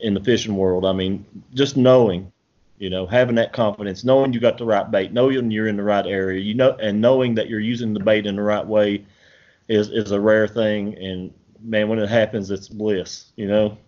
in 0.00 0.14
the 0.14 0.20
fishing 0.20 0.56
world, 0.56 0.84
I 0.84 0.92
mean, 0.92 1.24
just 1.54 1.76
knowing, 1.76 2.30
you 2.78 2.90
know, 2.90 3.06
having 3.06 3.36
that 3.36 3.52
confidence, 3.52 4.04
knowing 4.04 4.32
you 4.32 4.40
got 4.40 4.58
the 4.58 4.64
right 4.64 4.90
bait, 4.90 5.12
knowing 5.12 5.50
you're 5.52 5.68
in 5.68 5.76
the 5.76 5.84
right 5.84 6.06
area, 6.06 6.40
you 6.40 6.54
know, 6.54 6.72
and 6.82 7.00
knowing 7.00 7.36
that 7.36 7.48
you're 7.48 7.60
using 7.60 7.94
the 7.94 8.00
bait 8.00 8.26
in 8.26 8.36
the 8.36 8.42
right 8.42 8.66
way, 8.66 9.04
is 9.68 9.90
is 9.90 10.10
a 10.10 10.20
rare 10.20 10.48
thing. 10.48 10.96
And 10.98 11.32
man, 11.62 11.88
when 11.88 12.00
it 12.00 12.08
happens, 12.08 12.50
it's 12.50 12.68
bliss, 12.68 13.32
you 13.36 13.46
know. 13.46 13.78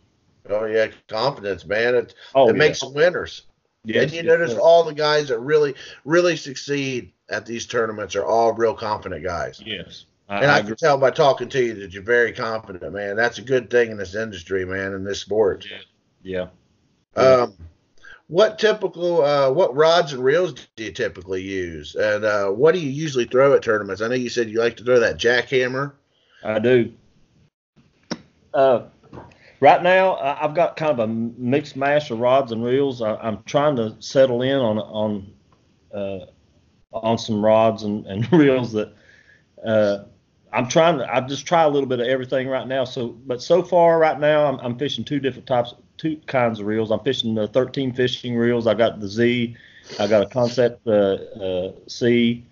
Oh 0.51 0.65
yeah, 0.67 0.89
confidence, 1.09 1.65
man. 1.67 1.95
It 1.95 2.15
oh, 2.35 2.49
it 2.49 2.53
yeah. 2.53 2.59
makes 2.59 2.81
them 2.81 2.95
winners. 2.95 3.43
Yes, 3.85 4.05
and 4.05 4.13
you 4.13 4.23
notice 4.23 4.55
all 4.55 4.83
the 4.85 4.95
guys 4.95 5.29
that 5.29 5.39
really 5.39 5.75
really 6.05 6.37
succeed 6.37 7.13
at 7.29 7.47
these 7.47 7.67
tournaments 7.67 8.17
are 8.17 8.25
all 8.25 8.53
real 8.53 8.75
confident 8.75 9.25
guys. 9.25 9.63
Yes. 9.65 10.07
I, 10.29 10.39
and 10.39 10.51
I, 10.51 10.57
I 10.57 10.63
can 10.63 10.77
tell 10.77 10.99
by 10.99 11.11
talking 11.11 11.49
to 11.49 11.63
you 11.63 11.75
that 11.75 11.93
you're 11.93 12.03
very 12.03 12.33
confident, 12.33 12.93
man. 12.93 13.17
That's 13.17 13.39
a 13.39 13.43
good 13.43 13.71
thing 13.71 13.93
in 13.93 13.97
this 13.97 14.15
industry, 14.15 14.65
man, 14.65 14.93
in 14.93 15.05
this 15.05 15.21
sport. 15.21 15.65
Yeah. 16.23 16.49
yeah. 17.17 17.23
Um, 17.23 17.55
what 18.29 18.59
typical, 18.59 19.23
uh, 19.23 19.51
what 19.53 19.77
rods 19.77 20.13
and 20.13 20.25
reels 20.25 20.55
do 20.75 20.85
you 20.85 20.93
typically 20.93 21.43
use, 21.43 21.95
and 21.95 22.25
uh, 22.25 22.49
what 22.49 22.75
do 22.75 22.81
you 22.81 22.91
usually 22.91 23.25
throw 23.25 23.55
at 23.55 23.63
tournaments? 23.63 24.03
I 24.03 24.09
know 24.09 24.15
you 24.15 24.29
said 24.29 24.51
you 24.51 24.59
like 24.59 24.77
to 24.79 24.85
throw 24.85 24.99
that 24.99 25.17
jackhammer. 25.17 25.93
I 26.43 26.59
do. 26.59 26.93
Uh, 28.53 28.87
right 29.61 29.83
now 29.83 30.17
I've 30.17 30.55
got 30.55 30.77
kind 30.77 30.93
of 30.93 30.99
a 30.99 31.07
mixed 31.07 31.77
mash 31.77 32.11
of 32.11 32.19
rods 32.19 32.53
and 32.53 32.65
reels. 32.65 33.03
I, 33.03 33.27
am 33.27 33.43
trying 33.45 33.77
to 33.77 33.97
settle 34.01 34.43
in 34.43 34.57
on 34.57 34.79
on 34.79 35.33
uh, 35.95 36.27
on 36.93 37.19
some 37.19 37.45
rods 37.45 37.83
and, 37.83 38.07
and 38.07 38.31
reels 38.33 38.73
that 38.73 38.95
uh, 39.65 40.05
I'm 40.53 40.69
trying 40.69 40.99
to. 40.99 41.15
I 41.15 41.21
just 41.21 41.47
try 41.47 41.65
a 41.65 41.69
little 41.69 41.89
bit 41.89 42.01
of 42.01 42.07
everything 42.07 42.49
right 42.49 42.67
now. 42.67 42.85
So, 42.85 43.09
but 43.09 43.43
so 43.43 43.63
far 43.63 43.99
right 43.99 44.19
now 44.19 44.47
I'm, 44.47 44.59
I'm 44.61 44.79
fishing 44.79 45.05
two 45.05 45.21
different 45.21 45.47
types, 45.47 45.75
two 45.99 46.17
kinds 46.27 46.61
of 46.61 46.67
reels. 46.67 46.91
I'm 46.91 47.01
fishing 47.01 47.35
the 47.35 47.49
13 47.49 47.93
fishing 47.93 48.37
reels. 48.37 48.67
I 48.67 48.75
got 48.75 49.01
the 49.01 49.09
Z, 49.09 49.57
I 49.99 50.07
got 50.07 50.23
a 50.23 50.27
Concept 50.27 50.87
uh, 50.87 50.91
uh 50.91 51.73
C 51.89 52.47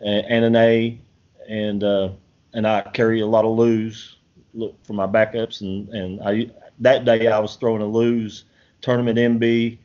and, 0.00 0.44
an 0.44 0.56
A, 0.56 1.00
and 1.48 1.84
uh, 1.84 2.10
and 2.52 2.66
I 2.66 2.82
carry 2.82 3.20
a 3.20 3.26
lot 3.26 3.44
of 3.44 3.56
Lew's 3.56 4.13
look 4.54 4.76
for 4.84 4.92
my 4.94 5.06
backups 5.06 5.60
and 5.60 5.88
and 5.90 6.20
I 6.22 6.50
that 6.80 7.04
day 7.04 7.26
I 7.28 7.38
was 7.38 7.56
throwing 7.56 7.82
a 7.82 7.86
Lew's 7.86 8.44
tournament 8.80 9.18
MB 9.18 9.78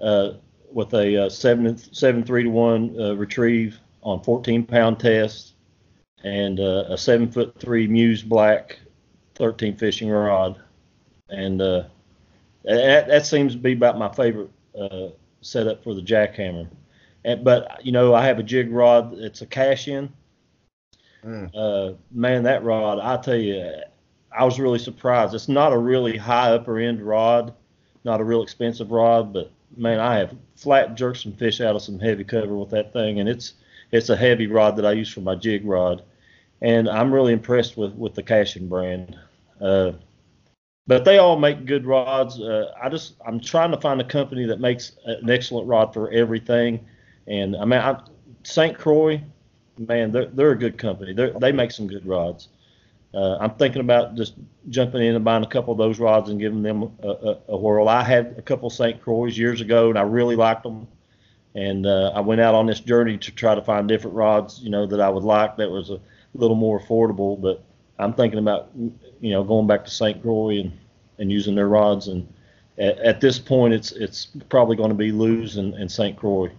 uh, 0.00 0.30
with 0.72 0.92
a 0.94 1.26
uh, 1.26 1.28
seven 1.28 1.76
seven 1.76 2.24
three 2.24 2.44
to 2.44 2.50
one 2.50 2.96
uh, 3.00 3.14
retrieve 3.14 3.78
on 4.02 4.22
14 4.22 4.64
pound 4.64 5.00
test 5.00 5.54
and 6.24 6.60
uh, 6.60 6.84
a 6.88 6.98
seven 6.98 7.30
foot 7.30 7.58
three 7.60 7.86
Muse 7.86 8.22
Black 8.22 8.78
13 9.38 9.76
fishing 9.76 10.10
rod, 10.10 10.60
and 11.30 11.62
uh, 11.62 11.84
that, 12.64 13.06
that 13.06 13.24
seems 13.24 13.52
to 13.52 13.58
be 13.58 13.72
about 13.72 13.96
my 13.96 14.12
favorite 14.12 14.50
uh, 14.78 15.08
setup 15.40 15.82
for 15.82 15.94
the 15.94 16.02
jackhammer. 16.02 16.68
And, 17.24 17.44
but 17.44 17.84
you 17.84 17.92
know, 17.92 18.14
I 18.14 18.26
have 18.26 18.38
a 18.38 18.42
jig 18.42 18.70
rod. 18.70 19.14
It's 19.14 19.40
a 19.40 19.46
Cashion. 19.46 20.12
Mm. 21.24 21.50
Uh, 21.54 21.94
man, 22.10 22.42
that 22.44 22.64
rod, 22.64 22.98
I 22.98 23.20
tell 23.22 23.36
you, 23.36 23.74
I 24.30 24.44
was 24.44 24.60
really 24.60 24.78
surprised. 24.78 25.34
It's 25.34 25.48
not 25.48 25.72
a 25.72 25.78
really 25.78 26.16
high 26.16 26.52
upper 26.52 26.78
end 26.78 27.02
rod, 27.02 27.54
not 28.04 28.20
a 28.20 28.24
real 28.24 28.42
expensive 28.42 28.90
rod, 28.90 29.32
but 29.32 29.50
man, 29.76 30.00
I 30.00 30.16
have 30.18 30.34
flat 30.56 30.94
jerked 30.96 31.18
some 31.18 31.32
fish 31.32 31.60
out 31.60 31.76
of 31.76 31.82
some 31.82 31.98
heavy 31.98 32.24
cover 32.24 32.56
with 32.56 32.70
that 32.70 32.92
thing, 32.92 33.20
and 33.20 33.28
it's 33.28 33.54
it's 33.90 34.10
a 34.10 34.16
heavy 34.16 34.46
rod 34.46 34.76
that 34.76 34.86
I 34.86 34.92
use 34.92 35.10
for 35.12 35.20
my 35.20 35.34
jig 35.34 35.64
rod, 35.64 36.02
and 36.60 36.88
I'm 36.88 37.12
really 37.12 37.32
impressed 37.32 37.76
with 37.76 37.94
with 37.94 38.14
the 38.14 38.22
Cashion 38.22 38.68
brand. 38.68 39.16
Uh, 39.60 39.92
but 40.86 41.04
they 41.04 41.18
all 41.18 41.38
make 41.38 41.66
good 41.66 41.86
rods. 41.86 42.40
Uh, 42.40 42.72
I 42.80 42.88
just 42.88 43.14
I'm 43.26 43.40
trying 43.40 43.70
to 43.72 43.80
find 43.80 44.00
a 44.00 44.04
company 44.04 44.46
that 44.46 44.60
makes 44.60 44.92
an 45.04 45.28
excellent 45.28 45.68
rod 45.68 45.92
for 45.92 46.10
everything, 46.10 46.86
and 47.26 47.56
I 47.56 47.64
mean 47.64 47.98
St. 48.42 48.76
Croix, 48.76 49.22
man, 49.78 50.12
they're 50.12 50.26
they're 50.26 50.52
a 50.52 50.58
good 50.58 50.78
company. 50.78 51.12
They 51.12 51.32
they 51.40 51.52
make 51.52 51.70
some 51.70 51.86
good 51.86 52.06
rods. 52.06 52.48
Uh, 53.14 53.38
I'm 53.40 53.54
thinking 53.54 53.80
about 53.80 54.16
just 54.16 54.34
jumping 54.68 55.02
in 55.02 55.14
and 55.14 55.24
buying 55.24 55.42
a 55.42 55.48
couple 55.48 55.72
of 55.72 55.78
those 55.78 55.98
rods 55.98 56.28
and 56.28 56.38
giving 56.38 56.62
them 56.62 56.92
a, 57.02 57.08
a, 57.08 57.38
a 57.48 57.56
whirl. 57.56 57.88
I 57.88 58.02
had 58.02 58.34
a 58.36 58.42
couple 58.42 58.68
St. 58.68 59.00
Croix 59.00 59.26
years 59.26 59.60
ago, 59.60 59.88
and 59.88 59.98
I 59.98 60.02
really 60.02 60.36
liked 60.36 60.62
them. 60.62 60.86
And 61.54 61.86
uh, 61.86 62.12
I 62.14 62.20
went 62.20 62.40
out 62.40 62.54
on 62.54 62.66
this 62.66 62.80
journey 62.80 63.16
to 63.18 63.30
try 63.32 63.54
to 63.54 63.62
find 63.62 63.88
different 63.88 64.14
rods, 64.14 64.60
you 64.60 64.68
know, 64.68 64.86
that 64.86 65.00
I 65.00 65.08
would 65.08 65.24
like 65.24 65.56
that 65.56 65.70
was 65.70 65.90
a 65.90 66.00
little 66.34 66.56
more 66.56 66.78
affordable. 66.78 67.40
But 67.40 67.64
I'm 67.98 68.12
thinking 68.12 68.38
about, 68.38 68.70
you 68.76 69.30
know, 69.30 69.42
going 69.42 69.66
back 69.66 69.84
to 69.86 69.90
St. 69.90 70.20
Croix 70.20 70.60
and, 70.60 70.72
and 71.18 71.32
using 71.32 71.54
their 71.54 71.68
rods. 71.68 72.08
And 72.08 72.32
at, 72.76 72.98
at 72.98 73.20
this 73.22 73.38
point, 73.38 73.72
it's 73.72 73.92
it's 73.92 74.26
probably 74.50 74.76
going 74.76 74.90
to 74.90 74.94
be 74.94 75.12
Lew's 75.12 75.56
and, 75.56 75.74
and 75.74 75.90
St. 75.90 76.16
Croix. 76.16 76.50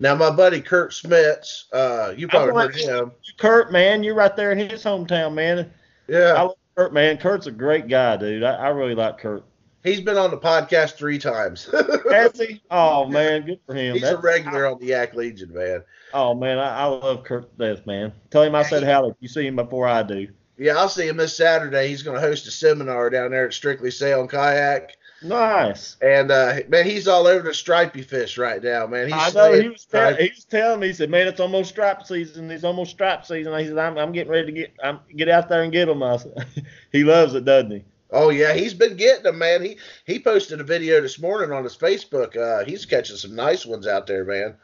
Now, 0.00 0.14
my 0.14 0.30
buddy 0.30 0.62
Kurt 0.62 0.92
Smits, 0.92 1.64
uh, 1.74 2.14
you 2.16 2.26
probably 2.26 2.54
heard 2.54 2.74
him. 2.74 3.12
Kurt, 3.36 3.70
man, 3.70 4.02
you're 4.02 4.14
right 4.14 4.34
there 4.34 4.50
in 4.50 4.58
his 4.58 4.82
hometown, 4.82 5.34
man. 5.34 5.70
Yeah. 6.08 6.34
I 6.36 6.42
love 6.42 6.56
Kurt, 6.74 6.94
man. 6.94 7.18
Kurt's 7.18 7.46
a 7.46 7.52
great 7.52 7.86
guy, 7.86 8.16
dude. 8.16 8.42
I, 8.42 8.54
I 8.54 8.68
really 8.68 8.94
like 8.94 9.18
Kurt. 9.18 9.44
He's 9.84 10.00
been 10.00 10.16
on 10.16 10.30
the 10.30 10.38
podcast 10.38 10.94
three 10.94 11.18
times. 11.18 11.68
Has 12.10 12.38
he? 12.38 12.62
Oh 12.70 13.06
man, 13.06 13.46
good 13.46 13.60
for 13.64 13.74
him. 13.74 13.94
He's 13.94 14.02
That's, 14.02 14.18
a 14.18 14.20
regular 14.20 14.66
on 14.66 14.78
the 14.78 14.86
Yak 14.86 15.14
Legion, 15.14 15.54
man. 15.54 15.82
Oh 16.12 16.34
man, 16.34 16.58
I, 16.58 16.80
I 16.80 16.84
love 16.84 17.24
Kurt 17.24 17.56
death, 17.56 17.86
man. 17.86 18.12
Tell 18.30 18.42
him 18.42 18.54
I 18.54 18.62
said 18.62 18.82
hello. 18.82 19.16
You 19.20 19.28
see 19.28 19.46
him 19.46 19.56
before 19.56 19.88
I 19.88 20.02
do. 20.02 20.28
Yeah, 20.58 20.76
I'll 20.76 20.90
see 20.90 21.08
him 21.08 21.16
this 21.16 21.34
Saturday. 21.34 21.88
He's 21.88 22.02
going 22.02 22.16
to 22.16 22.20
host 22.20 22.46
a 22.46 22.50
seminar 22.50 23.08
down 23.08 23.30
there 23.30 23.46
at 23.46 23.54
Strictly 23.54 23.90
Sail 23.90 24.20
and 24.20 24.28
Kayak. 24.28 24.96
Nice. 25.22 25.96
And 26.00 26.30
uh, 26.30 26.60
man, 26.68 26.86
he's 26.86 27.06
all 27.06 27.26
over 27.26 27.48
the 27.48 27.54
stripey 27.54 28.02
fish 28.02 28.38
right 28.38 28.62
now, 28.62 28.86
man. 28.86 29.06
He's 29.06 29.14
I 29.14 29.30
know 29.30 29.52
he 29.52 29.68
was 29.68 29.86
he 29.90 30.30
was 30.30 30.44
telling 30.44 30.80
me. 30.80 30.88
He 30.88 30.92
said, 30.94 31.10
"Man, 31.10 31.26
it's 31.26 31.40
almost 31.40 31.70
stripe 31.70 32.06
season. 32.06 32.50
It's 32.50 32.64
almost 32.64 32.92
stripe 32.92 33.26
season." 33.26 33.56
He 33.58 33.66
said, 33.66 33.78
"I'm, 33.78 33.98
I'm 33.98 34.12
getting 34.12 34.32
ready 34.32 34.46
to 34.46 34.52
get 34.52 34.72
I'm 34.82 35.00
get 35.14 35.28
out 35.28 35.48
there 35.48 35.62
and 35.62 35.72
get 35.72 35.86
them." 35.86 36.02
I 36.02 36.16
said, 36.16 36.46
"He 36.92 37.04
loves 37.04 37.34
it, 37.34 37.44
doesn't 37.44 37.70
he?" 37.70 37.84
Oh 38.10 38.30
yeah, 38.30 38.54
he's 38.54 38.74
been 38.74 38.96
getting 38.96 39.24
them, 39.24 39.38
man. 39.38 39.62
He 39.62 39.76
he 40.06 40.18
posted 40.18 40.60
a 40.60 40.64
video 40.64 41.00
this 41.00 41.20
morning 41.20 41.52
on 41.52 41.64
his 41.64 41.76
Facebook. 41.76 42.36
Uh, 42.36 42.64
he's 42.64 42.86
catching 42.86 43.16
some 43.16 43.34
nice 43.34 43.66
ones 43.66 43.86
out 43.86 44.06
there, 44.06 44.24
man. 44.24 44.56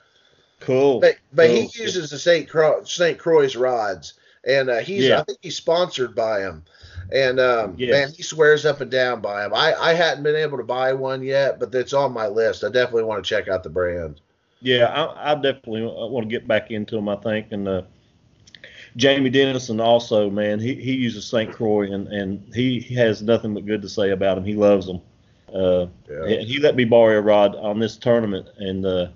Cool. 0.61 1.01
But, 1.01 1.17
but 1.33 1.49
cool. 1.49 1.57
he 1.57 1.83
uses 1.83 2.11
the 2.11 2.19
St. 2.19 2.49
Croix 2.49 2.83
St. 2.85 3.19
Croix 3.19 3.55
rods, 3.57 4.15
and 4.45 4.71
uh, 4.71 4.79
he's 4.79 5.05
yeah. 5.05 5.21
I 5.21 5.25
think 5.25 5.39
he's 5.43 5.57
sponsored 5.57 6.15
by 6.15 6.41
him. 6.41 6.65
And 7.13 7.39
um, 7.39 7.75
yes. 7.77 7.91
man, 7.91 8.13
he 8.17 8.23
swears 8.23 8.67
up 8.67 8.81
and 8.81 8.91
down 8.91 9.21
by 9.21 9.45
him. 9.45 9.55
I, 9.55 9.75
I 9.75 9.95
hadn't 9.95 10.25
been 10.25 10.37
able 10.37 10.59
to 10.59 10.65
buy 10.65 10.93
one 10.93 11.23
yet, 11.23 11.61
but 11.61 11.75
it's 11.75 11.93
on 11.93 12.13
my 12.13 12.27
list. 12.27 12.65
I 12.65 12.69
definitely 12.69 13.05
want 13.05 13.25
to 13.25 13.29
check 13.29 13.49
out 13.49 13.63
the 13.63 13.71
brand. 13.71 14.21
Yeah, 14.61 14.87
I, 14.87 15.33
I 15.33 15.35
definitely 15.35 15.83
want 15.83 16.29
to 16.29 16.31
get 16.31 16.49
back 16.49 16.71
into 16.71 16.97
them. 16.97 17.09
I 17.09 17.17
think, 17.17 17.53
and 17.53 17.69
uh, 17.69 17.83
Jamie 18.97 19.31
Dennison 19.31 19.81
also, 19.81 20.31
man, 20.31 20.59
he, 20.59 20.75
he 20.75 20.93
uses 20.93 21.27
St. 21.27 21.53
Croix, 21.53 21.93
and, 21.93 22.09
and 22.09 22.55
he 22.55 22.81
has 22.95 23.23
nothing 23.23 23.55
but 23.55 23.67
good 23.67 23.83
to 23.83 23.89
say 23.89 24.11
about 24.11 24.39
him. 24.39 24.45
He 24.45 24.55
loves 24.55 24.87
them. 24.87 25.01
Uh, 25.55 25.87
yeah. 26.11 26.39
He 26.39 26.59
let 26.59 26.75
me 26.75 26.85
borrow 26.85 27.19
a 27.19 27.21
rod 27.21 27.55
on 27.57 27.79
this 27.79 27.97
tournament, 27.97 28.49
and 28.59 28.85
uh, 28.85 29.09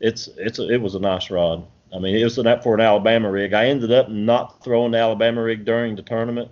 it's 0.00 0.28
it's 0.36 0.58
a, 0.58 0.68
it 0.68 0.80
was 0.80 0.94
a 0.94 1.00
nice 1.00 1.30
rod. 1.30 1.64
I 1.94 1.98
mean, 1.98 2.16
it 2.16 2.24
was 2.24 2.36
an, 2.38 2.60
for 2.62 2.74
an 2.74 2.80
Alabama 2.80 3.30
rig. 3.30 3.54
I 3.54 3.66
ended 3.66 3.92
up 3.92 4.08
not 4.10 4.62
throwing 4.64 4.92
the 4.92 4.98
Alabama 4.98 5.42
rig 5.42 5.64
during 5.64 5.94
the 5.94 6.02
tournament 6.02 6.50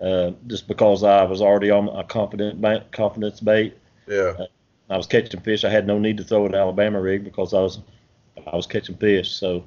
uh, 0.00 0.32
just 0.46 0.68
because 0.68 1.02
I 1.02 1.24
was 1.24 1.40
already 1.40 1.70
on 1.70 1.88
a 1.88 2.04
confident 2.04 2.60
bait, 2.60 2.90
confidence 2.92 3.40
bait. 3.40 3.76
Yeah. 4.06 4.34
Uh, 4.38 4.46
I 4.88 4.96
was 4.96 5.06
catching 5.06 5.40
fish. 5.40 5.64
I 5.64 5.70
had 5.70 5.86
no 5.86 5.98
need 5.98 6.16
to 6.18 6.24
throw 6.24 6.46
an 6.46 6.54
Alabama 6.54 7.00
rig 7.00 7.24
because 7.24 7.54
I 7.54 7.60
was 7.60 7.80
I 8.46 8.54
was 8.54 8.66
catching 8.66 8.96
fish. 8.96 9.30
So, 9.32 9.64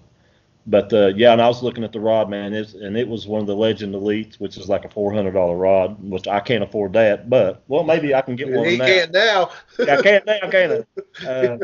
but 0.66 0.94
uh, 0.94 1.08
yeah, 1.08 1.34
and 1.34 1.42
I 1.42 1.48
was 1.48 1.62
looking 1.62 1.84
at 1.84 1.92
the 1.92 2.00
rod, 2.00 2.30
man, 2.30 2.54
it's, 2.54 2.74
and 2.74 2.96
it 2.96 3.08
was 3.08 3.28
one 3.28 3.42
of 3.42 3.48
the 3.48 3.56
Legend 3.56 3.94
Elites, 3.96 4.40
which 4.40 4.58
is 4.58 4.70
like 4.70 4.86
a 4.86 4.90
four 4.90 5.14
hundred 5.14 5.34
dollar 5.34 5.58
rod, 5.58 5.98
which 6.02 6.28
I 6.28 6.40
can't 6.40 6.64
afford 6.64 6.94
that. 6.94 7.30
But 7.30 7.64
well, 7.68 7.84
maybe 7.84 8.14
I 8.16 8.22
can 8.22 8.36
get 8.36 8.50
one. 8.50 8.66
He 8.66 8.78
can 8.78 9.12
now. 9.12 9.52
I 9.80 10.02
can't 10.02 10.26
now, 10.26 10.50
can 10.50 10.72
I? 10.72 10.84
Uh, 11.28 11.58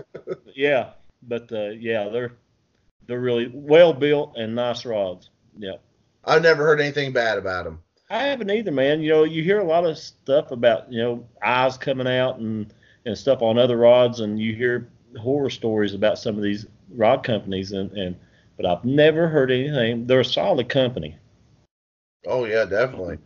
yeah, 0.54 0.90
but 1.24 1.50
uh, 1.52 1.70
yeah, 1.70 2.10
they're 2.10 2.34
they're 3.08 3.22
really 3.22 3.50
well 3.54 3.94
built 3.94 4.36
and 4.36 4.56
nice 4.56 4.86
rods. 4.86 5.30
Yeah. 5.58 5.76
I've 6.26 6.42
never 6.42 6.66
heard 6.66 6.82
anything 6.82 7.14
bad 7.14 7.38
about 7.38 7.66
them. 7.66 7.80
I 8.10 8.24
haven't 8.24 8.52
either, 8.52 8.72
man. 8.72 9.02
You 9.02 9.10
know, 9.10 9.24
you 9.24 9.44
hear 9.44 9.60
a 9.60 9.64
lot 9.64 9.86
of 9.86 9.98
stuff 9.98 10.52
about 10.52 10.92
you 10.92 11.02
know 11.02 11.28
eyes 11.44 11.78
coming 11.78 12.08
out 12.08 12.40
and 12.40 12.74
and 13.06 13.18
stuff 13.18 13.42
on 13.42 13.58
other 13.58 13.78
rods, 13.78 14.20
and 14.20 14.40
you 14.40 14.54
hear 14.54 14.90
horror 15.18 15.50
stories 15.50 15.94
about 15.94 16.20
some 16.20 16.36
of 16.36 16.44
these 16.44 16.68
rod 16.90 17.24
companies, 17.24 17.72
and 17.72 17.92
and 17.94 18.16
but 18.58 18.66
I've 18.66 18.86
never 18.86 19.28
heard 19.28 19.52
anything. 19.52 20.06
They're 20.06 20.20
a 20.22 20.26
solid 20.26 20.70
company. 20.70 21.18
Oh 22.28 22.46
yeah, 22.46 22.66
definitely. 22.66 23.18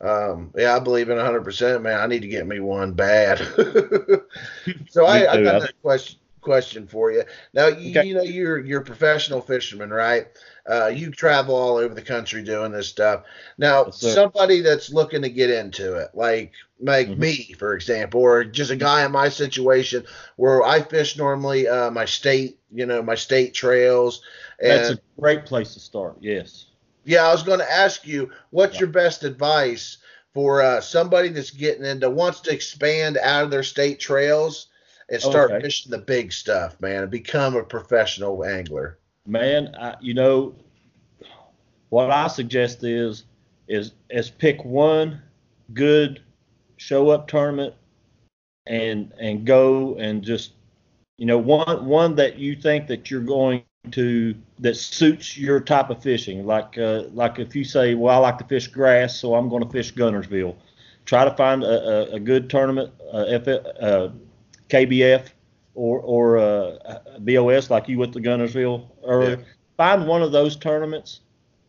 Um, 0.00 0.52
yeah, 0.56 0.76
I 0.76 0.78
believe 0.78 1.10
in 1.10 1.18
100%, 1.18 1.82
man. 1.82 1.98
I 1.98 2.06
need 2.06 2.22
to 2.22 2.28
get 2.28 2.46
me 2.46 2.60
one 2.60 2.92
bad. 2.92 3.38
so 4.88 5.06
I, 5.06 5.32
I 5.32 5.42
got 5.42 5.62
that 5.62 5.72
question 5.82 6.20
question 6.40 6.86
for 6.86 7.10
you. 7.12 7.24
Now, 7.52 7.68
you, 7.68 7.90
okay. 7.90 8.08
you 8.08 8.14
know, 8.14 8.22
you're 8.22 8.58
you're 8.58 8.80
a 8.80 8.84
professional 8.84 9.40
fisherman, 9.40 9.90
right? 9.90 10.26
Uh, 10.68 10.86
you 10.88 11.10
travel 11.10 11.54
all 11.54 11.76
over 11.76 11.94
the 11.94 12.02
country 12.02 12.42
doing 12.42 12.72
this 12.72 12.88
stuff. 12.88 13.24
Now, 13.56 13.90
somebody 13.90 14.60
that's 14.60 14.92
looking 14.92 15.22
to 15.22 15.30
get 15.30 15.50
into 15.50 15.96
it, 15.96 16.08
like 16.14 16.52
like 16.80 17.08
mm-hmm. 17.08 17.20
me, 17.20 17.54
for 17.58 17.74
example, 17.74 18.20
or 18.20 18.44
just 18.44 18.70
a 18.70 18.76
guy 18.76 19.04
in 19.04 19.12
my 19.12 19.28
situation 19.28 20.04
where 20.36 20.62
I 20.62 20.82
fish 20.82 21.16
normally 21.16 21.66
uh, 21.66 21.90
my 21.90 22.04
state, 22.04 22.58
you 22.72 22.86
know, 22.86 23.02
my 23.02 23.14
state 23.14 23.54
trails. 23.54 24.22
And, 24.60 24.70
that's 24.70 24.90
a 24.90 24.98
great 25.18 25.46
place 25.46 25.74
to 25.74 25.80
start. 25.80 26.18
Yes. 26.20 26.66
Yeah, 27.04 27.26
I 27.26 27.32
was 27.32 27.42
going 27.42 27.60
to 27.60 27.72
ask 27.72 28.06
you, 28.06 28.30
what's 28.50 28.74
yeah. 28.74 28.80
your 28.80 28.88
best 28.88 29.24
advice 29.24 29.98
for 30.34 30.62
uh, 30.62 30.80
somebody 30.80 31.30
that's 31.30 31.50
getting 31.50 31.84
into 31.84 32.10
wants 32.10 32.40
to 32.40 32.52
expand 32.52 33.16
out 33.16 33.44
of 33.44 33.50
their 33.50 33.62
state 33.62 33.98
trails 33.98 34.66
and 35.10 35.20
start 35.22 35.50
okay. 35.50 35.62
fishing 35.62 35.90
the 35.90 35.98
big 35.98 36.32
stuff, 36.32 36.80
man, 36.80 37.02
and 37.02 37.10
become 37.10 37.56
a 37.56 37.62
professional 37.62 38.44
angler? 38.44 38.98
man, 39.28 39.74
I, 39.78 39.94
you 40.00 40.14
know, 40.14 40.54
what 41.90 42.10
I 42.10 42.26
suggest 42.26 42.82
is 42.82 43.24
is 43.68 43.92
is 44.10 44.30
pick 44.30 44.64
one 44.64 45.22
good 45.74 46.22
show 46.78 47.10
up 47.10 47.28
tournament 47.28 47.74
and 48.66 49.12
and 49.20 49.44
go 49.44 49.94
and 49.96 50.22
just 50.22 50.52
you 51.18 51.26
know 51.26 51.38
one 51.38 51.86
one 51.86 52.14
that 52.16 52.38
you 52.38 52.56
think 52.56 52.86
that 52.88 53.10
you're 53.10 53.20
going 53.20 53.62
to 53.90 54.34
that 54.58 54.76
suits 54.76 55.36
your 55.36 55.60
type 55.60 55.90
of 55.90 56.02
fishing 56.02 56.46
like 56.46 56.76
uh, 56.78 57.04
like 57.12 57.38
if 57.38 57.54
you 57.54 57.64
say 57.64 57.94
well 57.94 58.14
I 58.14 58.18
like 58.18 58.38
to 58.38 58.44
fish 58.44 58.68
grass 58.68 59.18
so 59.18 59.34
I'm 59.34 59.48
going 59.48 59.62
to 59.62 59.70
fish 59.70 59.94
Guntersville 59.94 60.56
try 61.04 61.24
to 61.24 61.34
find 61.36 61.62
a, 61.62 62.12
a, 62.12 62.16
a 62.16 62.20
good 62.20 62.50
tournament 62.50 62.92
uh, 63.12 63.24
F, 63.28 63.48
uh, 63.48 64.08
KBF 64.68 65.28
or 65.74 66.00
or 66.00 66.38
uh, 66.38 66.98
BOS 67.20 67.70
like 67.70 67.88
you 67.88 67.98
went 67.98 68.12
to 68.14 68.20
Guntersville 68.20 68.86
or 69.02 69.24
yeah. 69.24 69.36
find 69.76 70.06
one 70.06 70.22
of 70.22 70.32
those 70.32 70.56
tournaments 70.56 71.20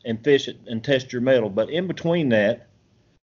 and 0.06 0.22
fish 0.24 0.48
it 0.48 0.58
and 0.68 0.84
test 0.84 1.14
your 1.14 1.22
mettle. 1.22 1.50
But 1.50 1.70
in 1.70 1.88
between 1.88 2.30
that, 2.30 2.68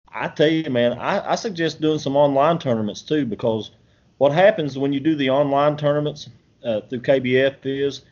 I 0.09 0.29
tell 0.29 0.49
you, 0.49 0.69
man, 0.71 0.93
I, 0.99 1.33
I 1.33 1.35
suggest 1.37 1.81
doing 1.81 1.99
some 1.99 2.17
online 2.17 2.59
tournaments 2.59 3.03
too 3.03 3.25
because 3.25 3.71
what 4.19 4.33
happens 4.33 4.77
when 4.77 4.93
you 4.93 5.01
do 5.01 5.15
the 5.15 5.31
online 5.31 5.77
tournaments 5.77 6.29
uh, 6.63 6.83
through 6.83 7.01
KBF 7.01 7.57
is 7.65 8.03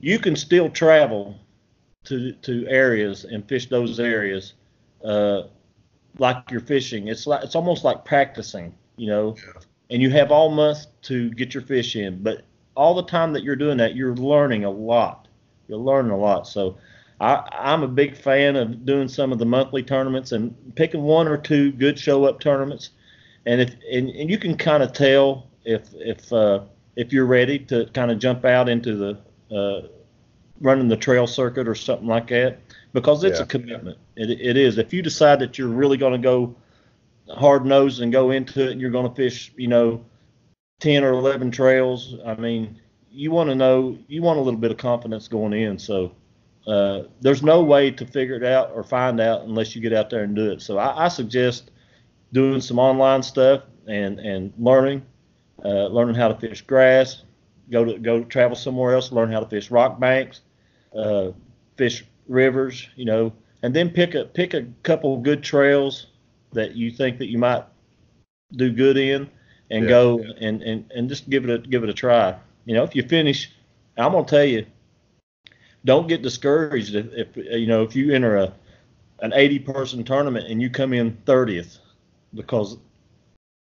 you 0.00 0.18
can 0.18 0.36
still 0.36 0.68
travel 0.68 1.38
to 2.04 2.32
to 2.32 2.66
areas 2.68 3.24
and 3.24 3.48
fish 3.48 3.70
those 3.70 3.98
areas 3.98 4.52
uh, 5.02 5.44
like 6.18 6.50
you're 6.50 6.60
fishing. 6.60 7.08
It's 7.08 7.26
like 7.26 7.42
it's 7.42 7.54
almost 7.54 7.84
like 7.84 8.04
practicing, 8.04 8.74
you 8.96 9.08
know. 9.08 9.36
Yeah 9.38 9.62
and 9.94 10.02
you 10.02 10.10
have 10.10 10.32
all 10.32 10.50
month 10.50 10.86
to 11.02 11.30
get 11.30 11.54
your 11.54 11.62
fish 11.62 11.94
in. 11.94 12.20
But 12.20 12.42
all 12.74 12.94
the 12.96 13.04
time 13.04 13.32
that 13.34 13.44
you're 13.44 13.54
doing 13.54 13.76
that, 13.76 13.94
you're 13.94 14.16
learning 14.16 14.64
a 14.64 14.70
lot. 14.70 15.28
You're 15.68 15.78
learning 15.78 16.10
a 16.10 16.18
lot. 16.18 16.48
So 16.48 16.78
I, 17.20 17.48
I'm 17.52 17.84
a 17.84 17.88
big 17.88 18.16
fan 18.16 18.56
of 18.56 18.84
doing 18.84 19.06
some 19.06 19.30
of 19.30 19.38
the 19.38 19.46
monthly 19.46 19.84
tournaments 19.84 20.32
and 20.32 20.52
picking 20.74 21.02
one 21.02 21.28
or 21.28 21.36
two 21.36 21.70
good 21.70 21.96
show 21.96 22.24
up 22.24 22.40
tournaments. 22.40 22.90
And 23.46 23.60
if 23.60 23.76
and, 23.88 24.08
and 24.08 24.28
you 24.28 24.36
can 24.36 24.56
kind 24.56 24.82
of 24.82 24.92
tell 24.92 25.46
if 25.64 25.82
if 25.94 26.32
uh, 26.32 26.62
if 26.96 27.12
you're 27.12 27.26
ready 27.26 27.60
to 27.60 27.86
kind 27.94 28.10
of 28.10 28.18
jump 28.18 28.44
out 28.44 28.68
into 28.68 28.96
the 28.96 29.56
uh, 29.56 29.86
running 30.60 30.88
the 30.88 30.96
trail 30.96 31.28
circuit 31.28 31.68
or 31.68 31.76
something 31.76 32.08
like 32.08 32.26
that 32.30 32.58
because 32.94 33.22
it's 33.22 33.38
Yeah. 33.38 33.44
a 33.44 33.46
commitment. 33.46 33.98
It, 34.16 34.40
it 34.40 34.56
is. 34.56 34.76
If 34.76 34.92
you 34.92 35.02
decide 35.02 35.38
that 35.38 35.56
you're 35.56 35.68
really 35.68 35.98
going 35.98 36.14
to 36.14 36.18
go 36.18 36.56
hard 37.28 37.64
nosed 37.64 38.00
and 38.00 38.12
go 38.12 38.30
into 38.30 38.66
it 38.66 38.72
and 38.72 38.80
you're 38.80 38.90
going 38.90 39.08
to 39.08 39.14
fish, 39.14 39.52
you 39.56 39.68
know, 39.68 40.04
10 40.80 41.04
or 41.04 41.12
11 41.12 41.50
trails, 41.50 42.16
I 42.26 42.34
mean, 42.34 42.80
you 43.10 43.30
want 43.30 43.48
to 43.50 43.54
know, 43.54 43.96
you 44.08 44.22
want 44.22 44.38
a 44.38 44.42
little 44.42 44.60
bit 44.60 44.70
of 44.70 44.76
confidence 44.76 45.28
going 45.28 45.52
in. 45.52 45.78
So 45.78 46.12
uh, 46.66 47.02
there's 47.20 47.42
no 47.42 47.62
way 47.62 47.90
to 47.90 48.06
figure 48.06 48.34
it 48.34 48.44
out 48.44 48.72
or 48.74 48.82
find 48.82 49.20
out 49.20 49.42
unless 49.42 49.74
you 49.74 49.80
get 49.80 49.92
out 49.92 50.10
there 50.10 50.24
and 50.24 50.34
do 50.34 50.50
it. 50.50 50.62
So 50.62 50.78
I, 50.78 51.06
I 51.06 51.08
suggest 51.08 51.70
doing 52.32 52.60
some 52.60 52.78
online 52.78 53.22
stuff 53.22 53.62
and, 53.86 54.18
and 54.18 54.52
learning, 54.58 55.04
uh, 55.64 55.86
learning 55.86 56.16
how 56.16 56.28
to 56.28 56.34
fish 56.34 56.62
grass, 56.62 57.22
go 57.70 57.84
to 57.84 57.98
go 57.98 58.24
travel 58.24 58.56
somewhere 58.56 58.94
else, 58.94 59.12
learn 59.12 59.30
how 59.30 59.40
to 59.40 59.48
fish 59.48 59.70
rock 59.70 59.98
banks, 60.00 60.40
uh, 60.94 61.30
fish 61.76 62.04
rivers, 62.28 62.88
you 62.96 63.04
know, 63.04 63.32
and 63.62 63.74
then 63.74 63.90
pick 63.90 64.14
a 64.14 64.24
pick 64.24 64.54
a 64.54 64.66
couple 64.82 65.16
good 65.18 65.42
trails 65.42 66.08
that 66.54 66.74
you 66.74 66.90
think 66.90 67.18
that 67.18 67.26
you 67.28 67.38
might 67.38 67.64
do 68.52 68.70
good 68.72 68.96
in, 68.96 69.28
and 69.70 69.84
Yeah, 69.84 69.88
go 69.90 70.20
yeah. 70.20 70.48
and, 70.48 70.62
and 70.62 70.90
and 70.94 71.08
just 71.08 71.28
give 71.30 71.48
it 71.48 71.50
a 71.50 71.58
give 71.58 71.82
it 71.84 71.90
a 71.90 71.94
try. 71.94 72.36
You 72.64 72.74
know, 72.74 72.82
if 72.84 72.94
you 72.94 73.02
finish, 73.02 73.50
I'm 73.96 74.12
gonna 74.12 74.26
tell 74.26 74.44
you, 74.44 74.66
don't 75.84 76.08
get 76.08 76.22
discouraged 76.22 76.94
if, 76.94 77.12
if 77.12 77.36
you 77.36 77.66
know 77.66 77.82
if 77.82 77.94
you 77.94 78.12
enter 78.12 78.36
a 78.36 78.54
an 79.20 79.32
80 79.34 79.58
person 79.60 80.04
tournament 80.04 80.46
and 80.50 80.60
you 80.60 80.68
come 80.68 80.92
in 80.92 81.16
30th 81.24 81.78
because 82.34 82.76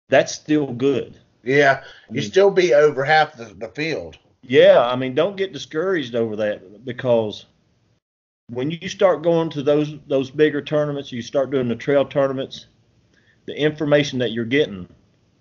that's 0.09 0.33
still 0.35 0.73
good. 0.73 1.19
Yeah, 1.43 1.83
I 1.83 2.13
you 2.13 2.21
mean- 2.21 2.31
still 2.31 2.51
be 2.51 2.75
over 2.75 3.05
half 3.05 3.37
the, 3.37 3.47
the 3.47 3.69
field. 3.69 4.19
Yeah, 4.45 4.81
I 4.81 4.97
mean, 4.97 5.15
don't 5.15 5.37
get 5.37 5.53
discouraged 5.53 6.15
over 6.17 6.35
that 6.37 6.85
because 6.85 7.47
when 8.51 8.71
you 8.73 8.89
start 8.89 9.23
going 9.23 9.51
to 9.51 9.63
those 9.63 9.95
those 10.09 10.31
bigger 10.31 10.61
tournaments, 10.63 11.13
you 11.13 11.23
start 11.23 11.51
doing 11.51 11.69
the 11.69 11.77
trail 11.77 12.05
tournaments, 12.05 12.67
the 13.47 13.57
information 13.57 14.19
that 14.19 14.33
you're 14.33 14.45
getting 14.45 14.89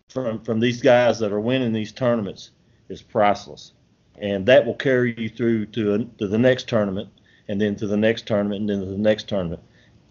from 0.09 0.41
from 0.41 0.59
these 0.59 0.81
guys 0.81 1.19
that 1.19 1.31
are 1.31 1.39
winning 1.39 1.73
these 1.73 1.91
tournaments 1.91 2.51
is 2.89 3.01
priceless, 3.01 3.73
and 4.17 4.45
that 4.45 4.65
will 4.65 4.75
carry 4.75 5.15
you 5.17 5.29
through 5.29 5.65
to 5.67 5.93
a, 5.93 5.99
to 6.19 6.27
the 6.27 6.37
next 6.37 6.67
tournament, 6.67 7.09
and 7.47 7.59
then 7.59 7.75
to 7.75 7.87
the 7.87 7.97
next 7.97 8.27
tournament, 8.27 8.61
and 8.61 8.69
then 8.69 8.79
to 8.79 8.85
the 8.85 8.97
next 8.97 9.27
tournament. 9.27 9.61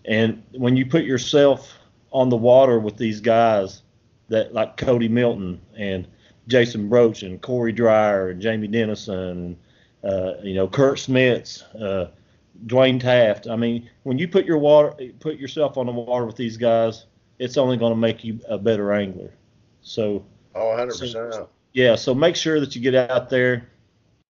And 0.07 0.43
when 0.53 0.77
you 0.77 0.87
put 0.87 1.05
yourself 1.05 1.79
on 2.11 2.29
the 2.29 2.37
water 2.37 2.79
with 2.79 2.97
these 2.97 3.21
guys 3.21 3.83
that 4.29 4.55
like 4.55 4.77
Cody 4.77 5.09
Milton 5.09 5.61
and 5.77 6.07
Jason 6.49 6.89
Broach 6.89 7.23
and 7.23 7.41
Corey 7.41 7.73
Dreyer 7.73 8.31
and 8.31 8.41
Jamie 8.41 8.69
Dennison, 8.69 9.57
uh, 10.03 10.35
you 10.43 10.55
know, 10.55 10.67
Kurt 10.67 10.99
Smits, 10.99 11.63
uh, 11.81 12.11
Dwayne 12.67 13.01
Taft. 13.01 13.49
I 13.49 13.57
mean, 13.57 13.89
when 14.03 14.19
you 14.19 14.27
put 14.29 14.47
your 14.47 14.59
water, 14.59 14.95
put 15.21 15.37
yourself 15.37 15.77
on 15.77 15.87
the 15.87 15.93
water 15.93 16.27
with 16.27 16.37
these 16.37 16.57
guys, 16.57 17.07
it's 17.41 17.57
only 17.57 17.79
going 17.79 17.91
to 17.93 17.97
make 17.97 18.23
you 18.23 18.39
a 18.49 18.59
better 18.59 18.93
angler. 18.93 19.33
So, 19.81 20.25
Oh, 20.55 20.77
100%. 20.77 21.49
yeah, 21.73 21.95
so 21.97 22.15
make 22.15 22.37
sure 22.37 22.61
that 22.61 22.77
you 22.77 22.83
get 22.83 22.95
out 22.95 23.31
there, 23.31 23.71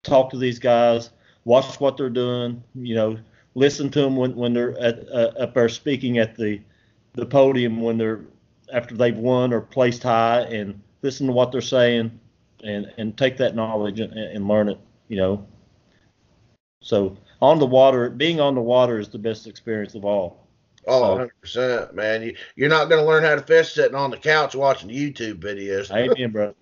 talk 0.05 0.31
to 0.31 0.37
these 0.39 0.59
guys, 0.59 1.11
watch 1.45 1.81
what 1.81 1.97
they're 1.97 2.11
doing. 2.11 2.63
You 2.75 2.95
know, 2.95 3.19
listen 3.55 3.89
to 3.91 4.03
them 4.03 4.17
when, 4.17 4.37
when 4.37 4.53
they're 4.53 4.79
at, 4.79 5.09
uh, 5.09 5.33
up 5.41 5.55
there 5.55 5.69
speaking 5.69 6.19
at 6.19 6.37
the 6.37 6.61
the 7.15 7.27
podium 7.27 7.81
when 7.81 7.99
they're 7.99 8.21
after 8.73 8.95
they've 8.95 9.17
won 9.17 9.53
or 9.53 9.61
placed 9.61 10.03
high, 10.03 10.43
and 10.43 10.81
listen 11.03 11.27
to 11.27 11.33
what 11.33 11.51
they're 11.53 11.61
saying, 11.61 12.21
and 12.63 12.93
and 12.99 13.17
take 13.17 13.37
that 13.39 13.55
knowledge 13.57 13.99
and, 13.99 14.13
and 14.13 14.47
learn 14.47 14.69
it. 14.69 14.79
You 15.09 15.17
know. 15.17 15.47
So 16.83 17.17
on 17.41 17.59
the 17.59 17.67
water, 17.67 18.11
being 18.11 18.41
on 18.41 18.55
the 18.55 18.61
water 18.61 18.99
is 18.99 19.09
the 19.09 19.19
best 19.19 19.47
experience 19.47 19.95
of 19.95 20.05
all. 20.05 20.40
Oh, 20.87 21.29
100%, 21.45 21.95
man. 21.95 22.23
You, 22.23 22.37
you're 22.57 22.69
not 22.69 22.89
going 22.89 23.03
to 23.03 23.07
learn 23.07 23.23
how 23.23 23.35
to 23.35 23.43
fish 23.43 23.75
sitting 23.75 23.95
on 23.95 24.11
the 24.11 24.17
couch 24.17 24.55
watching 24.55 24.89
YouTube 24.89 25.41
videos. 25.41 25.91
Amen, 25.91 26.31
brother. 26.31 26.55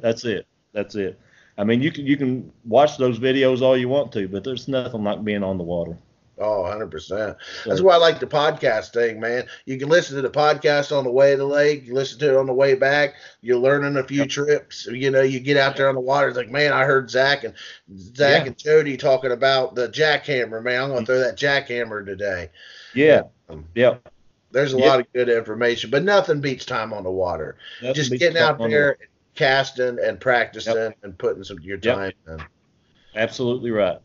That's 0.00 0.24
it. 0.24 0.46
That's 0.72 0.94
it. 0.94 1.18
I 1.56 1.64
mean, 1.64 1.80
you 1.80 1.92
can 1.92 2.04
you 2.04 2.16
can 2.16 2.52
watch 2.64 2.96
those 2.98 3.18
videos 3.18 3.62
all 3.62 3.76
you 3.76 3.88
want 3.88 4.12
to, 4.12 4.26
but 4.26 4.42
there's 4.42 4.66
nothing 4.66 5.04
like 5.04 5.24
being 5.24 5.44
on 5.44 5.56
the 5.56 5.64
water. 5.64 5.96
Oh, 6.36 6.64
100%. 6.64 7.36
That's 7.64 7.80
why 7.80 7.94
I 7.94 7.98
like 7.98 8.18
the 8.18 8.26
podcast 8.26 8.92
thing, 8.92 9.20
man. 9.20 9.46
You 9.66 9.78
can 9.78 9.88
listen 9.88 10.16
to 10.16 10.22
the 10.22 10.30
podcast 10.30 10.96
on 10.96 11.04
the 11.04 11.10
way 11.10 11.30
to 11.30 11.36
the 11.36 11.46
lake. 11.46 11.86
You 11.86 11.94
listen 11.94 12.18
to 12.18 12.30
it 12.30 12.36
on 12.36 12.46
the 12.46 12.52
way 12.52 12.74
back. 12.74 13.14
You're 13.40 13.58
learning 13.58 13.96
a 13.96 14.02
few 14.02 14.26
trips. 14.26 14.86
You 14.86 15.12
know, 15.12 15.22
you 15.22 15.38
get 15.38 15.56
out 15.56 15.76
there 15.76 15.88
on 15.88 15.94
the 15.94 16.00
water. 16.00 16.26
It's 16.26 16.36
like, 16.36 16.50
man, 16.50 16.72
I 16.72 16.84
heard 16.84 17.08
Zach 17.08 17.44
and 17.44 17.54
Zach 17.96 18.42
Yeah. 18.42 18.46
and 18.48 18.58
Jody 18.58 18.96
talking 18.96 19.30
about 19.30 19.76
the 19.76 19.88
jackhammer, 19.88 20.60
man. 20.60 20.82
I'm 20.82 20.88
going 20.90 21.04
to 21.04 21.12
mm. 21.12 21.14
throw 21.14 21.18
that 21.20 21.38
jackhammer 21.38 22.04
today. 22.04 22.50
Yeah. 22.94 23.22
Um, 23.48 23.64
Yeah. 23.74 23.98
There's 24.50 24.72
a 24.72 24.78
Yeah. 24.78 24.86
lot 24.86 25.00
of 25.00 25.12
good 25.12 25.28
information, 25.28 25.90
but 25.90 26.04
nothing 26.04 26.40
beats 26.40 26.64
time 26.64 26.92
on 26.92 27.02
the 27.02 27.10
water. 27.10 27.56
Nothing 27.82 27.94
Just 27.94 28.10
getting 28.18 28.38
out 28.38 28.60
on 28.60 28.70
the 28.70 28.76
there, 28.76 28.98
casting 29.34 29.98
and 29.98 30.20
practicing 30.20 30.94
and 31.02 31.18
putting 31.18 31.42
some 31.44 31.58
your 31.60 31.78
Yep. 31.82 31.96
time 31.96 32.12
in. 32.28 32.46
Absolutely 33.16 33.70
right. 33.70 33.98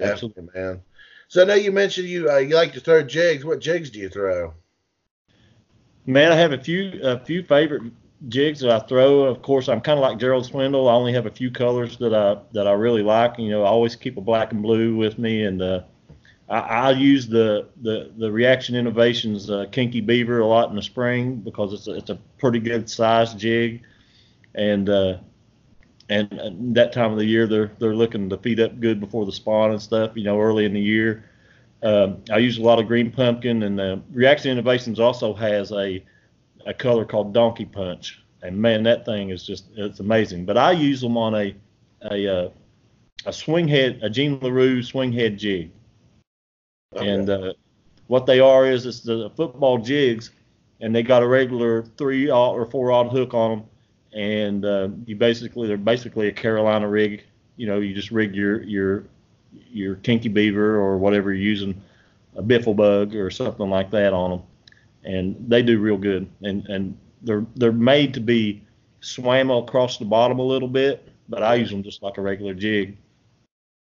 Absolutely. 0.00 0.44
Definitely, 0.44 0.60
man. 0.60 0.82
So 1.28 1.42
I 1.42 1.44
know 1.44 1.54
you 1.54 1.72
mentioned 1.72 2.08
you 2.08 2.30
uh, 2.30 2.38
you 2.38 2.54
like 2.54 2.72
to 2.74 2.80
throw 2.80 3.02
jigs. 3.02 3.44
What 3.44 3.60
jigs 3.60 3.90
do 3.90 3.98
you 3.98 4.08
throw? 4.08 4.54
Man, 6.06 6.32
I 6.32 6.36
have 6.36 6.52
a 6.52 6.58
few 6.58 7.00
a 7.02 7.18
few 7.18 7.42
favorite 7.42 7.92
jigs 8.28 8.60
that 8.60 8.70
I 8.70 8.78
throw. 8.86 9.24
Of 9.24 9.42
course, 9.42 9.68
I'm 9.68 9.80
kind 9.80 9.98
of 9.98 10.02
like 10.02 10.18
Gerald 10.18 10.46
Swindle. 10.46 10.88
I 10.88 10.94
only 10.94 11.12
have 11.12 11.26
a 11.26 11.30
few 11.30 11.50
colors 11.50 11.98
that 11.98 12.14
I 12.14 12.38
that 12.52 12.66
I 12.66 12.72
really 12.72 13.02
like. 13.02 13.38
You 13.38 13.50
know, 13.50 13.62
I 13.64 13.68
always 13.68 13.94
keep 13.94 14.16
a 14.16 14.20
black 14.22 14.52
and 14.52 14.62
blue 14.62 14.96
with 14.96 15.18
me, 15.18 15.44
and 15.44 15.60
uh, 15.60 15.82
I, 16.50 16.90
use 16.92 17.28
the 17.28 17.68
the 17.82 18.10
the 18.16 18.32
Reaction 18.32 18.74
Innovations 18.74 19.50
uh, 19.50 19.66
Kinky 19.70 20.00
Beaver 20.00 20.40
a 20.40 20.46
lot 20.46 20.70
in 20.70 20.76
the 20.76 20.82
spring 20.82 21.36
because 21.36 21.72
it's 21.72 21.88
a, 21.88 21.94
it's 21.94 22.10
a 22.10 22.18
pretty 22.38 22.58
good 22.58 22.88
size 22.88 23.34
jig, 23.34 23.82
and 24.54 24.88
uh, 24.88 25.18
and 26.08 26.74
that 26.74 26.92
time 26.92 27.12
of 27.12 27.18
the 27.18 27.26
year 27.26 27.46
they're 27.46 27.72
they're 27.78 27.94
looking 27.94 28.30
to 28.30 28.38
feed 28.38 28.60
up 28.60 28.80
good 28.80 28.98
before 28.98 29.26
the 29.26 29.32
spawn 29.32 29.72
and 29.72 29.82
stuff. 29.82 30.12
You 30.14 30.24
know, 30.24 30.40
early 30.40 30.64
in 30.64 30.72
the 30.72 30.80
year. 30.80 31.24
Um, 31.82 32.22
I 32.32 32.38
use 32.38 32.58
a 32.58 32.62
lot 32.62 32.80
of 32.80 32.88
green 32.88 33.12
pumpkin, 33.12 33.62
and 33.62 33.78
uh, 33.80 33.98
Reaction 34.10 34.50
Innovations 34.50 34.98
also 34.98 35.34
has 35.34 35.70
a 35.70 36.02
a 36.66 36.74
color 36.74 37.04
called 37.04 37.34
Donkey 37.34 37.66
Punch, 37.66 38.22
and 38.42 38.56
man, 38.56 38.82
that 38.84 39.04
thing 39.04 39.30
is 39.30 39.44
just 39.44 39.66
it's 39.76 40.00
amazing. 40.00 40.44
But 40.44 40.56
I 40.56 40.72
use 40.72 41.00
them 41.00 41.16
on 41.16 41.34
a 41.34 41.54
a 42.10 42.26
uh, 42.26 42.48
a 43.26 43.32
swing 43.32 43.68
head, 43.68 44.00
a 44.02 44.08
Gene 44.08 44.40
Larew 44.40 44.82
swing 44.82 45.12
head 45.12 45.38
jig, 45.38 45.70
and 46.96 47.28
uh, 47.28 47.52
what 48.06 48.26
they 48.26 48.40
are 48.40 48.66
is 48.66 48.86
it's 48.86 49.00
the 49.00 49.30
football 49.36 49.78
jigs, 49.78 50.30
and 50.80 50.94
they 50.94 51.02
got 51.02 51.22
a 51.22 51.26
regular 51.26 51.82
three 51.96 52.30
aught 52.30 52.54
or 52.54 52.66
four 52.66 52.90
aught 52.90 53.10
hook 53.10 53.34
on 53.34 53.50
them, 53.50 53.64
and 54.12 54.64
uh, 54.64 54.88
you 55.06 55.16
basically 55.16 55.68
they're 55.68 55.76
basically 55.76 56.28
a 56.28 56.32
Carolina 56.32 56.88
rig. 56.88 57.24
You 57.56 57.66
know, 57.66 57.80
you 57.80 57.94
just 57.94 58.10
rig 58.10 58.34
your 58.34 58.62
your 58.62 59.04
your 59.70 59.96
kinky 59.96 60.28
beaver 60.28 60.76
or 60.76 60.98
whatever 60.98 61.32
you're 61.32 61.42
using, 61.42 61.80
a 62.36 62.42
biffle 62.42 62.76
bug 62.76 63.14
or 63.14 63.30
something 63.30 63.68
like 63.68 63.90
that 63.90 64.12
on 64.12 64.30
them, 64.30 64.42
and 65.04 65.36
they 65.48 65.62
do 65.62 65.78
real 65.78 65.98
good. 65.98 66.28
And 66.42 66.66
and 66.66 66.96
they're 67.22 67.46
they're 67.56 67.72
made 67.72 68.14
to 68.14 68.20
be 68.20 68.62
swam 69.00 69.50
across 69.50 69.98
the 69.98 70.04
bottom 70.04 70.38
a 70.38 70.44
little 70.44 70.68
bit, 70.68 71.08
but 71.28 71.42
I 71.42 71.56
use 71.56 71.70
them 71.70 71.82
just 71.82 72.02
like 72.02 72.16
a 72.18 72.22
regular 72.22 72.54
jig. 72.54 72.96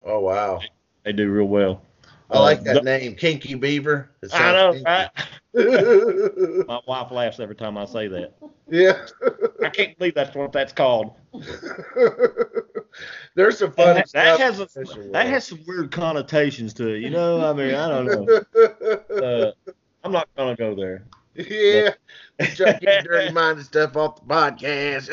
Oh 0.05 0.21
wow, 0.21 0.61
They 1.05 1.13
do 1.13 1.31
real 1.31 1.47
well. 1.47 1.83
I 2.33 2.39
like 2.39 2.61
Uh, 2.61 2.63
that 2.65 2.75
the- 2.75 2.83
name, 2.83 3.15
Kinky 3.15 3.55
Beaver. 3.55 4.11
I 4.33 4.53
know, 4.53 4.73
sounds 4.73 4.85
right? 4.85 5.09
My 6.69 6.81
wife 6.87 7.11
laughs 7.11 7.41
every 7.41 7.57
time 7.57 7.77
I 7.77 7.85
say 7.87 8.07
that. 8.09 8.33
yeah. 8.69 9.05
I 9.65 9.69
can't 9.71 9.99
believe 9.99 10.15
that's 10.15 10.35
what 10.37 10.53
that's 10.53 10.73
called. 10.73 11.15
There's 13.35 13.59
some 13.59 13.73
fun 13.73 13.97
That, 13.97 14.09
stuff. 14.09 14.39
that 14.39 14.41
has 14.41 14.61
a, 14.61 14.67
that 15.13 15.27
has 15.27 15.47
some 15.47 15.61
weird 15.67 15.91
connotations 15.93 16.73
to 16.75 16.89
it. 16.95 17.01
You 17.01 17.11
know, 17.11 17.49
I 17.49 17.53
mean, 17.53 17.75
I 17.75 17.89
don't 17.89 18.07
know. 18.07 18.41
Uh, 19.21 19.53
I'm 20.05 20.13
not 20.13 20.29
gonna 20.37 20.57
go 20.57 20.75
there. 20.75 21.05
yeah. 21.35 21.91
Try 22.55 22.73
to 22.73 22.79
get 22.81 23.05
dirty 23.05 23.33
minded 23.33 23.67
stuff 23.67 23.97
off 23.97 24.17
the 24.17 24.35
podcast. 24.35 25.09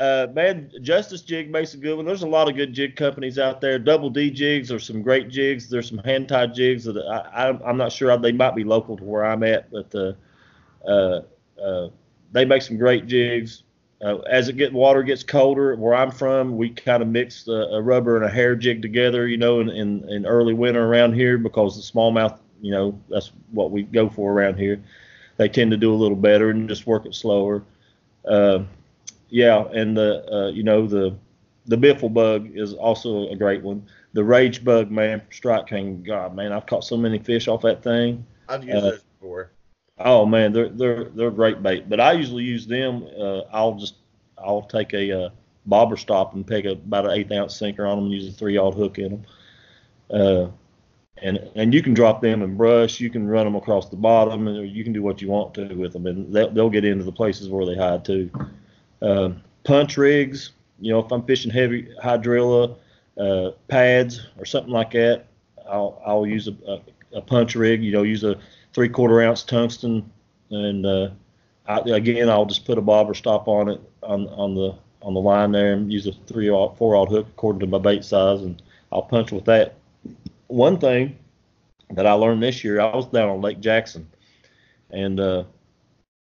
Uh, 0.00 0.28
man, 0.32 0.72
Justice 0.80 1.20
Jig 1.20 1.50
makes 1.50 1.74
a 1.74 1.76
good 1.76 1.94
one. 1.94 2.06
There's 2.06 2.22
a 2.22 2.26
lot 2.26 2.48
of 2.48 2.56
good 2.56 2.72
jig 2.72 2.96
companies 2.96 3.38
out 3.38 3.60
there. 3.60 3.78
Double 3.78 4.08
D 4.08 4.30
jigs 4.30 4.72
are 4.72 4.78
some 4.78 5.02
great 5.02 5.28
jigs. 5.28 5.68
There's 5.68 5.90
some 5.90 5.98
hand 5.98 6.26
tied 6.26 6.54
jigs 6.54 6.84
that 6.84 6.96
I, 6.96 7.50
I'm 7.62 7.76
not 7.76 7.92
sure 7.92 8.16
they 8.16 8.32
might 8.32 8.56
be 8.56 8.64
local 8.64 8.96
to 8.96 9.04
where 9.04 9.26
I'm 9.26 9.42
at, 9.42 9.70
but 9.70 9.94
uh, 9.94 10.12
uh, 10.88 11.20
uh, 11.62 11.88
they 12.32 12.46
make 12.46 12.62
some 12.62 12.78
great 12.78 13.08
jigs. 13.08 13.64
Uh, 14.02 14.20
as 14.20 14.48
it 14.48 14.56
get 14.56 14.72
water 14.72 15.02
gets 15.02 15.22
colder, 15.22 15.76
where 15.76 15.94
I'm 15.94 16.10
from, 16.10 16.56
we 16.56 16.70
kind 16.70 17.02
of 17.02 17.08
mix 17.10 17.46
a, 17.46 17.52
a, 17.52 17.82
rubber 17.82 18.16
and 18.16 18.24
a 18.24 18.30
hair 18.30 18.56
jig 18.56 18.80
together, 18.80 19.28
you 19.28 19.36
know, 19.36 19.60
in, 19.60 19.68
in, 19.68 20.08
in 20.08 20.24
early 20.24 20.54
winter 20.54 20.82
around 20.82 21.12
here 21.12 21.36
because 21.36 21.76
the 21.76 21.82
smallmouth, 21.82 22.38
you 22.62 22.70
know, 22.70 22.98
that's 23.10 23.32
what 23.50 23.70
we 23.70 23.82
go 23.82 24.08
for 24.08 24.32
around 24.32 24.58
here. 24.58 24.82
They 25.36 25.50
tend 25.50 25.70
to 25.72 25.76
do 25.76 25.92
a 25.92 25.94
little 25.94 26.16
better 26.16 26.48
and 26.48 26.66
just 26.66 26.86
work 26.86 27.04
it 27.04 27.14
slower. 27.14 27.62
Uh, 28.26 28.60
yeah, 29.30 29.64
and 29.72 29.96
the 29.96 30.32
uh, 30.32 30.48
you 30.48 30.62
know 30.62 30.86
the 30.86 31.16
the 31.66 31.76
biffle 31.76 32.12
bug 32.12 32.50
is 32.54 32.74
also 32.74 33.28
a 33.28 33.36
great 33.36 33.62
one. 33.62 33.86
The 34.12 34.24
rage 34.24 34.64
bug, 34.64 34.90
man, 34.90 35.22
strike 35.30 35.68
king, 35.68 36.02
God, 36.02 36.34
man, 36.34 36.52
I've 36.52 36.66
caught 36.66 36.84
so 36.84 36.96
many 36.96 37.18
fish 37.18 37.48
off 37.48 37.62
that 37.62 37.82
thing. 37.82 38.26
I've 38.48 38.64
used 38.64 38.76
uh, 38.76 38.80
those 38.80 39.02
before. 39.20 39.52
Oh 39.98 40.26
man, 40.26 40.52
they're 40.52 40.68
they're 40.68 41.04
they're 41.04 41.30
great 41.30 41.62
bait. 41.62 41.88
But 41.88 42.00
I 42.00 42.12
usually 42.12 42.44
use 42.44 42.66
them. 42.66 43.06
Uh, 43.18 43.42
I'll 43.52 43.74
just 43.74 43.96
I'll 44.36 44.62
take 44.62 44.92
a 44.94 45.26
uh, 45.26 45.30
bobber 45.66 45.96
stop 45.96 46.34
and 46.34 46.46
peg 46.46 46.66
about 46.66 47.06
an 47.06 47.12
eighth 47.12 47.30
ounce 47.32 47.56
sinker 47.56 47.86
on 47.86 47.96
them 47.96 48.04
and 48.06 48.14
use 48.14 48.28
a 48.28 48.32
three 48.32 48.54
yard 48.54 48.74
hook 48.74 48.98
in 48.98 49.10
them. 49.10 49.24
Uh, 50.10 50.50
and 51.22 51.38
and 51.54 51.74
you 51.74 51.82
can 51.82 51.94
drop 51.94 52.22
them 52.22 52.42
in 52.42 52.56
brush. 52.56 52.98
You 52.98 53.10
can 53.10 53.26
run 53.26 53.44
them 53.44 53.56
across 53.56 53.88
the 53.90 53.96
bottom, 53.96 54.48
and 54.48 54.68
you 54.70 54.82
can 54.82 54.92
do 54.92 55.02
what 55.02 55.20
you 55.20 55.28
want 55.28 55.54
to 55.54 55.74
with 55.74 55.92
them, 55.92 56.06
and 56.06 56.32
they'll, 56.32 56.50
they'll 56.50 56.70
get 56.70 56.84
into 56.84 57.04
the 57.04 57.12
places 57.12 57.48
where 57.48 57.66
they 57.66 57.76
hide 57.76 58.04
too. 58.04 58.30
Uh, 59.02 59.30
punch 59.64 59.96
rigs, 59.96 60.52
you 60.80 60.92
know, 60.92 61.00
if 61.00 61.10
I'm 61.12 61.22
fishing 61.22 61.50
heavy 61.50 61.88
hydrilla, 62.02 62.76
uh, 63.18 63.50
pads 63.68 64.26
or 64.38 64.44
something 64.44 64.72
like 64.72 64.92
that, 64.92 65.26
I'll 65.68 66.00
I'll 66.04 66.26
use 66.26 66.48
a, 66.48 66.56
a, 66.66 67.18
a 67.18 67.20
punch 67.20 67.54
rig. 67.54 67.82
You 67.82 67.92
know, 67.92 68.02
use 68.02 68.24
a 68.24 68.38
three 68.72 68.88
quarter 68.88 69.22
ounce 69.22 69.42
tungsten, 69.42 70.10
and 70.50 70.86
uh, 70.86 71.10
I, 71.66 71.78
again 71.80 72.28
I'll 72.28 72.46
just 72.46 72.64
put 72.64 72.78
a 72.78 72.82
bobber 72.82 73.14
stop 73.14 73.48
on 73.48 73.68
it 73.68 73.80
on 74.02 74.26
on 74.28 74.54
the 74.54 74.74
on 75.02 75.14
the 75.14 75.20
line 75.20 75.52
there 75.52 75.72
and 75.72 75.92
use 75.92 76.06
a 76.06 76.12
three 76.26 76.48
or 76.48 76.74
four 76.76 76.94
aught 76.96 77.08
hook 77.08 77.26
according 77.28 77.60
to 77.60 77.66
my 77.66 77.78
bait 77.78 78.04
size, 78.04 78.42
and 78.42 78.62
I'll 78.92 79.02
punch 79.02 79.32
with 79.32 79.44
that. 79.46 79.74
One 80.48 80.78
thing 80.78 81.16
that 81.90 82.06
I 82.06 82.12
learned 82.12 82.42
this 82.42 82.64
year, 82.64 82.80
I 82.80 82.94
was 82.94 83.06
down 83.06 83.28
on 83.28 83.40
Lake 83.40 83.60
Jackson, 83.60 84.08
and 84.90 85.20
uh, 85.20 85.44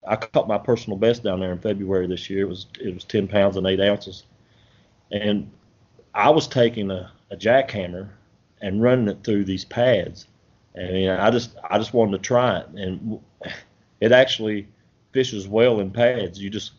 I 0.07 0.17
caught 0.17 0.49
my 0.49 0.59
personal 0.59 0.99
best 0.99 1.23
down 1.23 1.41
there 1.41 1.53
in 1.53 1.59
February 1.59 2.07
this 2.07 2.31
year. 2.31 2.43
It 2.43 2.49
was 2.49 2.67
it 2.81 2.95
was 2.95 3.05
10 3.05 3.29
pounds 3.29 3.57
and 3.57 3.67
eight 3.67 3.81
ounces, 3.81 4.25
and 5.11 5.51
I 6.15 6.31
was 6.31 6.47
taking 6.47 6.91
a, 6.91 7.11
a 7.31 7.37
jackhammer 7.37 8.09
and 8.61 8.83
running 8.83 9.09
it 9.09 9.25
through 9.25 9.45
these 9.45 9.65
pads 9.65 10.27
I 10.79 10.93
mean, 10.93 11.11
I 11.11 11.31
just 11.31 11.57
I 11.69 11.79
just 11.79 11.93
wanted 11.93 12.13
to 12.13 12.19
try 12.19 12.59
it, 12.59 12.69
and 12.75 13.21
it 14.01 14.13
actually 14.13 14.69
fishes 15.13 15.49
well 15.49 15.81
in 15.81 15.91
pads. 15.91 16.41
You 16.41 16.51
just 16.51 16.73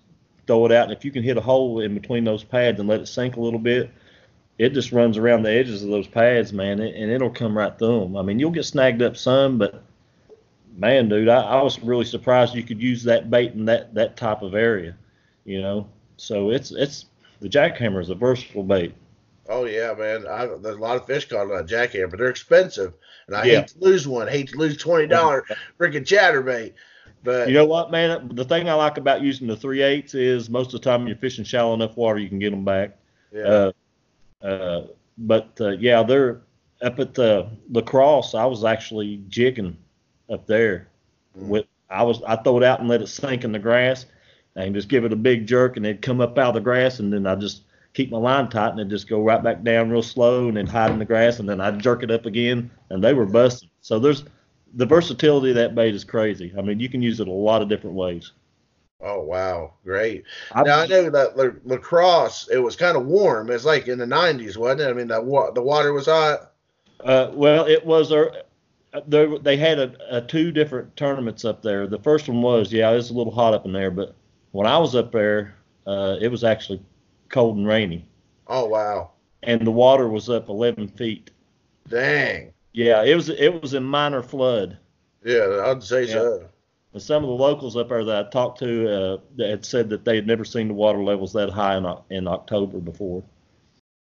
throw 0.47 0.65
it 0.65 0.71
out, 0.71 0.85
and 0.85 0.93
if 0.93 1.03
you 1.03 1.11
can 1.11 1.23
hit 1.23 1.37
a 1.37 1.41
hole 1.41 1.81
in 1.81 1.93
between 1.93 2.23
those 2.23 2.43
pads 2.43 2.79
and 2.79 2.87
let 2.87 3.01
it 3.01 3.07
sink 3.07 3.35
a 3.35 3.41
little 3.41 3.59
bit, 3.59 3.91
it 4.57 4.73
just 4.73 4.91
runs 4.91 5.17
around 5.17 5.43
the 5.43 5.51
edges 5.51 5.83
of 5.83 5.89
those 5.89 6.07
pads, 6.07 6.53
man, 6.53 6.79
and 6.79 7.11
it'll 7.11 7.29
come 7.29 7.57
right 7.57 7.77
through 7.77 8.01
them. 8.01 8.17
I 8.17 8.21
mean, 8.21 8.39
you'll 8.39 8.51
get 8.51 8.65
snagged 8.65 9.01
up 9.01 9.17
some, 9.17 9.57
but 9.57 9.83
man, 10.75 11.09
dude, 11.09 11.29
I, 11.29 11.41
I 11.41 11.61
was 11.61 11.79
really 11.81 12.05
surprised 12.05 12.55
you 12.55 12.63
could 12.63 12.81
use 12.81 13.03
that 13.03 13.29
bait 13.29 13.53
in 13.53 13.65
that 13.65 13.93
that 13.93 14.17
type 14.17 14.41
of 14.41 14.55
area, 14.55 14.95
you 15.45 15.61
know. 15.61 15.87
So 16.17 16.51
it's 16.51 16.71
it's 16.71 17.05
the 17.39 17.49
jackhammer 17.49 18.01
is 18.01 18.09
a 18.09 18.15
versatile 18.15 18.63
bait. 18.63 18.93
Oh 19.47 19.65
yeah, 19.65 19.93
man. 19.97 20.27
I, 20.27 20.45
there's 20.45 20.75
a 20.75 20.79
lot 20.79 20.97
of 20.97 21.05
fish 21.05 21.27
caught 21.27 21.51
on 21.51 21.59
a 21.59 21.63
jackhammer, 21.63 22.09
but 22.09 22.19
they're 22.19 22.29
expensive, 22.29 22.93
and 23.27 23.35
I 23.35 23.45
yeah. 23.45 23.59
hate 23.59 23.67
to 23.69 23.79
lose 23.79 24.07
one. 24.07 24.27
I 24.27 24.31
hate 24.31 24.49
to 24.49 24.57
lose 24.57 24.77
twenty 24.77 25.07
dollar 25.07 25.45
freaking 25.79 26.05
chatterbait. 26.05 26.73
But 27.23 27.47
you 27.47 27.53
know 27.53 27.65
what, 27.65 27.91
man? 27.91 28.29
The 28.33 28.45
thing 28.45 28.69
I 28.69 28.73
like 28.73 28.97
about 28.97 29.21
using 29.21 29.47
the 29.47 29.55
three 29.55 29.81
eighths 29.81 30.13
is 30.13 30.49
most 30.49 30.73
of 30.73 30.81
the 30.81 30.89
time 30.89 31.07
you're 31.07 31.17
fishing 31.17 31.43
shallow 31.43 31.73
enough 31.73 31.97
water, 31.97 32.19
you 32.19 32.29
can 32.29 32.39
get 32.39 32.51
them 32.51 32.63
back. 32.63 32.97
Yeah. 33.33 33.71
Uh, 34.41 34.45
uh, 34.45 34.87
but 35.17 35.57
uh, 35.59 35.71
yeah, 35.71 36.03
they're 36.03 36.41
up 36.81 36.99
at 36.99 37.13
the 37.13 37.49
La 37.71 37.81
Crosse. 37.81 38.35
I 38.35 38.45
was 38.45 38.63
actually 38.63 39.21
jigging 39.27 39.75
up 40.29 40.47
there. 40.47 40.87
Mm. 41.37 41.47
With 41.47 41.65
I 41.89 42.03
was 42.03 42.21
I 42.23 42.35
throw 42.35 42.57
it 42.57 42.63
out 42.63 42.79
and 42.79 42.89
let 42.89 43.01
it 43.01 43.07
sink 43.07 43.43
in 43.43 43.51
the 43.51 43.59
grass, 43.59 44.05
and 44.55 44.75
just 44.75 44.89
give 44.89 45.05
it 45.05 45.13
a 45.13 45.17
big 45.17 45.47
jerk, 45.47 45.77
and 45.77 45.85
it'd 45.85 46.01
come 46.01 46.21
up 46.21 46.37
out 46.37 46.49
of 46.49 46.53
the 46.55 46.61
grass, 46.61 46.99
and 46.99 47.11
then 47.11 47.25
I 47.25 47.35
just 47.35 47.63
keep 47.93 48.11
my 48.11 48.17
line 48.17 48.49
tight 48.49 48.69
and 48.69 48.79
then 48.79 48.89
just 48.89 49.07
go 49.07 49.21
right 49.21 49.43
back 49.43 49.63
down 49.63 49.89
real 49.89 50.03
slow 50.03 50.47
and 50.47 50.57
then 50.57 50.67
hide 50.67 50.91
in 50.91 50.99
the 50.99 51.05
grass 51.05 51.39
and 51.39 51.49
then 51.49 51.59
I'd 51.59 51.79
jerk 51.79 52.03
it 52.03 52.11
up 52.11 52.25
again 52.25 52.69
and 52.89 53.03
they 53.03 53.13
were 53.13 53.25
busted. 53.25 53.69
So 53.81 53.99
there's 53.99 54.25
the 54.75 54.85
versatility 54.85 55.49
of 55.49 55.55
that 55.55 55.75
bait 55.75 55.95
is 55.95 56.03
crazy. 56.03 56.53
I 56.57 56.61
mean, 56.61 56.79
you 56.79 56.89
can 56.89 57.01
use 57.01 57.19
it 57.19 57.27
a 57.27 57.31
lot 57.31 57.61
of 57.61 57.69
different 57.69 57.95
ways. 57.95 58.31
Oh 59.01 59.21
wow, 59.21 59.75
great! 59.85 60.25
I, 60.51 60.63
now 60.63 60.79
I 60.79 60.85
know 60.87 61.09
that 61.09 61.37
La, 61.37 61.51
La 61.63 61.77
Crosse, 61.77 62.49
it 62.51 62.57
was 62.57 62.75
kind 62.75 62.97
of 62.97 63.05
warm. 63.05 63.49
It's 63.49 63.63
like 63.63 63.87
in 63.87 63.97
the 63.97 64.05
90s, 64.05 64.57
wasn't 64.57 64.81
it? 64.81 64.89
I 64.89 64.93
mean, 64.93 65.07
the 65.07 65.51
the 65.55 65.61
water 65.61 65.93
was 65.93 66.07
hot. 66.07 66.51
Uh, 66.99 67.31
well, 67.33 67.65
it 67.65 67.85
was. 67.85 68.11
Uh, 68.11 68.29
they, 69.07 69.37
they 69.37 69.57
had 69.57 69.79
a, 69.79 70.17
a, 70.17 70.21
two 70.21 70.51
different 70.51 70.95
tournaments 70.95 71.45
up 71.45 71.61
there. 71.61 71.87
The 71.87 71.99
first 71.99 72.27
one 72.27 72.41
was, 72.41 72.73
yeah, 72.73 72.89
it 72.91 72.95
was 72.95 73.09
a 73.09 73.13
little 73.13 73.33
hot 73.33 73.53
up 73.53 73.65
in 73.65 73.71
there, 73.71 73.91
but 73.91 74.15
when 74.51 74.67
I 74.67 74.77
was 74.77 74.95
up 74.95 75.11
there, 75.11 75.55
uh, 75.85 76.17
it 76.19 76.29
was 76.29 76.43
actually 76.43 76.81
cold 77.29 77.57
and 77.57 77.67
rainy. 77.67 78.07
Oh 78.47 78.65
wow! 78.65 79.11
And 79.43 79.65
the 79.65 79.71
water 79.71 80.07
was 80.07 80.29
up 80.29 80.49
11 80.49 80.87
feet. 80.89 81.29
Dang. 81.87 82.51
Yeah, 82.73 83.03
it 83.03 83.15
was 83.15 83.29
it 83.29 83.61
was 83.61 83.73
a 83.73 83.81
minor 83.81 84.23
flood. 84.23 84.77
Yeah, 85.23 85.63
I'd 85.65 85.83
say 85.83 86.05
yeah. 86.05 86.13
so. 86.13 86.49
And 86.93 87.01
some 87.01 87.23
of 87.23 87.29
the 87.29 87.35
locals 87.35 87.77
up 87.77 87.89
there 87.89 88.03
that 88.03 88.27
I 88.27 88.29
talked 88.29 88.59
to 88.59 88.91
uh, 88.91 89.17
had 89.37 89.63
said 89.63 89.89
that 89.89 90.05
they 90.05 90.15
had 90.15 90.25
never 90.25 90.43
seen 90.43 90.67
the 90.67 90.73
water 90.73 91.03
levels 91.03 91.33
that 91.33 91.51
high 91.51 91.77
in, 91.77 91.85
in 92.09 92.27
October 92.27 92.79
before. 92.79 93.23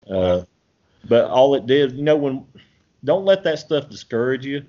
Uh, 0.09 0.43
but 1.03 1.25
all 1.25 1.55
it 1.55 1.65
did, 1.65 1.93
you 1.93 2.03
know, 2.03 2.15
when 2.15 2.45
don't 3.03 3.25
let 3.25 3.43
that 3.43 3.59
stuff 3.59 3.89
discourage 3.89 4.45
you. 4.45 4.65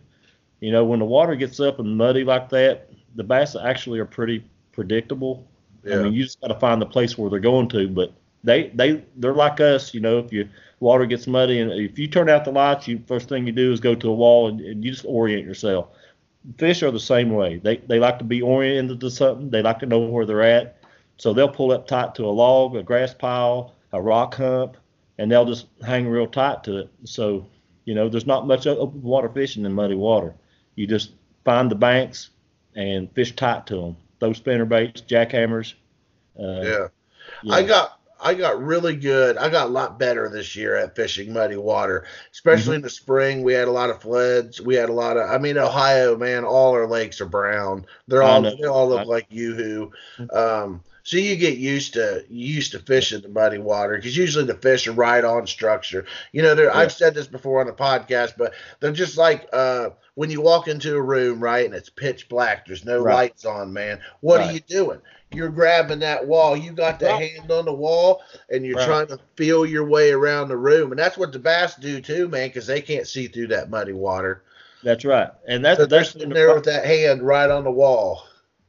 You 0.61 0.73
know, 0.73 0.85
when 0.85 0.99
the 0.99 1.05
water 1.05 1.37
gets 1.37 1.61
up 1.61 1.79
and 1.79 1.97
muddy 1.97 2.25
like 2.25 2.49
that, 2.51 2.91
the 3.15 3.25
bass 3.25 3.57
actually 3.57 3.99
are 4.01 4.05
pretty 4.05 4.45
predictable. 4.73 5.47
Yeah. 5.85 6.01
I 6.01 6.03
mean, 6.05 6.13
you 6.13 6.25
just 6.25 6.41
got 6.41 6.49
to 6.49 6.59
find 6.59 6.83
the 6.83 6.87
place 6.87 7.17
where 7.17 7.31
they're 7.31 7.39
going 7.39 7.69
to. 7.71 7.89
But 7.89 8.13
they 8.45 8.69
they 8.69 9.05
they're 9.17 9.35
like 9.35 9.61
us, 9.61 9.95
you 9.95 10.01
know. 10.01 10.19
If 10.19 10.33
your 10.33 10.47
water 10.81 11.07
gets 11.07 11.27
muddy 11.27 11.61
and 11.61 11.73
if 11.73 11.99
you 11.99 12.09
turn 12.09 12.29
out 12.29 12.45
the 12.45 12.53
lights, 12.53 12.89
you 12.89 13.03
first 13.07 13.29
thing 13.29 13.47
you 13.47 13.53
do 13.53 13.73
is 13.73 13.81
go 13.81 13.95
to 13.95 14.09
a 14.09 14.15
wall 14.15 14.49
and, 14.49 14.61
and 14.61 14.85
you 14.85 14.91
just 14.91 15.05
orient 15.07 15.47
yourself. 15.47 15.89
Fish 16.57 16.83
are 16.83 16.91
the 16.91 17.01
same 17.01 17.31
way. 17.31 17.59
They 17.59 17.79
they 17.79 17.99
like 17.99 18.19
to 18.19 18.25
be 18.25 18.43
oriented 18.43 19.01
to 19.01 19.11
something. 19.11 19.51
They 19.51 19.63
like 19.63 19.79
to 19.81 19.87
know 19.87 20.01
where 20.01 20.27
they're 20.27 20.43
at. 20.43 20.77
So 21.17 21.33
they'll 21.33 21.49
pull 21.49 21.73
up 21.73 21.87
tight 21.89 22.15
to 22.17 22.25
a 22.27 22.31
log, 22.31 22.77
a 22.77 22.83
grass 22.83 23.13
pile, 23.13 23.75
a 23.93 24.01
rock 24.01 24.37
hump, 24.37 24.77
and 25.19 25.31
they'll 25.31 25.45
just 25.45 25.67
hang 25.85 26.07
real 26.07 26.29
tight 26.29 26.63
to 26.65 26.79
it. 26.79 26.91
So 27.05 27.47
you 27.85 27.95
know, 27.95 28.09
there's 28.09 28.27
not 28.27 28.47
much 28.47 28.67
open 28.67 29.03
water 29.03 29.29
fishing 29.29 29.65
in 29.65 29.73
muddy 29.73 29.95
water. 29.95 30.35
You 30.79 30.87
just 30.87 31.11
find 31.45 31.69
the 31.69 31.75
banks 31.75 32.31
and 32.77 33.11
fish 33.13 33.35
tight 33.35 33.67
to 33.67 33.75
them. 33.75 33.97
Those 34.21 34.37
spinner 34.37 34.65
baits, 34.65 35.01
jackhammers. 35.01 35.75
Uh, 36.39 36.61
yeah. 36.63 36.89
yeah. 37.43 37.55
I 37.55 37.63
got 37.65 37.99
I 38.21 38.35
got 38.35 38.63
really 38.63 38.95
good. 38.95 39.37
I 39.37 39.49
got 39.49 39.67
a 39.67 39.71
lot 39.71 39.99
better 39.99 40.29
this 40.29 40.55
year 40.55 40.77
at 40.77 40.95
fishing 40.95 41.33
muddy 41.33 41.57
water, 41.57 42.07
especially 42.31 42.63
mm-hmm. 42.63 42.75
in 42.75 42.83
the 42.83 42.91
spring. 42.91 43.43
We 43.43 43.55
had 43.55 43.67
a 43.67 43.73
lot 43.73 43.91
of 43.91 44.01
floods. 44.01 44.61
We 44.61 44.77
had 44.77 44.89
a 44.89 44.93
lot 44.93 45.17
of. 45.17 45.29
I 45.29 45.39
mean, 45.39 45.59
Ohio, 45.59 46.17
man, 46.17 46.45
all 46.45 46.75
our 46.75 46.87
lakes 46.87 47.21
are 47.21 47.27
brown. 47.27 47.85
They're 48.07 48.23
all 48.23 48.43
they 48.43 48.65
all 48.65 48.89
look 48.89 49.09
like 49.09 49.27
yoo-hoo. 49.31 49.91
Mm-hmm. 50.19 50.37
Um, 50.37 50.85
so 51.09 51.17
you 51.17 51.37
get 51.37 51.57
used 51.57 51.95
to 51.95 52.23
used 52.29 52.73
to 52.73 52.81
fishing 52.81 53.23
the 53.23 53.31
muddy 53.31 53.57
water 53.57 53.97
because 53.97 54.15
usually 54.15 54.45
the 54.45 54.53
fish 54.53 54.87
are 54.87 54.93
right 54.93 55.25
on 55.25 55.47
structure. 55.47 56.05
You 56.33 56.43
know, 56.43 56.53
yeah. 56.53 56.71
I've 56.75 56.93
said 56.93 57.15
this 57.15 57.27
before 57.27 57.63
on 57.63 57.67
the 57.67 57.73
podcast, 57.73 58.35
but 58.37 58.53
they're 58.81 58.93
just 58.93 59.17
like 59.17 59.49
uh, 59.55 59.89
when 60.17 60.31
you 60.31 60.43
walk 60.43 60.69
into 60.69 60.95
a 60.95 61.01
room, 61.01 61.41
right, 61.41 61.65
and 61.65 61.75
it's 61.75 61.89
pitch 61.89 62.29
black. 62.29 62.67
There's 62.67 62.85
no 62.85 63.01
right. 63.01 63.15
lights 63.15 63.47
on, 63.47 63.73
man. 63.73 64.01
What 64.21 64.41
right. 64.41 64.51
are 64.51 64.53
you 64.53 64.61
doing? 64.61 65.01
you're 65.33 65.49
grabbing 65.49 65.99
that 66.01 66.27
wall. 66.27 66.57
You 66.57 66.73
got 66.73 66.99
the 66.99 67.11
hand 67.11 67.51
on 67.51 67.65
the 67.65 67.73
wall, 67.73 68.23
and 68.51 68.65
you're 68.65 68.77
right. 68.77 68.87
trying 68.87 69.07
to 69.07 69.19
feel 69.37 69.65
your 69.65 69.87
way 69.87 70.11
around 70.11 70.49
the 70.49 70.57
room. 70.59 70.91
And 70.91 70.99
that's 70.99 71.17
what 71.17 71.33
the 71.33 71.39
bass 71.39 71.75
do 71.77 72.03
too, 72.03 72.29
man, 72.29 72.49
because 72.49 72.67
they 72.67 72.83
can't 72.83 73.07
see 73.07 73.29
through 73.29 73.49
that 73.49 73.71
muddy 73.71 73.95
water. 73.95 74.43
That's 74.83 75.07
right, 75.07 75.31
and 75.47 75.65
that's 75.65 75.81
so 75.81 75.87
that's 75.87 76.15
in 76.17 76.29
there 76.29 76.55
with 76.55 76.65
that 76.65 76.85
hand 76.85 77.23
right 77.23 77.51
on 77.51 77.65
the 77.65 77.71
wall. 77.71 78.28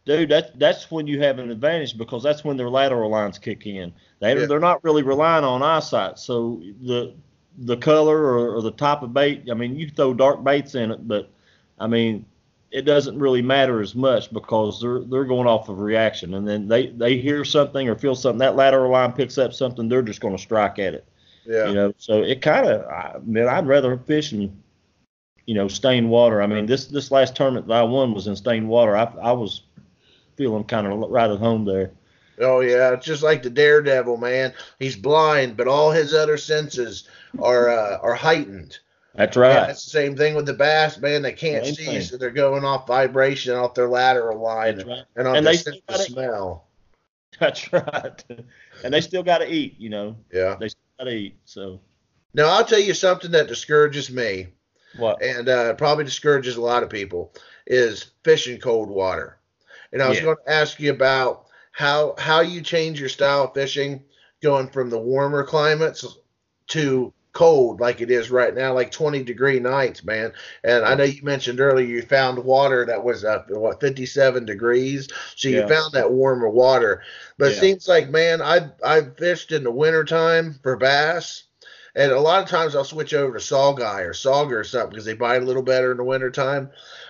Dude, 0.10 0.30
that's 0.30 0.50
that's 0.56 0.90
when 0.90 1.06
you 1.06 1.22
have 1.22 1.38
an 1.38 1.52
advantage 1.52 1.96
because 1.96 2.24
that's 2.24 2.44
when 2.44 2.58
their 2.58 2.70
lateral 2.70 3.12
lines 3.12 3.38
kick 3.38 3.68
in. 3.68 3.94
They 4.20 4.36
yeah. 4.36 4.48
they're 4.48 4.60
not 4.60 4.84
really 4.84 5.04
relying 5.04 5.44
on 5.44 5.62
eyesight, 5.62 6.18
so 6.18 6.64
the 6.82 7.14
the 7.60 7.78
color 7.78 8.18
or, 8.18 8.56
or 8.56 8.62
the 8.64 8.72
type 8.72 9.04
of 9.04 9.14
bait. 9.14 9.44
I 9.52 9.54
mean, 9.54 9.76
you 9.76 9.88
throw 9.88 10.16
dark 10.16 10.44
baits 10.44 10.74
in 10.74 10.90
it, 10.90 11.08
but 11.08 11.30
I 11.80 11.86
mean 11.86 12.26
it 12.72 12.84
doesn't 12.84 13.20
really 13.20 13.44
matter 13.44 13.82
as 13.82 13.94
much 13.94 14.34
because 14.34 14.82
they're 14.82 15.02
they're 15.02 15.26
going 15.26 15.48
off 15.48 15.70
of 15.70 15.80
reaction, 15.80 16.34
and 16.34 16.48
then 16.48 16.68
they 16.68 16.88
they 16.88 17.18
hear 17.18 17.46
something 17.46 17.88
or 17.88 17.96
feel 17.96 18.16
something 18.16 18.40
that 18.40 18.56
lateral 18.56 18.92
line 18.92 19.12
picks 19.14 19.38
up 19.38 19.54
something, 19.54 19.88
they're 19.88 20.02
just 20.02 20.22
going 20.22 20.36
to 20.36 20.42
strike 20.42 20.80
at 20.80 20.96
it. 20.96 21.08
Yeah. 21.46 21.68
You 21.68 21.74
know, 21.76 21.94
so 22.00 22.24
it 22.24 22.42
kind 22.42 22.68
of, 22.68 22.86
I 22.88 23.20
mean, 23.24 23.48
I'd 23.48 23.68
rather 23.68 23.98
fish 23.98 24.34
in, 24.34 24.56
you 25.46 25.56
know, 25.56 25.68
stained 25.68 26.10
water. 26.10 26.42
I 26.42 26.48
mean, 26.48 26.66
this 26.66 26.88
this 26.88 27.12
last 27.12 27.36
tournament 27.36 27.68
that 27.68 27.78
I 27.78 27.84
won 27.84 28.14
was 28.14 28.28
in 28.28 28.36
stained 28.36 28.68
water. 28.68 28.96
I 28.96 29.06
I 29.22 29.32
was 29.32 29.62
feeling 30.40 30.64
kind 30.64 30.88
of 30.88 31.12
right 31.12 31.30
at 31.30 31.38
home 31.38 31.66
there. 31.66 31.92
Oh 32.42 32.62
yeah, 32.62 32.94
it's 32.94 33.06
just 33.06 33.22
like 33.22 33.44
the 33.44 33.50
daredevil, 33.50 34.16
man. 34.18 34.54
He's 34.80 34.96
blind, 34.96 35.58
but 35.58 35.68
all 35.68 35.92
his 35.92 36.14
other 36.14 36.38
senses 36.38 37.08
are 37.38 37.70
uh, 37.70 37.98
are 38.02 38.16
heightened. 38.16 38.80
That's 39.14 39.36
right. 39.36 39.58
And 39.64 39.72
it's 39.72 39.84
the 39.84 39.90
same 39.90 40.16
thing 40.16 40.36
with 40.36 40.46
the 40.46 40.54
bass, 40.54 40.98
man. 41.00 41.22
They 41.22 41.34
can't 41.34 41.66
Same 41.66 41.76
see, 41.76 41.86
thing. 41.86 42.02
so 42.02 42.16
they're 42.16 42.30
going 42.30 42.64
off 42.64 42.88
vibration 42.88 43.54
off 43.56 43.74
their 43.74 43.90
lateral 43.90 44.42
line 44.42 44.78
That's 44.78 44.88
right. 44.88 45.04
and 45.18 45.28
on 45.28 45.36
And 45.36 45.46
the 45.46 45.52
they 45.52 45.58
sense 45.58 45.78
of 45.90 45.96
smell. 45.98 46.68
That's 47.40 47.74
right. 47.74 48.24
And 48.84 48.94
they 48.94 49.02
still 49.02 49.24
got 49.24 49.40
to 49.40 49.52
eat, 49.52 49.76
you 49.78 49.90
know. 49.90 50.16
Yeah. 50.32 50.56
They 50.60 50.70
still 50.70 50.82
got 51.00 51.06
to 51.06 51.12
eat. 51.12 51.36
So 51.44 51.82
Now 52.34 52.48
I'll 52.50 52.64
tell 52.64 52.80
you 52.80 52.94
something 52.94 53.32
that 53.32 53.48
discourages 53.48 54.10
me, 54.12 54.48
what? 54.98 55.22
and 55.22 55.50
uh, 55.50 55.74
probably 55.74 56.06
discourages 56.06 56.56
a 56.56 56.62
lot 56.62 56.84
of 56.84 56.90
people, 56.90 57.34
is 57.68 58.12
fishing 58.24 58.60
cold 58.60 58.90
water. 58.90 59.39
And 59.94 60.02
I 60.02 60.10
was 60.10 60.20
Yeah. 60.20 60.22
going 60.22 60.38
to 60.46 60.52
ask 60.52 60.80
you 60.80 60.92
about 60.92 61.46
how 61.72 62.16
how 62.18 62.42
you 62.42 62.62
change 62.62 63.00
your 63.00 63.10
style 63.10 63.44
of 63.46 63.54
fishing, 63.54 64.04
going 64.42 64.70
from 64.70 64.90
the 64.90 65.00
warmer 65.00 65.44
climates 65.44 66.06
to 66.68 67.14
cold 67.32 67.80
like 67.80 68.02
it 68.02 68.10
is 68.10 68.32
right 68.32 68.54
now, 68.56 68.74
like 68.74 68.92
20 68.92 69.24
degree 69.24 69.60
nights, 69.60 70.04
man. 70.04 70.34
And 70.64 70.84
I 70.84 70.96
know 70.96 71.04
you 71.04 71.22
mentioned 71.24 71.60
earlier 71.60 71.86
you 71.86 72.02
found 72.02 72.40
water 72.44 72.86
that 72.86 73.04
was 73.04 73.24
uh, 73.24 73.44
what 73.50 73.80
57 73.82 74.46
degrees, 74.46 75.08
so 75.36 75.50
you 75.50 75.62
Yeah. 75.62 75.68
found 75.68 75.94
that 75.94 76.12
warmer 76.12 76.50
water. 76.50 77.02
But 77.38 77.50
it 77.50 77.56
seems 77.56 77.88
like, 77.88 78.10
man, 78.10 78.42
I 78.42 78.72
I 78.84 79.02
fished 79.18 79.52
in 79.52 79.64
the 79.64 79.72
wintertime 79.72 80.60
for 80.64 80.76
bass. 80.78 81.44
And 81.96 82.12
a 82.12 82.20
lot 82.20 82.44
of 82.44 82.50
times 82.50 82.76
I'll 82.76 82.84
switch 82.84 83.14
over 83.14 83.38
to 83.38 83.44
saugeye 83.44 84.04
or 84.04 84.14
sauger 84.14 84.60
or 84.60 84.64
something 84.64 84.92
because 84.92 85.06
they 85.06 85.14
bite 85.16 85.42
a 85.42 85.46
little 85.46 85.64
better 85.64 85.92
in 85.92 85.98
the 85.98 86.04
wintertime. 86.04 86.70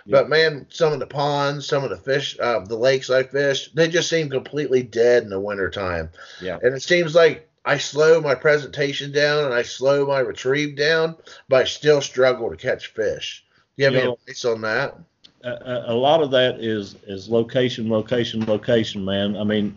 Yeah. 0.09 0.21
But 0.21 0.29
man, 0.29 0.65
some 0.69 0.91
of 0.91 0.99
the 0.99 1.05
ponds, 1.07 1.67
some 1.67 1.83
of 1.83 1.89
the 1.91 1.97
fish, 1.97 2.35
uh, 2.39 2.59
the 2.65 2.75
lakes 2.75 3.09
I 3.09 3.23
fish, 3.23 3.71
they 3.73 3.87
just 3.87 4.09
seem 4.09 4.29
completely 4.29 4.81
dead 4.83 5.23
in 5.23 5.29
the 5.29 5.39
wintertime. 5.39 6.09
Yeah. 6.41 6.57
And 6.63 6.75
it 6.75 6.81
seems 6.81 7.13
like 7.13 7.47
I 7.65 7.77
slow 7.77 8.19
my 8.19 8.33
presentation 8.33 9.11
down 9.11 9.45
and 9.45 9.53
I 9.53 9.61
slow 9.61 10.07
my 10.07 10.19
retrieve 10.19 10.75
down, 10.75 11.15
but 11.47 11.61
I 11.61 11.63
still 11.65 12.01
struggle 12.01 12.49
to 12.49 12.55
catch 12.57 12.87
fish. 12.87 13.45
Do 13.77 13.83
you 13.83 13.85
have 13.85 13.93
You 13.93 13.99
any 14.01 14.13
advice 14.13 14.45
on 14.45 14.61
that? 14.61 14.97
a, 15.43 15.49
a- 15.51 15.93
a 15.93 15.95
lot 15.95 16.21
of 16.23 16.31
that 16.31 16.59
is 16.59 16.95
is 17.07 17.29
location, 17.29 17.89
location, 17.89 18.45
location, 18.45 19.05
man. 19.05 19.37
I 19.37 19.43
mean, 19.43 19.75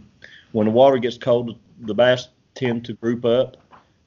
when 0.53 0.67
the 0.67 0.73
water 0.73 0.99
gets 0.99 1.19
cold, 1.19 1.59
the 1.81 1.95
bass 1.95 2.29
tend 2.55 2.85
to 2.87 2.95
group 2.95 3.25
up. 3.25 3.59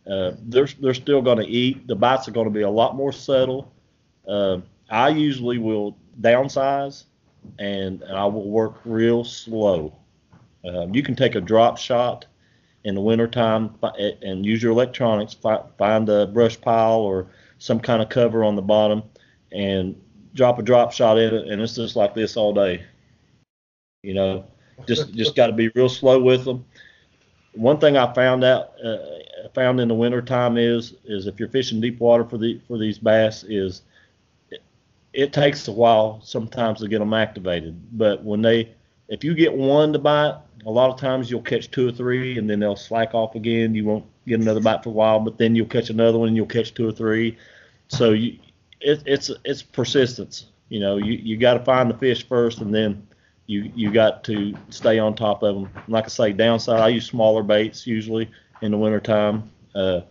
Uh, 0.09 0.31
they're 0.43 0.67
they're 0.81 0.93
still 0.93 1.21
going 1.21 1.37
to 1.37 1.45
eat. 1.47 1.87
The 1.87 1.95
bites 1.95 2.27
are 2.27 2.31
going 2.31 2.47
to 2.47 2.51
be 2.53 2.61
a 2.61 2.69
lot 2.69 2.95
more 2.95 3.11
subtle. 3.13 3.71
Uh, 4.27 4.57
I 4.89 5.09
usually 5.09 5.57
will 5.57 5.97
downsize, 6.21 7.05
and, 7.59 8.03
I 8.03 8.25
will 8.25 8.49
work 8.49 8.79
real 8.85 9.23
slow. 9.23 9.95
Um, 10.63 10.95
you 10.95 11.03
can 11.03 11.15
take 11.15 11.35
a 11.35 11.41
drop 11.41 11.77
shot 11.77 12.25
in 12.83 12.95
the 12.95 13.01
wintertime 13.01 13.75
and 13.83 14.45
use 14.45 14.61
your 14.61 14.71
electronics. 14.71 15.33
Find 15.33 16.09
a 16.09 16.27
brush 16.27 16.59
pile 16.59 16.99
or 16.99 17.27
some 17.59 17.79
kind 17.79 18.01
of 18.01 18.09
cover 18.09 18.43
on 18.43 18.55
the 18.55 18.61
bottom, 18.61 19.03
and 19.51 19.99
drop 20.33 20.59
a 20.59 20.63
drop 20.63 20.91
shot 20.91 21.17
in 21.17 21.33
it, 21.33 21.47
and 21.47 21.61
it's 21.61 21.75
just 21.75 21.95
like 21.95 22.13
this 22.13 22.35
all 22.35 22.53
day. 22.53 22.83
You 24.03 24.13
know, 24.13 24.45
just 24.87 25.13
just 25.15 25.35
got 25.35 25.47
to 25.47 25.53
be 25.53 25.69
real 25.69 25.89
slow 25.89 26.21
with 26.21 26.45
them. 26.45 26.65
One 27.53 27.79
thing 27.79 27.95
I 27.95 28.13
found 28.13 28.43
out 28.43 28.73
uh, 28.83 28.97
found 29.55 29.79
in 29.79 29.87
the 29.87 29.95
wintertime 29.95 30.57
is 30.57 30.93
is 31.05 31.25
if 31.25 31.39
you're 31.39 31.49
fishing 31.49 31.81
deep 31.81 31.99
water 31.99 32.25
for 32.25 32.37
the 32.37 32.61
for 32.67 32.77
these 32.77 32.99
bass 32.99 33.43
is 33.43 33.81
it 35.15 35.31
takes 35.31 35.67
a 35.67 35.71
while 35.71 36.21
sometimes 36.23 36.81
to 36.81 36.87
get 36.89 36.99
them 36.99 37.13
activated, 37.13 37.97
but 37.97 38.23
when 38.23 38.41
they 38.41 38.73
if 39.07 39.23
you 39.23 39.33
get 39.33 39.53
one 39.53 39.93
to 39.93 39.99
bite, 39.99 40.37
a 40.65 40.69
lot 40.69 40.89
of 40.89 40.99
times 40.99 41.31
you'll 41.31 41.41
catch 41.41 41.71
two 41.71 41.87
or 41.87 41.91
three, 41.91 42.37
and 42.37 42.49
then 42.49 42.59
they'll 42.59 42.75
slack 42.75 43.13
off 43.13 43.35
again. 43.35 43.73
You 43.73 43.85
won't 43.85 44.05
get 44.27 44.41
another 44.41 44.59
bite 44.59 44.83
for 44.83 44.89
a 44.89 44.93
while, 44.93 45.19
but 45.19 45.37
then 45.37 45.55
you'll 45.55 45.67
catch 45.67 45.89
another 45.89 46.17
one, 46.17 46.27
and 46.27 46.37
you'll 46.37 46.45
catch 46.45 46.73
two 46.73 46.87
or 46.87 46.91
three. 46.91 47.37
So 47.87 48.11
you, 48.11 48.39
it, 48.81 49.03
it's 49.05 49.31
it's 49.45 49.63
persistence. 49.63 50.47
You 50.69 50.81
know, 50.81 50.97
you 50.97 51.13
you 51.13 51.37
got 51.37 51.53
to 51.53 51.63
find 51.63 51.89
the 51.89 51.97
fish 51.97 52.27
first, 52.27 52.59
and 52.59 52.73
then 52.73 53.07
you 53.47 53.71
you 53.73 53.91
got 53.91 54.23
to 54.25 54.53
stay 54.69 54.99
on 54.99 55.15
top 55.15 55.43
of 55.43 55.55
them. 55.55 55.69
Like 55.87 56.05
I 56.05 56.09
say, 56.09 56.33
downside, 56.33 56.81
I 56.81 56.89
use 56.89 57.05
smaller 57.05 57.43
baits 57.43 57.87
usually 57.87 58.29
in 58.61 58.71
the 58.71 58.77
wintertime. 58.77 59.49
Uh, 59.73 60.01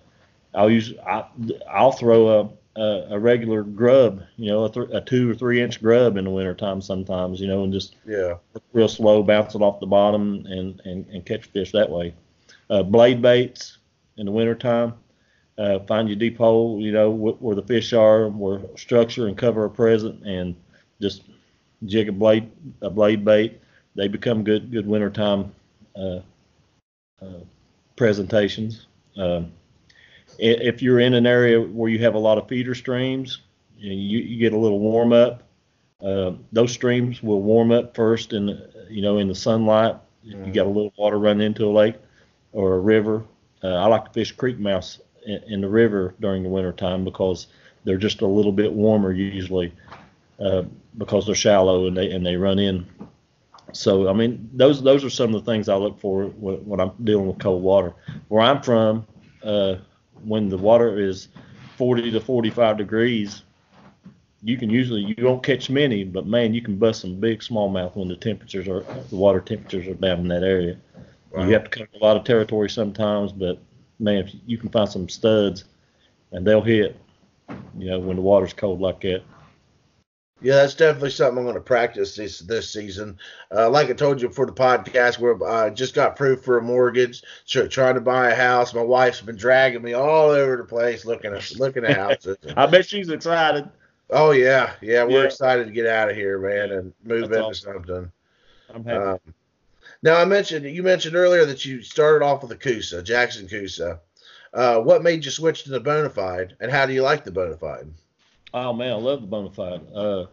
I'll 0.54 0.70
use 0.70 0.94
I, 1.06 1.26
I'll 1.70 1.92
throw 1.92 2.28
a, 2.28 2.48
a 2.76 3.06
a 3.10 3.18
regular 3.18 3.62
grub, 3.62 4.22
you 4.36 4.46
know, 4.50 4.64
a, 4.64 4.70
th- 4.70 4.88
a 4.92 5.00
two 5.00 5.30
or 5.30 5.34
three 5.34 5.60
inch 5.60 5.80
grub 5.80 6.16
in 6.16 6.24
the 6.24 6.30
wintertime 6.30 6.80
sometimes, 6.80 7.40
you 7.40 7.46
know, 7.48 7.64
and 7.64 7.72
just 7.72 7.96
Yeah. 8.04 8.36
real 8.72 8.88
slow, 8.88 9.22
bounce 9.22 9.54
it 9.54 9.62
off 9.62 9.80
the 9.80 9.86
bottom 9.86 10.44
and, 10.48 10.80
and, 10.84 11.06
and 11.08 11.24
catch 11.26 11.44
fish 11.46 11.72
that 11.72 11.90
way. 11.90 12.14
Uh, 12.70 12.82
blade 12.82 13.20
baits 13.22 13.78
in 14.16 14.26
the 14.26 14.32
wintertime. 14.32 14.94
Uh, 15.58 15.78
find 15.80 16.08
your 16.08 16.16
deep 16.16 16.36
hole, 16.36 16.80
you 16.80 16.92
know, 16.92 17.12
wh- 17.12 17.40
where 17.42 17.54
the 17.54 17.62
fish 17.62 17.92
are, 17.92 18.28
where 18.28 18.60
structure 18.76 19.26
and 19.26 19.36
cover 19.36 19.64
are 19.64 19.68
present, 19.68 20.22
and 20.26 20.54
just 21.00 21.22
jig 21.84 22.08
a 22.08 22.12
blade 22.12 22.50
a 22.82 22.90
blade 22.90 23.24
bait. 23.24 23.60
They 23.94 24.08
become 24.08 24.42
good 24.44 24.70
good 24.72 24.86
wintertime 24.86 25.52
uh, 25.96 26.20
uh, 27.22 27.40
presentations. 27.96 28.86
Um, 29.16 29.52
if 30.38 30.82
you're 30.82 31.00
in 31.00 31.14
an 31.14 31.26
area 31.26 31.60
where 31.60 31.90
you 31.90 31.98
have 32.00 32.14
a 32.14 32.18
lot 32.18 32.38
of 32.38 32.48
feeder 32.48 32.74
streams, 32.74 33.42
you, 33.76 34.18
you, 34.20 34.38
get 34.38 34.52
a 34.52 34.58
little 34.58 34.78
warm 34.78 35.12
up. 35.12 35.42
Uh, 36.02 36.32
those 36.52 36.72
streams 36.72 37.22
will 37.22 37.42
warm 37.42 37.72
up 37.72 37.94
first 37.94 38.32
in 38.32 38.60
you 38.88 39.02
know 39.02 39.18
in 39.18 39.28
the 39.28 39.34
sunlight. 39.34 39.96
If 40.24 40.46
you 40.46 40.52
got 40.52 40.66
a 40.66 40.70
little 40.70 40.92
water 40.96 41.18
running 41.18 41.46
into 41.46 41.66
a 41.66 41.70
lake 41.70 41.96
or 42.52 42.74
a 42.74 42.78
river, 42.78 43.24
uh, 43.62 43.74
I 43.74 43.86
like 43.86 44.06
to 44.06 44.10
fish 44.10 44.32
creek 44.32 44.58
mouths 44.58 45.00
in, 45.26 45.42
in 45.46 45.60
the 45.60 45.68
river 45.68 46.14
during 46.20 46.42
the 46.42 46.48
winter 46.48 46.72
time 46.72 47.04
because 47.04 47.48
they're 47.84 47.98
just 47.98 48.22
a 48.22 48.26
little 48.26 48.52
bit 48.52 48.72
warmer 48.72 49.12
usually 49.12 49.72
uh, 50.40 50.62
because 50.96 51.26
they're 51.26 51.34
shallow 51.34 51.86
and 51.86 51.96
they 51.96 52.10
and 52.10 52.24
they 52.24 52.36
run 52.36 52.58
in. 52.58 52.86
So 53.72 54.08
I 54.08 54.12
mean 54.12 54.48
those 54.52 54.82
those 54.82 55.04
are 55.04 55.10
some 55.10 55.34
of 55.34 55.44
the 55.44 55.50
things 55.50 55.68
I 55.68 55.76
look 55.76 56.00
for 56.00 56.26
when, 56.26 56.56
when 56.66 56.80
I'm 56.80 56.92
dealing 57.02 57.26
with 57.26 57.38
cold 57.38 57.62
water. 57.62 57.94
Where 58.28 58.42
I'm 58.42 58.62
from, 58.62 59.06
uh, 59.42 59.76
when 60.26 60.48
the 60.48 60.58
water 60.58 60.98
is 60.98 61.28
40 61.76 62.10
to 62.12 62.20
45 62.20 62.76
degrees, 62.76 63.42
you 64.42 64.58
can 64.58 64.70
usually 64.70 65.14
you 65.16 65.24
won't 65.24 65.42
catch 65.42 65.70
many, 65.70 66.04
but 66.04 66.26
man, 66.26 66.52
you 66.52 66.60
can 66.60 66.76
bust 66.76 67.00
some 67.00 67.18
big 67.18 67.40
smallmouth 67.40 67.96
when 67.96 68.08
the 68.08 68.16
temperatures 68.16 68.68
are 68.68 68.80
the 69.08 69.16
water 69.16 69.40
temperatures 69.40 69.86
are 69.86 69.94
down 69.94 70.20
in 70.20 70.28
that 70.28 70.42
area. 70.42 70.76
Wow. 71.30 71.46
You 71.46 71.52
have 71.54 71.64
to 71.64 71.70
cover 71.70 71.88
a 71.94 72.04
lot 72.04 72.16
of 72.16 72.24
territory 72.24 72.68
sometimes, 72.68 73.32
but 73.32 73.58
man, 73.98 74.16
if 74.16 74.34
you 74.46 74.58
can 74.58 74.68
find 74.68 74.88
some 74.88 75.08
studs, 75.08 75.64
and 76.34 76.46
they'll 76.46 76.60
hit. 76.60 76.96
You 77.78 77.90
know, 77.90 77.98
when 77.98 78.16
the 78.16 78.22
water's 78.22 78.52
cold 78.52 78.80
like 78.80 79.00
that. 79.02 79.22
Yeah, 80.40 80.56
that's 80.56 80.74
definitely 80.74 81.10
something 81.10 81.38
I'm 81.38 81.44
going 81.44 81.54
to 81.54 81.60
practice 81.60 82.16
this 82.16 82.40
this 82.40 82.68
season. 82.70 83.18
Uh, 83.54 83.70
like 83.70 83.88
I 83.88 83.92
told 83.94 84.20
you 84.20 84.28
before 84.28 84.46
the 84.46 84.52
podcast, 84.52 85.18
where 85.18 85.42
I 85.48 85.70
just 85.70 85.94
got 85.94 86.12
approved 86.12 86.44
for 86.44 86.58
a 86.58 86.62
mortgage, 86.62 87.22
tr- 87.46 87.66
trying 87.66 87.94
to 87.94 88.00
buy 88.00 88.30
a 88.30 88.34
house. 88.34 88.74
My 88.74 88.82
wife's 88.82 89.20
been 89.22 89.36
dragging 89.36 89.80
me 89.82 89.94
all 89.94 90.30
over 90.30 90.56
the 90.56 90.64
place 90.64 91.04
looking 91.06 91.32
at 91.32 91.50
looking 91.56 91.84
at 91.84 91.96
houses. 91.96 92.36
I 92.56 92.66
bet 92.66 92.86
she's 92.86 93.08
excited. 93.08 93.68
oh 94.10 94.32
yeah, 94.32 94.74
yeah, 94.82 95.04
we're 95.04 95.20
Yeah. 95.20 95.26
excited 95.26 95.66
to 95.66 95.72
get 95.72 95.86
out 95.86 96.10
of 96.10 96.16
here, 96.16 96.38
man, 96.38 96.72
and 96.72 96.92
move 97.04 97.30
That's 97.30 97.36
into 97.36 97.44
awesome. 97.70 97.72
something. 97.86 98.12
I'm 98.74 98.84
happy. 98.84 99.04
Um, 99.04 99.18
now 100.02 100.16
I 100.16 100.24
mentioned 100.26 100.66
you 100.66 100.82
mentioned 100.82 101.14
earlier 101.16 101.46
that 101.46 101.64
you 101.64 101.80
started 101.82 102.24
off 102.24 102.42
with 102.42 102.50
a 102.52 102.56
Coosa, 102.56 103.02
Jackson 103.02 103.48
Coosa. 103.48 104.00
Uh, 104.52 104.78
what 104.80 105.02
made 105.02 105.24
you 105.24 105.30
switch 105.30 105.64
to 105.64 105.70
the 105.70 105.80
Bonafide, 105.80 106.52
and 106.60 106.70
how 106.70 106.86
do 106.86 106.92
you 106.92 107.02
like 107.02 107.24
the 107.24 107.30
Bonafide? 107.32 107.88
Oh 108.54 108.72
man, 108.72 108.92
I 108.92 108.94
love 108.94 109.20
the 109.20 109.26
Bonafide. 109.26 109.82
Uh, 109.92 110.26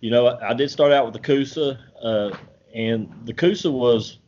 you 0.00 0.10
know, 0.10 0.26
I, 0.26 0.50
I 0.50 0.54
did 0.54 0.72
start 0.72 0.90
out 0.90 1.04
with 1.04 1.14
the 1.14 1.20
Coosa, 1.20 1.78
uh, 2.02 2.36
and 2.74 3.08
the 3.26 3.32
Coosa 3.32 3.70
was 3.70 4.18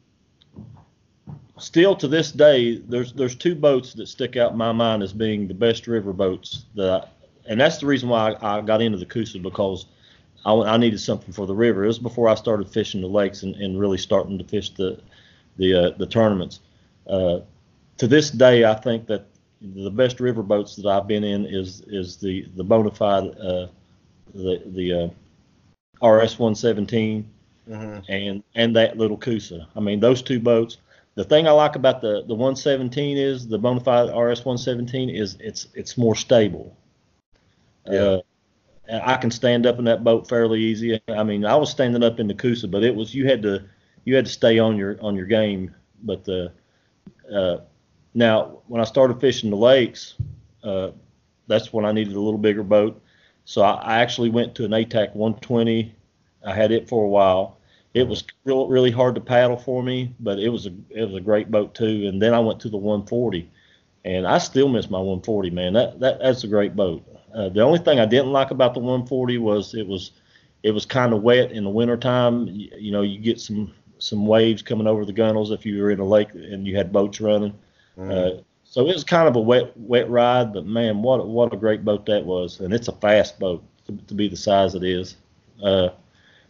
still 1.58 1.96
to 1.96 2.06
this 2.06 2.30
day. 2.30 2.76
There's 2.76 3.12
there's 3.12 3.34
two 3.34 3.56
boats 3.56 3.94
that 3.94 4.06
stick 4.06 4.36
out 4.36 4.52
in 4.52 4.58
my 4.58 4.70
mind 4.70 5.02
as 5.02 5.12
being 5.12 5.48
the 5.48 5.54
best 5.54 5.88
river 5.88 6.12
boats 6.12 6.66
that, 6.76 6.88
I, 6.88 7.08
and 7.46 7.60
that's 7.60 7.78
the 7.78 7.86
reason 7.86 8.08
why 8.08 8.30
I, 8.30 8.58
I 8.58 8.60
got 8.60 8.80
into 8.80 8.96
the 8.96 9.06
Coosa 9.06 9.40
because 9.40 9.86
I, 10.46 10.52
I 10.52 10.76
needed 10.76 11.00
something 11.00 11.32
for 11.32 11.48
the 11.48 11.54
river. 11.54 11.82
It 11.82 11.88
was 11.88 11.98
before 11.98 12.28
I 12.28 12.36
started 12.36 12.68
fishing 12.68 13.00
the 13.00 13.08
lakes 13.08 13.42
and, 13.42 13.56
and 13.56 13.80
really 13.80 13.98
starting 13.98 14.38
to 14.38 14.44
fish 14.44 14.70
the 14.70 15.00
the 15.56 15.74
uh, 15.74 15.90
the 15.98 16.06
tournaments. 16.06 16.60
Uh, 17.08 17.40
to 17.98 18.06
this 18.06 18.30
day, 18.30 18.64
I 18.64 18.74
think 18.74 19.08
that 19.08 19.26
the 19.62 19.90
best 19.90 20.20
river 20.20 20.42
boats 20.42 20.76
that 20.76 20.86
I've 20.86 21.06
been 21.06 21.24
in 21.24 21.46
is 21.46 21.82
is 21.86 22.16
the 22.16 22.48
the 22.56 22.64
Bonafide 22.64 23.34
uh, 23.38 23.66
the 24.34 24.62
the 24.66 24.92
uh, 26.02 26.06
RS 26.06 26.38
117 26.38 27.28
Mm-hmm. 27.68 28.12
and 28.12 28.42
and 28.56 28.74
that 28.74 28.98
little 28.98 29.16
Coosa. 29.16 29.68
I 29.76 29.80
mean 29.80 30.00
those 30.00 30.20
two 30.20 30.40
boats. 30.40 30.78
The 31.14 31.22
thing 31.22 31.46
I 31.46 31.52
like 31.52 31.76
about 31.76 32.00
the 32.00 32.24
the 32.26 32.34
117 32.34 33.16
is 33.16 33.46
the 33.46 33.58
Bonafide 33.58 34.08
RS 34.08 34.44
117 34.44 35.08
is 35.08 35.36
it's 35.38 35.68
it's 35.74 35.96
more 35.96 36.16
stable. 36.16 36.76
Yeah. 37.86 38.18
Uh, 38.90 39.00
I 39.04 39.16
can 39.16 39.30
stand 39.30 39.64
up 39.64 39.78
in 39.78 39.84
that 39.84 40.02
boat 40.02 40.28
fairly 40.28 40.60
easy. 40.60 41.00
I 41.08 41.22
mean, 41.22 41.44
I 41.44 41.54
was 41.54 41.70
standing 41.70 42.02
up 42.02 42.18
in 42.18 42.26
the 42.26 42.34
Coosa, 42.34 42.66
but 42.66 42.82
it 42.82 42.94
was 42.94 43.14
you 43.14 43.28
had 43.28 43.42
to 43.42 43.62
you 44.04 44.16
had 44.16 44.24
to 44.24 44.32
stay 44.32 44.58
on 44.58 44.76
your 44.76 44.98
on 45.00 45.14
your 45.14 45.26
game. 45.26 45.72
But 46.02 46.24
the 46.24 46.50
uh, 47.32 47.58
now 48.14 48.58
when 48.66 48.80
I 48.80 48.84
started 48.84 49.20
fishing 49.20 49.50
the 49.50 49.56
lakes, 49.56 50.14
uh, 50.62 50.90
that's 51.46 51.72
when 51.72 51.84
I 51.84 51.92
needed 51.92 52.14
a 52.14 52.20
little 52.20 52.38
bigger 52.38 52.62
boat. 52.62 53.02
So 53.44 53.62
I, 53.62 53.74
I 53.74 53.98
actually 54.00 54.30
went 54.30 54.54
to 54.56 54.64
an 54.64 54.70
ATAK 54.70 55.14
120. 55.14 55.94
I 56.46 56.54
had 56.54 56.72
it 56.72 56.88
for 56.88 57.04
a 57.04 57.08
while. 57.08 57.58
It 57.94 58.08
was 58.08 58.24
real, 58.44 58.68
really 58.68 58.90
hard 58.90 59.14
to 59.16 59.20
paddle 59.20 59.56
for 59.56 59.82
me, 59.82 60.14
but 60.20 60.38
it 60.38 60.48
was 60.48 60.66
a 60.66 60.72
it 60.88 61.04
was 61.04 61.14
a 61.14 61.20
great 61.20 61.50
boat 61.50 61.74
too. 61.74 62.06
And 62.06 62.22
then 62.22 62.32
I 62.32 62.38
went 62.38 62.58
to 62.60 62.70
the 62.70 62.78
140, 62.78 63.50
and 64.04 64.26
I 64.26 64.38
still 64.38 64.68
miss 64.68 64.88
my 64.88 64.98
140, 64.98 65.50
man. 65.50 65.74
That 65.74 66.00
that 66.00 66.18
that's 66.20 66.44
a 66.44 66.48
great 66.48 66.74
boat. 66.74 67.04
Uh, 67.34 67.48
the 67.50 67.60
only 67.60 67.78
thing 67.78 68.00
I 68.00 68.06
didn't 68.06 68.32
like 68.32 68.50
about 68.50 68.74
the 68.74 68.80
140 68.80 69.38
was 69.38 69.74
it 69.74 69.86
was 69.86 70.12
it 70.62 70.70
was 70.70 70.86
kind 70.86 71.12
of 71.12 71.22
wet 71.22 71.52
in 71.52 71.64
the 71.64 71.70
wintertime. 71.70 72.46
You, 72.48 72.70
you 72.78 72.92
know, 72.92 73.02
you 73.02 73.18
get 73.18 73.40
some 73.40 73.74
some 73.98 74.26
waves 74.26 74.62
coming 74.62 74.86
over 74.86 75.04
the 75.04 75.12
gunnels 75.12 75.50
if 75.50 75.66
you 75.66 75.80
were 75.80 75.90
in 75.90 76.00
a 76.00 76.04
lake 76.04 76.30
and 76.34 76.66
you 76.66 76.76
had 76.76 76.92
boats 76.92 77.20
running. 77.20 77.54
Uh, 77.98 78.30
so 78.64 78.88
it 78.88 78.94
was 78.94 79.04
kind 79.04 79.28
of 79.28 79.36
a 79.36 79.40
wet 79.40 79.76
wet 79.76 80.08
ride, 80.08 80.52
but 80.52 80.66
man, 80.66 81.02
what 81.02 81.20
a, 81.20 81.24
what 81.24 81.52
a 81.52 81.56
great 81.56 81.84
boat 81.84 82.06
that 82.06 82.24
was, 82.24 82.60
and 82.60 82.72
it's 82.72 82.88
a 82.88 82.92
fast 82.92 83.38
boat 83.38 83.62
to, 83.86 83.96
to 84.06 84.14
be 84.14 84.28
the 84.28 84.36
size 84.36 84.74
it 84.74 84.82
is. 84.82 85.16
Uh, 85.62 85.90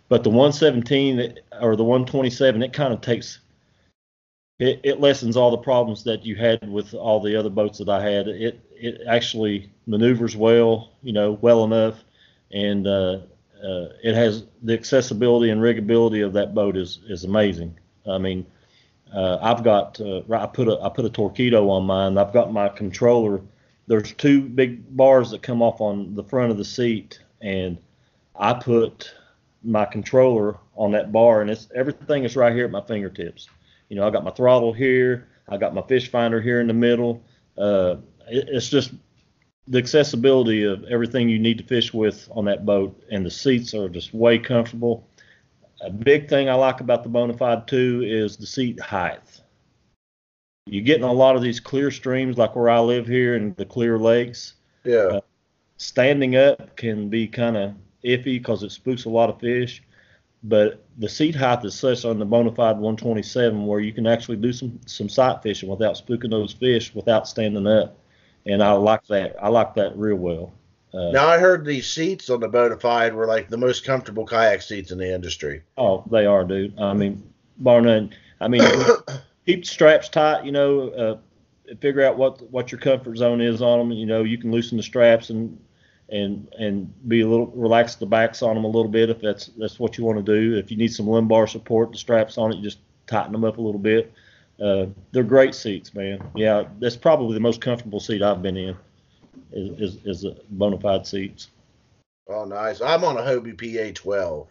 but 0.09 0.23
the 0.23 0.31
117 0.31 1.39
or 1.61 1.75
the 1.75 1.85
127, 1.85 2.63
it 2.63 2.73
kind 2.73 2.93
of 2.93 3.01
takes 3.01 3.41
it, 4.59 4.81
it 4.85 5.01
lessens 5.01 5.37
all 5.37 5.51
the 5.51 5.59
problems 5.59 6.05
that 6.05 6.25
you 6.25 6.37
had 6.37 6.71
with 6.71 6.95
all 6.95 7.21
the 7.21 7.35
other 7.35 7.51
boats 7.51 7.79
that 7.79 7.89
I 7.89 8.03
had. 8.03 8.29
It 8.29 8.61
it 8.75 9.01
actually 9.09 9.71
maneuvers 9.87 10.37
well, 10.37 10.93
you 11.03 11.13
know, 11.13 11.33
well 11.41 11.65
enough, 11.65 12.05
and 12.53 12.87
uh, 12.87 13.19
uh, 13.63 13.89
it 14.03 14.15
has 14.15 14.45
the 14.63 14.75
accessibility 14.75 15.51
and 15.51 15.61
riggability 15.61 16.25
of 16.25 16.33
that 16.35 16.55
boat 16.55 16.77
is 16.77 17.01
is 17.09 17.25
amazing. 17.25 17.77
I 18.09 18.19
mean, 18.19 18.47
uh, 19.13 19.39
I've 19.43 19.63
got 19.63 20.01
uh, 20.01 20.23
I 20.33 20.47
put 20.47 20.69
a 20.69 20.81
I 20.81 20.89
put 20.89 21.05
a 21.05 21.11
Torqeedo 21.11 21.69
on 21.69 21.85
mine. 21.85 22.17
I've 22.19 22.33
got 22.33 22.53
my 22.53 22.69
controller. 22.69 23.41
There's 23.87 24.13
two 24.13 24.43
big 24.43 24.97
bars 24.97 25.31
that 25.31 25.43
come 25.43 25.61
off 25.61 25.81
on 25.81 26.15
the 26.15 26.25
front 26.25 26.51
of 26.51 26.57
the 26.57 26.65
seat, 26.65 27.21
and 27.41 27.79
I 28.35 28.55
put 28.55 29.13
my 29.63 29.85
controller 29.85 30.57
on 30.77 30.93
that 30.93 31.13
bar, 31.13 31.43
and 31.43 31.51
it's 31.51 31.69
everything 31.75 32.25
is 32.25 32.37
right 32.37 32.55
here 32.55 32.65
at 32.65 32.71
my 32.71 32.81
fingertips. 32.81 33.49
You 33.89 33.97
know, 33.97 34.07
I 34.07 34.11
got 34.11 34.25
my 34.25 34.31
throttle 34.31 34.73
here. 34.73 35.29
I 35.49 35.59
got 35.59 35.75
my 35.75 35.83
fish 35.83 36.11
finder 36.11 36.41
here 36.41 36.61
in 36.61 36.67
the 36.67 36.75
middle. 36.75 37.23
Uh, 37.59 37.97
it, 38.29 38.49
it's 38.49 38.71
just 38.71 38.93
the 39.69 39.79
accessibility 39.79 40.65
of 40.65 40.85
everything 40.85 41.29
you 41.29 41.39
need 41.39 41.59
to 41.59 41.65
fish 41.65 41.93
with 41.93 42.29
on 42.33 42.47
that 42.47 42.65
boat, 42.65 43.03
and 43.11 43.27
the 43.27 43.31
seats 43.31 43.75
are 43.75 43.89
just 43.89 44.15
way 44.15 44.39
comfortable. 44.39 45.07
A 45.83 45.91
big 45.91 46.29
thing 46.29 46.49
I 46.49 46.55
like 46.55 46.81
about 46.81 47.03
the 47.03 47.11
Bonafide 47.11 47.67
2 47.67 48.05
is 48.07 48.37
the 48.37 48.47
seat 48.47 48.79
height. 48.81 49.41
You 50.67 50.81
get 50.81 50.99
in 50.99 51.03
a 51.03 51.13
lot 51.13 51.35
of 51.35 51.43
these 51.43 51.59
clear 51.59 51.91
streams, 51.91 52.39
like 52.39 52.55
where 52.55 52.71
I 52.71 52.79
live 52.79 53.07
here 53.07 53.35
in 53.35 53.53
the 53.55 53.65
clear 53.65 53.99
lakes. 53.99 54.55
Yeah. 54.85 54.97
Uh, 54.99 55.21
standing 55.79 56.37
up 56.37 56.77
can 56.77 57.09
be 57.09 57.27
kind 57.27 57.57
of 57.57 57.75
iffy 58.05 58.39
because 58.39 58.63
it 58.63 58.71
spooks 58.71 59.07
a 59.07 59.11
lot 59.11 59.29
of 59.29 59.41
fish. 59.41 59.83
But 60.45 60.85
the 60.99 61.09
seat 61.09 61.35
height 61.35 61.65
is 61.65 61.75
such 61.75 62.05
on 62.05 62.19
the 62.19 62.27
Bonafide 62.27 62.77
127 62.77 63.67
where 63.67 63.81
you 63.81 63.93
can 63.93 64.07
actually 64.07 64.37
do 64.37 64.53
some 64.53 64.81
some 64.87 65.09
sight 65.09 65.43
fishing 65.43 65.69
without 65.69 65.95
spooking 65.95 66.31
those 66.31 66.53
fish 66.53 66.95
without 66.95 67.29
standing 67.29 67.67
up, 67.67 67.97
and 68.47 68.63
I 68.63 68.73
like 68.73 69.07
that. 69.07 69.37
I 69.41 69.49
like 69.49 69.75
that 69.75 69.97
real 69.97 70.17
well. 70.17 70.53
Uh, 70.95 71.11
now 71.11 71.27
I 71.27 71.39
heard 71.39 71.65
these 71.65 71.91
seats 71.91 72.29
on 72.29 72.41
the 72.41 72.49
Bonafide 72.49 73.15
were 73.15 73.27
like 73.27 73.49
the 73.49 73.57
most 73.57 73.85
comfortable 73.85 74.27
kayak 74.27 74.61
seats 74.61 74.91
in 74.91 74.99
the 74.99 75.13
industry. 75.13 75.63
Oh, 75.79 76.05
they 76.11 76.27
are, 76.27 76.45
dude. 76.45 76.79
I 76.79 76.93
mean, 76.93 77.23
bar 77.59 77.81
none. 77.81 78.13
I 78.41 78.49
mean, 78.49 78.63
keep 79.47 79.65
the 79.65 79.69
straps 79.69 80.09
tight. 80.11 80.45
You 80.45 80.53
know, 80.53 80.89
uh, 80.91 81.75
figure 81.81 82.05
out 82.05 82.19
what 82.19 82.43
what 82.51 82.71
your 82.71 82.81
comfort 82.81 83.17
zone 83.17 83.41
is 83.41 83.63
on 83.63 83.79
them. 83.79 83.93
You 83.93 84.07
know, 84.07 84.23
you 84.23 84.37
can 84.37 84.51
loosen 84.51 84.77
the 84.77 84.83
straps 84.83 85.31
and 85.31 85.59
and 86.11 86.53
and 86.59 87.09
be 87.09 87.23
a 87.23 87.29
little 87.29 87.47
relax 87.47 87.95
the 87.95 88.07
backs 88.07 88.43
on 88.43 88.55
them 88.55 88.65
a 88.65 88.69
little 88.69 88.91
bit 88.91 89.09
if 89.09 89.21
that's 89.21 89.47
that's 89.57 89.79
what 89.81 89.97
you 89.97 90.05
want 90.05 90.25
to 90.25 90.35
do. 90.35 90.59
If 90.59 90.71
you 90.71 90.77
need 90.77 90.93
some 90.93 91.07
lumbar 91.09 91.47
support, 91.47 91.93
the 91.93 91.99
straps 91.99 92.37
on 92.37 92.53
it, 92.53 92.57
you 92.57 92.63
just 92.63 92.81
tighten 93.07 93.33
them 93.33 93.45
up 93.45 93.57
a 93.57 93.63
little 93.63 93.81
bit. 93.81 94.13
Uh, 94.61 94.87
they're 95.13 95.23
great 95.23 95.55
seats, 95.55 95.95
man. 95.95 96.23
Yeah, 96.37 96.65
that's 96.79 96.97
probably 96.97 97.33
the 97.33 97.41
most 97.41 97.63
comfortable 97.63 97.99
seat 97.99 98.23
I've 98.23 98.43
been 98.43 98.59
in 98.59 98.77
is, 99.53 99.97
is, 100.05 100.25
is 100.25 100.35
Bonafide 100.57 101.07
seats. 101.07 101.49
Oh, 102.29 102.45
nice. 102.45 102.81
I'm 102.81 103.05
on 103.05 103.19
a 103.19 103.23
Hobie 103.23 103.57
PA12, 103.57 104.47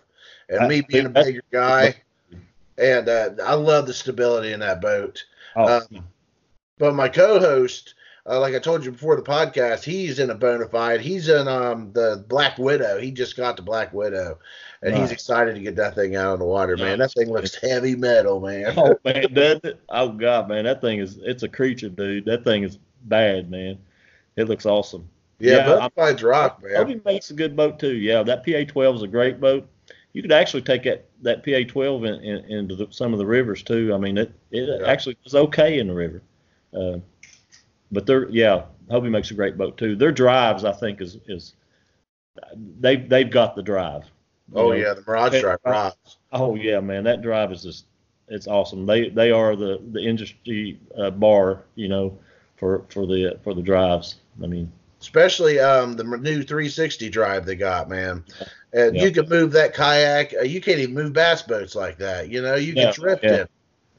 and 0.49 0.59
I, 0.59 0.67
me 0.67 0.81
being 0.81 1.05
a 1.07 1.09
bigger 1.09 1.43
guy, 1.51 1.95
and 2.77 3.07
uh, 3.07 3.31
I 3.43 3.53
love 3.55 3.87
the 3.87 3.93
stability 3.93 4.53
in 4.53 4.59
that 4.59 4.81
boat. 4.81 5.23
Oh. 5.55 5.63
Uh, 5.63 5.81
but 6.77 6.95
my 6.95 7.09
co-host, 7.09 7.93
uh, 8.27 8.39
like 8.39 8.53
I 8.53 8.59
told 8.59 8.83
you 8.85 8.91
before 8.91 9.15
the 9.15 9.21
podcast, 9.21 9.83
he's 9.83 10.19
in 10.19 10.29
a 10.29 10.35
Bonafide. 10.35 10.99
He's 10.99 11.29
in 11.29 11.47
um, 11.47 11.91
the 11.93 12.23
Black 12.27 12.57
Widow. 12.57 12.99
He 12.99 13.11
just 13.11 13.37
got 13.37 13.55
the 13.55 13.63
Black 13.63 13.93
Widow, 13.93 14.37
and 14.81 14.95
he's 14.95 15.11
excited 15.11 15.55
to 15.55 15.61
get 15.61 15.75
that 15.77 15.95
thing 15.95 16.15
out 16.15 16.33
on 16.33 16.39
the 16.39 16.45
water, 16.45 16.77
man. 16.77 16.99
That 16.99 17.13
thing 17.13 17.31
looks 17.31 17.55
heavy 17.55 17.95
metal, 17.95 18.39
man. 18.39 18.73
oh 18.77 18.95
man, 19.03 19.33
does 19.33 19.59
it? 19.63 19.79
Oh 19.89 20.09
god, 20.09 20.49
man, 20.49 20.65
that 20.65 20.81
thing 20.81 20.99
is 20.99 21.19
it's 21.23 21.43
a 21.43 21.49
creature, 21.49 21.89
dude. 21.89 22.25
That 22.25 22.43
thing 22.43 22.63
is 22.63 22.77
bad, 23.03 23.49
man. 23.49 23.79
It 24.35 24.47
looks 24.47 24.65
awesome. 24.65 25.09
Yeah, 25.39 25.67
yeah 25.67 26.15
rock, 26.21 26.63
man. 26.63 26.73
Hobie 26.73 27.03
makes 27.03 27.31
a 27.31 27.33
good 27.33 27.55
boat 27.55 27.79
too. 27.79 27.95
Yeah, 27.95 28.23
that 28.23 28.45
PA12 28.45 28.95
is 28.95 29.01
a 29.01 29.07
great 29.07 29.41
boat. 29.41 29.67
You 30.13 30.21
could 30.21 30.31
actually 30.31 30.61
take 30.61 30.83
that 30.83 31.05
that 31.21 31.43
PA12 31.43 32.07
in, 32.07 32.23
in, 32.23 32.45
into 32.57 32.75
the, 32.75 32.87
some 32.91 33.13
of 33.13 33.19
the 33.19 33.25
rivers 33.25 33.63
too. 33.63 33.93
I 33.93 33.97
mean, 33.97 34.17
it 34.17 34.33
it 34.51 34.69
yeah. 34.81 34.87
actually 34.87 35.17
is 35.25 35.35
okay 35.35 35.79
in 35.79 35.87
the 35.87 35.93
river. 35.93 36.21
Uh, 36.73 36.99
but 37.91 38.05
they're 38.05 38.29
yeah, 38.29 38.63
Hobie 38.89 39.09
makes 39.09 39.31
a 39.31 39.33
great 39.33 39.57
boat 39.57 39.77
too. 39.77 39.95
Their 39.95 40.11
drives, 40.11 40.63
I 40.63 40.73
think, 40.73 41.01
is 41.01 41.17
is 41.27 41.55
they 42.79 42.97
they've 42.97 43.29
got 43.29 43.55
the 43.55 43.63
drive. 43.63 44.03
Oh 44.53 44.69
know? 44.69 44.73
yeah, 44.73 44.93
the 44.93 45.03
Mirage 45.07 45.41
drive 45.41 45.61
drives. 45.65 46.17
Oh 46.31 46.55
yeah, 46.55 46.79
man, 46.79 47.03
that 47.05 47.21
drive 47.21 47.51
is 47.51 47.63
just 47.63 47.85
it's 48.27 48.47
awesome. 48.47 48.85
They 48.85 49.09
they 49.09 49.31
are 49.31 49.55
the 49.55 49.81
the 49.91 50.01
industry 50.01 50.79
uh, 50.97 51.09
bar, 51.09 51.63
you 51.75 51.87
know, 51.87 52.17
for 52.57 52.85
for 52.89 53.05
the 53.05 53.39
for 53.43 53.53
the 53.53 53.61
drives. 53.61 54.15
I 54.41 54.47
mean, 54.47 54.71
especially 54.99 55.59
um, 55.59 55.95
the 55.95 56.03
new 56.03 56.43
360 56.43 57.09
drive 57.09 57.45
they 57.45 57.55
got, 57.55 57.89
man. 57.89 58.23
And 58.73 58.95
yeah. 58.95 59.03
you 59.03 59.11
can 59.11 59.27
move 59.27 59.51
that 59.51 59.73
kayak. 59.73 60.33
Uh, 60.33 60.43
you 60.43 60.61
can't 60.61 60.79
even 60.79 60.95
move 60.95 61.13
bass 61.13 61.41
boats 61.41 61.75
like 61.75 61.97
that. 61.97 62.29
You 62.29 62.41
know, 62.41 62.55
you 62.55 62.73
yeah, 62.73 62.91
can 62.91 63.01
drift 63.01 63.23
yeah. 63.23 63.33
it. 63.33 63.51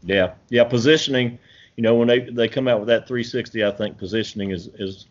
Yeah, 0.05 0.35
yeah. 0.49 0.64
Positioning. 0.64 1.39
You 1.76 1.83
know, 1.83 1.95
when 1.95 2.09
they 2.09 2.20
they 2.20 2.49
come 2.49 2.68
out 2.68 2.78
with 2.78 2.89
that 2.89 3.07
360, 3.07 3.64
I 3.64 3.70
think 3.70 3.99
positioning 3.99 4.51
is 4.51 4.68
is. 4.78 5.07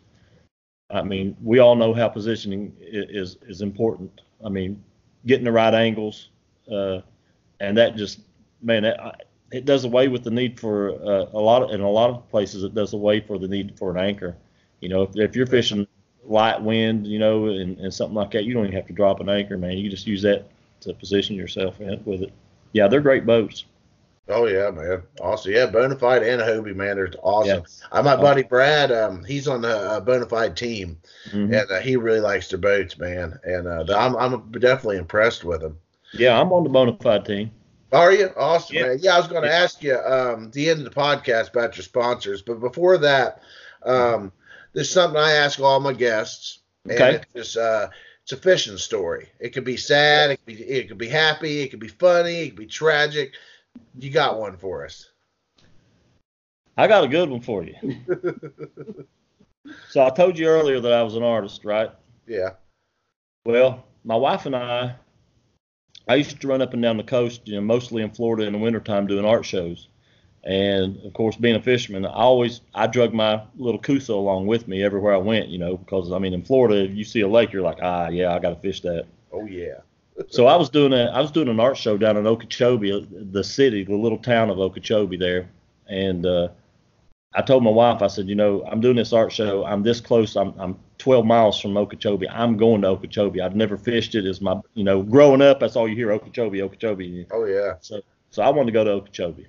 I 0.89 1.03
mean, 1.03 1.38
we 1.41 1.59
all 1.59 1.76
know 1.76 1.93
how 1.93 2.09
positioning 2.09 2.76
is 2.80 3.38
is 3.47 3.61
important. 3.61 4.22
I 4.43 4.49
mean, 4.49 4.84
getting 5.26 5.45
the 5.45 5.51
right 5.51 5.74
angles, 5.74 6.30
uh, 6.69 7.01
and 7.59 7.78
that 7.78 7.95
just 7.95 8.22
man, 8.61 8.84
that, 8.84 9.26
it 9.51 9.65
does 9.65 9.86
away 9.86 10.07
with 10.07 10.24
the 10.24 10.32
need 10.32 10.59
for 10.59 10.91
uh, 10.91 11.28
a 11.34 11.39
lot 11.39 11.63
of 11.63 11.72
in 11.72 11.82
a 11.82 11.89
lot 11.89 12.09
of 12.09 12.28
places 12.30 12.63
it 12.63 12.74
does 12.74 12.93
away 12.93 13.19
for 13.19 13.38
the 13.38 13.47
need 13.47 13.78
for 13.78 13.91
an 13.91 13.97
anchor 13.97 14.36
you 14.82 14.89
know, 14.89 15.03
if, 15.03 15.11
if 15.15 15.36
you're 15.36 15.47
fishing 15.47 15.88
light 16.25 16.61
wind, 16.61 17.07
you 17.07 17.19
know, 17.19 17.47
and, 17.47 17.79
and 17.79 17.93
something 17.93 18.15
like 18.15 18.32
that, 18.32 18.43
you 18.43 18.53
don't 18.53 18.65
even 18.65 18.75
have 18.75 18.88
to 18.88 18.93
drop 18.93 19.19
an 19.21 19.29
anchor, 19.29 19.57
man. 19.57 19.77
You 19.77 19.89
just 19.89 20.05
use 20.05 20.21
that 20.23 20.45
to 20.82 20.93
position 20.93 21.36
yourself 21.36 21.79
with 21.79 22.23
it. 22.23 22.34
Yeah, 22.73 22.88
they're 22.88 23.01
great 23.01 23.25
boats. 23.25 23.65
Oh 24.27 24.45
yeah, 24.45 24.69
man, 24.69 25.01
awesome. 25.19 25.51
Yeah, 25.51 25.67
Bonafide 25.67 26.21
and 26.21 26.41
a 26.41 26.45
Hobie, 26.45 26.75
man, 26.75 26.95
they're 26.95 27.11
awesome. 27.21 27.63
Yeah. 27.63 27.99
Uh, 27.99 28.03
my 28.03 28.15
buddy 28.15 28.43
Brad, 28.43 28.91
um, 28.91 29.23
he's 29.23 29.47
on 29.47 29.61
the 29.61 29.75
uh, 29.75 30.01
Bonafide 30.01 30.55
team, 30.55 30.99
mm-hmm. 31.29 31.53
and 31.53 31.71
uh, 31.71 31.79
he 31.82 31.97
really 31.97 32.19
likes 32.21 32.47
their 32.47 32.59
boats, 32.59 32.97
man. 32.97 33.38
And 33.43 33.67
uh, 33.67 33.84
I'm 33.95 34.15
I'm 34.15 34.51
definitely 34.51 34.97
impressed 34.97 35.43
with 35.43 35.61
them. 35.61 35.77
Yeah, 36.13 36.39
I'm 36.39 36.51
on 36.53 36.63
the 36.63 36.69
Bonafide 36.69 37.25
team. 37.25 37.51
Are 37.91 38.13
you 38.13 38.29
awesome, 38.38 38.75
yeah. 38.75 38.84
man? 38.84 38.99
Yeah, 39.01 39.15
I 39.15 39.17
was 39.17 39.27
going 39.27 39.41
to 39.41 39.49
yeah. 39.49 39.55
ask 39.55 39.84
you 39.84 39.97
um, 39.97 40.49
the 40.51 40.69
end 40.69 40.79
of 40.79 40.93
the 40.93 40.97
podcast 41.01 41.49
about 41.49 41.75
your 41.75 41.84
sponsors, 41.84 42.41
but 42.41 42.61
before 42.61 42.97
that, 42.99 43.41
um, 43.84 44.32
this 44.74 44.88
is 44.88 44.93
something 44.93 45.19
I 45.19 45.34
ask 45.34 45.59
all 45.59 45.80
my 45.80 45.93
guests. 45.93 46.59
Okay. 46.89 47.15
it's 47.15 47.34
just, 47.34 47.57
uh, 47.57 47.89
it's 48.24 48.32
a 48.32 48.38
fishing 48.38 48.78
story. 48.78 49.30
It 49.39 49.49
could 49.49 49.63
be 49.63 49.78
sad. 49.78 50.32
It 50.32 50.38
could 50.38 50.45
be 50.45 50.63
it 50.63 50.88
could 50.88 50.97
be 50.97 51.09
happy. 51.09 51.61
It 51.61 51.69
could 51.69 51.80
be 51.80 51.88
funny. 51.88 52.41
It 52.41 52.49
could 52.49 52.59
be 52.59 52.65
tragic. 52.67 53.34
You 53.97 54.09
got 54.09 54.39
one 54.39 54.57
for 54.57 54.86
us. 54.86 55.09
I 56.78 56.88
got 56.88 57.03
a 57.03 57.07
good 57.07 57.30
one 57.30 57.41
for 57.41 57.63
you. 57.63 57.76
so 59.89 60.05
I 60.05 60.09
told 60.09 60.38
you 60.38 60.47
earlier 60.47 60.80
that 60.80 60.93
I 60.93 61.03
was 61.03 61.15
an 61.15 61.24
artist, 61.24 61.65
right? 61.65 61.91
Yeah. 62.28 62.51
Well, 63.45 63.86
my 64.03 64.15
wife 64.15 64.45
and 64.45 64.55
I, 64.55 64.95
I 66.07 66.15
used 66.15 66.39
to 66.39 66.47
run 66.47 66.61
up 66.61 66.74
and 66.74 66.82
down 66.82 66.97
the 66.97 67.03
coast, 67.03 67.47
you 67.47 67.55
know, 67.55 67.61
mostly 67.61 68.03
in 68.03 68.11
Florida 68.11 68.45
in 68.45 68.53
the 68.53 68.59
wintertime 68.59 69.07
doing 69.07 69.26
art 69.26 69.45
shows. 69.45 69.89
And 70.43 70.97
of 71.05 71.13
course, 71.13 71.35
being 71.35 71.55
a 71.55 71.61
fisherman, 71.61 72.05
I 72.05 72.09
always 72.09 72.61
I 72.73 72.87
drug 72.87 73.13
my 73.13 73.43
little 73.57 73.79
Coosa 73.79 74.13
along 74.13 74.47
with 74.47 74.67
me 74.67 74.83
everywhere 74.83 75.13
I 75.13 75.17
went, 75.17 75.49
you 75.49 75.59
know, 75.59 75.77
because 75.77 76.11
I 76.11 76.17
mean, 76.17 76.33
in 76.33 76.43
Florida, 76.43 76.83
if 76.83 76.95
you 76.95 77.03
see 77.03 77.21
a 77.21 77.27
lake, 77.27 77.53
you're 77.53 77.61
like, 77.61 77.77
ah, 77.81 78.09
yeah, 78.09 78.33
I 78.33 78.39
got 78.39 78.49
to 78.49 78.55
fish 78.55 78.81
that. 78.81 79.05
Oh 79.31 79.45
yeah. 79.45 79.81
so 80.29 80.47
I 80.47 80.55
was 80.55 80.69
doing 80.69 80.93
a 80.93 81.05
I 81.11 81.21
was 81.21 81.31
doing 81.31 81.47
an 81.47 81.59
art 81.59 81.77
show 81.77 81.97
down 81.97 82.17
in 82.17 82.25
Okeechobee, 82.25 83.07
the 83.31 83.43
city, 83.43 83.83
the 83.83 83.95
little 83.95 84.17
town 84.17 84.49
of 84.49 84.59
Okeechobee 84.59 85.17
there, 85.17 85.47
and 85.87 86.25
uh, 86.25 86.47
I 87.33 87.41
told 87.41 87.63
my 87.63 87.71
wife, 87.71 88.01
I 88.01 88.07
said, 88.07 88.27
you 88.27 88.35
know, 88.35 88.63
I'm 88.69 88.81
doing 88.81 88.97
this 88.97 89.13
art 89.13 89.31
show. 89.31 89.63
I'm 89.63 89.83
this 89.83 90.01
close. 90.01 90.35
I'm 90.35 90.53
I'm 90.59 90.79
12 90.97 91.25
miles 91.25 91.61
from 91.61 91.77
Okeechobee. 91.77 92.29
I'm 92.29 92.57
going 92.57 92.81
to 92.81 92.89
Okeechobee. 92.89 93.41
I've 93.41 93.55
never 93.55 93.77
fished 93.77 94.15
it. 94.15 94.25
It's 94.25 94.41
my, 94.41 94.59
you 94.73 94.83
know, 94.83 95.01
growing 95.01 95.41
up, 95.41 95.59
that's 95.59 95.75
all 95.75 95.87
you 95.87 95.95
hear 95.95 96.11
Okeechobee, 96.11 96.61
Okeechobee. 96.61 97.27
Oh 97.31 97.45
yeah. 97.45 97.75
So 97.81 98.01
so 98.31 98.41
I 98.41 98.49
wanted 98.49 98.67
to 98.67 98.71
go 98.71 98.83
to 98.83 98.91
Okeechobee. 98.91 99.47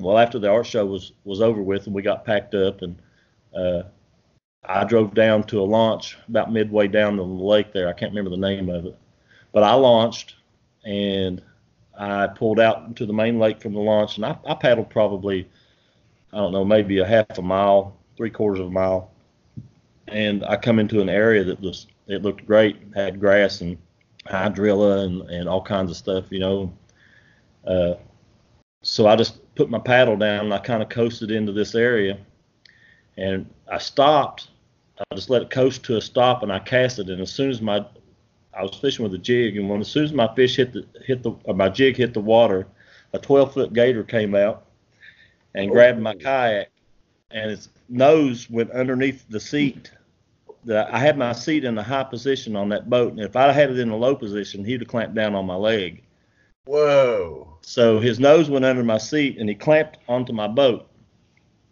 Well, 0.00 0.18
after 0.18 0.38
the 0.38 0.50
art 0.50 0.66
show 0.66 0.86
was 0.86 1.12
was 1.24 1.40
over 1.40 1.62
with 1.62 1.86
and 1.86 1.94
we 1.94 2.02
got 2.02 2.24
packed 2.24 2.54
up 2.54 2.82
and 2.82 2.98
uh, 3.54 3.82
I 4.64 4.84
drove 4.84 5.14
down 5.14 5.44
to 5.44 5.60
a 5.60 5.62
launch 5.62 6.16
about 6.28 6.52
midway 6.52 6.88
down 6.88 7.16
the 7.16 7.24
lake 7.24 7.72
there. 7.72 7.88
I 7.88 7.92
can't 7.92 8.12
remember 8.12 8.30
the 8.30 8.36
name 8.36 8.68
of 8.68 8.86
it, 8.86 8.96
but 9.52 9.62
I 9.62 9.74
launched 9.74 10.36
and 10.84 11.42
I 11.98 12.26
pulled 12.28 12.60
out 12.60 12.86
into 12.86 13.06
the 13.06 13.12
main 13.12 13.38
lake 13.38 13.60
from 13.60 13.74
the 13.74 13.80
launch 13.80 14.16
and 14.16 14.24
I, 14.24 14.38
I 14.46 14.54
paddled 14.54 14.90
probably, 14.90 15.48
I 16.32 16.38
don't 16.38 16.52
know, 16.52 16.64
maybe 16.64 16.98
a 16.98 17.06
half 17.06 17.38
a 17.38 17.42
mile, 17.42 17.96
three 18.16 18.30
quarters 18.30 18.60
of 18.60 18.68
a 18.68 18.70
mile, 18.70 19.10
and 20.08 20.44
I 20.44 20.56
come 20.56 20.78
into 20.78 21.00
an 21.00 21.08
area 21.08 21.44
that 21.44 21.60
was 21.60 21.86
it 22.06 22.22
looked 22.22 22.44
great, 22.44 22.76
had 22.94 23.20
grass 23.20 23.60
and 23.60 23.78
hydrilla 24.26 25.04
and, 25.04 25.30
and 25.30 25.48
all 25.48 25.62
kinds 25.62 25.90
of 25.90 25.96
stuff, 25.96 26.24
you 26.30 26.40
know. 26.40 26.72
Uh, 27.66 27.94
so 28.82 29.06
I 29.06 29.16
just 29.16 29.38
put 29.60 29.68
my 29.68 29.78
paddle 29.78 30.16
down 30.16 30.46
and 30.46 30.54
I 30.54 30.58
kind 30.58 30.82
of 30.82 30.88
coasted 30.88 31.30
into 31.30 31.52
this 31.52 31.74
area 31.74 32.16
and 33.18 33.44
I 33.70 33.76
stopped. 33.76 34.48
I 34.98 35.14
just 35.14 35.28
let 35.28 35.42
it 35.42 35.50
coast 35.50 35.84
to 35.84 35.98
a 35.98 36.00
stop, 36.00 36.42
and 36.42 36.50
I 36.50 36.58
cast 36.58 36.98
it. 36.98 37.10
And 37.10 37.20
as 37.20 37.30
soon 37.30 37.50
as 37.50 37.60
my 37.60 37.84
I 38.54 38.62
was 38.62 38.74
fishing 38.76 39.02
with 39.02 39.14
a 39.14 39.18
jig, 39.18 39.58
and 39.58 39.68
when 39.68 39.80
as 39.80 39.88
soon 39.88 40.04
as 40.04 40.12
my 40.12 40.34
fish 40.34 40.56
hit 40.56 40.72
the 40.72 40.86
hit 41.04 41.22
the 41.22 41.32
my 41.52 41.68
jig 41.68 41.96
hit 41.96 42.14
the 42.14 42.20
water, 42.20 42.66
a 43.12 43.18
12 43.18 43.52
foot 43.52 43.72
gator 43.74 44.02
came 44.02 44.34
out 44.34 44.64
and 45.54 45.70
oh. 45.70 45.72
grabbed 45.72 46.00
my 46.00 46.14
kayak, 46.14 46.70
and 47.30 47.50
its 47.50 47.68
nose 47.88 48.48
went 48.48 48.70
underneath 48.70 49.26
the 49.28 49.40
seat. 49.40 49.90
The, 50.64 50.94
I 50.94 50.98
had 50.98 51.18
my 51.18 51.32
seat 51.32 51.64
in 51.64 51.76
a 51.76 51.82
high 51.82 52.04
position 52.04 52.56
on 52.56 52.70
that 52.70 52.88
boat, 52.88 53.12
and 53.12 53.20
if 53.20 53.36
I 53.36 53.52
had 53.52 53.70
it 53.70 53.78
in 53.78 53.90
a 53.90 53.96
low 53.96 54.14
position, 54.14 54.64
he'd 54.64 54.80
have 54.80 54.88
clamped 54.88 55.14
down 55.14 55.34
on 55.34 55.46
my 55.46 55.56
leg. 55.56 56.02
Whoa! 56.70 57.58
So 57.62 57.98
his 57.98 58.20
nose 58.20 58.48
went 58.48 58.64
under 58.64 58.84
my 58.84 58.98
seat, 58.98 59.38
and 59.38 59.48
he 59.48 59.56
clamped 59.56 59.98
onto 60.08 60.32
my 60.32 60.46
boat, 60.46 60.88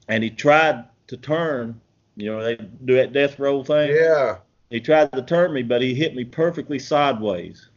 and 0.08 0.24
he 0.24 0.30
tried 0.30 0.86
to 1.06 1.16
turn. 1.16 1.80
You 2.16 2.32
know, 2.32 2.42
they 2.42 2.56
do 2.84 2.96
that 2.96 3.12
death 3.12 3.38
roll 3.38 3.62
thing. 3.62 3.94
Yeah. 3.94 4.38
He 4.70 4.80
tried 4.80 5.12
to 5.12 5.22
turn 5.22 5.52
me, 5.52 5.62
but 5.62 5.82
he 5.82 5.94
hit 5.94 6.16
me 6.16 6.24
perfectly 6.24 6.80
sideways, 6.80 7.68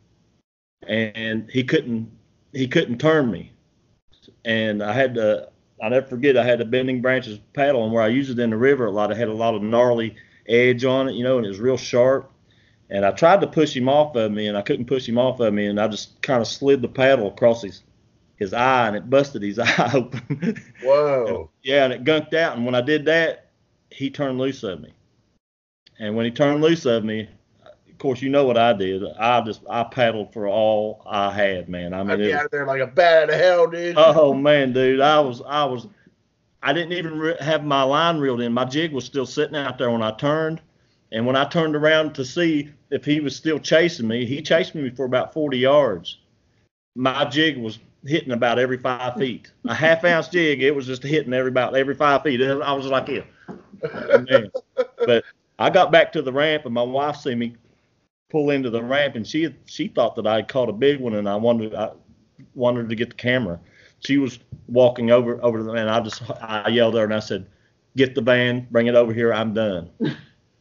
and 0.87 1.47
he 1.51 1.63
couldn't 1.63 2.09
he 2.53 2.67
couldn't 2.67 2.97
turn 2.97 3.29
me. 3.29 3.51
And 4.43 4.81
I 4.81 4.91
had 4.91 5.13
to 5.13 5.49
I 5.79 5.89
never 5.89 6.07
forget 6.07 6.37
I 6.37 6.43
had 6.43 6.57
the 6.57 6.65
bending 6.65 7.03
branches 7.03 7.39
paddle, 7.53 7.83
and 7.83 7.93
where 7.93 8.01
I 8.01 8.07
used 8.07 8.31
it 8.31 8.39
in 8.39 8.49
the 8.49 8.57
river 8.57 8.87
a 8.87 8.91
lot, 8.91 9.11
it 9.11 9.17
had 9.17 9.27
a 9.27 9.33
lot 9.33 9.53
of 9.53 9.61
gnarly 9.61 10.15
edge 10.47 10.85
on 10.85 11.07
it, 11.07 11.13
you 11.13 11.23
know, 11.23 11.37
and 11.37 11.45
it 11.45 11.49
was 11.49 11.59
real 11.59 11.77
sharp. 11.77 12.30
And 12.91 13.05
I 13.05 13.11
tried 13.11 13.39
to 13.41 13.47
push 13.47 13.75
him 13.75 13.87
off 13.87 14.15
of 14.17 14.31
me, 14.31 14.47
and 14.47 14.57
I 14.57 14.61
couldn't 14.61 14.85
push 14.85 15.07
him 15.07 15.17
off 15.17 15.39
of 15.39 15.53
me, 15.53 15.67
and 15.67 15.79
I 15.79 15.87
just 15.87 16.21
kind 16.21 16.41
of 16.41 16.47
slid 16.47 16.81
the 16.81 16.89
paddle 16.89 17.27
across 17.27 17.63
his 17.63 17.83
his 18.35 18.53
eye, 18.53 18.87
and 18.87 18.97
it 18.97 19.09
busted 19.09 19.41
his 19.41 19.59
eye 19.59 19.91
open. 19.93 20.61
Whoa! 20.83 21.49
yeah, 21.63 21.85
and 21.85 21.93
it 21.93 22.03
gunked 22.03 22.33
out, 22.33 22.57
and 22.57 22.65
when 22.65 22.75
I 22.75 22.81
did 22.81 23.05
that, 23.05 23.51
he 23.89 24.09
turned 24.09 24.39
loose 24.39 24.63
of 24.63 24.81
me. 24.81 24.93
And 25.99 26.15
when 26.15 26.25
he 26.25 26.31
turned 26.31 26.61
loose 26.61 26.85
of 26.85 27.05
me, 27.05 27.29
of 27.89 27.97
course, 27.97 28.21
you 28.21 28.29
know 28.29 28.45
what 28.45 28.57
I 28.57 28.73
did. 28.73 29.03
I 29.17 29.39
just 29.41 29.61
I 29.69 29.83
paddled 29.83 30.33
for 30.33 30.47
all 30.47 31.01
I 31.05 31.31
had, 31.31 31.69
man. 31.69 31.93
I 31.93 32.03
mean, 32.03 32.11
I'd 32.11 32.19
it 32.19 32.23
be 32.23 32.27
was, 32.33 32.41
out 32.41 32.51
there 32.51 32.65
like 32.65 32.81
a 32.81 32.87
bat 32.87 33.23
out 33.23 33.29
of 33.29 33.35
hell, 33.35 33.67
dude. 33.67 33.95
oh 33.97 34.33
man, 34.33 34.73
dude, 34.73 34.99
I 34.99 35.19
was 35.21 35.41
I 35.47 35.63
was 35.63 35.87
I 36.61 36.73
didn't 36.73 36.93
even 36.93 37.19
re- 37.19 37.37
have 37.39 37.63
my 37.63 37.83
line 37.83 38.17
reeled 38.17 38.41
in. 38.41 38.51
My 38.51 38.65
jig 38.65 38.91
was 38.91 39.05
still 39.05 39.25
sitting 39.25 39.55
out 39.55 39.77
there 39.77 39.91
when 39.91 40.03
I 40.03 40.11
turned, 40.11 40.61
and 41.11 41.25
when 41.25 41.35
I 41.35 41.45
turned 41.45 41.75
around 41.75 42.13
to 42.15 42.25
see 42.25 42.69
if 42.89 43.03
he 43.05 43.19
was 43.19 43.35
still 43.35 43.59
chasing 43.59 44.07
me, 44.07 44.25
he 44.25 44.41
chased 44.41 44.75
me 44.75 44.89
for 44.89 45.05
about 45.05 45.33
40 45.33 45.57
yards. 45.57 46.19
My 46.95 47.25
jig 47.25 47.57
was 47.57 47.79
hitting 48.05 48.31
about 48.31 48.59
every 48.59 48.77
five 48.77 49.15
feet. 49.15 49.51
A 49.67 49.73
half 49.73 50.03
ounce 50.03 50.29
jig, 50.29 50.63
it 50.63 50.75
was 50.75 50.87
just 50.87 51.03
hitting 51.03 51.33
every 51.33 51.49
about 51.49 51.75
every 51.75 51.95
five 51.95 52.23
feet. 52.23 52.41
I 52.41 52.73
was 52.73 52.85
like, 52.85 53.07
yeah. 53.07 53.23
Man. 54.29 54.51
But 55.05 55.23
I 55.59 55.69
got 55.69 55.91
back 55.91 56.11
to 56.13 56.21
the 56.21 56.31
ramp, 56.31 56.65
and 56.65 56.73
my 56.73 56.83
wife 56.83 57.17
see 57.17 57.35
me 57.35 57.55
pull 58.29 58.49
into 58.49 58.69
the 58.69 58.83
ramp, 58.83 59.15
and 59.15 59.27
she 59.27 59.53
she 59.65 59.87
thought 59.87 60.15
that 60.15 60.27
I 60.27 60.37
had 60.37 60.47
caught 60.47 60.69
a 60.69 60.73
big 60.73 60.99
one, 60.99 61.15
and 61.15 61.27
I 61.27 61.35
wanted 61.35 61.75
I 61.75 61.91
wanted 62.55 62.89
to 62.89 62.95
get 62.95 63.09
the 63.09 63.15
camera. 63.15 63.59
She 63.99 64.17
was 64.17 64.39
walking 64.67 65.11
over 65.11 65.43
over 65.43 65.57
to 65.59 65.63
the 65.63 65.71
and 65.71 65.89
I 65.89 65.99
just 65.99 66.23
I 66.41 66.69
yelled 66.69 66.95
at 66.95 66.99
her 66.99 67.05
and 67.05 67.13
I 67.13 67.19
said, 67.19 67.45
"Get 67.95 68.15
the 68.15 68.21
van, 68.21 68.67
bring 68.71 68.87
it 68.87 68.95
over 68.95 69.13
here. 69.13 69.33
I'm 69.33 69.53
done." 69.53 69.89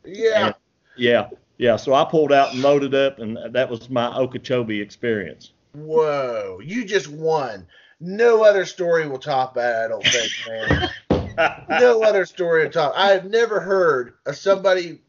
Yeah. 0.04 0.46
And- 0.46 0.54
yeah, 0.96 1.28
yeah. 1.58 1.76
So 1.76 1.94
I 1.94 2.04
pulled 2.04 2.32
out 2.32 2.52
and 2.52 2.62
loaded 2.62 2.94
up, 2.94 3.18
and 3.18 3.38
that 3.52 3.68
was 3.68 3.88
my 3.88 4.14
Okeechobee 4.14 4.80
experience. 4.80 5.52
Whoa! 5.72 6.60
You 6.62 6.84
just 6.84 7.08
won. 7.08 7.66
No 8.00 8.42
other 8.44 8.64
story 8.64 9.06
will 9.08 9.18
top 9.18 9.54
that. 9.54 9.84
I 9.84 9.88
don't 9.88 10.04
think, 10.04 10.32
man. 10.48 11.66
no 11.80 12.02
other 12.02 12.24
story 12.24 12.64
will 12.64 12.72
top. 12.72 12.92
I 12.96 13.10
have 13.10 13.30
never 13.30 13.60
heard 13.60 14.14
of 14.26 14.36
somebody 14.36 15.00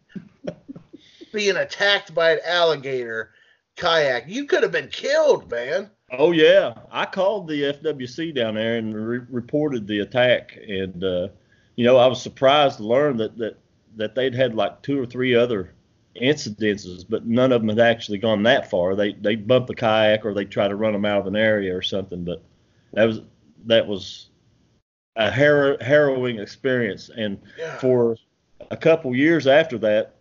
being 1.33 1.57
attacked 1.57 2.13
by 2.13 2.31
an 2.33 2.39
alligator 2.45 3.31
kayak. 3.75 4.27
You 4.27 4.45
could 4.45 4.63
have 4.63 4.71
been 4.71 4.89
killed, 4.89 5.49
man. 5.49 5.89
Oh 6.11 6.31
yeah, 6.31 6.73
I 6.91 7.05
called 7.05 7.47
the 7.47 7.73
FWC 7.73 8.35
down 8.35 8.55
there 8.55 8.77
and 8.77 8.93
re- 8.93 9.25
reported 9.29 9.87
the 9.87 9.99
attack, 9.99 10.57
and 10.67 11.03
uh, 11.03 11.29
you 11.75 11.85
know 11.85 11.97
I 11.97 12.07
was 12.07 12.21
surprised 12.21 12.77
to 12.77 12.83
learn 12.83 13.17
that 13.17 13.37
that 13.37 13.57
that 13.95 14.15
they'd 14.15 14.33
had 14.33 14.55
like 14.55 14.81
two 14.81 14.99
or 14.99 15.05
three 15.05 15.35
other 15.35 15.73
incidences, 16.21 17.05
but 17.07 17.25
none 17.25 17.51
of 17.51 17.61
them 17.61 17.69
had 17.69 17.79
actually 17.79 18.17
gone 18.17 18.43
that 18.43 18.69
far. 18.69 18.95
They 18.95 19.13
they 19.13 19.35
bump 19.35 19.67
the 19.67 19.75
kayak 19.75 20.25
or 20.25 20.33
they 20.33 20.45
try 20.45 20.67
to 20.67 20.75
run 20.75 20.93
them 20.93 21.05
out 21.05 21.19
of 21.19 21.27
an 21.27 21.35
area 21.35 21.75
or 21.75 21.81
something, 21.81 22.23
but 22.23 22.41
that 22.93 23.05
was 23.05 23.21
that 23.65 23.87
was 23.87 24.27
a 25.15 25.31
har- 25.31 25.77
harrowing 25.81 26.39
experience, 26.39 27.09
and 27.15 27.37
Yeah. 27.57 27.77
for 27.77 28.17
a 28.69 28.77
couple 28.77 29.15
years 29.15 29.47
after 29.47 29.77
that, 29.79 30.15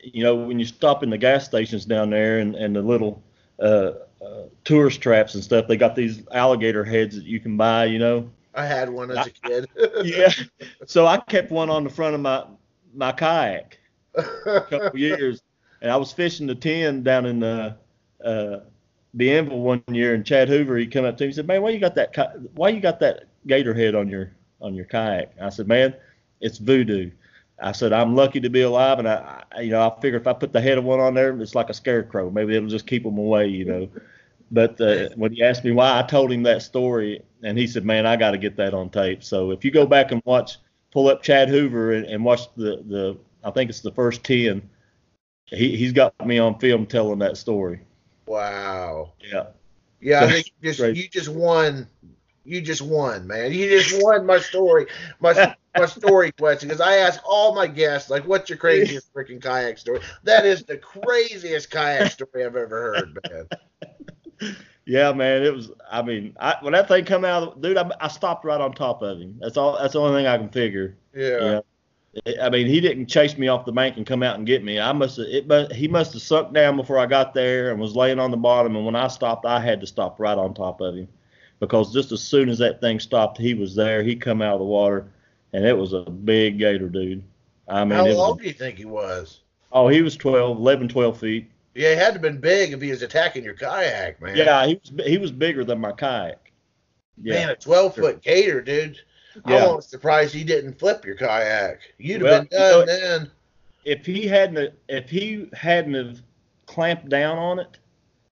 you 0.00 0.22
know, 0.22 0.34
when 0.36 0.58
you 0.58 0.64
stop 0.64 1.02
in 1.02 1.10
the 1.10 1.18
gas 1.18 1.44
stations 1.44 1.84
down 1.84 2.10
there 2.10 2.38
and, 2.38 2.54
and 2.54 2.74
the 2.76 2.82
little 2.82 3.22
uh, 3.60 3.92
uh, 4.24 4.42
tourist 4.64 5.00
traps 5.00 5.34
and 5.34 5.42
stuff, 5.42 5.66
they 5.66 5.76
got 5.76 5.96
these 5.96 6.22
alligator 6.30 6.84
heads 6.84 7.16
that 7.16 7.24
you 7.24 7.40
can 7.40 7.56
buy, 7.56 7.86
you 7.86 7.98
know. 7.98 8.30
I 8.54 8.64
had 8.66 8.88
one 8.88 9.10
as 9.10 9.26
a 9.26 9.30
kid. 9.30 9.68
Yeah. 10.04 10.32
So 10.86 11.06
I 11.06 11.18
kept 11.18 11.50
one 11.50 11.68
on 11.68 11.84
the 11.84 11.90
front 11.90 12.14
of 12.14 12.20
my 12.20 12.44
my 12.98 13.12
kayak 13.12 13.78
a 14.16 14.60
couple 14.68 14.98
years, 14.98 15.40
and 15.80 15.90
I 15.90 15.96
was 15.96 16.12
fishing 16.12 16.46
the 16.46 16.54
ten 16.54 17.02
down 17.02 17.24
in 17.24 17.40
the 17.40 17.76
uh, 18.22 18.58
Bienville 19.16 19.60
one 19.60 19.82
year, 19.90 20.14
and 20.14 20.26
Chad 20.26 20.48
Hoover 20.48 20.76
he 20.76 20.86
come 20.86 21.04
up 21.04 21.16
to 21.16 21.24
me 21.24 21.28
and 21.28 21.34
said, 21.34 21.46
"Man, 21.46 21.62
why 21.62 21.70
you 21.70 21.78
got 21.78 21.94
that 21.94 22.12
ki- 22.12 22.48
why 22.54 22.70
you 22.70 22.80
got 22.80 23.00
that 23.00 23.24
gator 23.46 23.72
head 23.72 23.94
on 23.94 24.08
your 24.08 24.32
on 24.60 24.74
your 24.74 24.84
kayak?" 24.84 25.32
I 25.40 25.48
said, 25.48 25.68
"Man, 25.68 25.94
it's 26.40 26.58
voodoo." 26.58 27.10
I 27.60 27.72
said, 27.72 27.92
"I'm 27.92 28.14
lucky 28.14 28.40
to 28.40 28.50
be 28.50 28.62
alive, 28.62 28.98
and 28.98 29.08
I, 29.08 29.44
I 29.52 29.60
you 29.62 29.70
know 29.70 29.80
I 29.80 30.00
figure 30.00 30.18
if 30.18 30.26
I 30.26 30.32
put 30.32 30.52
the 30.52 30.60
head 30.60 30.78
of 30.78 30.84
one 30.84 31.00
on 31.00 31.14
there, 31.14 31.40
it's 31.40 31.54
like 31.54 31.70
a 31.70 31.74
scarecrow. 31.74 32.30
Maybe 32.30 32.56
it'll 32.56 32.68
just 32.68 32.86
keep 32.86 33.04
them 33.04 33.18
away, 33.18 33.46
you 33.46 33.64
know." 33.64 33.88
But 34.50 34.80
uh, 34.80 35.10
when 35.14 35.32
he 35.32 35.42
asked 35.42 35.62
me 35.62 35.72
why, 35.72 35.98
I 35.98 36.02
told 36.02 36.32
him 36.32 36.42
that 36.44 36.62
story, 36.62 37.22
and 37.42 37.56
he 37.56 37.66
said, 37.66 37.84
"Man, 37.84 38.06
I 38.06 38.16
got 38.16 38.32
to 38.32 38.38
get 38.38 38.56
that 38.56 38.74
on 38.74 38.90
tape." 38.90 39.22
So 39.22 39.52
if 39.52 39.64
you 39.64 39.70
go 39.70 39.86
back 39.86 40.10
and 40.10 40.22
watch, 40.24 40.58
pull 40.98 41.06
up 41.06 41.22
Chad 41.22 41.48
Hoover 41.48 41.92
and, 41.92 42.06
and 42.06 42.24
watch 42.24 42.52
the 42.56 42.82
the 42.84 43.16
I 43.44 43.52
think 43.52 43.70
it's 43.70 43.82
the 43.82 43.92
first 43.92 44.24
ten. 44.24 44.68
He 45.46 45.76
he's 45.76 45.92
got 45.92 46.12
me 46.26 46.40
on 46.40 46.58
film 46.58 46.86
telling 46.86 47.20
that 47.20 47.36
story. 47.36 47.80
wow. 48.26 49.12
Yeah. 49.20 49.46
Yeah, 50.00 50.24
I 50.24 50.32
think 50.32 50.50
you 50.60 50.72
just 50.72 50.96
you 50.96 51.08
just 51.08 51.28
won. 51.28 51.86
You 52.44 52.60
just 52.60 52.82
won, 52.82 53.28
man. 53.28 53.52
You 53.52 53.68
just 53.68 54.02
won 54.02 54.26
my 54.26 54.38
story, 54.40 54.86
my 55.20 55.54
my 55.76 55.86
story 55.86 56.32
question. 56.38 56.68
Because 56.68 56.80
I 56.80 56.96
ask 56.96 57.20
all 57.24 57.54
my 57.54 57.68
guests, 57.68 58.10
like, 58.10 58.26
"What's 58.26 58.50
your 58.50 58.58
craziest 58.58 59.12
freaking 59.14 59.40
kayak 59.40 59.78
story?" 59.78 60.00
That 60.24 60.46
is 60.46 60.64
the 60.64 60.78
craziest 60.78 61.70
kayak 61.70 62.10
story 62.10 62.44
I've 62.44 62.56
ever 62.56 62.68
heard, 62.68 63.18
man. 63.30 64.56
Yeah, 64.88 65.12
man, 65.12 65.42
it 65.42 65.52
was. 65.54 65.70
I 65.90 66.00
mean, 66.00 66.34
I, 66.40 66.56
when 66.62 66.72
that 66.72 66.88
thing 66.88 67.04
come 67.04 67.22
out, 67.22 67.60
dude, 67.60 67.76
I, 67.76 67.90
I 68.00 68.08
stopped 68.08 68.46
right 68.46 68.58
on 68.58 68.72
top 68.72 69.02
of 69.02 69.20
him. 69.20 69.36
That's 69.38 69.58
all. 69.58 69.78
That's 69.78 69.92
the 69.92 70.00
only 70.00 70.18
thing 70.18 70.26
I 70.26 70.38
can 70.38 70.48
figure. 70.48 70.96
Yeah. 71.14 71.60
Yeah. 72.24 72.42
I 72.42 72.48
mean, 72.48 72.66
he 72.66 72.80
didn't 72.80 73.04
chase 73.04 73.36
me 73.36 73.48
off 73.48 73.66
the 73.66 73.72
bank 73.72 73.98
and 73.98 74.06
come 74.06 74.22
out 74.22 74.38
and 74.38 74.46
get 74.46 74.64
me. 74.64 74.80
I 74.80 74.92
must. 74.92 75.18
It, 75.18 75.46
but 75.46 75.72
he 75.72 75.88
must 75.88 76.14
have 76.14 76.22
sunk 76.22 76.54
down 76.54 76.76
before 76.76 76.98
I 76.98 77.04
got 77.04 77.34
there 77.34 77.70
and 77.70 77.78
was 77.78 77.94
laying 77.94 78.18
on 78.18 78.30
the 78.30 78.38
bottom. 78.38 78.76
And 78.76 78.86
when 78.86 78.96
I 78.96 79.08
stopped, 79.08 79.44
I 79.44 79.60
had 79.60 79.78
to 79.82 79.86
stop 79.86 80.18
right 80.18 80.38
on 80.38 80.54
top 80.54 80.80
of 80.80 80.94
him, 80.94 81.06
because 81.60 81.92
just 81.92 82.10
as 82.10 82.22
soon 82.22 82.48
as 82.48 82.56
that 82.56 82.80
thing 82.80 82.98
stopped, 82.98 83.36
he 83.36 83.52
was 83.52 83.74
there. 83.74 84.02
He 84.02 84.16
come 84.16 84.40
out 84.40 84.54
of 84.54 84.60
the 84.60 84.64
water, 84.64 85.06
and 85.52 85.66
it 85.66 85.76
was 85.76 85.92
a 85.92 86.00
big 86.00 86.58
gator, 86.58 86.88
dude. 86.88 87.22
I 87.68 87.84
mean, 87.84 87.98
How 87.98 88.06
long 88.06 88.38
a- 88.38 88.42
do 88.42 88.48
you 88.48 88.54
think 88.54 88.78
he 88.78 88.86
was? 88.86 89.40
oh, 89.70 89.88
he 89.88 90.00
was 90.00 90.16
12, 90.16 90.56
11, 90.56 90.88
12 90.88 91.20
feet. 91.20 91.50
Yeah, 91.78 91.90
he 91.90 91.96
had 91.96 92.06
to 92.08 92.12
have 92.14 92.22
been 92.22 92.38
big 92.40 92.72
if 92.72 92.82
he 92.82 92.90
was 92.90 93.02
attacking 93.02 93.44
your 93.44 93.54
kayak, 93.54 94.20
man. 94.20 94.36
Yeah, 94.36 94.66
he 94.66 94.74
was 94.74 95.06
he 95.06 95.16
was 95.18 95.30
bigger 95.30 95.64
than 95.64 95.78
my 95.80 95.92
kayak. 95.92 96.50
Yeah. 97.22 97.34
Man, 97.34 97.50
a 97.50 97.56
12 97.56 97.94
foot 97.94 98.22
gator, 98.22 98.60
dude. 98.60 98.98
Yeah. 99.46 99.56
I'm 99.58 99.62
almost 99.68 99.90
surprised 99.90 100.34
he 100.34 100.42
didn't 100.44 100.78
flip 100.78 101.04
your 101.04 101.14
kayak. 101.14 101.80
You'd 101.98 102.22
have 102.22 102.30
Well, 102.30 102.40
been 102.42 102.48
you 102.50 102.58
know, 102.58 102.84
done 102.84 102.86
then. 102.86 103.30
if 103.84 104.04
he 104.04 104.26
hadn't 104.26 104.74
if 104.88 105.08
he 105.08 105.48
hadn't 105.52 105.94
have 105.94 106.20
clamped 106.66 107.08
down 107.08 107.38
on 107.38 107.60
it 107.60 107.78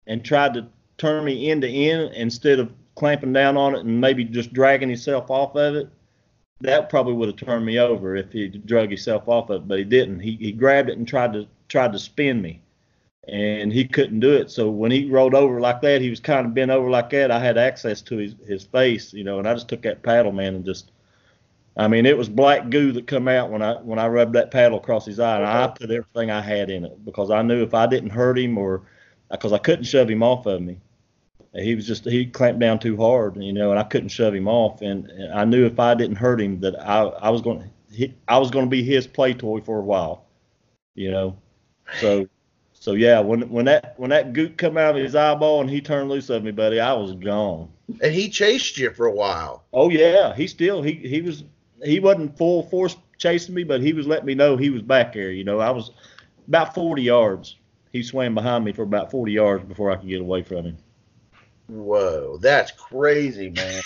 and 0.08 0.24
tried 0.24 0.54
to 0.54 0.66
turn 0.98 1.24
me 1.24 1.50
end 1.50 1.62
to 1.62 1.68
end 1.68 2.14
instead 2.14 2.58
of 2.58 2.72
clamping 2.96 3.32
down 3.32 3.56
on 3.56 3.74
it 3.76 3.80
and 3.84 4.00
maybe 4.00 4.24
just 4.24 4.52
dragging 4.52 4.88
himself 4.88 5.30
off 5.30 5.54
of 5.54 5.76
it, 5.76 5.88
that 6.62 6.88
probably 6.88 7.12
would 7.12 7.28
have 7.28 7.36
turned 7.36 7.64
me 7.64 7.78
over 7.78 8.16
if 8.16 8.32
he 8.32 8.48
drug 8.48 8.88
himself 8.88 9.28
off 9.28 9.50
of 9.50 9.62
it. 9.62 9.68
But 9.68 9.78
he 9.78 9.84
didn't. 9.84 10.18
He 10.20 10.36
he 10.36 10.50
grabbed 10.50 10.88
it 10.90 10.98
and 10.98 11.06
tried 11.06 11.32
to 11.34 11.46
tried 11.68 11.92
to 11.92 11.98
spin 11.98 12.40
me, 12.42 12.60
and 13.28 13.72
he 13.72 13.84
couldn't 13.84 14.20
do 14.20 14.32
it. 14.34 14.50
So 14.50 14.70
when 14.70 14.90
he 14.90 15.10
rolled 15.10 15.34
over 15.34 15.60
like 15.60 15.80
that, 15.82 16.00
he 16.00 16.10
was 16.10 16.20
kind 16.20 16.46
of 16.46 16.54
bent 16.54 16.70
over 16.70 16.88
like 16.88 17.10
that. 17.10 17.30
I 17.30 17.38
had 17.38 17.58
access 17.58 18.00
to 18.02 18.16
his 18.16 18.34
his 18.46 18.64
face, 18.64 19.12
you 19.12 19.24
know, 19.24 19.38
and 19.38 19.48
I 19.48 19.54
just 19.54 19.68
took 19.68 19.82
that 19.82 20.02
paddle, 20.02 20.32
man, 20.32 20.54
and 20.54 20.64
just. 20.64 20.92
I 21.78 21.88
mean, 21.88 22.06
it 22.06 22.16
was 22.16 22.30
black 22.30 22.70
goo 22.70 22.90
that 22.92 23.06
come 23.06 23.28
out 23.28 23.50
when 23.50 23.60
I 23.60 23.74
when 23.74 23.98
I 23.98 24.08
rubbed 24.08 24.32
that 24.34 24.50
paddle 24.50 24.78
across 24.78 25.04
his 25.04 25.20
eye, 25.20 25.36
and 25.36 25.44
I 25.44 25.66
put 25.66 25.90
everything 25.90 26.30
I 26.30 26.40
had 26.40 26.70
in 26.70 26.86
it 26.86 27.04
because 27.04 27.30
I 27.30 27.42
knew 27.42 27.62
if 27.62 27.74
I 27.74 27.86
didn't 27.86 28.10
hurt 28.10 28.38
him 28.38 28.56
or 28.56 28.88
because 29.30 29.52
I 29.52 29.58
couldn't 29.58 29.84
shove 29.84 30.08
him 30.08 30.22
off 30.22 30.46
of 30.46 30.62
me, 30.62 30.78
he 31.54 31.74
was 31.74 31.86
just 31.86 32.04
he 32.06 32.26
clamped 32.26 32.60
down 32.60 32.78
too 32.78 32.96
hard, 32.96 33.36
you 33.36 33.52
know, 33.52 33.70
and 33.70 33.78
I 33.78 33.82
couldn't 33.82 34.08
shove 34.08 34.34
him 34.34 34.48
off, 34.48 34.80
and, 34.82 35.10
and 35.10 35.34
I 35.34 35.44
knew 35.44 35.66
if 35.66 35.78
I 35.78 35.94
didn't 35.94 36.16
hurt 36.16 36.40
him 36.40 36.60
that 36.60 36.80
I 36.80 37.02
I 37.02 37.28
was 37.30 37.42
going 37.42 37.70
to 37.92 38.10
I 38.28 38.38
was 38.38 38.50
going 38.50 38.64
to 38.64 38.70
be 38.70 38.82
his 38.82 39.06
play 39.06 39.34
toy 39.34 39.60
for 39.60 39.78
a 39.78 39.84
while, 39.84 40.24
you 40.94 41.10
know, 41.10 41.36
so 42.00 42.26
so 42.86 42.92
yeah, 42.92 43.18
when 43.18 43.40
when 43.50 43.64
that 43.64 43.94
when 43.98 44.10
that 44.10 44.32
goot 44.32 44.56
come 44.56 44.78
out 44.78 44.96
of 44.96 45.02
his 45.02 45.16
eyeball 45.16 45.60
and 45.60 45.68
he 45.68 45.80
turned 45.80 46.08
loose 46.08 46.30
of 46.30 46.44
me, 46.44 46.52
buddy, 46.52 46.78
I 46.78 46.92
was 46.92 47.14
gone. 47.14 47.68
And 48.00 48.14
he 48.14 48.28
chased 48.28 48.78
you 48.78 48.92
for 48.92 49.06
a 49.06 49.12
while. 49.12 49.64
Oh 49.72 49.90
yeah, 49.90 50.32
he 50.36 50.46
still 50.46 50.82
he 50.82 50.92
he 50.92 51.20
was 51.20 51.42
he 51.82 51.98
wasn't 51.98 52.38
full 52.38 52.62
force 52.62 52.96
chasing 53.18 53.56
me, 53.56 53.64
but 53.64 53.80
he 53.80 53.92
was 53.92 54.06
letting 54.06 54.26
me 54.26 54.36
know 54.36 54.56
he 54.56 54.70
was 54.70 54.82
back 54.82 55.14
there. 55.14 55.32
You 55.32 55.42
know, 55.42 55.58
I 55.58 55.70
was 55.70 55.90
about 56.46 56.76
40 56.76 57.02
yards. 57.02 57.56
He 57.90 58.04
swam 58.04 58.36
behind 58.36 58.64
me 58.64 58.70
for 58.70 58.82
about 58.82 59.10
40 59.10 59.32
yards 59.32 59.64
before 59.64 59.90
I 59.90 59.96
could 59.96 60.08
get 60.08 60.20
away 60.20 60.44
from 60.44 60.66
him. 60.66 60.76
Whoa, 61.66 62.38
that's 62.40 62.70
crazy, 62.70 63.50
man. 63.50 63.82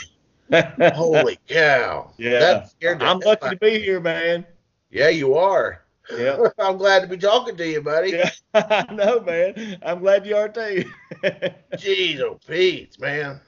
Holy 0.95 1.39
cow. 1.49 2.13
Yeah. 2.19 2.39
That 2.39 2.71
scared 2.73 3.03
I'm 3.03 3.21
lucky 3.21 3.49
to 3.49 3.57
be 3.57 3.81
here, 3.81 4.01
man. 4.01 4.45
Yeah, 4.91 5.09
you 5.09 5.37
are. 5.37 5.85
Yeah. 6.11 6.39
I'm 6.59 6.77
glad 6.77 7.01
to 7.03 7.09
be 7.09 7.16
talking 7.16 7.57
to 7.57 7.66
you, 7.66 7.82
buddy. 7.82 8.11
yeah. 8.11 8.31
I 8.55 8.87
know, 8.93 9.20
man. 9.20 9.78
I'm 9.82 10.01
glad 10.01 10.27
you 10.27 10.37
are 10.37 10.49
too. 10.49 10.85
Jeez, 11.74 12.20
oh 12.20 12.39
Pete, 12.47 12.99
man. 13.01 13.41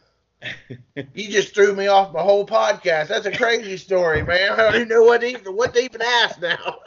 You 1.14 1.30
just 1.30 1.54
threw 1.54 1.74
me 1.74 1.86
off 1.86 2.12
my 2.12 2.22
whole 2.22 2.46
podcast. 2.46 3.08
That's 3.08 3.26
a 3.26 3.36
crazy 3.36 3.76
story, 3.76 4.22
man. 4.22 4.52
I 4.52 4.56
don't 4.56 4.74
even 4.74 4.88
know 4.88 5.04
what 5.04 5.20
to 5.20 5.28
even 5.28 5.54
what 5.54 5.72
to 5.74 5.84
even 5.84 6.02
ask 6.02 6.40
now. 6.40 6.78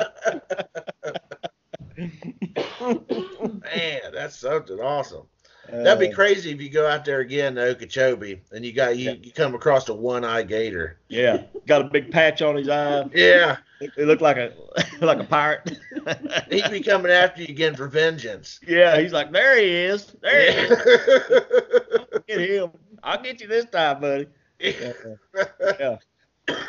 man, 1.98 4.02
that's 4.14 4.38
something 4.38 4.80
awesome. 4.80 5.28
That'd 5.72 6.00
be 6.00 6.12
Uh, 6.12 6.16
crazy 6.16 6.52
if 6.52 6.62
you 6.62 6.70
go 6.70 6.88
out 6.88 7.06
there 7.06 7.20
again 7.22 7.56
to 7.56 7.62
Okeechobee 7.64 8.42
and 8.52 8.66
you 8.66 8.72
got 8.74 8.98
you, 8.98 9.18
you 9.22 9.32
come 9.32 9.56
across 9.56 9.90
a 9.90 9.94
one-eyed 9.94 10.48
gator. 10.48 11.00
Yeah. 11.08 11.44
Got 11.66 11.82
a 11.82 11.86
big 11.86 12.12
patch 12.12 12.42
on 12.42 12.56
his 12.56 12.70
eye. 12.70 13.06
Yeah, 13.14 13.58
he 13.80 14.04
looked 14.06 14.22
like 14.22 14.38
a 14.38 14.54
like 15.02 15.20
a 15.20 15.24
pirate. 15.24 15.80
he'd 16.50 16.70
be 16.72 16.82
coming 16.82 17.12
after 17.12 17.42
you 17.42 17.48
again 17.50 17.76
for 17.76 17.88
vengeance. 17.88 18.60
yeah, 18.68 19.00
he's 19.00 19.12
like, 19.14 19.32
there 19.32 19.58
he 19.58 19.66
is. 19.70 20.16
There 20.22 20.52
he 20.52 20.58
is. 20.74 22.22
Get 22.28 22.40
him. 22.42 22.72
I'll 23.04 23.22
get 23.22 23.40
you 23.42 23.48
this 23.48 23.66
time, 23.66 24.02
buddy. 24.02 24.28
yeah. 24.60 25.98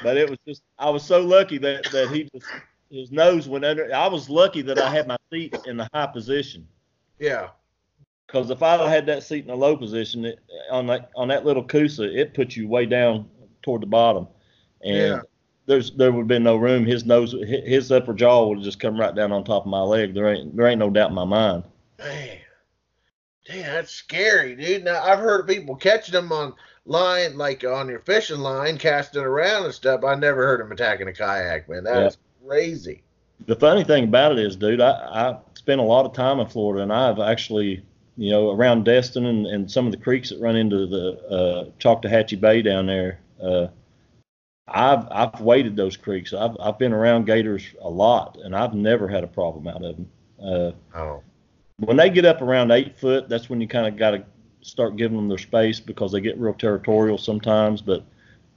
But 0.02 0.16
it 0.16 0.28
was 0.28 0.38
just 0.46 0.62
I 0.78 0.90
was 0.90 1.02
so 1.02 1.20
lucky 1.20 1.58
that 1.58 1.84
that 1.92 2.08
he 2.10 2.24
just 2.34 2.46
his 2.90 3.10
nose 3.12 3.48
went 3.48 3.64
under. 3.64 3.94
I 3.94 4.06
was 4.06 4.28
lucky 4.30 4.62
that 4.62 4.78
I 4.78 4.90
had 4.90 5.06
my 5.06 5.16
feet 5.30 5.56
in 5.66 5.76
the 5.76 5.88
high 5.92 6.06
position 6.06 6.66
yeah. 7.18 7.48
Because 8.26 8.50
if 8.50 8.62
I 8.62 8.88
had 8.88 9.06
that 9.06 9.22
seat 9.22 9.44
in 9.44 9.50
a 9.50 9.54
low 9.54 9.76
position 9.76 10.24
it, 10.24 10.40
on 10.70 10.86
that 10.88 11.10
on 11.16 11.28
that 11.28 11.44
little 11.44 11.64
Coosa, 11.64 12.04
it 12.04 12.34
put 12.34 12.56
you 12.56 12.68
way 12.68 12.86
down 12.86 13.28
toward 13.62 13.82
the 13.82 13.86
bottom, 13.86 14.28
and 14.82 14.96
Yeah. 14.96 15.20
there's 15.66 15.92
there 15.92 16.12
would 16.12 16.20
have 16.22 16.28
been 16.28 16.42
no 16.42 16.56
room. 16.56 16.84
His 16.84 17.04
nose, 17.04 17.34
his 17.46 17.90
upper 17.92 18.14
jaw 18.14 18.46
would 18.48 18.58
have 18.58 18.64
just 18.64 18.80
come 18.80 18.98
right 18.98 19.14
down 19.14 19.32
on 19.32 19.44
top 19.44 19.64
of 19.64 19.70
my 19.70 19.80
leg. 19.80 20.14
There 20.14 20.28
ain't 20.28 20.56
there 20.56 20.66
ain't 20.66 20.80
no 20.80 20.90
doubt 20.90 21.10
in 21.10 21.14
my 21.14 21.24
mind. 21.24 21.64
Man, 21.98 22.38
damn, 23.46 23.74
that's 23.74 23.92
scary, 23.92 24.56
dude. 24.56 24.84
Now 24.84 25.02
I've 25.02 25.18
heard 25.18 25.40
of 25.40 25.46
people 25.46 25.76
catching 25.76 26.12
them 26.12 26.32
on 26.32 26.54
line, 26.84 27.36
like 27.36 27.64
on 27.64 27.88
your 27.88 28.00
fishing 28.00 28.38
line, 28.38 28.78
casting 28.78 29.22
around 29.22 29.64
and 29.64 29.74
stuff. 29.74 30.04
I 30.04 30.14
never 30.14 30.44
heard 30.46 30.60
them 30.60 30.72
attacking 30.72 31.08
a 31.08 31.12
kayak, 31.12 31.68
man. 31.68 31.84
That's 31.84 32.16
Yeah. 32.42 32.46
crazy. 32.48 33.02
The 33.46 33.56
funny 33.56 33.84
thing 33.84 34.04
about 34.04 34.32
it 34.32 34.38
is, 34.38 34.56
dude, 34.56 34.80
I, 34.80 34.90
I 34.90 35.38
spent 35.54 35.80
a 35.80 35.84
lot 35.84 36.06
of 36.06 36.14
time 36.14 36.40
in 36.40 36.46
Florida, 36.46 36.82
and 36.82 36.92
I've 36.92 37.18
actually, 37.18 37.84
you 38.16 38.30
know, 38.30 38.50
around 38.50 38.84
Destin 38.84 39.26
and, 39.26 39.46
and 39.46 39.70
some 39.70 39.86
of 39.86 39.92
the 39.92 39.98
creeks 39.98 40.30
that 40.30 40.40
run 40.40 40.56
into 40.56 40.86
the 40.86 41.18
uh, 41.28 41.64
Choctawhatchee 41.78 42.40
Bay 42.40 42.62
down 42.62 42.86
there. 42.86 43.20
Uh, 43.42 43.66
I've 44.68 45.06
I've 45.10 45.40
waded 45.40 45.76
those 45.76 45.96
creeks. 45.96 46.32
I've 46.32 46.56
I've 46.58 46.78
been 46.78 46.92
around 46.92 47.26
gators 47.26 47.64
a 47.80 47.88
lot, 47.88 48.38
and 48.42 48.56
I've 48.56 48.74
never 48.74 49.06
had 49.06 49.22
a 49.22 49.28
problem 49.28 49.68
out 49.68 49.84
of 49.84 49.96
them. 49.96 50.10
Uh, 50.42 50.72
Oh, 50.94 51.22
when 51.78 51.96
they 51.96 52.10
get 52.10 52.24
up 52.24 52.40
around 52.40 52.70
eight 52.70 52.98
foot, 52.98 53.28
that's 53.28 53.50
when 53.50 53.60
you 53.60 53.68
kind 53.68 53.86
of 53.86 53.96
got 53.96 54.12
to 54.12 54.24
start 54.62 54.96
giving 54.96 55.16
them 55.16 55.28
their 55.28 55.38
space 55.38 55.78
because 55.78 56.12
they 56.12 56.20
get 56.20 56.38
real 56.38 56.54
territorial 56.54 57.18
sometimes. 57.18 57.82
But 57.82 58.04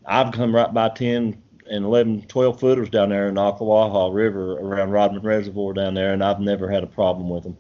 I've 0.06 0.31
come 0.31 0.56
right 0.56 0.73
by 0.73 0.90
10 0.90 1.41
and 1.69 1.86
11, 1.86 2.23
12 2.23 2.60
footers 2.60 2.90
down 2.90 3.10
there 3.10 3.27
in 3.27 3.36
the 3.36 3.41
Ocklawaha 3.41 4.14
River 4.14 4.53
around 4.53 4.91
Rodman 4.91 5.22
Reservoir 5.22 5.73
down 5.73 5.94
there, 5.94 6.14
and 6.14 6.23
I've 6.23 6.40
never 6.40 6.69
had 6.69 6.84
a 6.84 6.88
problem 6.88 7.30
with 7.30 7.44
them. 7.44 7.57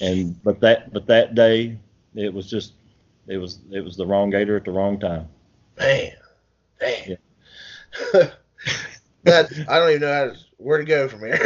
And 0.00 0.42
but 0.42 0.60
that 0.60 0.92
but 0.92 1.06
that 1.06 1.34
day, 1.34 1.78
it 2.14 2.32
was 2.32 2.48
just 2.48 2.72
it 3.26 3.36
was 3.38 3.60
it 3.70 3.80
was 3.80 3.96
the 3.96 4.06
wrong 4.06 4.30
gator 4.30 4.56
at 4.56 4.64
the 4.64 4.70
wrong 4.72 4.98
time. 4.98 5.28
man, 5.78 6.12
damn. 6.80 7.16
that 9.24 9.52
I 9.68 9.78
don't 9.78 9.90
even 9.90 10.00
know 10.02 10.12
how 10.12 10.24
to, 10.24 10.36
where 10.56 10.78
to 10.78 10.84
go 10.84 11.08
from 11.08 11.20
here. 11.20 11.38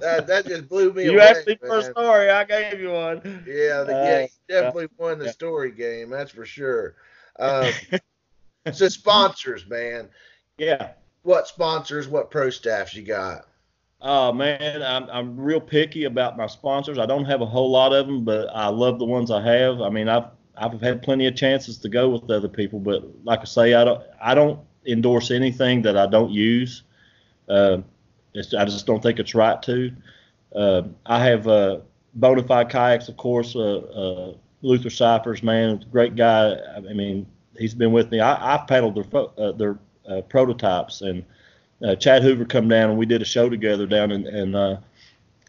that 0.00 0.26
that 0.26 0.46
just 0.46 0.68
blew 0.68 0.92
me 0.92 1.04
you 1.04 1.12
away. 1.12 1.28
asked 1.28 1.46
me 1.46 1.56
for 1.56 1.78
a 1.78 1.82
story, 1.82 2.30
I 2.30 2.44
gave 2.44 2.80
you 2.80 2.90
one. 2.90 3.44
Yeah, 3.46 3.82
the, 3.84 3.94
Uh, 3.94 4.04
yeah, 4.04 4.26
definitely 4.48 4.88
won 4.96 5.18
the 5.18 5.26
yeah. 5.26 5.30
story 5.30 5.70
game. 5.70 6.10
That's 6.10 6.30
for 6.30 6.44
sure. 6.46 6.96
Um, 7.36 7.72
so 8.72 8.88
sponsors, 8.88 9.66
man. 9.68 10.08
Yeah. 10.56 10.92
What 11.22 11.48
sponsors? 11.48 12.06
What 12.06 12.30
pro 12.30 12.48
staffs 12.48 12.94
you 12.94 13.02
got? 13.02 13.46
Oh 14.06 14.32
man, 14.34 14.82
I'm 14.82 15.08
I'm 15.10 15.36
real 15.36 15.60
picky 15.60 16.04
about 16.04 16.36
my 16.36 16.46
sponsors. 16.46 16.98
I 16.98 17.06
don't 17.06 17.24
have 17.24 17.40
a 17.40 17.46
whole 17.46 17.70
lot 17.70 17.94
of 17.94 18.06
them, 18.06 18.22
but 18.22 18.48
I 18.54 18.68
love 18.68 18.98
the 18.98 19.06
ones 19.06 19.30
I 19.30 19.40
have. 19.40 19.80
I 19.80 19.88
mean, 19.88 20.08
I've 20.10 20.26
I've 20.56 20.78
had 20.82 21.02
plenty 21.02 21.26
of 21.26 21.34
chances 21.36 21.78
to 21.78 21.88
go 21.88 22.10
with 22.10 22.30
other 22.30 22.48
people, 22.48 22.78
but 22.80 23.02
like 23.24 23.40
I 23.40 23.44
say, 23.44 23.72
I 23.72 23.82
don't 23.82 24.02
I 24.20 24.34
don't 24.34 24.60
endorse 24.86 25.30
anything 25.30 25.80
that 25.82 25.96
I 25.96 26.06
don't 26.06 26.30
use. 26.30 26.82
Uh, 27.48 27.78
I 28.36 28.66
just 28.66 28.84
don't 28.86 29.02
think 29.02 29.18
it's 29.18 29.34
right 29.34 29.62
to. 29.62 29.92
Uh, 30.54 30.82
I 31.06 31.24
have 31.24 31.48
uh, 31.48 31.78
Bonafide 32.18 32.68
kayaks, 32.68 33.08
of 33.08 33.16
course. 33.16 33.56
Uh, 33.56 33.78
uh, 33.78 34.34
Luther 34.60 34.90
Cifers, 34.90 35.42
man, 35.42 35.82
great 35.90 36.14
guy. 36.14 36.56
I 36.76 36.80
mean, 36.80 37.26
he's 37.56 37.74
been 37.74 37.92
with 37.92 38.10
me. 38.10 38.20
I, 38.20 38.54
I've 38.54 38.66
paddled 38.66 38.96
their 38.96 39.22
uh, 39.38 39.52
their 39.52 39.78
prototypes, 40.28 41.00
and 41.00 41.24
uh, 41.84 41.94
Chad 41.96 42.22
Hoover 42.22 42.44
come 42.44 42.68
down 42.68 42.90
and 42.90 42.98
we 42.98 43.06
did 43.06 43.22
a 43.22 43.26
show 43.26 43.48
together 43.48 43.86
down 43.86 44.10
in 44.10 44.26
in, 44.26 44.54
uh, 44.54 44.80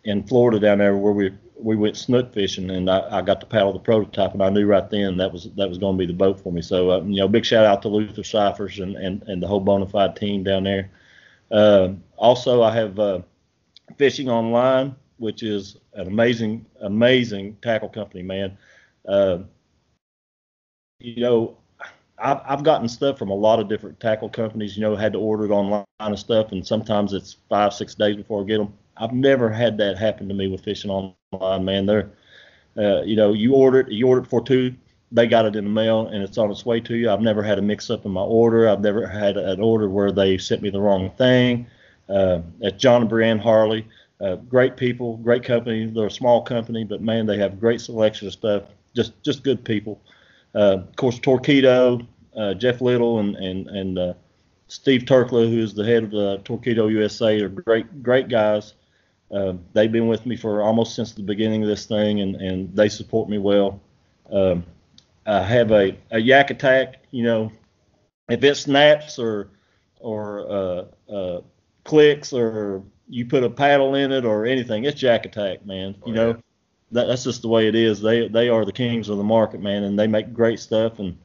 in 0.04 0.24
Florida 0.24 0.60
down 0.60 0.80
there 0.80 0.98
where 0.98 1.14
we 1.14 1.32
we 1.58 1.76
went 1.76 1.96
snook 1.96 2.34
fishing, 2.34 2.70
and 2.70 2.90
I, 2.90 3.20
I 3.20 3.22
got 3.22 3.40
to 3.40 3.46
paddle 3.46 3.72
the 3.72 3.80
prototype, 3.80 4.34
and 4.34 4.44
I 4.44 4.50
knew 4.50 4.66
right 4.66 4.90
then 4.90 5.18
that 5.18 5.32
was 5.32 5.50
that 5.56 5.70
was 5.70 5.78
going 5.78 5.96
to 5.96 6.00
be 6.00 6.06
the 6.06 6.18
boat 6.18 6.40
for 6.40 6.52
me. 6.52 6.62
So 6.62 6.92
uh, 6.92 7.02
you 7.02 7.18
know, 7.18 7.28
big 7.28 7.46
shout 7.46 7.66
out 7.66 7.82
to 7.84 7.90
Luther 7.90 8.24
Cifers 8.24 8.80
and 8.80 8.96
and, 8.96 9.24
and 9.24 9.42
the 9.42 9.48
whole 9.48 9.64
Bonafide 9.64 10.16
team 10.18 10.44
down 10.44 10.64
there. 10.64 10.92
Uh, 11.52 11.94
also, 12.18 12.62
I 12.62 12.74
have 12.76 13.00
uh, 13.00 13.22
Fishing 13.98 14.30
Online, 14.30 14.96
which 15.18 15.44
is 15.44 15.78
an 15.94 16.08
amazing 16.08 16.66
amazing 16.82 17.58
tackle 17.62 17.90
company, 17.90 18.24
man. 18.24 18.58
Uh, 19.08 19.40
you 21.00 21.22
know, 21.22 21.58
I've, 22.18 22.40
I've 22.46 22.64
gotten 22.64 22.88
stuff 22.88 23.18
from 23.18 23.30
a 23.30 23.36
lot 23.36 23.60
of 23.60 23.68
different 23.68 24.00
tackle 24.00 24.30
companies. 24.30 24.78
You 24.78 24.82
know, 24.82 24.96
had 24.96 25.14
to 25.14 25.20
order 25.20 25.46
it 25.46 25.52
online 25.52 25.86
and 26.00 26.18
stuff, 26.18 26.52
and 26.52 26.66
sometimes 26.66 27.14
it's 27.14 27.38
five, 27.50 27.74
six 27.74 27.96
days 27.96 28.16
before 28.16 28.42
I 28.42 28.46
get 28.46 28.58
them. 28.58 28.74
I've 28.98 29.14
never 29.14 29.50
had 29.50 29.78
that 29.80 29.98
happen 29.98 30.28
to 30.30 30.34
me 30.34 30.48
with 30.48 30.64
fishing 30.64 30.92
online, 30.92 31.66
man. 31.66 31.86
They're, 31.86 32.10
uh, 32.78 33.02
you 33.02 33.16
know, 33.16 33.34
you 33.34 33.54
order 33.54 33.82
it, 33.82 33.92
you 33.92 34.08
order 34.08 34.22
it 34.22 34.30
for 34.30 34.42
two, 34.44 34.74
they 35.12 35.28
got 35.28 35.46
it 35.46 35.56
in 35.56 35.64
the 35.66 35.70
mail, 35.70 36.08
and 36.08 36.24
it's 36.24 36.38
on 36.38 36.50
its 36.52 36.66
way 36.66 36.80
to 36.82 36.96
you. 36.96 37.10
I've 37.10 37.22
never 37.22 37.44
had 37.44 37.60
a 37.60 37.62
mix 37.62 37.90
up 37.90 38.06
in 38.06 38.12
my 38.12 38.22
order. 38.22 38.68
I've 38.68 38.82
never 38.82 39.08
had 39.08 39.38
an 39.38 39.62
order 39.62 39.90
where 39.90 40.12
they 40.12 40.38
sent 40.38 40.62
me 40.62 40.70
the 40.70 40.82
wrong 40.82 41.10
thing. 41.12 41.68
Uh, 42.10 42.42
at 42.64 42.78
John 42.78 43.02
and 43.02 43.12
Brianne 43.12 43.40
Harley, 43.40 43.88
uh, 44.22 44.36
great 44.36 44.78
people, 44.78 45.18
great 45.18 45.44
company. 45.44 45.86
They're 45.86 46.08
a 46.08 46.12
small 46.12 46.42
company, 46.42 46.84
but 46.84 47.02
man, 47.02 47.26
they 47.26 47.38
have 47.38 47.60
great 47.60 47.82
selection 47.82 48.28
of 48.28 48.34
stuff. 48.34 48.64
Just 48.96 49.22
just 49.24 49.44
good 49.44 49.64
people. 49.64 50.00
Uh, 50.56 50.78
of 50.88 50.96
course, 50.96 51.20
Torqeedo, 51.20 52.08
uh, 52.36 52.54
Jeff 52.54 52.82
Little, 52.82 53.20
and 53.20 53.36
and 53.36 53.68
and 53.68 54.00
uh, 54.00 54.14
Steve 54.68 55.02
Turkla, 55.02 55.50
who 55.50 55.60
is 55.60 55.74
the 55.74 55.86
head 55.86 56.04
of 56.04 56.12
the 56.12 56.40
Torqeedo 56.46 56.90
USA, 56.92 57.42
are 57.42 57.50
great 57.50 58.02
great 58.02 58.30
guys. 58.30 58.74
They've 59.74 59.92
been 59.92 60.08
with 60.08 60.26
me 60.26 60.38
for 60.38 60.62
almost 60.62 60.96
since 60.96 61.12
the 61.12 61.24
beginning 61.24 61.62
of 61.64 61.68
this 61.68 61.86
thing, 61.86 62.22
and 62.22 62.36
and 62.38 62.76
they 62.76 62.90
support 62.90 63.30
me 63.30 63.38
well. 63.38 63.82
Um, 64.32 64.64
I 65.26 65.42
have 65.42 65.72
a, 65.72 65.98
a 66.12 66.20
yak 66.20 66.52
attack, 66.52 66.98
you 67.12 67.24
know, 67.24 67.52
if 68.30 68.44
it 68.44 68.56
snaps 68.56 69.20
or 69.20 69.50
or 70.00 70.50
uh, 70.50 71.12
uh, 71.12 71.42
clicks 71.84 72.34
or 72.34 72.84
you 73.10 73.26
put 73.26 73.44
a 73.44 73.50
paddle 73.50 73.96
in 73.96 74.12
it 74.12 74.26
or 74.26 74.46
anything, 74.46 74.86
it's 74.86 75.02
yak 75.02 75.26
attack, 75.26 75.66
man. 75.66 75.96
You 76.06 76.14
oh, 76.14 76.16
know, 76.16 76.38
that, 76.92 77.08
that's 77.08 77.24
just 77.24 77.42
the 77.42 77.48
way 77.48 77.68
it 77.68 77.76
is. 77.76 78.02
They 78.02 78.28
they 78.28 78.50
are 78.50 78.66
the 78.66 78.72
kings 78.72 79.10
of 79.10 79.18
the 79.18 79.24
market, 79.24 79.62
man, 79.62 79.84
and 79.84 79.98
they 79.98 80.08
make 80.08 80.34
great 80.34 80.60
stuff, 80.60 81.00
and 81.00 81.18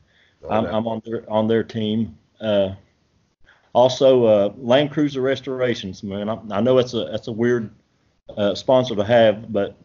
oh, 0.44 0.50
I'm, 0.50 0.66
I'm, 0.66 0.86
on 0.86 1.02
their 1.04 1.30
on 1.30 1.48
their 1.48 1.62
team. 1.62 2.18
Uh, 2.40 2.74
also, 3.72 4.24
uh, 4.24 4.52
Land 4.56 4.90
Cruiser 4.90 5.20
Restorations, 5.20 6.02
man. 6.02 6.28
I, 6.28 6.38
I 6.50 6.60
know 6.60 6.78
it's 6.78 6.94
a 6.94 7.04
that's 7.10 7.28
a 7.28 7.32
weird 7.32 7.70
uh, 8.36 8.54
sponsor 8.54 8.96
to 8.96 9.04
have, 9.04 9.52
but 9.52 9.76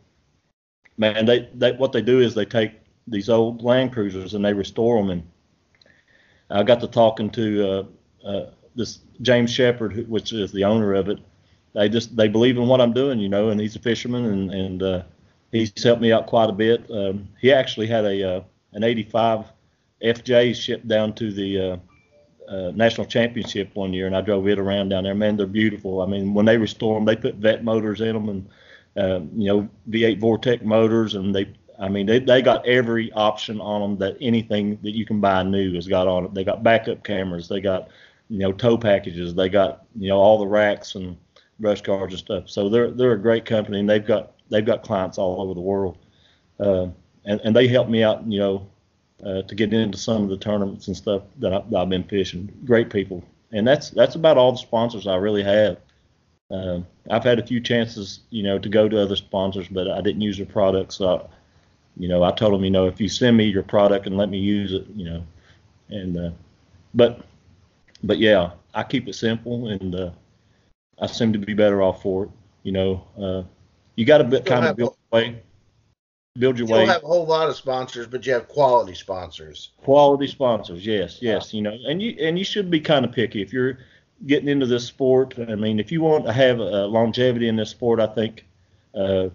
man, 0.98 1.26
they, 1.26 1.50
they 1.54 1.74
what 1.74 1.92
they 1.92 2.02
do 2.02 2.22
is 2.22 2.34
they 2.34 2.46
take 2.46 2.72
these 3.08 3.30
old 3.30 3.62
Land 3.62 3.94
Cruisers 3.94 4.34
and 4.34 4.44
they 4.44 4.54
restore 4.54 5.02
them. 5.02 5.10
And 5.12 5.24
I 6.50 6.64
got 6.64 6.80
to 6.82 6.88
talking 6.88 7.30
to 7.32 7.70
uh, 7.70 8.28
uh, 8.28 8.52
this 8.76 9.00
James 9.22 9.52
Shepard, 9.52 10.08
which 10.10 10.34
is 10.34 10.52
the 10.52 10.64
owner 10.64 10.94
of 10.94 11.10
it. 11.10 11.20
They 11.74 11.90
just 11.90 12.16
they 12.16 12.28
believe 12.28 12.58
in 12.58 12.68
what 12.68 12.82
I'm 12.82 12.94
doing, 12.94 13.20
you 13.20 13.30
know, 13.30 13.50
and 13.50 13.60
he's 13.60 13.76
a 13.76 13.80
fisherman 13.80 14.26
and 14.26 14.52
and 14.52 14.84
uh, 14.84 15.04
he's 15.56 15.84
helped 15.84 16.02
me 16.02 16.12
out 16.12 16.28
quite 16.28 16.50
a 16.50 16.54
bit. 16.54 16.90
Um, 16.92 17.28
he 17.40 17.52
actually 17.52 17.88
had 17.88 18.06
a 18.06 18.38
uh, 18.38 18.42
an 18.74 18.84
85 18.84 19.46
FJ 20.04 20.56
shipped 20.56 20.88
down 20.88 21.14
to 21.16 21.32
the 21.32 21.60
uh, 21.60 21.78
uh, 22.50 22.72
national 22.76 23.08
championship 23.08 23.74
one 23.74 23.94
year, 23.94 24.08
and 24.08 24.16
I 24.16 24.22
drove 24.22 24.48
it 24.48 24.60
around 24.60 24.90
down 24.90 25.06
there. 25.06 25.16
Man, 25.16 25.38
they're 25.38 25.48
beautiful. 25.48 26.02
I 26.02 26.06
mean, 26.06 26.34
when 26.34 26.46
they 26.46 26.58
restore 26.58 26.96
them, 26.96 27.06
they 27.06 27.16
put 27.16 27.40
Veth 27.40 27.64
motors 27.64 28.02
in 28.02 28.14
them, 28.14 28.30
and 28.30 28.50
uh, 28.98 29.22
you 29.36 29.48
know 29.48 29.70
V8 29.90 30.20
Vortec 30.20 30.62
motors, 30.64 31.16
and 31.16 31.34
they, 31.34 31.52
I 31.80 31.90
mean, 31.90 32.06
they 32.06 32.20
they 32.20 32.42
got 32.42 32.66
every 32.68 33.12
option 33.14 33.62
on 33.62 33.82
them 33.82 33.98
that 34.00 34.18
anything 34.22 34.78
that 34.84 34.96
you 34.96 35.06
can 35.06 35.22
buy 35.22 35.44
new 35.44 35.74
has 35.76 35.88
got 35.88 36.08
on 36.08 36.26
it. 36.26 36.34
They 36.34 36.44
got 36.44 36.64
backup 36.64 37.04
cameras, 37.04 37.48
they 37.48 37.62
got 37.62 37.88
you 38.30 38.40
know 38.40 38.52
tow 38.52 38.78
packages, 38.78 39.34
they 39.34 39.50
got 39.50 39.86
you 39.96 40.10
know 40.10 40.18
all 40.18 40.38
the 40.38 40.48
racks 40.48 40.96
and 40.96 41.18
brush 41.60 41.82
cars 41.82 42.12
and 42.12 42.20
stuff. 42.20 42.50
So 42.50 42.68
they're 42.68 42.92
they're 42.92 43.14
a 43.14 43.22
great 43.22 43.46
company, 43.46 43.80
and 43.80 43.90
they've 43.90 44.06
got 44.06 44.35
they've 44.50 44.66
got 44.66 44.84
clients 44.84 45.18
all 45.18 45.42
over 45.42 45.54
the 45.54 45.62
world, 45.62 45.98
uh, 46.60 46.88
and 47.26 47.42
and 47.42 47.56
they 47.56 47.68
help 47.68 47.90
me 47.90 48.04
out, 48.04 48.26
you 48.26 48.40
know, 48.40 48.68
uh, 49.26 49.42
to 49.44 49.56
get 49.56 49.74
into 49.74 49.98
some 49.98 50.24
of 50.24 50.30
the 50.30 50.38
tournaments 50.38 50.88
and 50.88 50.96
stuff 50.96 51.24
that, 51.40 51.54
I, 51.54 51.80
have 51.80 51.90
been 51.90 52.04
fishing. 52.04 52.52
Great 52.66 52.90
people, 52.90 53.24
and 53.52 53.68
that's 53.68 53.90
that's 53.90 54.16
about 54.16 54.38
all 54.38 54.52
the 54.52 54.58
sponsors 54.58 55.08
I 55.08 55.16
really 55.16 55.44
have. 55.44 55.78
Uh, 56.52 56.82
I've 57.10 57.24
had 57.24 57.40
a 57.40 57.46
few 57.46 57.60
chances, 57.60 58.20
you 58.30 58.44
know, 58.44 58.60
to 58.60 58.70
go 58.70 58.88
to 58.88 59.02
other 59.02 59.16
sponsors, 59.16 59.68
but 59.68 59.90
I 59.90 60.02
didn't 60.02 60.22
use 60.22 60.38
their 60.38 60.46
products. 60.46 60.98
So, 60.98 61.28
you 61.98 62.08
know, 62.08 62.24
I 62.24 62.32
told 62.32 62.54
them, 62.54 62.64
you 62.64 62.70
know, 62.70 62.88
if 62.88 63.02
you 63.02 63.10
send 63.10 63.36
me 63.36 63.46
your 63.46 63.64
product 63.64 64.06
and 64.06 64.16
let 64.18 64.30
me 64.30 64.38
use 64.38 64.74
it, 64.74 64.86
you 64.96 65.06
know, 65.06 65.26
and 65.90 66.18
uh, 66.18 66.32
but 66.94 67.22
but 68.04 68.20
yeah, 68.20 68.52
I 68.74 68.84
keep 68.84 69.08
it 69.08 69.14
simple, 69.14 69.70
and 69.70 69.96
uh, 69.96 70.12
I 71.00 71.08
seem 71.08 71.34
to 71.34 71.40
be 71.40 71.54
better 71.54 71.82
off 71.82 72.02
for 72.02 72.26
it. 72.26 72.30
You 72.64 72.72
know, 72.72 73.04
uh, 73.20 73.44
you 73.96 74.06
got 74.06 74.18
to 74.20 74.42
kind 74.42 74.66
of 74.66 74.76
build 74.76 74.96
your 75.12 75.22
way 75.22 75.42
build 76.38 76.58
your 76.58 76.68
you 76.68 76.74
way. 76.74 76.82
You 76.82 76.86
don't 76.86 76.94
have 76.96 77.04
a 77.04 77.08
whole 77.08 77.26
lot 77.26 77.50
of 77.50 77.56
sponsors, 77.56 78.08
but 78.08 78.26
you 78.26 78.34
have 78.34 78.48
quality 78.48 78.94
sponsors. 78.94 79.72
Quality 79.78 80.28
sponsors, 80.28 80.86
yes, 80.86 81.20
yes. 81.22 81.54
You 81.54 81.62
know, 81.62 81.78
and 81.88 82.02
you 82.02 82.16
and 82.20 82.38
you 82.38 82.46
should 82.46 82.70
be 82.70 82.80
kind 82.80 83.06
of 83.06 83.12
picky 83.12 83.42
if 83.42 83.54
you're 83.54 83.80
getting 84.26 84.50
into 84.50 84.66
this 84.66 84.86
sport. 84.86 85.36
I 85.40 85.56
mean, 85.56 85.80
if 85.80 85.92
you 85.92 86.02
want 86.02 86.26
to 86.26 86.34
have 86.34 86.60
a 86.60 86.86
longevity 86.86 87.48
in 87.48 87.56
this 87.56 87.70
sport, 87.70 88.00
I 88.00 88.08
think 88.08 88.46
uh, 88.94 89.30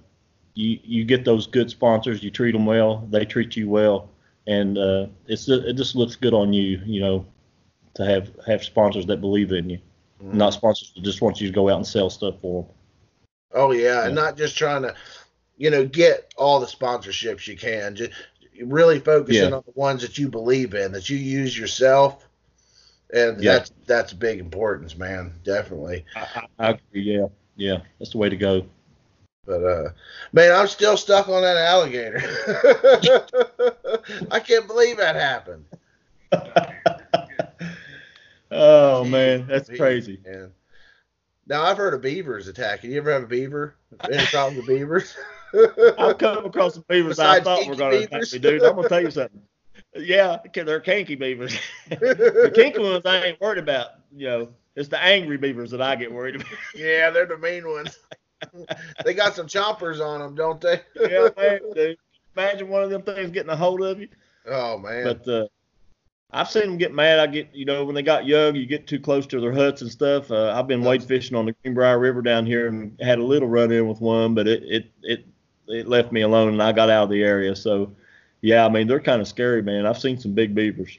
you 0.54 0.78
you 0.82 1.04
get 1.04 1.24
those 1.24 1.46
good 1.46 1.70
sponsors. 1.70 2.22
You 2.22 2.30
treat 2.30 2.52
them 2.52 2.66
well, 2.66 3.06
they 3.10 3.24
treat 3.24 3.56
you 3.56 3.68
well, 3.68 4.10
and 4.46 4.78
uh, 4.78 5.06
it's 5.26 5.48
it 5.48 5.76
just 5.76 5.96
looks 5.96 6.16
good 6.16 6.34
on 6.34 6.52
you. 6.52 6.80
You 6.84 7.00
know, 7.00 7.26
to 7.94 8.04
have 8.04 8.30
have 8.46 8.62
sponsors 8.62 9.06
that 9.06 9.20
believe 9.20 9.52
in 9.52 9.70
you, 9.70 9.78
mm-hmm. 10.22 10.36
not 10.36 10.52
sponsors 10.52 10.92
that 10.94 11.02
just 11.02 11.22
want 11.22 11.40
you 11.40 11.48
to 11.48 11.54
go 11.54 11.68
out 11.68 11.76
and 11.76 11.86
sell 11.86 12.10
stuff 12.10 12.34
for 12.40 12.62
them. 12.62 12.72
Oh 13.52 13.72
yeah, 13.72 13.82
yeah. 13.82 14.06
and 14.06 14.14
not 14.14 14.36
just 14.36 14.56
trying 14.56 14.82
to 14.82 14.94
you 15.60 15.68
know, 15.68 15.84
get 15.84 16.32
all 16.38 16.58
the 16.58 16.66
sponsorships 16.66 17.46
you 17.46 17.54
can. 17.54 17.94
Just 17.94 18.12
really 18.62 18.98
focusing 18.98 19.50
yeah. 19.50 19.56
on 19.56 19.62
the 19.66 19.72
ones 19.74 20.00
that 20.00 20.16
you 20.16 20.30
believe 20.30 20.74
in, 20.74 20.90
that 20.92 21.10
you 21.10 21.18
use 21.18 21.56
yourself. 21.56 22.26
And 23.12 23.42
yeah. 23.42 23.52
that's 23.52 23.72
that's 23.86 24.12
big 24.14 24.40
importance, 24.40 24.96
man. 24.96 25.34
Definitely. 25.44 26.06
I, 26.16 26.46
I 26.58 26.70
agree. 26.70 27.02
Yeah, 27.02 27.26
yeah, 27.56 27.80
that's 27.98 28.12
the 28.12 28.18
way 28.18 28.30
to 28.30 28.36
go. 28.36 28.64
But 29.44 29.62
uh, 29.62 29.90
man, 30.32 30.52
I'm 30.52 30.66
still 30.66 30.96
stuck 30.96 31.28
on 31.28 31.42
that 31.42 31.58
alligator. 31.58 32.22
I 34.30 34.40
can't 34.40 34.66
believe 34.66 34.96
that 34.96 35.14
happened. 35.14 35.66
oh 38.50 39.04
man, 39.04 39.46
that's 39.46 39.68
crazy. 39.68 40.20
Now 41.50 41.64
I've 41.64 41.76
heard 41.76 41.94
of 41.94 42.00
beavers 42.00 42.46
attacking. 42.46 42.92
You 42.92 42.98
ever 42.98 43.12
have 43.12 43.24
a 43.24 43.26
beaver? 43.26 43.74
Any 44.08 44.24
problems 44.26 44.58
with 44.58 44.68
beavers? 44.68 45.16
I've 45.98 46.16
come 46.16 46.46
across 46.46 46.74
some 46.74 46.84
beavers 46.88 47.18
I 47.18 47.40
thought 47.40 47.66
were 47.66 47.74
going 47.74 47.90
to 47.90 48.04
attack 48.04 48.32
me, 48.32 48.38
dude. 48.38 48.62
I'm 48.62 48.76
gonna 48.76 48.88
tell 48.88 49.00
you 49.00 49.10
something. 49.10 49.42
Yeah, 49.96 50.36
they're 50.54 50.78
kinky 50.78 51.16
beavers. 51.16 51.58
the 51.88 52.52
kinky 52.54 52.78
ones 52.78 53.04
I 53.04 53.24
ain't 53.24 53.40
worried 53.40 53.58
about. 53.58 53.88
You 54.14 54.28
know, 54.28 54.48
it's 54.76 54.88
the 54.88 55.02
angry 55.02 55.38
beavers 55.38 55.72
that 55.72 55.82
I 55.82 55.96
get 55.96 56.12
worried 56.12 56.36
about. 56.36 56.52
yeah, 56.76 57.10
they're 57.10 57.26
the 57.26 57.36
mean 57.36 57.66
ones. 57.66 57.98
they 59.04 59.12
got 59.12 59.34
some 59.34 59.48
chompers 59.48 60.00
on 60.00 60.20
them, 60.20 60.36
don't 60.36 60.60
they? 60.60 60.80
yeah, 61.00 61.30
man. 61.36 61.60
Dude. 61.74 61.98
Imagine 62.36 62.68
one 62.68 62.84
of 62.84 62.90
them 62.90 63.02
things 63.02 63.32
getting 63.32 63.50
a 63.50 63.56
hold 63.56 63.82
of 63.82 64.00
you. 64.00 64.06
Oh 64.46 64.78
man. 64.78 65.02
But 65.02 65.28
uh, 65.28 65.46
I've 66.32 66.50
seen 66.50 66.62
them 66.62 66.78
get 66.78 66.94
mad. 66.94 67.18
I 67.18 67.26
get, 67.26 67.48
you 67.52 67.64
know, 67.64 67.84
when 67.84 67.94
they 67.94 68.02
got 68.02 68.26
young, 68.26 68.54
you 68.54 68.66
get 68.66 68.86
too 68.86 69.00
close 69.00 69.26
to 69.28 69.40
their 69.40 69.52
huts 69.52 69.82
and 69.82 69.90
stuff. 69.90 70.30
Uh, 70.30 70.52
I've 70.52 70.68
been 70.68 70.82
wade 70.82 71.02
fishing 71.02 71.36
on 71.36 71.46
the 71.46 71.54
Greenbrier 71.62 71.98
River 71.98 72.22
down 72.22 72.46
here 72.46 72.68
and 72.68 72.96
had 73.00 73.18
a 73.18 73.24
little 73.24 73.48
run 73.48 73.72
in 73.72 73.88
with 73.88 74.00
one, 74.00 74.34
but 74.34 74.46
it 74.46 74.62
it 74.64 74.90
it 75.02 75.26
it 75.66 75.88
left 75.88 76.12
me 76.12 76.20
alone 76.20 76.48
and 76.48 76.62
I 76.62 76.72
got 76.72 76.90
out 76.90 77.04
of 77.04 77.10
the 77.10 77.22
area. 77.22 77.56
So, 77.56 77.92
yeah, 78.42 78.64
I 78.64 78.68
mean 78.68 78.86
they're 78.86 79.00
kind 79.00 79.20
of 79.20 79.28
scary, 79.28 79.62
man. 79.62 79.86
I've 79.86 79.98
seen 79.98 80.18
some 80.18 80.32
big 80.32 80.54
beavers. 80.54 80.98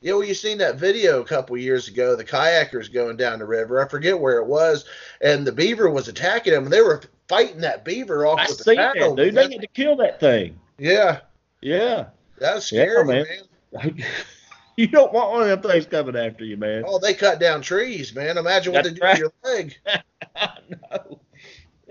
Yeah, 0.00 0.14
well, 0.14 0.24
you 0.24 0.34
seen 0.34 0.58
that 0.58 0.80
video 0.80 1.20
a 1.20 1.24
couple 1.24 1.56
years 1.56 1.86
ago, 1.86 2.16
the 2.16 2.24
kayakers 2.24 2.92
going 2.92 3.16
down 3.16 3.38
the 3.38 3.44
river. 3.44 3.80
I 3.80 3.86
forget 3.86 4.18
where 4.18 4.38
it 4.38 4.46
was, 4.46 4.84
and 5.20 5.46
the 5.46 5.52
beaver 5.52 5.88
was 5.88 6.08
attacking 6.08 6.52
them. 6.52 6.64
And 6.64 6.72
they 6.72 6.82
were 6.82 7.02
fighting 7.28 7.60
that 7.60 7.84
beaver 7.84 8.26
off 8.26 8.40
I 8.40 8.46
with 8.48 8.58
the 8.58 8.74
paddle. 8.74 9.14
That, 9.14 9.24
dude. 9.24 9.34
They 9.36 9.42
had 9.42 9.60
to 9.60 9.66
kill 9.68 9.94
that 9.96 10.18
thing. 10.18 10.58
Yeah. 10.76 11.20
Yeah. 11.60 12.06
That's 12.38 12.66
scary, 12.66 13.06
yeah, 13.06 13.24
man. 13.24 13.26
man. 13.72 14.04
you 14.76 14.86
don't 14.86 15.12
want 15.12 15.30
one 15.30 15.42
of 15.42 15.48
them 15.48 15.70
things 15.70 15.86
coming 15.86 16.16
after 16.16 16.44
you, 16.44 16.56
man. 16.56 16.84
Oh, 16.86 16.98
they 16.98 17.14
cut 17.14 17.40
down 17.40 17.62
trees, 17.62 18.14
man. 18.14 18.38
Imagine 18.38 18.72
what 18.72 18.84
That's 18.84 18.94
they 18.94 19.00
do 19.00 19.06
right. 19.06 19.14
to 19.14 19.20
your 19.20 19.32
leg. 19.44 19.76
I 20.36 20.58
know. 20.70 21.20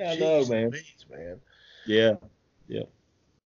I 0.03 0.15
know, 0.15 0.45
man. 0.45 0.71
man. 1.09 1.39
Yeah. 1.85 2.15
Yeah. 2.67 2.83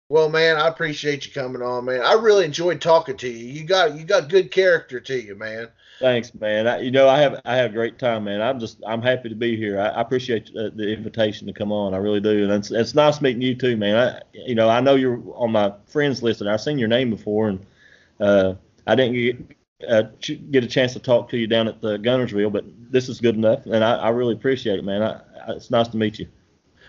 Well, 0.10 0.30
man, 0.30 0.58
I 0.58 0.68
appreciate 0.68 1.26
you 1.26 1.32
coming 1.32 1.62
on, 1.62 1.86
man. 1.86 2.02
I 2.02 2.14
really 2.14 2.46
enjoyed 2.46 2.82
talking 2.82 3.18
to 3.18 3.28
you. 3.28 3.48
You 3.52 3.64
got 3.64 3.96
you 3.98 4.04
got 4.04 4.30
good 4.30 4.52
character 4.52 5.00
to 5.00 5.20
you, 5.20 5.34
man. 5.34 5.70
Thanks, 6.00 6.36
man. 6.36 6.68
I, 6.68 6.82
you 6.82 6.92
know, 6.92 7.08
I 7.08 7.20
have 7.20 7.42
I 7.46 7.56
have 7.56 7.72
a 7.72 7.74
great 7.74 7.98
time, 7.98 8.26
man. 8.26 8.42
I'm 8.42 8.60
just 8.60 8.78
I'm 8.86 9.02
happy 9.02 9.30
to 9.30 9.36
be 9.36 9.56
here. 9.56 9.80
I, 9.80 9.88
I 9.88 10.02
appreciate 10.02 10.50
uh, 10.56 10.70
the 10.76 10.94
invitation 10.94 11.48
to 11.48 11.54
come 11.54 11.72
on. 11.72 11.94
I 11.94 11.98
really 11.98 12.20
do, 12.20 12.44
and 12.44 12.52
it's 12.52 12.70
it's 12.70 12.94
nice 12.94 13.22
meeting 13.22 13.42
you 13.42 13.56
too, 13.56 13.78
man. 13.78 13.96
I 13.96 14.22
you 14.34 14.54
know 14.54 14.70
I 14.70 14.82
know 14.82 14.96
you're 14.96 15.22
on 15.36 15.52
my 15.52 15.74
friends 15.88 16.22
list, 16.22 16.42
and 16.42 16.50
I've 16.50 16.62
seen 16.62 16.78
your 16.78 16.90
name 16.90 17.10
before, 17.10 17.50
and 17.50 17.66
uh, 18.20 18.56
I 18.88 18.96
didn't 18.96 19.14
get 19.14 19.58
uh, 19.90 20.04
get 20.52 20.64
a 20.64 20.68
chance 20.68 20.94
to 20.94 21.00
talk 21.00 21.30
to 21.30 21.38
you 21.38 21.48
down 21.48 21.68
at 21.68 21.82
the 21.82 21.98
Guntersville, 21.98 22.52
but 22.52 22.66
this 22.92 23.10
is 23.10 23.20
good 23.20 23.36
enough, 23.36 23.66
and 23.66 23.84
I, 23.84 23.96
I 23.96 24.10
really 24.10 24.34
appreciate 24.34 24.80
it, 24.80 24.86
man. 24.86 25.02
I, 25.02 25.22
I, 25.46 25.52
it's 25.54 25.72
nice 25.72 25.88
to 25.90 25.98
meet 25.98 26.20
you. 26.20 26.28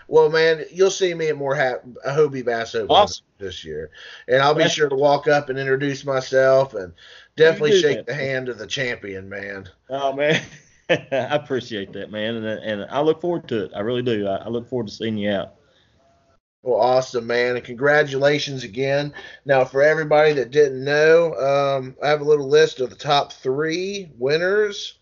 Well, 0.07 0.29
man, 0.29 0.65
you'll 0.71 0.91
see 0.91 1.15
me 1.15 1.29
at 1.29 1.37
more 1.37 1.57
ha- 1.57 1.81
Hobie 2.07 2.45
Bass 2.45 2.75
Open 2.75 2.95
awesome. 2.95 3.25
this 3.39 3.65
year, 3.65 3.91
and 4.29 4.43
I'll 4.43 4.55
be 4.55 4.69
sure 4.69 4.89
to 4.89 4.95
walk 4.95 5.29
up 5.29 5.49
and 5.49 5.59
introduce 5.59 6.05
myself 6.05 6.75
and 6.75 6.93
definitely 7.37 7.81
shake 7.81 7.99
that. 7.99 8.07
the 8.07 8.15
hand 8.15 8.49
of 8.49 8.59
the 8.59 8.67
champion, 8.67 9.29
man. 9.29 9.69
Oh 9.89 10.13
man, 10.13 10.43
I 10.91 10.97
appreciate 11.11 11.93
that, 11.95 12.11
man, 12.11 12.37
and 12.37 12.47
and 12.47 12.87
I 12.91 13.01
look 13.01 13.21
forward 13.21 13.49
to 13.49 13.65
it. 13.65 13.73
I 13.75 13.81
really 13.81 14.03
do. 14.03 14.27
I, 14.27 14.37
I 14.37 14.49
look 14.49 14.69
forward 14.69 14.89
to 14.89 14.93
seeing 14.93 15.17
you 15.17 15.31
out. 15.31 15.55
Well, 16.65 16.81
awesome, 16.81 17.29
man, 17.29 17.57
and 17.57 17.65
congratulations 17.65 18.65
again. 18.65 19.15
Now, 19.47 19.65
for 19.67 19.83
everybody 19.83 20.33
that 20.35 20.51
didn't 20.51 20.85
know, 20.85 21.35
um, 21.35 21.97
I 22.03 22.09
have 22.09 22.23
a 22.23 22.25
little 22.25 22.49
list 22.49 22.81
of 22.81 22.91
the 22.91 22.97
top 22.97 23.33
three 23.35 24.11
winners 24.19 24.99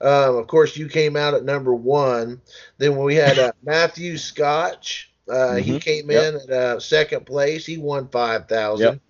Um, 0.00 0.36
of 0.36 0.46
course, 0.48 0.76
you 0.76 0.88
came 0.88 1.16
out 1.16 1.34
at 1.34 1.44
number 1.44 1.74
one. 1.74 2.42
Then 2.78 2.96
we 2.98 3.16
had 3.16 3.38
uh, 3.38 3.52
Matthew 3.64 4.18
Scotch. 4.18 5.12
Uh, 5.28 5.56
He 5.56 5.72
Mhm. 5.72 5.80
came 5.80 6.10
Yep. 6.10 6.22
in 6.24 6.36
at 6.36 6.50
uh, 6.50 6.80
second 6.80 7.26
place. 7.26 7.66
He 7.66 7.78
won 7.78 8.08
five 8.08 8.48
thousand. 8.48 8.84
Yep. 8.86 9.00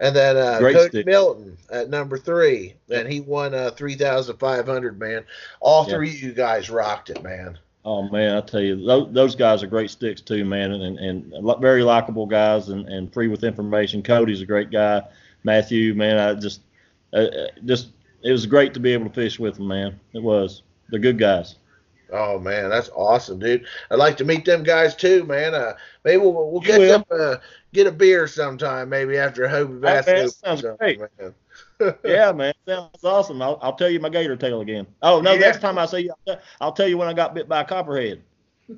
And 0.00 0.16
then 0.16 0.36
uh, 0.36 0.58
Great 0.60 0.74
Coach 0.74 0.90
stick. 0.90 1.06
Milton 1.06 1.58
at 1.70 1.90
number 1.90 2.18
three, 2.18 2.76
and 2.90 3.06
he 3.12 3.20
won 3.20 3.54
uh, 3.54 3.70
three 3.72 3.96
thousand 3.96 4.38
five 4.38 4.66
hundred. 4.66 4.98
Man, 4.98 5.24
all 5.60 5.84
Yep. 5.84 5.96
three 5.96 6.10
of 6.10 6.22
you 6.22 6.32
guys 6.32 6.70
rocked 6.70 7.10
it, 7.10 7.22
man. 7.22 7.58
Oh 7.90 8.02
man, 8.02 8.36
I 8.36 8.42
tell 8.42 8.60
you, 8.60 8.84
those, 8.84 9.10
those 9.14 9.34
guys 9.34 9.62
are 9.62 9.66
great 9.66 9.90
sticks 9.90 10.20
too, 10.20 10.44
man, 10.44 10.72
and 10.72 10.98
and 10.98 11.32
li- 11.32 11.56
very 11.58 11.82
likable 11.82 12.26
guys 12.26 12.68
and, 12.68 12.86
and 12.86 13.10
free 13.10 13.28
with 13.28 13.44
information. 13.44 14.02
Cody's 14.02 14.42
a 14.42 14.46
great 14.46 14.70
guy. 14.70 15.00
Matthew, 15.42 15.94
man, 15.94 16.18
I 16.18 16.34
just 16.38 16.60
uh, 17.14 17.20
uh, 17.20 17.46
just 17.64 17.88
it 18.22 18.30
was 18.30 18.44
great 18.44 18.74
to 18.74 18.80
be 18.80 18.92
able 18.92 19.06
to 19.06 19.14
fish 19.14 19.38
with 19.38 19.54
them, 19.54 19.68
man. 19.68 19.98
It 20.12 20.22
was. 20.22 20.60
They're 20.90 21.00
good 21.00 21.18
guys. 21.18 21.54
Oh 22.12 22.38
man, 22.38 22.68
that's 22.68 22.90
awesome, 22.90 23.38
dude. 23.38 23.64
I'd 23.90 23.98
like 23.98 24.18
to 24.18 24.24
meet 24.26 24.44
them 24.44 24.64
guys 24.64 24.94
too, 24.94 25.24
man. 25.24 25.54
Uh, 25.54 25.72
maybe 26.04 26.18
we'll, 26.18 26.50
we'll 26.50 26.60
catch 26.60 26.80
will. 26.80 26.94
up, 26.96 27.06
uh, 27.10 27.36
get 27.72 27.86
a 27.86 27.92
beer 27.92 28.26
sometime, 28.26 28.90
maybe 28.90 29.16
after 29.16 29.44
a 29.44 29.48
Hobie 29.48 29.80
Bass 29.80 30.06
man, 30.06 30.28
sounds 30.28 30.60
great. 30.78 31.00
man. 31.00 31.34
Yeah, 32.04 32.32
man, 32.32 32.54
sounds 32.66 33.04
awesome. 33.04 33.40
I'll, 33.40 33.58
I'll 33.62 33.74
tell 33.76 33.88
you 33.88 34.00
my 34.00 34.08
gator 34.08 34.36
tale 34.36 34.60
again. 34.60 34.86
Oh 35.02 35.20
no, 35.20 35.32
Yeah. 35.32 35.40
next 35.40 35.60
time 35.60 35.78
I 35.78 35.86
see 35.86 36.00
you, 36.00 36.14
I'll, 36.60 36.72
tell 36.72 36.88
you 36.88 36.98
when 36.98 37.08
I 37.08 37.12
got 37.12 37.34
bit 37.34 37.48
by 37.48 37.60
a 37.60 37.64
copperhead. 37.64 38.22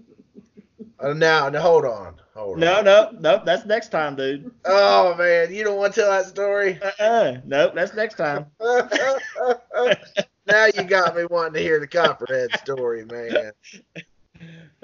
Uh, 0.99 1.15
now, 1.15 1.49
now, 1.49 1.63
hold 1.63 1.87
on, 1.87 2.15
hold 2.35 2.57
on. 2.57 2.61
No, 2.61 2.83
no, 2.83 3.11
no, 3.19 3.43
that's 3.43 3.65
next 3.65 3.89
time, 3.89 4.17
dude. 4.17 4.51
Oh 4.67 5.15
man, 5.15 5.51
you 5.53 5.65
don't 5.65 5.79
want 5.79 5.95
to 5.95 6.01
tell 6.03 6.11
that 6.11 6.27
story? 6.27 6.79
Uh-uh. 6.83 7.39
Nope, 7.47 7.73
that's 7.75 7.95
next 7.95 8.17
time. 8.17 8.45
now 10.47 10.67
you 10.75 10.83
got 10.83 11.17
me 11.17 11.25
wanting 11.31 11.55
to 11.55 11.61
hear 11.61 11.81
the 11.81 11.87
Copperhead 11.87 12.51
story, 12.59 13.07
man. 13.07 13.53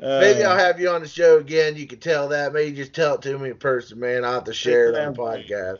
Uh, 0.02 0.20
Maybe 0.20 0.42
I'll 0.42 0.56
have 0.58 0.80
you 0.80 0.88
on 0.90 1.02
the 1.02 1.08
show 1.08 1.38
again. 1.38 1.76
You 1.76 1.86
can 1.86 1.98
tell 1.98 2.28
that. 2.28 2.52
Maybe 2.54 2.74
just 2.76 2.94
tell 2.94 3.14
it 3.16 3.22
to 3.22 3.38
me 3.38 3.50
in 3.50 3.56
person, 3.56 3.98
man. 4.00 4.24
I'll 4.24 4.34
have 4.34 4.44
to 4.44 4.54
share 4.54 4.88
it 4.88 4.94
on 4.94 5.12
the 5.12 5.18
podcast. 5.18 5.78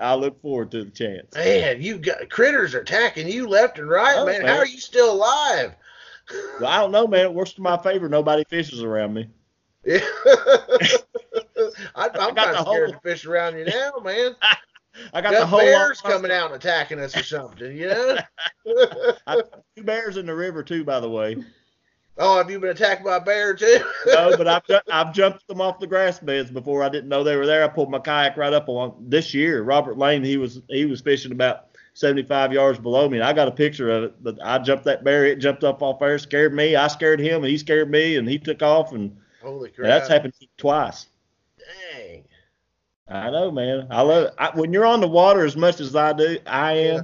I 0.00 0.14
look 0.14 0.40
forward 0.42 0.70
to 0.72 0.84
the 0.84 0.90
chance. 0.90 1.34
Man, 1.34 1.82
you 1.82 1.98
got 1.98 2.28
critters 2.30 2.74
are 2.74 2.80
attacking 2.80 3.28
you 3.28 3.48
left 3.48 3.78
and 3.78 3.88
right, 3.88 4.14
Oh, 4.16 4.26
man. 4.26 4.42
man. 4.42 4.48
How 4.48 4.58
are 4.58 4.66
you 4.66 4.78
still 4.78 5.12
alive? 5.12 5.74
Well, 6.60 6.70
I 6.70 6.78
don't 6.78 6.92
know, 6.92 7.06
man. 7.06 7.26
It 7.26 7.34
works 7.34 7.52
to 7.54 7.62
my 7.62 7.76
favor. 7.78 8.08
Nobody 8.08 8.44
fishes 8.48 8.82
around 8.82 9.14
me. 9.14 9.28
Yeah. 9.84 9.98
I, 11.94 12.06
I'm 12.08 12.12
got 12.12 12.36
kind 12.36 12.54
the 12.54 12.58
of 12.60 12.66
scared 12.66 12.90
whole- 12.90 12.92
to 12.92 13.00
fish 13.00 13.24
around 13.26 13.58
you 13.58 13.64
now, 13.64 13.92
man. 14.02 14.36
I 15.14 15.22
got, 15.22 15.32
Got, 15.32 15.40
the 15.40 15.46
whole 15.46 15.60
bears 15.60 16.02
coming 16.02 16.30
out 16.30 16.46
and 16.52 16.54
attacking 16.56 16.98
us 17.00 17.16
or 17.16 17.22
something, 17.22 17.74
you 17.76 17.88
know? 17.88 18.18
Two 19.74 19.82
bears 19.84 20.18
in 20.18 20.26
the 20.26 20.34
river 20.34 20.62
too, 20.62 20.84
by 20.84 21.00
the 21.00 21.08
way. 21.08 21.36
Oh, 22.18 22.36
have 22.36 22.50
you 22.50 22.58
been 22.58 22.70
attacked 22.70 23.04
by 23.04 23.16
a 23.16 23.20
bear 23.20 23.54
too? 23.54 23.80
No, 24.06 24.36
but 24.36 24.48
I've, 24.48 24.62
I've 24.92 25.14
jumped 25.14 25.46
them 25.46 25.60
off 25.60 25.78
the 25.78 25.86
grass 25.86 26.18
beds 26.18 26.50
before. 26.50 26.82
I 26.82 26.88
didn't 26.88 27.08
know 27.08 27.24
they 27.24 27.36
were 27.36 27.46
there. 27.46 27.64
I 27.64 27.68
pulled 27.68 27.90
my 27.90 27.98
kayak 27.98 28.36
right 28.36 28.52
up 28.52 28.68
on 28.68 28.94
this 29.00 29.34
year. 29.34 29.62
Robert 29.62 29.98
Lane, 29.98 30.24
he 30.24 30.36
was 30.36 30.60
he 30.68 30.84
was 30.84 31.00
fishing 31.00 31.32
about 31.32 31.68
75 31.94 32.52
yards 32.52 32.78
below 32.78 33.08
me, 33.08 33.18
and 33.18 33.24
I 33.24 33.32
got 33.32 33.48
a 33.48 33.52
picture 33.52 33.90
of 33.90 34.04
it. 34.04 34.22
But 34.22 34.38
I 34.42 34.58
jumped 34.58 34.84
that 34.84 35.04
bear. 35.04 35.24
It 35.26 35.38
jumped 35.38 35.64
up 35.64 35.82
off 35.82 36.00
there, 36.00 36.18
scared 36.18 36.54
me. 36.54 36.76
I 36.76 36.88
scared 36.88 37.20
him, 37.20 37.42
and 37.42 37.50
he 37.50 37.58
scared 37.58 37.90
me, 37.90 38.16
and 38.16 38.28
he 38.28 38.38
took 38.38 38.62
off. 38.62 38.92
And 38.92 39.16
Holy 39.42 39.70
crap! 39.70 39.88
that's 39.88 40.08
happened 40.08 40.34
twice. 40.56 41.06
Dang. 41.58 42.24
I 43.08 43.30
know, 43.30 43.50
man. 43.50 43.88
I 43.90 44.02
love. 44.02 44.34
I, 44.38 44.50
when 44.54 44.72
you're 44.72 44.86
on 44.86 45.00
the 45.00 45.08
water 45.08 45.44
as 45.44 45.56
much 45.56 45.80
as 45.80 45.94
I 45.94 46.12
do, 46.12 46.38
I 46.46 46.72
am. 46.72 46.96
Yeah. 46.96 47.02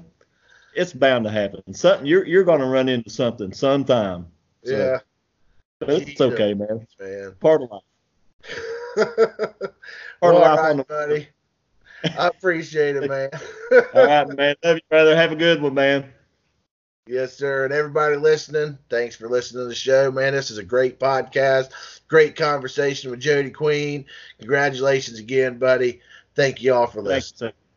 It's 0.75 0.93
bound 0.93 1.25
to 1.25 1.31
happen. 1.31 1.75
Something 1.75 2.07
you're 2.07 2.25
you're 2.25 2.45
going 2.45 2.61
to 2.61 2.67
run 2.67 2.89
into 2.89 3.11
something 3.11 3.53
sometime. 3.53 4.27
So, 4.69 4.77
Yeah, 4.77 4.99
but 5.81 5.91
it's 5.91 6.21
okay, 6.21 6.55
man. 6.55 6.87
man. 7.01 7.35
Part 7.41 7.63
of 7.63 7.71
life. 7.71 7.83
Part 8.97 9.77
Well, 10.23 10.37
of 10.37 10.43
life 10.43 10.59
right, 10.59 10.71
on 10.71 10.77
the. 10.79 10.85
buddy. 10.85 11.29
I 12.17 12.29
appreciate 12.29 12.97
it, 12.97 13.09
man. 13.09 13.31
All 13.95 14.07
right, 14.07 14.29
man. 14.37 14.55
Love 14.65 14.77
you, 14.77 14.83
brother. 14.89 15.17
Have 15.17 15.33
a 15.33 15.37
good 15.37 15.61
one, 15.61 15.75
man. 15.75 16.13
Yes, 17.07 17.33
sir. 17.35 17.65
And 17.65 17.73
everybody 17.73 18.17
listening, 18.17 18.79
thanks 18.91 19.17
for 19.17 19.29
listening 19.29 19.65
to 19.65 19.69
the 19.69 19.75
show, 19.75 20.11
man. 20.13 20.35
This 20.35 20.51
is 20.51 20.59
a 20.59 20.63
great 20.63 21.01
podcast. 21.01 21.71
Great 22.07 22.37
conversation 22.37 23.11
with 23.11 23.21
Jody 23.21 23.51
Queen. 23.51 24.05
Congratulations 24.39 25.19
again, 25.19 25.59
buddy. 25.59 26.01
Thank 26.35 26.63
you 26.63 26.75
all 26.75 26.87
for 26.87 27.01
listening. 27.03 27.51
Thanks. 27.51 27.57
sir. 27.57 27.68